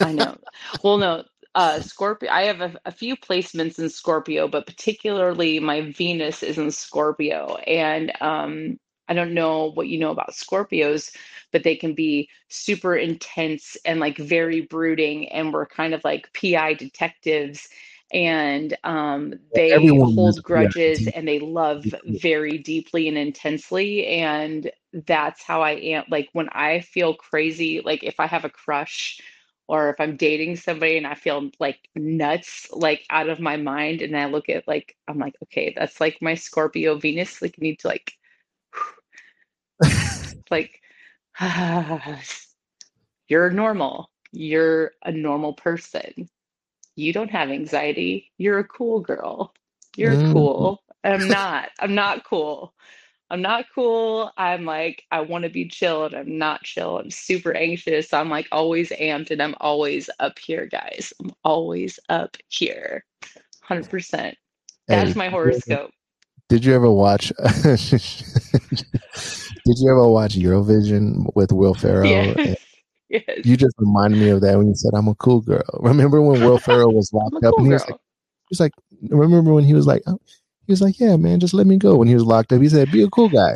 I 0.00 0.12
know. 0.12 0.36
Well, 0.82 0.98
no, 0.98 1.24
uh, 1.54 1.80
Scorpio. 1.80 2.30
I 2.30 2.42
have 2.42 2.60
a, 2.60 2.78
a, 2.84 2.92
few 2.92 3.16
placements 3.16 3.78
in 3.78 3.88
Scorpio, 3.88 4.48
but 4.48 4.66
particularly 4.66 5.58
my 5.58 5.92
Venus 5.92 6.42
is 6.42 6.58
in 6.58 6.70
Scorpio, 6.70 7.56
and 7.66 8.12
um, 8.20 8.78
I 9.08 9.14
don't 9.14 9.34
know 9.34 9.70
what 9.72 9.88
you 9.88 9.98
know 9.98 10.10
about 10.10 10.32
Scorpios, 10.32 11.10
but 11.50 11.64
they 11.64 11.74
can 11.74 11.94
be 11.94 12.28
super 12.48 12.94
intense 12.94 13.76
and 13.84 14.00
like 14.00 14.18
very 14.18 14.60
brooding, 14.62 15.28
and 15.30 15.52
we're 15.52 15.66
kind 15.66 15.94
of 15.94 16.04
like 16.04 16.30
PI 16.38 16.74
detectives. 16.74 17.68
And 18.10 18.76
um, 18.84 19.34
they 19.54 19.72
Everyone 19.72 20.14
hold 20.14 20.36
yeah, 20.36 20.42
grudges 20.42 20.98
deep, 21.00 21.12
and 21.14 21.28
they 21.28 21.40
love 21.40 21.84
very 22.06 22.56
deeply 22.56 23.06
and 23.08 23.18
intensely. 23.18 24.06
And 24.06 24.70
that's 24.92 25.42
how 25.42 25.62
I 25.62 25.72
am. 25.72 26.04
Like 26.10 26.28
when 26.32 26.48
I 26.50 26.80
feel 26.80 27.14
crazy, 27.14 27.80
like 27.84 28.02
if 28.04 28.20
I 28.20 28.26
have 28.26 28.44
a 28.44 28.50
crush 28.50 29.20
or 29.68 29.90
if 29.90 29.96
I'm 30.00 30.16
dating 30.16 30.56
somebody 30.56 30.96
and 30.96 31.06
I 31.06 31.14
feel 31.14 31.50
like 31.60 31.78
nuts, 31.94 32.68
like 32.72 33.04
out 33.10 33.28
of 33.28 33.40
my 33.40 33.56
mind, 33.56 34.02
and 34.02 34.16
I 34.16 34.26
look 34.26 34.48
at 34.48 34.66
like, 34.68 34.96
I'm 35.08 35.18
like, 35.18 35.34
okay, 35.44 35.74
that's 35.76 36.00
like 36.00 36.18
my 36.22 36.34
Scorpio 36.34 36.96
Venus. 36.96 37.42
Like, 37.42 37.56
you 37.58 37.62
need 37.62 37.80
to 37.80 37.88
like, 37.88 38.12
like, 40.50 40.80
you're 43.28 43.50
normal. 43.50 44.10
You're 44.32 44.92
a 45.04 45.12
normal 45.12 45.54
person. 45.54 46.28
You 46.96 47.12
don't 47.12 47.30
have 47.30 47.50
anxiety. 47.50 48.30
You're 48.38 48.58
a 48.58 48.64
cool 48.64 49.00
girl. 49.00 49.54
You're 49.96 50.18
Mm, 50.18 50.18
cool. 50.18 50.82
I'm 51.04 51.28
not. 51.28 51.70
I'm 51.80 51.94
not 51.94 52.24
cool. 52.24 52.74
I'm 53.30 53.42
not 53.42 53.66
cool. 53.74 54.32
I'm 54.38 54.64
like, 54.64 55.04
I 55.10 55.20
want 55.20 55.44
to 55.44 55.50
be 55.50 55.68
chill 55.68 56.06
and 56.06 56.14
I'm 56.14 56.38
not 56.38 56.62
chill. 56.62 56.98
I'm 56.98 57.10
super 57.10 57.54
anxious. 57.54 58.12
I'm 58.14 58.30
like 58.30 58.48
always 58.52 58.90
amped 58.90 59.30
and 59.30 59.42
I'm 59.42 59.54
always 59.60 60.08
up 60.18 60.38
here, 60.38 60.66
guys. 60.66 61.12
I'm 61.20 61.32
always 61.44 62.00
up 62.08 62.36
here. 62.48 63.04
100%. 63.68 64.34
That's 64.88 65.12
Hey, 65.12 65.18
my 65.18 65.28
horoscope. 65.28 65.90
did 66.48 66.64
you 66.64 66.74
ever 66.74 66.90
watch? 66.90 67.30
did 67.62 68.00
you 69.66 69.90
ever 69.90 70.08
watch 70.08 70.34
Eurovision 70.34 71.30
with 71.34 71.52
Will 71.52 71.74
Ferrell? 71.74 72.08
Yes. 72.08 72.56
Yes. 73.10 73.24
You 73.42 73.56
just 73.56 73.74
reminded 73.78 74.20
me 74.20 74.28
of 74.28 74.42
that 74.42 74.58
when 74.58 74.68
you 74.68 74.74
said 74.74 74.90
I'm 74.94 75.08
a 75.08 75.14
cool 75.14 75.40
girl. 75.40 75.62
Remember 75.80 76.20
when 76.20 76.42
Will 76.42 76.58
Ferrell 76.58 76.92
was 76.92 77.10
locked 77.10 77.42
up 77.42 77.54
cool 77.54 77.64
and 77.64 77.66
he 77.68 77.72
was 77.72 77.80
like, 77.88 77.94
he 77.94 78.46
was 78.50 78.60
like, 78.60 78.72
remember 79.08 79.54
when 79.54 79.64
he 79.64 79.72
was 79.72 79.86
like, 79.86 80.02
oh, 80.06 80.18
he 80.68 80.72
was 80.72 80.82
like, 80.82 81.00
yeah, 81.00 81.16
man, 81.16 81.40
just 81.40 81.54
let 81.54 81.66
me 81.66 81.78
go. 81.78 81.96
When 81.96 82.08
he 82.08 82.14
was 82.14 82.24
locked 82.24 82.52
up, 82.52 82.60
he 82.60 82.68
said, 82.68 82.92
be 82.92 83.02
a 83.02 83.08
cool 83.08 83.30
guy. 83.30 83.54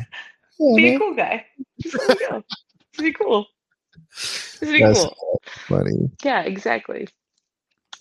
Yeah, 0.59 0.77
Be 0.77 0.95
a 0.95 0.99
cool 0.99 1.15
guy. 1.15 1.45
Just 1.81 1.99
let 1.99 2.09
me 2.09 2.27
go. 2.27 2.45
Be 2.99 3.13
cool. 3.13 3.47
Just 4.15 4.61
be 4.61 4.81
that's 4.81 4.99
cool. 4.99 5.43
funny. 5.69 6.11
Yeah, 6.25 6.41
exactly. 6.43 7.09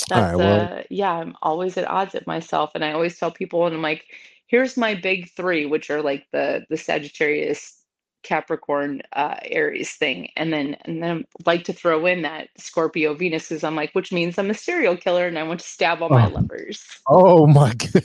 That's 0.07 0.33
right, 0.33 0.35
well, 0.35 0.79
uh 0.79 0.83
yeah, 0.89 1.11
I'm 1.11 1.35
always 1.41 1.77
at 1.77 1.89
odds 1.89 2.13
with 2.13 2.25
myself 2.25 2.71
and 2.73 2.85
I 2.85 2.93
always 2.93 3.17
tell 3.17 3.31
people 3.31 3.65
and 3.65 3.75
I'm 3.75 3.81
like, 3.81 4.05
here's 4.47 4.77
my 4.77 4.95
big 4.95 5.29
three, 5.35 5.65
which 5.65 5.89
are 5.89 6.01
like 6.01 6.25
the 6.31 6.65
the 6.69 6.77
Sagittarius, 6.77 7.81
Capricorn, 8.23 9.02
uh 9.14 9.35
Aries 9.43 9.93
thing. 9.93 10.30
And 10.35 10.53
then 10.53 10.76
and 10.85 11.02
then 11.03 11.26
like 11.45 11.64
to 11.65 11.73
throw 11.73 12.06
in 12.06 12.22
that 12.23 12.49
Scorpio 12.57 13.14
Venus 13.14 13.49
because 13.49 13.64
I'm 13.64 13.76
like, 13.76 13.91
which 13.93 14.11
means 14.11 14.38
I'm 14.38 14.49
a 14.49 14.56
serial 14.56 14.98
killer 14.98 15.27
and 15.27 15.38
I 15.39 15.43
want 15.43 15.60
to 15.61 15.68
stab 15.68 16.02
all 16.02 16.10
my 16.10 16.26
oh, 16.26 16.30
lovers. 16.30 16.85
oh 17.07 17.48
my 17.48 17.73
god. 17.73 18.03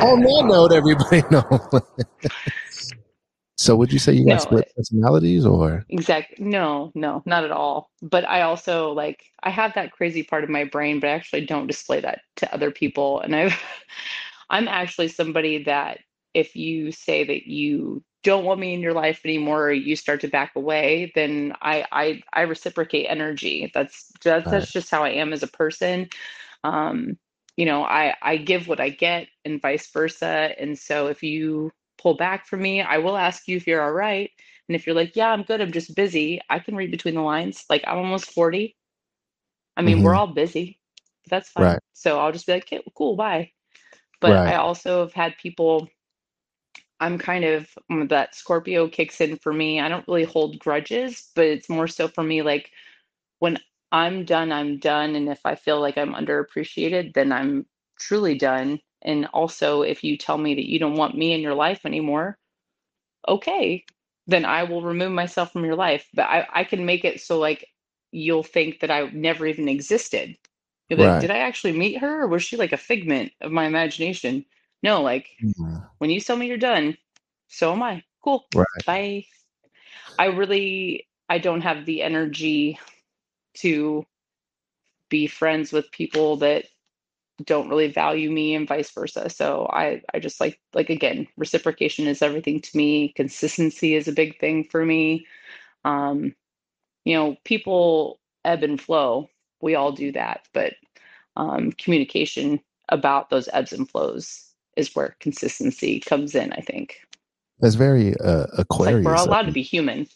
On 0.00 0.20
that 0.20 0.44
note, 0.46 0.72
everybody 0.72 1.22
know. 1.30 1.44
so, 3.56 3.76
would 3.76 3.92
you 3.92 3.98
say 3.98 4.12
you 4.12 4.26
got 4.26 4.38
No, 4.38 4.38
split 4.40 4.72
personalities, 4.76 5.46
or 5.46 5.84
exact 5.90 6.38
no, 6.40 6.92
no, 6.94 7.22
not 7.26 7.44
at 7.44 7.52
all. 7.52 7.90
But 8.02 8.28
I 8.28 8.42
also 8.42 8.92
like 8.92 9.24
I 9.42 9.50
have 9.50 9.74
that 9.74 9.92
crazy 9.92 10.22
part 10.22 10.44
of 10.44 10.50
my 10.50 10.64
brain, 10.64 11.00
but 11.00 11.08
I 11.10 11.12
actually 11.12 11.46
don't 11.46 11.66
display 11.66 12.00
that 12.00 12.22
to 12.36 12.52
other 12.54 12.70
people. 12.70 13.20
And 13.20 13.34
I've 13.36 13.60
I'm 14.50 14.68
actually 14.68 15.08
somebody 15.08 15.64
that 15.64 16.00
if 16.34 16.56
you 16.56 16.92
say 16.92 17.24
that 17.24 17.46
you 17.46 18.02
don't 18.22 18.44
want 18.44 18.60
me 18.60 18.74
in 18.74 18.80
your 18.80 18.92
life 18.92 19.20
anymore 19.24 19.64
or 19.68 19.72
you 19.72 19.96
start 19.96 20.20
to 20.22 20.28
back 20.28 20.52
away, 20.56 21.12
then 21.14 21.54
I 21.62 21.84
I 21.92 22.22
I 22.32 22.42
reciprocate 22.42 23.06
energy. 23.08 23.70
That's 23.74 24.10
that's 24.24 24.50
right, 24.50 24.50
that's 24.50 24.72
just 24.72 24.90
how 24.90 25.04
I 25.04 25.10
am 25.10 25.32
as 25.32 25.42
a 25.42 25.48
person. 25.48 26.08
Um, 26.64 27.18
you 27.56 27.66
know, 27.66 27.84
I 27.84 28.14
I 28.22 28.36
give 28.36 28.68
what 28.68 28.80
I 28.80 28.90
get 28.90 29.28
and 29.44 29.60
vice 29.60 29.90
versa. 29.92 30.50
And 30.58 30.78
so 30.78 31.08
if 31.08 31.22
you 31.22 31.72
pull 31.98 32.16
back 32.16 32.46
from 32.46 32.62
me, 32.62 32.80
I 32.82 32.98
will 32.98 33.16
ask 33.16 33.48
you 33.48 33.56
if 33.56 33.66
you're 33.66 33.82
all 33.82 33.92
right. 33.92 34.30
And 34.68 34.76
if 34.76 34.86
you're 34.86 34.96
like, 34.96 35.16
yeah, 35.16 35.30
I'm 35.30 35.42
good, 35.42 35.60
I'm 35.60 35.72
just 35.72 35.94
busy, 35.96 36.40
I 36.48 36.58
can 36.58 36.76
read 36.76 36.90
between 36.90 37.14
the 37.14 37.22
lines. 37.22 37.64
Like 37.70 37.84
I'm 37.86 37.98
almost 37.98 38.32
40. 38.32 38.76
I 39.76 39.82
mean, 39.82 40.02
we're 40.02 40.14
hmm 40.14 40.16
all 40.16 40.26
busy. 40.28 40.78
That's 41.28 41.48
fine. 41.50 41.78
right, 41.78 41.80
So 41.92 42.18
I'll 42.18 42.32
just 42.32 42.46
be 42.46 42.52
like, 42.52 42.64
okay, 42.64 42.82
cool, 42.96 43.16
bye. 43.16 43.50
But 44.20 44.40
I 44.46 44.56
also 44.56 45.00
have 45.02 45.12
had 45.12 45.36
people 45.42 45.88
I'm 47.02 47.18
kind 47.18 47.44
of 47.44 47.68
mm, 47.92 48.08
that 48.10 48.36
Scorpio 48.36 48.88
kicks 48.88 49.20
in 49.20 49.36
for 49.38 49.52
me. 49.52 49.80
I 49.80 49.88
don't 49.90 50.08
really 50.08 50.24
hold 50.24 50.60
grudges, 50.60 51.30
but 51.36 51.46
it's 51.46 51.68
more 51.70 51.88
so 51.88 52.08
for 52.08 52.24
me 52.24 52.42
like 52.42 52.70
when 53.40 53.58
I'm 53.92 54.24
done, 54.24 54.52
I'm 54.52 54.78
done. 54.78 55.16
And 55.16 55.28
if 55.28 55.40
I 55.44 55.56
feel 55.56 55.80
like 55.80 55.98
I'm 55.98 56.14
underappreciated, 56.14 57.14
then 57.14 57.32
I'm 57.32 57.66
truly 58.00 58.36
done. 58.36 58.80
And 59.02 59.26
also, 59.34 59.82
if 59.82 60.04
you 60.04 60.16
tell 60.18 60.38
me 60.38 60.54
that 60.56 60.68
you 60.70 60.78
don't 60.80 60.96
want 60.96 61.16
me 61.16 61.34
in 61.34 61.40
your 61.42 61.54
life 61.54 61.80
anymore, 61.86 62.38
okay, 63.28 63.84
then 64.28 64.44
I 64.44 64.64
will 64.64 64.82
remove 64.82 65.12
myself 65.12 65.52
from 65.52 65.64
your 65.64 65.76
life. 65.76 66.08
But 66.14 66.24
I, 66.26 66.46
I 66.52 66.64
can 66.64 66.86
make 66.86 67.04
it 67.04 67.20
so 67.20 67.38
like 67.38 67.66
you'll 68.12 68.44
think 68.44 68.80
that 68.80 68.90
I 68.90 69.10
never 69.12 69.46
even 69.46 69.68
existed. 69.68 70.36
You'll 70.88 71.00
like, 71.00 71.18
did 71.18 71.30
I 71.30 71.38
actually 71.38 71.72
meet 71.72 71.98
her 71.98 72.22
or 72.22 72.28
was 72.28 72.44
she 72.44 72.56
like 72.56 72.72
a 72.72 72.78
figment 72.78 73.32
of 73.42 73.52
my 73.52 73.66
imagination? 73.66 74.46
No, 74.82 75.02
like 75.02 75.28
when 75.98 76.10
you 76.10 76.20
tell 76.20 76.36
me 76.36 76.46
you're 76.46 76.56
done, 76.56 76.96
so 77.48 77.72
am 77.72 77.82
I. 77.82 78.02
Cool. 78.22 78.44
right. 78.54 78.66
Bye. 78.86 79.26
I 80.18 80.26
really 80.26 81.08
I 81.28 81.38
don't 81.38 81.62
have 81.62 81.86
the 81.86 82.02
energy 82.02 82.78
to 83.54 84.04
be 85.08 85.26
friends 85.26 85.72
with 85.72 85.90
people 85.92 86.36
that 86.38 86.64
don't 87.44 87.68
really 87.68 87.88
value 87.88 88.30
me 88.30 88.54
and 88.54 88.68
vice 88.68 88.90
versa. 88.90 89.28
So 89.30 89.68
I 89.72 90.02
I 90.14 90.18
just 90.18 90.40
like 90.40 90.60
like 90.74 90.90
again, 90.90 91.26
reciprocation 91.36 92.06
is 92.06 92.22
everything 92.22 92.60
to 92.60 92.76
me. 92.76 93.12
Consistency 93.16 93.94
is 93.94 94.08
a 94.08 94.12
big 94.12 94.38
thing 94.38 94.64
for 94.64 94.84
me. 94.84 95.26
Um, 95.84 96.34
you 97.04 97.14
know, 97.14 97.36
people 97.44 98.20
ebb 98.44 98.62
and 98.62 98.80
flow. 98.80 99.28
We 99.60 99.74
all 99.74 99.92
do 99.92 100.12
that, 100.12 100.46
but 100.52 100.74
um, 101.36 101.72
communication 101.72 102.60
about 102.88 103.30
those 103.30 103.48
ebbs 103.52 103.72
and 103.72 103.88
flows 103.88 104.51
is 104.76 104.94
where 104.94 105.16
consistency 105.20 106.00
comes 106.00 106.34
in, 106.34 106.52
I 106.52 106.60
think. 106.60 107.00
That's 107.60 107.74
very 107.74 108.14
uh, 108.18 108.46
It's 108.58 108.78
like 108.80 108.94
we're 109.04 109.14
all 109.14 109.28
allowed 109.28 109.46
to 109.46 109.52
be 109.52 109.62
human. 109.62 110.06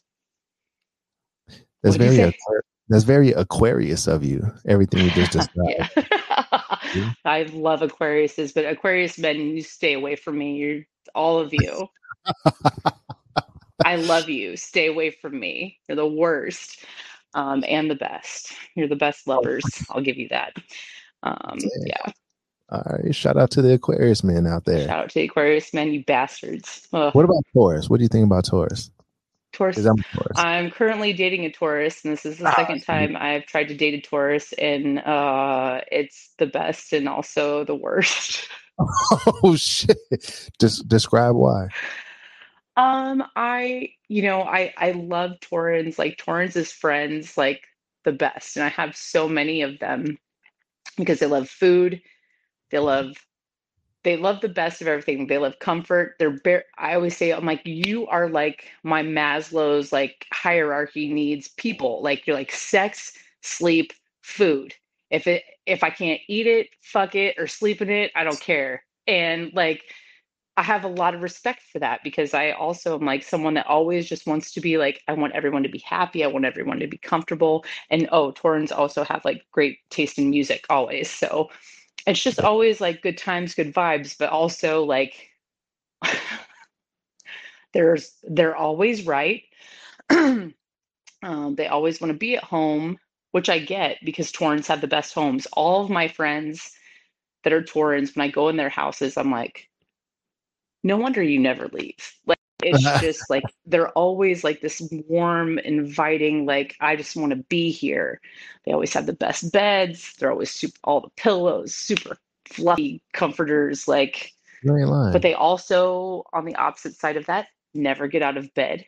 That's 1.83 1.97
What'd 1.97 2.17
very? 2.17 2.33
Aquar- 2.33 2.61
That's 2.89 3.05
very 3.05 3.33
Aquarius 3.33 4.07
of 4.07 4.25
you. 4.25 4.43
Everything 4.67 5.03
you 5.05 5.11
just 5.11 5.51
Yeah. 5.65 5.87
described. 5.95 7.17
I 7.25 7.43
love 7.53 7.81
Aquariuses, 7.81 8.55
but 8.55 8.65
Aquarius 8.65 9.19
men, 9.19 9.37
you 9.39 9.63
stay 9.63 9.93
away 9.95 10.17
from 10.17 10.39
me. 10.39 10.57
You're 10.57 10.83
all 11.15 11.39
of 11.39 11.53
you. 11.53 11.89
I 13.85 13.97
love 13.97 14.29
you. 14.29 14.57
Stay 14.57 14.87
away 14.89 15.11
from 15.11 15.39
me. 15.39 15.79
You're 15.89 15.97
the 15.97 16.07
worst. 16.07 16.85
Um, 17.35 17.63
and 17.69 17.91
the 17.91 17.95
best. 17.97 18.53
You're 18.75 18.89
the 18.89 18.97
best 18.97 19.25
Oh, 19.29 19.35
lovers. 19.35 19.65
I'll 19.91 20.01
give 20.01 20.17
you 20.17 20.29
that. 20.31 20.55
Um, 21.23 21.59
yeah. 21.85 22.13
All 22.71 22.83
right. 22.85 23.15
Shout 23.15 23.37
out 23.37 23.51
to 23.53 23.63
the 23.63 23.75
Aquarius 23.75 24.25
men 24.25 24.47
out 24.47 24.65
there. 24.65 24.87
Shout 24.87 25.05
out 25.05 25.09
to 25.11 25.15
the 25.15 25.25
Aquarius 25.25 25.73
men, 25.73 25.93
you 25.93 26.05
bastards. 26.05 26.89
Ugh. 26.93 27.15
What 27.15 27.25
about 27.25 27.45
Taurus? 27.53 27.89
What 27.89 27.99
do 27.99 28.03
you 28.03 28.09
think 28.09 28.27
about 28.27 28.45
Taurus? 28.45 28.91
Taurus. 29.53 29.79
I'm 29.79 29.97
Taurus. 29.97 30.37
I'm 30.37 30.71
currently 30.71 31.13
dating 31.13 31.45
a 31.45 31.51
Taurus, 31.51 32.05
and 32.05 32.13
this 32.13 32.27
is 32.27 32.39
the 32.39 32.49
Ah, 32.49 32.55
second 32.57 32.83
time 32.83 33.17
I've 33.17 33.47
tried 33.47 33.69
to 33.69 33.75
date 33.77 33.95
a 33.95 34.01
Taurus, 34.01 34.53
and 34.55 34.99
uh, 34.99 35.81
it's 35.93 36.33
the 36.39 36.47
best 36.47 36.93
and 36.93 37.09
also 37.09 37.65
the 37.65 37.75
worst. 37.75 38.49
oh 39.43 39.55
shit! 39.57 39.97
Just 40.61 40.89
describe 40.89 41.37
why. 41.37 41.69
Um, 42.77 43.25
I, 43.35 43.91
you 44.09 44.23
know, 44.23 44.43
I 44.43 44.75
I 44.77 44.91
love 44.91 45.39
Taurans, 45.41 45.99
like 45.99 46.19
Taurans 46.19 46.57
as 46.57 46.71
friends, 46.73 47.39
like 47.39 47.63
the 48.05 48.13
best, 48.13 48.57
and 48.57 48.65
I 48.65 48.69
have 48.69 48.95
so 48.95 49.27
many 49.29 49.63
of 49.63 49.79
them 49.79 50.19
because 50.99 51.21
they 51.21 51.27
love 51.27 51.49
food, 51.49 52.03
they 52.71 52.79
love 52.79 53.15
they 54.07 54.17
love 54.17 54.41
the 54.41 54.49
best 54.49 54.81
of 54.81 54.87
everything. 54.87 55.27
They 55.27 55.39
love 55.39 55.59
comfort. 55.59 56.15
They're 56.21 56.31
bare, 56.31 56.67
I 56.79 56.95
always 56.95 57.17
say, 57.17 57.33
I'm 57.33 57.45
like, 57.45 57.63
you 57.65 58.07
are 58.07 58.29
like 58.29 58.71
my 58.85 59.03
Maslow's 59.03 59.93
like 59.93 60.27
hierarchy 60.33 61.13
needs 61.13 61.49
people. 61.49 62.01
Like 62.05 62.25
you're 62.25 62.37
like 62.37 62.53
sex, 62.53 63.15
sleep, 63.41 63.93
food. 64.23 64.75
If 65.11 65.27
it 65.27 65.43
if 65.67 65.83
I 65.83 65.91
can't 65.91 66.21
eat 66.29 66.47
it, 66.47 66.69
fuck 66.83 67.17
it, 67.17 67.35
or 67.37 67.49
sleep 67.49 67.83
in 67.83 67.91
it, 67.91 68.13
I 68.15 68.23
don't 68.23 68.39
care. 68.39 68.85
And 69.09 69.53
like 69.55 69.83
I 70.57 70.63
have 70.63 70.85
a 70.85 70.89
lot 70.89 71.15
of 71.15 71.23
respect 71.23 71.63
for 71.73 71.81
that 71.81 72.01
because 72.05 72.33
I 72.33 72.53
also 72.53 72.99
am 72.99 73.05
like 73.05 73.25
someone 73.25 73.55
that 73.55 73.67
always 73.67 74.09
just 74.09 74.27
wants 74.27 74.53
to 74.53 74.61
be 74.61 74.79
like, 74.79 75.03
I 75.09 75.15
want 75.15 75.35
everyone 75.35 75.65
to 75.65 75.69
be 75.69 75.81
happy. 75.81 76.25
I 76.25 76.29
want 76.29 76.45
everyone 76.47 76.79
to 76.79 76.87
be 76.87 76.97
comfortable. 76.97 77.65
And 77.91 78.09
oh, 78.13 78.33
Taurans 78.33 78.71
also 78.71 79.05
have 79.05 79.25
like 79.25 79.45
great 79.51 79.79
taste 79.91 80.17
in 80.17 80.31
music 80.31 80.65
always. 80.71 81.11
So 81.11 81.51
it's 82.07 82.23
just 82.23 82.41
always 82.41 82.81
like 82.81 83.03
good 83.03 83.19
times, 83.19 83.55
good 83.55 83.75
vibes, 83.75 84.17
but 84.19 84.31
also 84.31 84.85
like 84.85 85.29
There's 87.73 88.13
they're 88.23 88.57
always 88.57 89.07
right. 89.07 89.43
um, 90.11 90.55
they 91.23 91.67
always 91.69 92.01
want 92.01 92.13
to 92.13 92.19
be 92.19 92.37
at 92.37 92.45
home, 92.45 92.99
which 93.33 93.51
I 93.51 93.59
get 93.59 93.99
because 94.05 94.33
Taurans 94.33 94.67
have 94.69 94.81
the 94.81 94.87
best 94.87 95.15
homes. 95.15 95.47
All 95.53 95.85
of 95.85 95.91
my 95.91 96.09
friends 96.09 96.73
that 97.45 97.53
are 97.53 97.63
Taurans, 97.63 98.17
when 98.17 98.27
I 98.27 98.31
go 98.31 98.49
in 98.49 98.57
their 98.57 98.71
houses, 98.71 99.17
I'm 99.17 99.31
like, 99.31 99.69
no 100.83 100.97
wonder 100.97 101.23
you 101.23 101.39
never 101.39 101.69
leave. 101.69 102.15
Like 102.27 102.36
it's 102.67 102.83
just 103.01 103.31
like 103.31 103.45
they're 103.65 103.91
always 103.91 104.45
like 104.45 104.61
this 104.61 104.83
warm, 105.09 105.59
inviting, 105.59 106.47
like 106.47 106.77
I 106.81 106.97
just 106.97 107.17
want 107.17 107.31
to 107.31 107.37
be 107.37 107.71
here. 107.71 108.21
They 108.65 108.73
always 108.73 108.93
have 108.95 109.07
the 109.07 109.13
best 109.13 109.53
beds. 109.53 110.15
They're 110.19 110.33
always 110.33 110.51
super 110.51 110.79
all 110.85 111.01
the 111.01 111.11
pillows, 111.17 111.75
super 111.75 112.19
fluffy 112.45 113.03
comforters, 113.13 113.89
like 113.89 114.33
but 115.13 115.23
they 115.23 115.35
also, 115.35 116.25
on 116.33 116.45
the 116.45 116.57
opposite 116.57 116.95
side 116.95 117.17
of 117.17 117.27
that, 117.27 117.49
never 117.75 118.09
get 118.09 118.23
out 118.23 118.37
of 118.37 118.53
bed, 118.55 118.87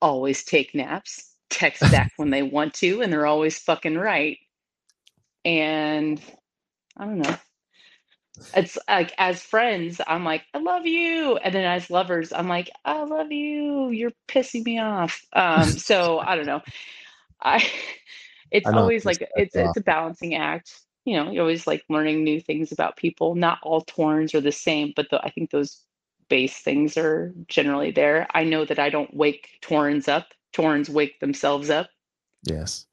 always 0.00 0.44
take 0.44 0.74
naps, 0.74 1.34
text 1.50 1.82
back 1.82 2.12
when 2.16 2.30
they 2.30 2.42
want 2.42 2.74
to, 2.74 3.02
and 3.02 3.12
they're 3.12 3.26
always 3.26 3.58
fucking 3.58 3.96
right. 3.96 4.38
And 5.44 6.20
I 6.96 7.04
don't 7.04 7.18
know. 7.18 7.36
It's 8.54 8.78
like 8.88 9.12
as 9.18 9.42
friends, 9.42 10.00
I'm 10.06 10.24
like, 10.24 10.44
I 10.54 10.58
love 10.58 10.86
you. 10.86 11.36
And 11.36 11.54
then 11.54 11.64
as 11.64 11.90
lovers, 11.90 12.32
I'm 12.32 12.48
like, 12.48 12.70
I 12.84 13.02
love 13.04 13.30
you. 13.30 13.90
You're 13.90 14.12
pissing 14.28 14.64
me 14.64 14.78
off. 14.78 15.24
Um, 15.32 15.64
so 15.64 16.18
I 16.18 16.36
don't 16.36 16.46
know. 16.46 16.62
I 17.42 17.68
it's 18.50 18.68
I 18.68 18.72
always 18.72 19.04
like 19.04 19.26
it's 19.36 19.54
it's 19.54 19.76
a 19.76 19.82
balancing 19.82 20.34
act 20.34 20.72
you 21.04 21.16
know, 21.16 21.30
you're 21.30 21.42
always 21.42 21.66
like 21.66 21.84
learning 21.88 22.24
new 22.24 22.40
things 22.40 22.72
about 22.72 22.96
people. 22.96 23.34
Not 23.34 23.58
all 23.62 23.82
Taurans 23.84 24.34
are 24.34 24.40
the 24.40 24.52
same, 24.52 24.92
but 24.94 25.08
the, 25.10 25.20
I 25.24 25.30
think 25.30 25.50
those 25.50 25.82
base 26.28 26.58
things 26.58 26.96
are 26.96 27.32
generally 27.48 27.90
there. 27.90 28.26
I 28.32 28.44
know 28.44 28.64
that 28.64 28.78
I 28.78 28.90
don't 28.90 29.14
wake 29.14 29.48
Taurans 29.62 30.08
up. 30.08 30.28
Taurans 30.52 30.88
wake 30.88 31.18
themselves 31.20 31.70
up. 31.70 31.88
Yes. 32.44 32.86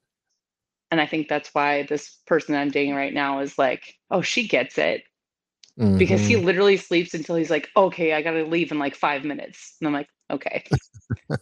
And 0.90 1.00
I 1.00 1.06
think 1.06 1.28
that's 1.28 1.50
why 1.54 1.82
this 1.82 2.16
person 2.26 2.54
I'm 2.54 2.70
dating 2.70 2.94
right 2.94 3.12
now 3.12 3.40
is 3.40 3.58
like, 3.58 3.94
oh, 4.10 4.22
she 4.22 4.48
gets 4.48 4.78
it. 4.78 5.02
Mm-hmm. 5.78 5.98
Because 5.98 6.20
he 6.20 6.34
mm-hmm. 6.34 6.46
literally 6.46 6.76
sleeps 6.76 7.14
until 7.14 7.36
he's 7.36 7.50
like, 7.50 7.68
okay, 7.76 8.12
I 8.14 8.22
got 8.22 8.32
to 8.32 8.44
leave 8.44 8.72
in 8.72 8.78
like 8.78 8.96
five 8.96 9.24
minutes. 9.24 9.76
And 9.80 9.86
I'm 9.86 9.94
like, 9.94 10.08
okay. 10.30 10.64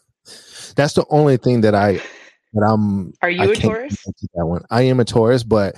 that's 0.76 0.92
the 0.92 1.06
only 1.08 1.38
thing 1.38 1.62
that 1.62 1.74
I, 1.74 1.94
that 2.52 2.62
I'm. 2.68 3.12
Are 3.22 3.30
you 3.30 3.42
I 3.42 3.46
a 3.46 3.54
Taurus? 3.54 3.96
That 4.34 4.46
one. 4.46 4.62
I 4.70 4.82
am 4.82 5.00
a 5.00 5.04
Taurus, 5.04 5.42
but 5.42 5.74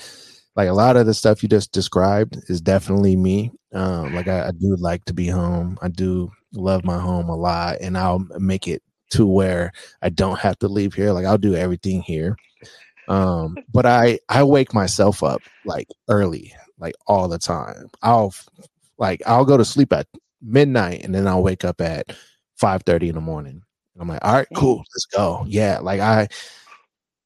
like 0.57 0.69
a 0.69 0.73
lot 0.73 0.97
of 0.97 1.07
the 1.07 1.15
stuff 1.15 1.43
you 1.43 1.49
just 1.49 1.71
described 1.71 2.37
is 2.49 2.61
definitely 2.61 3.15
me. 3.15 3.53
Um, 3.73 4.13
like 4.13 4.27
I, 4.27 4.49
I, 4.49 4.51
do 4.51 4.75
like 4.77 5.05
to 5.05 5.15
be 5.15 5.29
home. 5.29 5.79
I 5.83 5.89
do 5.89 6.33
love 6.53 6.85
my 6.85 6.99
home 6.99 7.29
a 7.29 7.37
lot, 7.37 7.77
and 7.81 7.97
I'll 7.97 8.27
make 8.39 8.67
it 8.67 8.83
to 9.11 9.25
where 9.25 9.73
I 10.03 10.09
don't 10.09 10.39
have 10.41 10.59
to 10.59 10.69
leave 10.69 10.95
here. 10.95 11.13
Like 11.13 11.27
I'll 11.27 11.39
do 11.39 11.55
everything 11.55 12.03
here. 12.03 12.37
Um, 13.09 13.57
but 13.73 13.87
I 13.87 14.19
I 14.29 14.43
wake 14.43 14.75
myself 14.75 15.23
up 15.23 15.41
like 15.65 15.89
early, 16.09 16.55
like 16.79 16.95
all 17.07 17.29
the 17.29 17.39
time. 17.39 17.89
I'll 18.03 18.35
like 18.99 19.23
I'll 19.27 19.45
go 19.45 19.57
to 19.57 19.65
sleep 19.65 19.93
at 19.93 20.07
midnight, 20.43 21.05
and 21.05 21.15
then 21.15 21.27
I'll 21.27 21.43
wake 21.43 21.65
up 21.65 21.81
at 21.81 22.15
five 22.57 22.83
thirty 22.85 23.09
in 23.09 23.15
the 23.15 23.21
morning. 23.21 23.63
I'm 24.01 24.09
like, 24.09 24.25
all 24.25 24.35
right, 24.35 24.47
cool, 24.55 24.79
let's 24.79 25.07
go. 25.07 25.45
Yeah, 25.49 25.79
like 25.81 26.01
I 26.01 26.29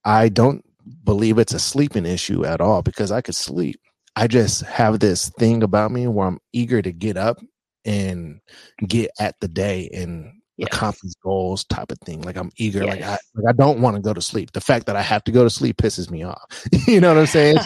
I 0.05 0.29
don't 0.29 0.65
believe 1.05 1.39
it's 1.39 1.55
a 1.55 1.59
sleeping 1.59 2.07
issue 2.07 2.45
at 2.45 2.61
all 2.61 2.83
because 2.83 3.13
I 3.13 3.21
could 3.21 3.35
sleep. 3.35 3.81
I 4.17 4.27
just 4.27 4.63
have 4.63 5.01
this 5.01 5.31
thing 5.31 5.63
about 5.63 5.91
me 5.91 6.07
where 6.07 6.27
I'm 6.27 6.39
eager 6.53 6.83
to 6.83 6.93
get 6.93 7.17
up 7.17 7.39
and 7.85 8.41
get 8.87 9.11
at 9.19 9.37
the 9.41 9.49
day 9.49 9.89
and 9.93 10.42
yes. 10.57 10.69
accomplish 10.69 11.13
goals 11.23 11.65
type 11.65 11.91
of 11.91 11.99
thing. 12.01 12.23
Like 12.23 12.37
I'm 12.37 12.51
eager. 12.57 12.85
Yes. 12.85 12.95
Like 12.97 13.03
I 13.03 13.19
like 13.35 13.49
I 13.49 13.53
don't 13.53 13.81
want 13.81 13.97
to 13.97 14.03
go 14.03 14.13
to 14.13 14.23
sleep. 14.23 14.53
The 14.53 14.61
fact 14.61 14.87
that 14.87 14.97
I 14.97 15.03
have 15.03 15.25
to 15.25 15.33
go 15.33 15.45
to 15.45 15.51
sleep 15.51 15.77
pisses 15.77 16.11
me 16.11 16.23
off. 16.23 16.65
you 16.87 17.01
know 17.01 17.15
what 17.15 17.21
I'm 17.21 17.27
saying? 17.27 17.57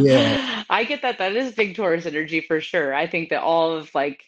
yeah. 0.00 0.64
I 0.70 0.84
get 0.84 1.02
that. 1.02 1.18
That 1.18 1.34
is 1.34 1.54
big 1.54 1.76
Taurus 1.76 2.06
energy 2.06 2.40
for 2.40 2.60
sure. 2.60 2.94
I 2.94 3.06
think 3.06 3.30
that 3.30 3.42
all 3.42 3.72
of 3.72 3.94
like 3.94 4.24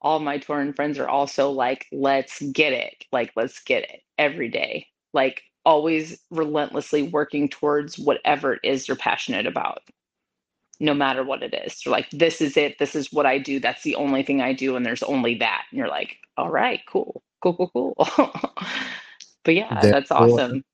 all 0.00 0.20
my 0.20 0.38
Tauran 0.38 0.74
friends 0.74 0.98
are 0.98 1.08
also 1.08 1.50
like, 1.50 1.86
let's 1.92 2.40
get 2.40 2.72
it. 2.72 3.04
Like 3.12 3.32
let's 3.36 3.60
get 3.60 3.84
it 3.84 4.00
every 4.16 4.48
day. 4.48 4.86
Like 5.12 5.42
always 5.64 6.18
relentlessly 6.30 7.02
working 7.02 7.48
towards 7.48 7.98
whatever 7.98 8.54
it 8.54 8.60
is 8.62 8.88
you're 8.88 8.96
passionate 8.96 9.46
about 9.46 9.82
no 10.80 10.94
matter 10.94 11.24
what 11.24 11.42
it 11.42 11.54
is. 11.54 11.84
You're 11.84 11.92
like 11.92 12.08
this 12.10 12.40
is 12.40 12.56
it. 12.56 12.78
This 12.78 12.94
is 12.94 13.12
what 13.12 13.26
i 13.26 13.38
do. 13.38 13.60
That's 13.60 13.82
the 13.82 13.96
only 13.96 14.22
thing 14.22 14.40
i 14.40 14.52
do 14.52 14.76
and 14.76 14.84
there's 14.84 15.02
only 15.02 15.36
that. 15.36 15.64
And 15.70 15.78
you're 15.78 15.88
like 15.88 16.16
all 16.36 16.50
right 16.50 16.80
cool. 16.88 17.22
Cool 17.42 17.54
cool 17.56 17.94
cool. 17.96 18.32
But 19.44 19.54
yeah 19.54 19.80
therefore, 19.80 19.90
that's 19.92 20.10
awesome. 20.10 20.64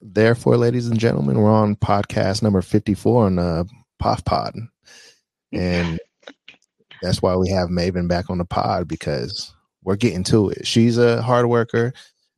therefore 0.00 0.56
ladies 0.56 0.86
and 0.86 1.00
gentlemen 1.00 1.40
we're 1.40 1.50
on 1.50 1.74
podcast 1.74 2.40
number 2.40 2.62
54 2.62 3.26
on 3.26 3.38
uh 3.38 3.64
POF 4.00 4.24
Pod. 4.24 4.54
And 5.52 5.98
that's 7.02 7.20
why 7.20 7.34
we 7.34 7.48
have 7.48 7.70
maven 7.70 8.06
back 8.06 8.30
on 8.30 8.38
the 8.38 8.44
pod 8.44 8.86
because 8.86 9.52
we're 9.82 9.96
getting 9.96 10.22
to 10.24 10.50
it. 10.50 10.66
She's 10.66 10.98
a 10.98 11.20
hard 11.20 11.46
worker. 11.46 11.92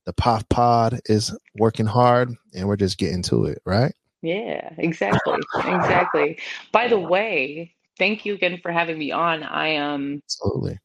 The 0.07 0.13
POF 0.15 0.49
Pod 0.49 1.01
is 1.07 1.37
working 1.59 1.87
hard 1.87 2.33
and 2.55 2.69
we're 2.69 2.77
just 2.77 2.97
getting 2.97 3.23
to 3.23 3.47
it, 3.47 3.61
right? 3.67 3.93
Yeah, 4.23 4.73
exactly. 4.79 5.39
exactly. 5.65 6.39
By 6.73 6.89
the 6.89 6.99
way, 6.99 7.75
thank 7.99 8.25
you 8.25 8.35
again 8.35 8.59
for 8.63 8.73
having 8.73 8.99
me 8.99 9.13
on. 9.13 9.43
I 9.43 9.77
um 9.77 10.23
absolutely 10.25 10.79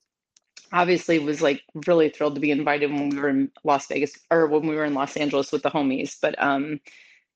obviously 0.73 1.19
was 1.19 1.41
like 1.41 1.61
really 1.87 2.09
thrilled 2.09 2.35
to 2.35 2.41
be 2.41 2.51
invited 2.51 2.91
when 2.91 3.09
we 3.09 3.17
were 3.19 3.29
in 3.29 3.51
Las 3.63 3.87
Vegas 3.87 4.17
or 4.31 4.47
when 4.47 4.67
we 4.67 4.75
were 4.75 4.85
in 4.85 4.93
Los 4.93 5.17
Angeles 5.17 5.51
with 5.51 5.63
the 5.63 5.69
homies. 5.69 6.15
But 6.21 6.41
um, 6.41 6.79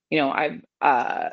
you 0.09 0.17
know, 0.17 0.31
I've 0.31 0.63
uh 0.81 1.29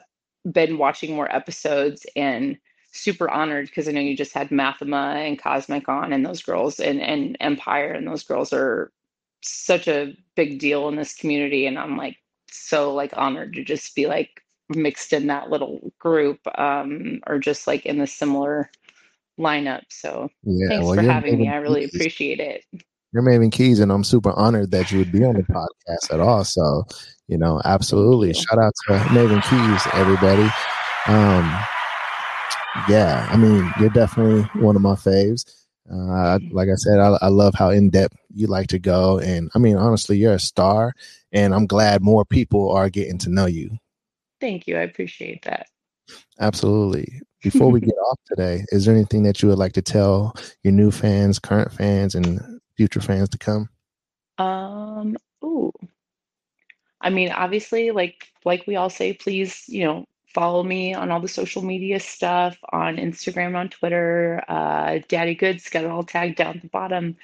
been 0.50 0.78
watching 0.78 1.14
more 1.14 1.34
episodes 1.34 2.04
and 2.16 2.58
super 2.92 3.30
honored 3.30 3.66
because 3.66 3.88
I 3.88 3.92
know 3.92 4.00
you 4.00 4.16
just 4.16 4.34
had 4.34 4.48
Mathema 4.50 5.16
and 5.26 5.38
Cosmic 5.38 5.88
on 5.88 6.12
and 6.12 6.26
those 6.26 6.42
girls 6.42 6.80
and, 6.80 7.00
and 7.00 7.36
Empire 7.40 7.92
and 7.92 8.06
those 8.06 8.24
girls 8.24 8.52
are 8.52 8.92
such 9.42 9.88
a 9.88 10.14
big 10.36 10.58
deal 10.58 10.88
in 10.88 10.96
this 10.96 11.14
community 11.14 11.66
and 11.66 11.78
i'm 11.78 11.96
like 11.96 12.16
so 12.50 12.94
like 12.94 13.12
honored 13.16 13.52
to 13.54 13.64
just 13.64 13.94
be 13.94 14.06
like 14.06 14.42
mixed 14.76 15.12
in 15.12 15.26
that 15.26 15.50
little 15.50 15.92
group 15.98 16.38
um 16.58 17.20
or 17.26 17.38
just 17.38 17.66
like 17.66 17.86
in 17.86 17.98
the 17.98 18.06
similar 18.06 18.70
lineup 19.38 19.82
so 19.88 20.28
yeah, 20.44 20.68
thanks 20.68 20.84
well, 20.84 20.94
for 20.94 21.02
having 21.02 21.38
me 21.38 21.48
i 21.48 21.56
really 21.56 21.82
keys. 21.82 21.94
appreciate 21.94 22.40
it 22.40 22.64
you're 23.12 23.22
Maven 23.22 23.52
Keys, 23.52 23.78
and 23.78 23.92
I'm 23.92 24.04
super 24.04 24.32
honored 24.32 24.70
that 24.70 24.90
you 24.90 24.98
would 24.98 25.12
be 25.12 25.22
on 25.22 25.34
the 25.34 25.42
podcast 25.42 26.12
at 26.12 26.20
all. 26.20 26.44
So, 26.44 26.84
you 27.28 27.36
know, 27.36 27.60
absolutely. 27.64 28.28
You. 28.28 28.34
Shout 28.34 28.58
out 28.58 28.72
to 28.86 28.94
Maven 29.10 29.42
Keys, 29.42 29.92
everybody. 29.92 30.48
Um, 31.06 31.44
yeah, 32.88 33.28
I 33.30 33.36
mean, 33.36 33.70
you're 33.78 33.90
definitely 33.90 34.42
one 34.62 34.76
of 34.76 34.82
my 34.82 34.94
faves. 34.94 35.44
Uh, 35.92 36.38
like 36.52 36.70
I 36.70 36.74
said, 36.76 37.00
I, 37.00 37.18
I 37.20 37.28
love 37.28 37.54
how 37.54 37.68
in 37.68 37.90
depth 37.90 38.16
you 38.34 38.46
like 38.46 38.68
to 38.68 38.78
go, 38.78 39.18
and 39.18 39.50
I 39.54 39.58
mean, 39.58 39.76
honestly, 39.76 40.16
you're 40.16 40.32
a 40.32 40.38
star, 40.38 40.94
and 41.32 41.54
I'm 41.54 41.66
glad 41.66 42.02
more 42.02 42.24
people 42.24 42.70
are 42.72 42.88
getting 42.88 43.18
to 43.18 43.30
know 43.30 43.46
you. 43.46 43.76
Thank 44.42 44.66
you. 44.66 44.76
I 44.76 44.80
appreciate 44.80 45.42
that. 45.44 45.68
Absolutely. 46.40 47.20
Before 47.44 47.70
we 47.70 47.78
get 47.78 47.94
off 48.10 48.18
today, 48.26 48.64
is 48.72 48.84
there 48.84 48.94
anything 48.94 49.22
that 49.22 49.40
you 49.40 49.48
would 49.48 49.58
like 49.58 49.72
to 49.74 49.82
tell 49.82 50.34
your 50.64 50.72
new 50.72 50.90
fans, 50.90 51.38
current 51.38 51.72
fans, 51.72 52.16
and 52.16 52.60
future 52.76 53.00
fans 53.00 53.28
to 53.28 53.38
come? 53.38 53.68
Um. 54.38 55.16
Ooh. 55.44 55.72
I 57.00 57.10
mean, 57.10 57.30
obviously, 57.30 57.92
like 57.92 58.32
like 58.44 58.64
we 58.66 58.74
all 58.74 58.90
say, 58.90 59.12
please, 59.12 59.62
you 59.68 59.84
know, 59.84 60.06
follow 60.34 60.64
me 60.64 60.92
on 60.92 61.12
all 61.12 61.20
the 61.20 61.28
social 61.28 61.62
media 61.62 62.00
stuff 62.00 62.58
on 62.72 62.96
Instagram, 62.96 63.54
on 63.54 63.68
Twitter. 63.68 64.42
Uh, 64.48 64.98
Daddy 65.06 65.36
Goodz 65.36 65.68
got 65.70 65.84
it 65.84 65.90
all 65.90 66.02
tagged 66.02 66.34
down 66.34 66.56
at 66.56 66.62
the 66.62 66.68
bottom, 66.68 67.16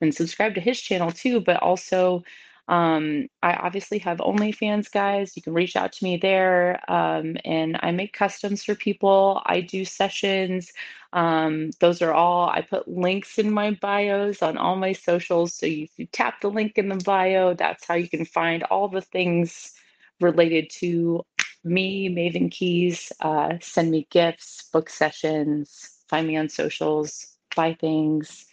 and 0.00 0.12
subscribe 0.12 0.56
to 0.56 0.60
his 0.60 0.80
channel 0.80 1.12
too. 1.12 1.40
But 1.40 1.62
also, 1.62 2.24
um, 2.68 3.28
I 3.42 3.54
obviously 3.54 3.98
have 4.00 4.18
OnlyFans 4.18 4.90
guys. 4.90 5.36
You 5.36 5.42
can 5.42 5.52
reach 5.54 5.76
out 5.76 5.92
to 5.92 6.04
me 6.04 6.16
there, 6.16 6.80
um, 6.90 7.36
and 7.44 7.78
I 7.80 7.92
make 7.92 8.12
customs 8.12 8.64
for 8.64 8.74
people. 8.74 9.40
I 9.46 9.60
do 9.60 9.84
sessions. 9.84 10.72
Um, 11.12 11.70
those 11.80 12.02
are 12.02 12.12
all. 12.12 12.48
I 12.48 12.62
put 12.62 12.88
links 12.88 13.38
in 13.38 13.50
my 13.52 13.70
bios 13.72 14.42
on 14.42 14.56
all 14.58 14.76
my 14.76 14.92
socials. 14.92 15.54
So 15.54 15.66
if 15.66 15.90
you 15.96 16.06
tap 16.06 16.40
the 16.40 16.50
link 16.50 16.72
in 16.76 16.88
the 16.88 16.96
bio, 16.96 17.54
that's 17.54 17.86
how 17.86 17.94
you 17.94 18.08
can 18.08 18.24
find 18.24 18.64
all 18.64 18.88
the 18.88 19.00
things 19.00 19.72
related 20.20 20.70
to 20.70 21.24
me, 21.64 22.08
Maven 22.08 22.50
Keys, 22.50 23.12
uh, 23.20 23.54
send 23.60 23.90
me 23.90 24.06
gifts, 24.10 24.68
book 24.72 24.88
sessions, 24.88 25.90
find 26.08 26.26
me 26.26 26.36
on 26.36 26.48
socials, 26.48 27.36
buy 27.54 27.74
things. 27.74 28.46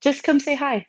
Just 0.00 0.22
come 0.22 0.40
say 0.40 0.54
hi. 0.54 0.86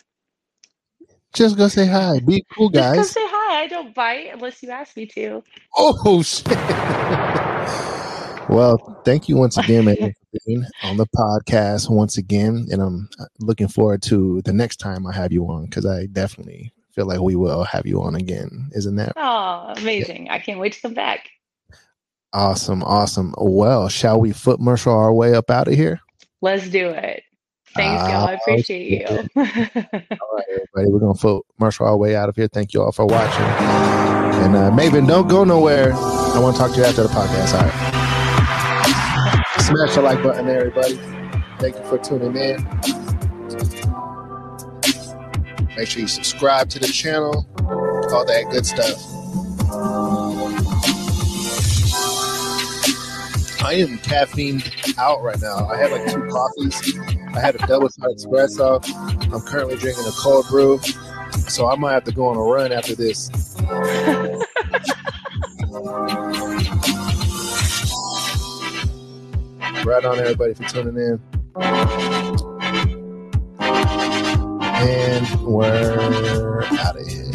Just 1.38 1.56
go 1.56 1.68
say 1.68 1.86
hi. 1.86 2.20
Be 2.20 2.44
cool, 2.52 2.68
guys. 2.68 2.96
Just 2.96 3.14
come 3.14 3.22
say 3.22 3.30
hi. 3.30 3.62
I 3.62 3.68
don't 3.68 3.94
bite 3.94 4.32
unless 4.34 4.64
you 4.64 4.72
ask 4.72 4.98
me 4.98 5.06
to. 5.06 5.44
Oh 5.78 6.24
shit. 6.24 6.48
well, 8.50 9.00
thank 9.06 9.30
you 9.30 9.38
once 9.38 9.56
again, 9.56 9.86
man, 9.86 9.98
for 10.02 10.12
being 10.48 10.66
on 10.82 10.98
the 10.98 11.06
podcast 11.16 11.92
once 11.92 12.18
again. 12.18 12.66
And 12.72 12.82
I'm 12.82 13.08
looking 13.40 13.68
forward 13.68 14.02
to 14.04 14.42
the 14.46 14.54
next 14.54 14.78
time 14.78 15.06
I 15.06 15.14
have 15.14 15.32
you 15.32 15.46
on 15.46 15.66
because 15.66 15.86
I 15.86 16.08
definitely 16.08 16.74
feel 16.92 17.06
like 17.06 17.20
we 17.20 17.36
will 17.36 17.64
have 17.66 17.86
you 17.86 18.02
on 18.02 18.16
again. 18.16 18.72
Isn't 18.76 18.96
that? 18.96 19.14
Oh, 19.16 19.74
amazing. 19.78 20.26
Yeah. 20.26 20.34
I 20.34 20.40
can't 20.40 20.60
wait 20.60 20.74
to 20.74 20.82
come 20.82 20.96
back. 20.96 21.30
Awesome. 22.34 22.82
Awesome. 22.82 23.36
Well, 23.38 23.90
shall 23.90 24.20
we 24.20 24.32
foot 24.32 24.60
marshal 24.60 24.98
our 24.98 25.14
way 25.14 25.36
up 25.36 25.52
out 25.52 25.68
of 25.68 25.76
here? 25.76 26.02
Let's 26.42 26.68
do 26.68 26.90
it. 26.90 27.22
Thanks, 27.78 28.04
uh, 28.04 28.08
y'all. 28.08 28.28
I 28.28 28.34
appreciate 28.34 29.02
you. 29.02 29.08
all 29.36 29.44
right, 30.36 30.46
everybody. 30.52 30.88
We're 30.92 31.00
going 31.00 31.18
to 31.18 31.42
marshal 31.60 31.86
our 31.86 31.96
way 31.98 32.16
out 32.16 32.30
of 32.30 32.36
here. 32.36 32.48
Thank 32.48 32.74
you 32.74 32.82
all 32.82 32.92
for 32.92 33.06
watching. 33.06 33.46
And 34.44 34.56
uh, 34.56 34.72
Maven, 34.72 35.08
don't 35.08 35.28
go 35.28 35.44
nowhere. 35.44 35.94
I 35.94 36.40
want 36.40 36.56
to 36.56 36.62
talk 36.62 36.72
to 36.72 36.78
you 36.78 36.84
after 36.84 37.04
the 37.04 37.10
podcast. 37.10 37.54
All 37.54 37.64
right. 37.64 37.98
Smash 39.62 39.96
the 39.96 40.02
like 40.02 40.22
button, 40.24 40.48
everybody. 40.48 40.96
Thank 41.60 41.76
you 41.76 41.84
for 41.86 41.98
tuning 41.98 42.36
in. 42.36 42.68
Make 45.76 45.88
sure 45.88 46.02
you 46.02 46.08
subscribe 46.08 46.70
to 46.70 46.80
the 46.80 46.88
channel, 46.88 47.48
all 48.12 48.26
that 48.26 48.48
good 48.50 48.66
stuff. 48.66 48.98
I 53.64 53.74
am 53.74 53.98
caffeine 54.00 54.62
out 54.98 55.22
right 55.22 55.40
now. 55.42 55.68
I 55.68 55.78
had 55.78 55.92
like 55.92 56.12
two 56.12 56.28
coffees. 56.30 56.98
I 57.36 57.40
had 57.40 57.56
a 57.56 57.68
double 57.68 57.90
shot 57.90 58.10
espresso. 58.10 58.82
I'm 59.34 59.42
currently 59.42 59.76
drinking 59.78 60.06
a 60.06 60.12
cold 60.12 60.48
brew, 60.48 60.80
so 61.48 61.68
I 61.70 61.76
might 61.76 61.94
have 61.94 62.04
to 62.06 62.12
go 62.12 62.28
on 62.28 62.38
a 62.38 62.42
run 62.42 62.72
after 62.72 62.96
this. 62.96 63.30
right 69.86 70.06
on, 70.06 70.20
everybody, 70.20 70.54
for 70.54 70.64
tuning 70.66 70.98
in. 70.98 71.20
And 74.80 75.42
we're 75.42 76.64
out 76.64 77.00
of 77.00 77.08
here. 77.08 77.28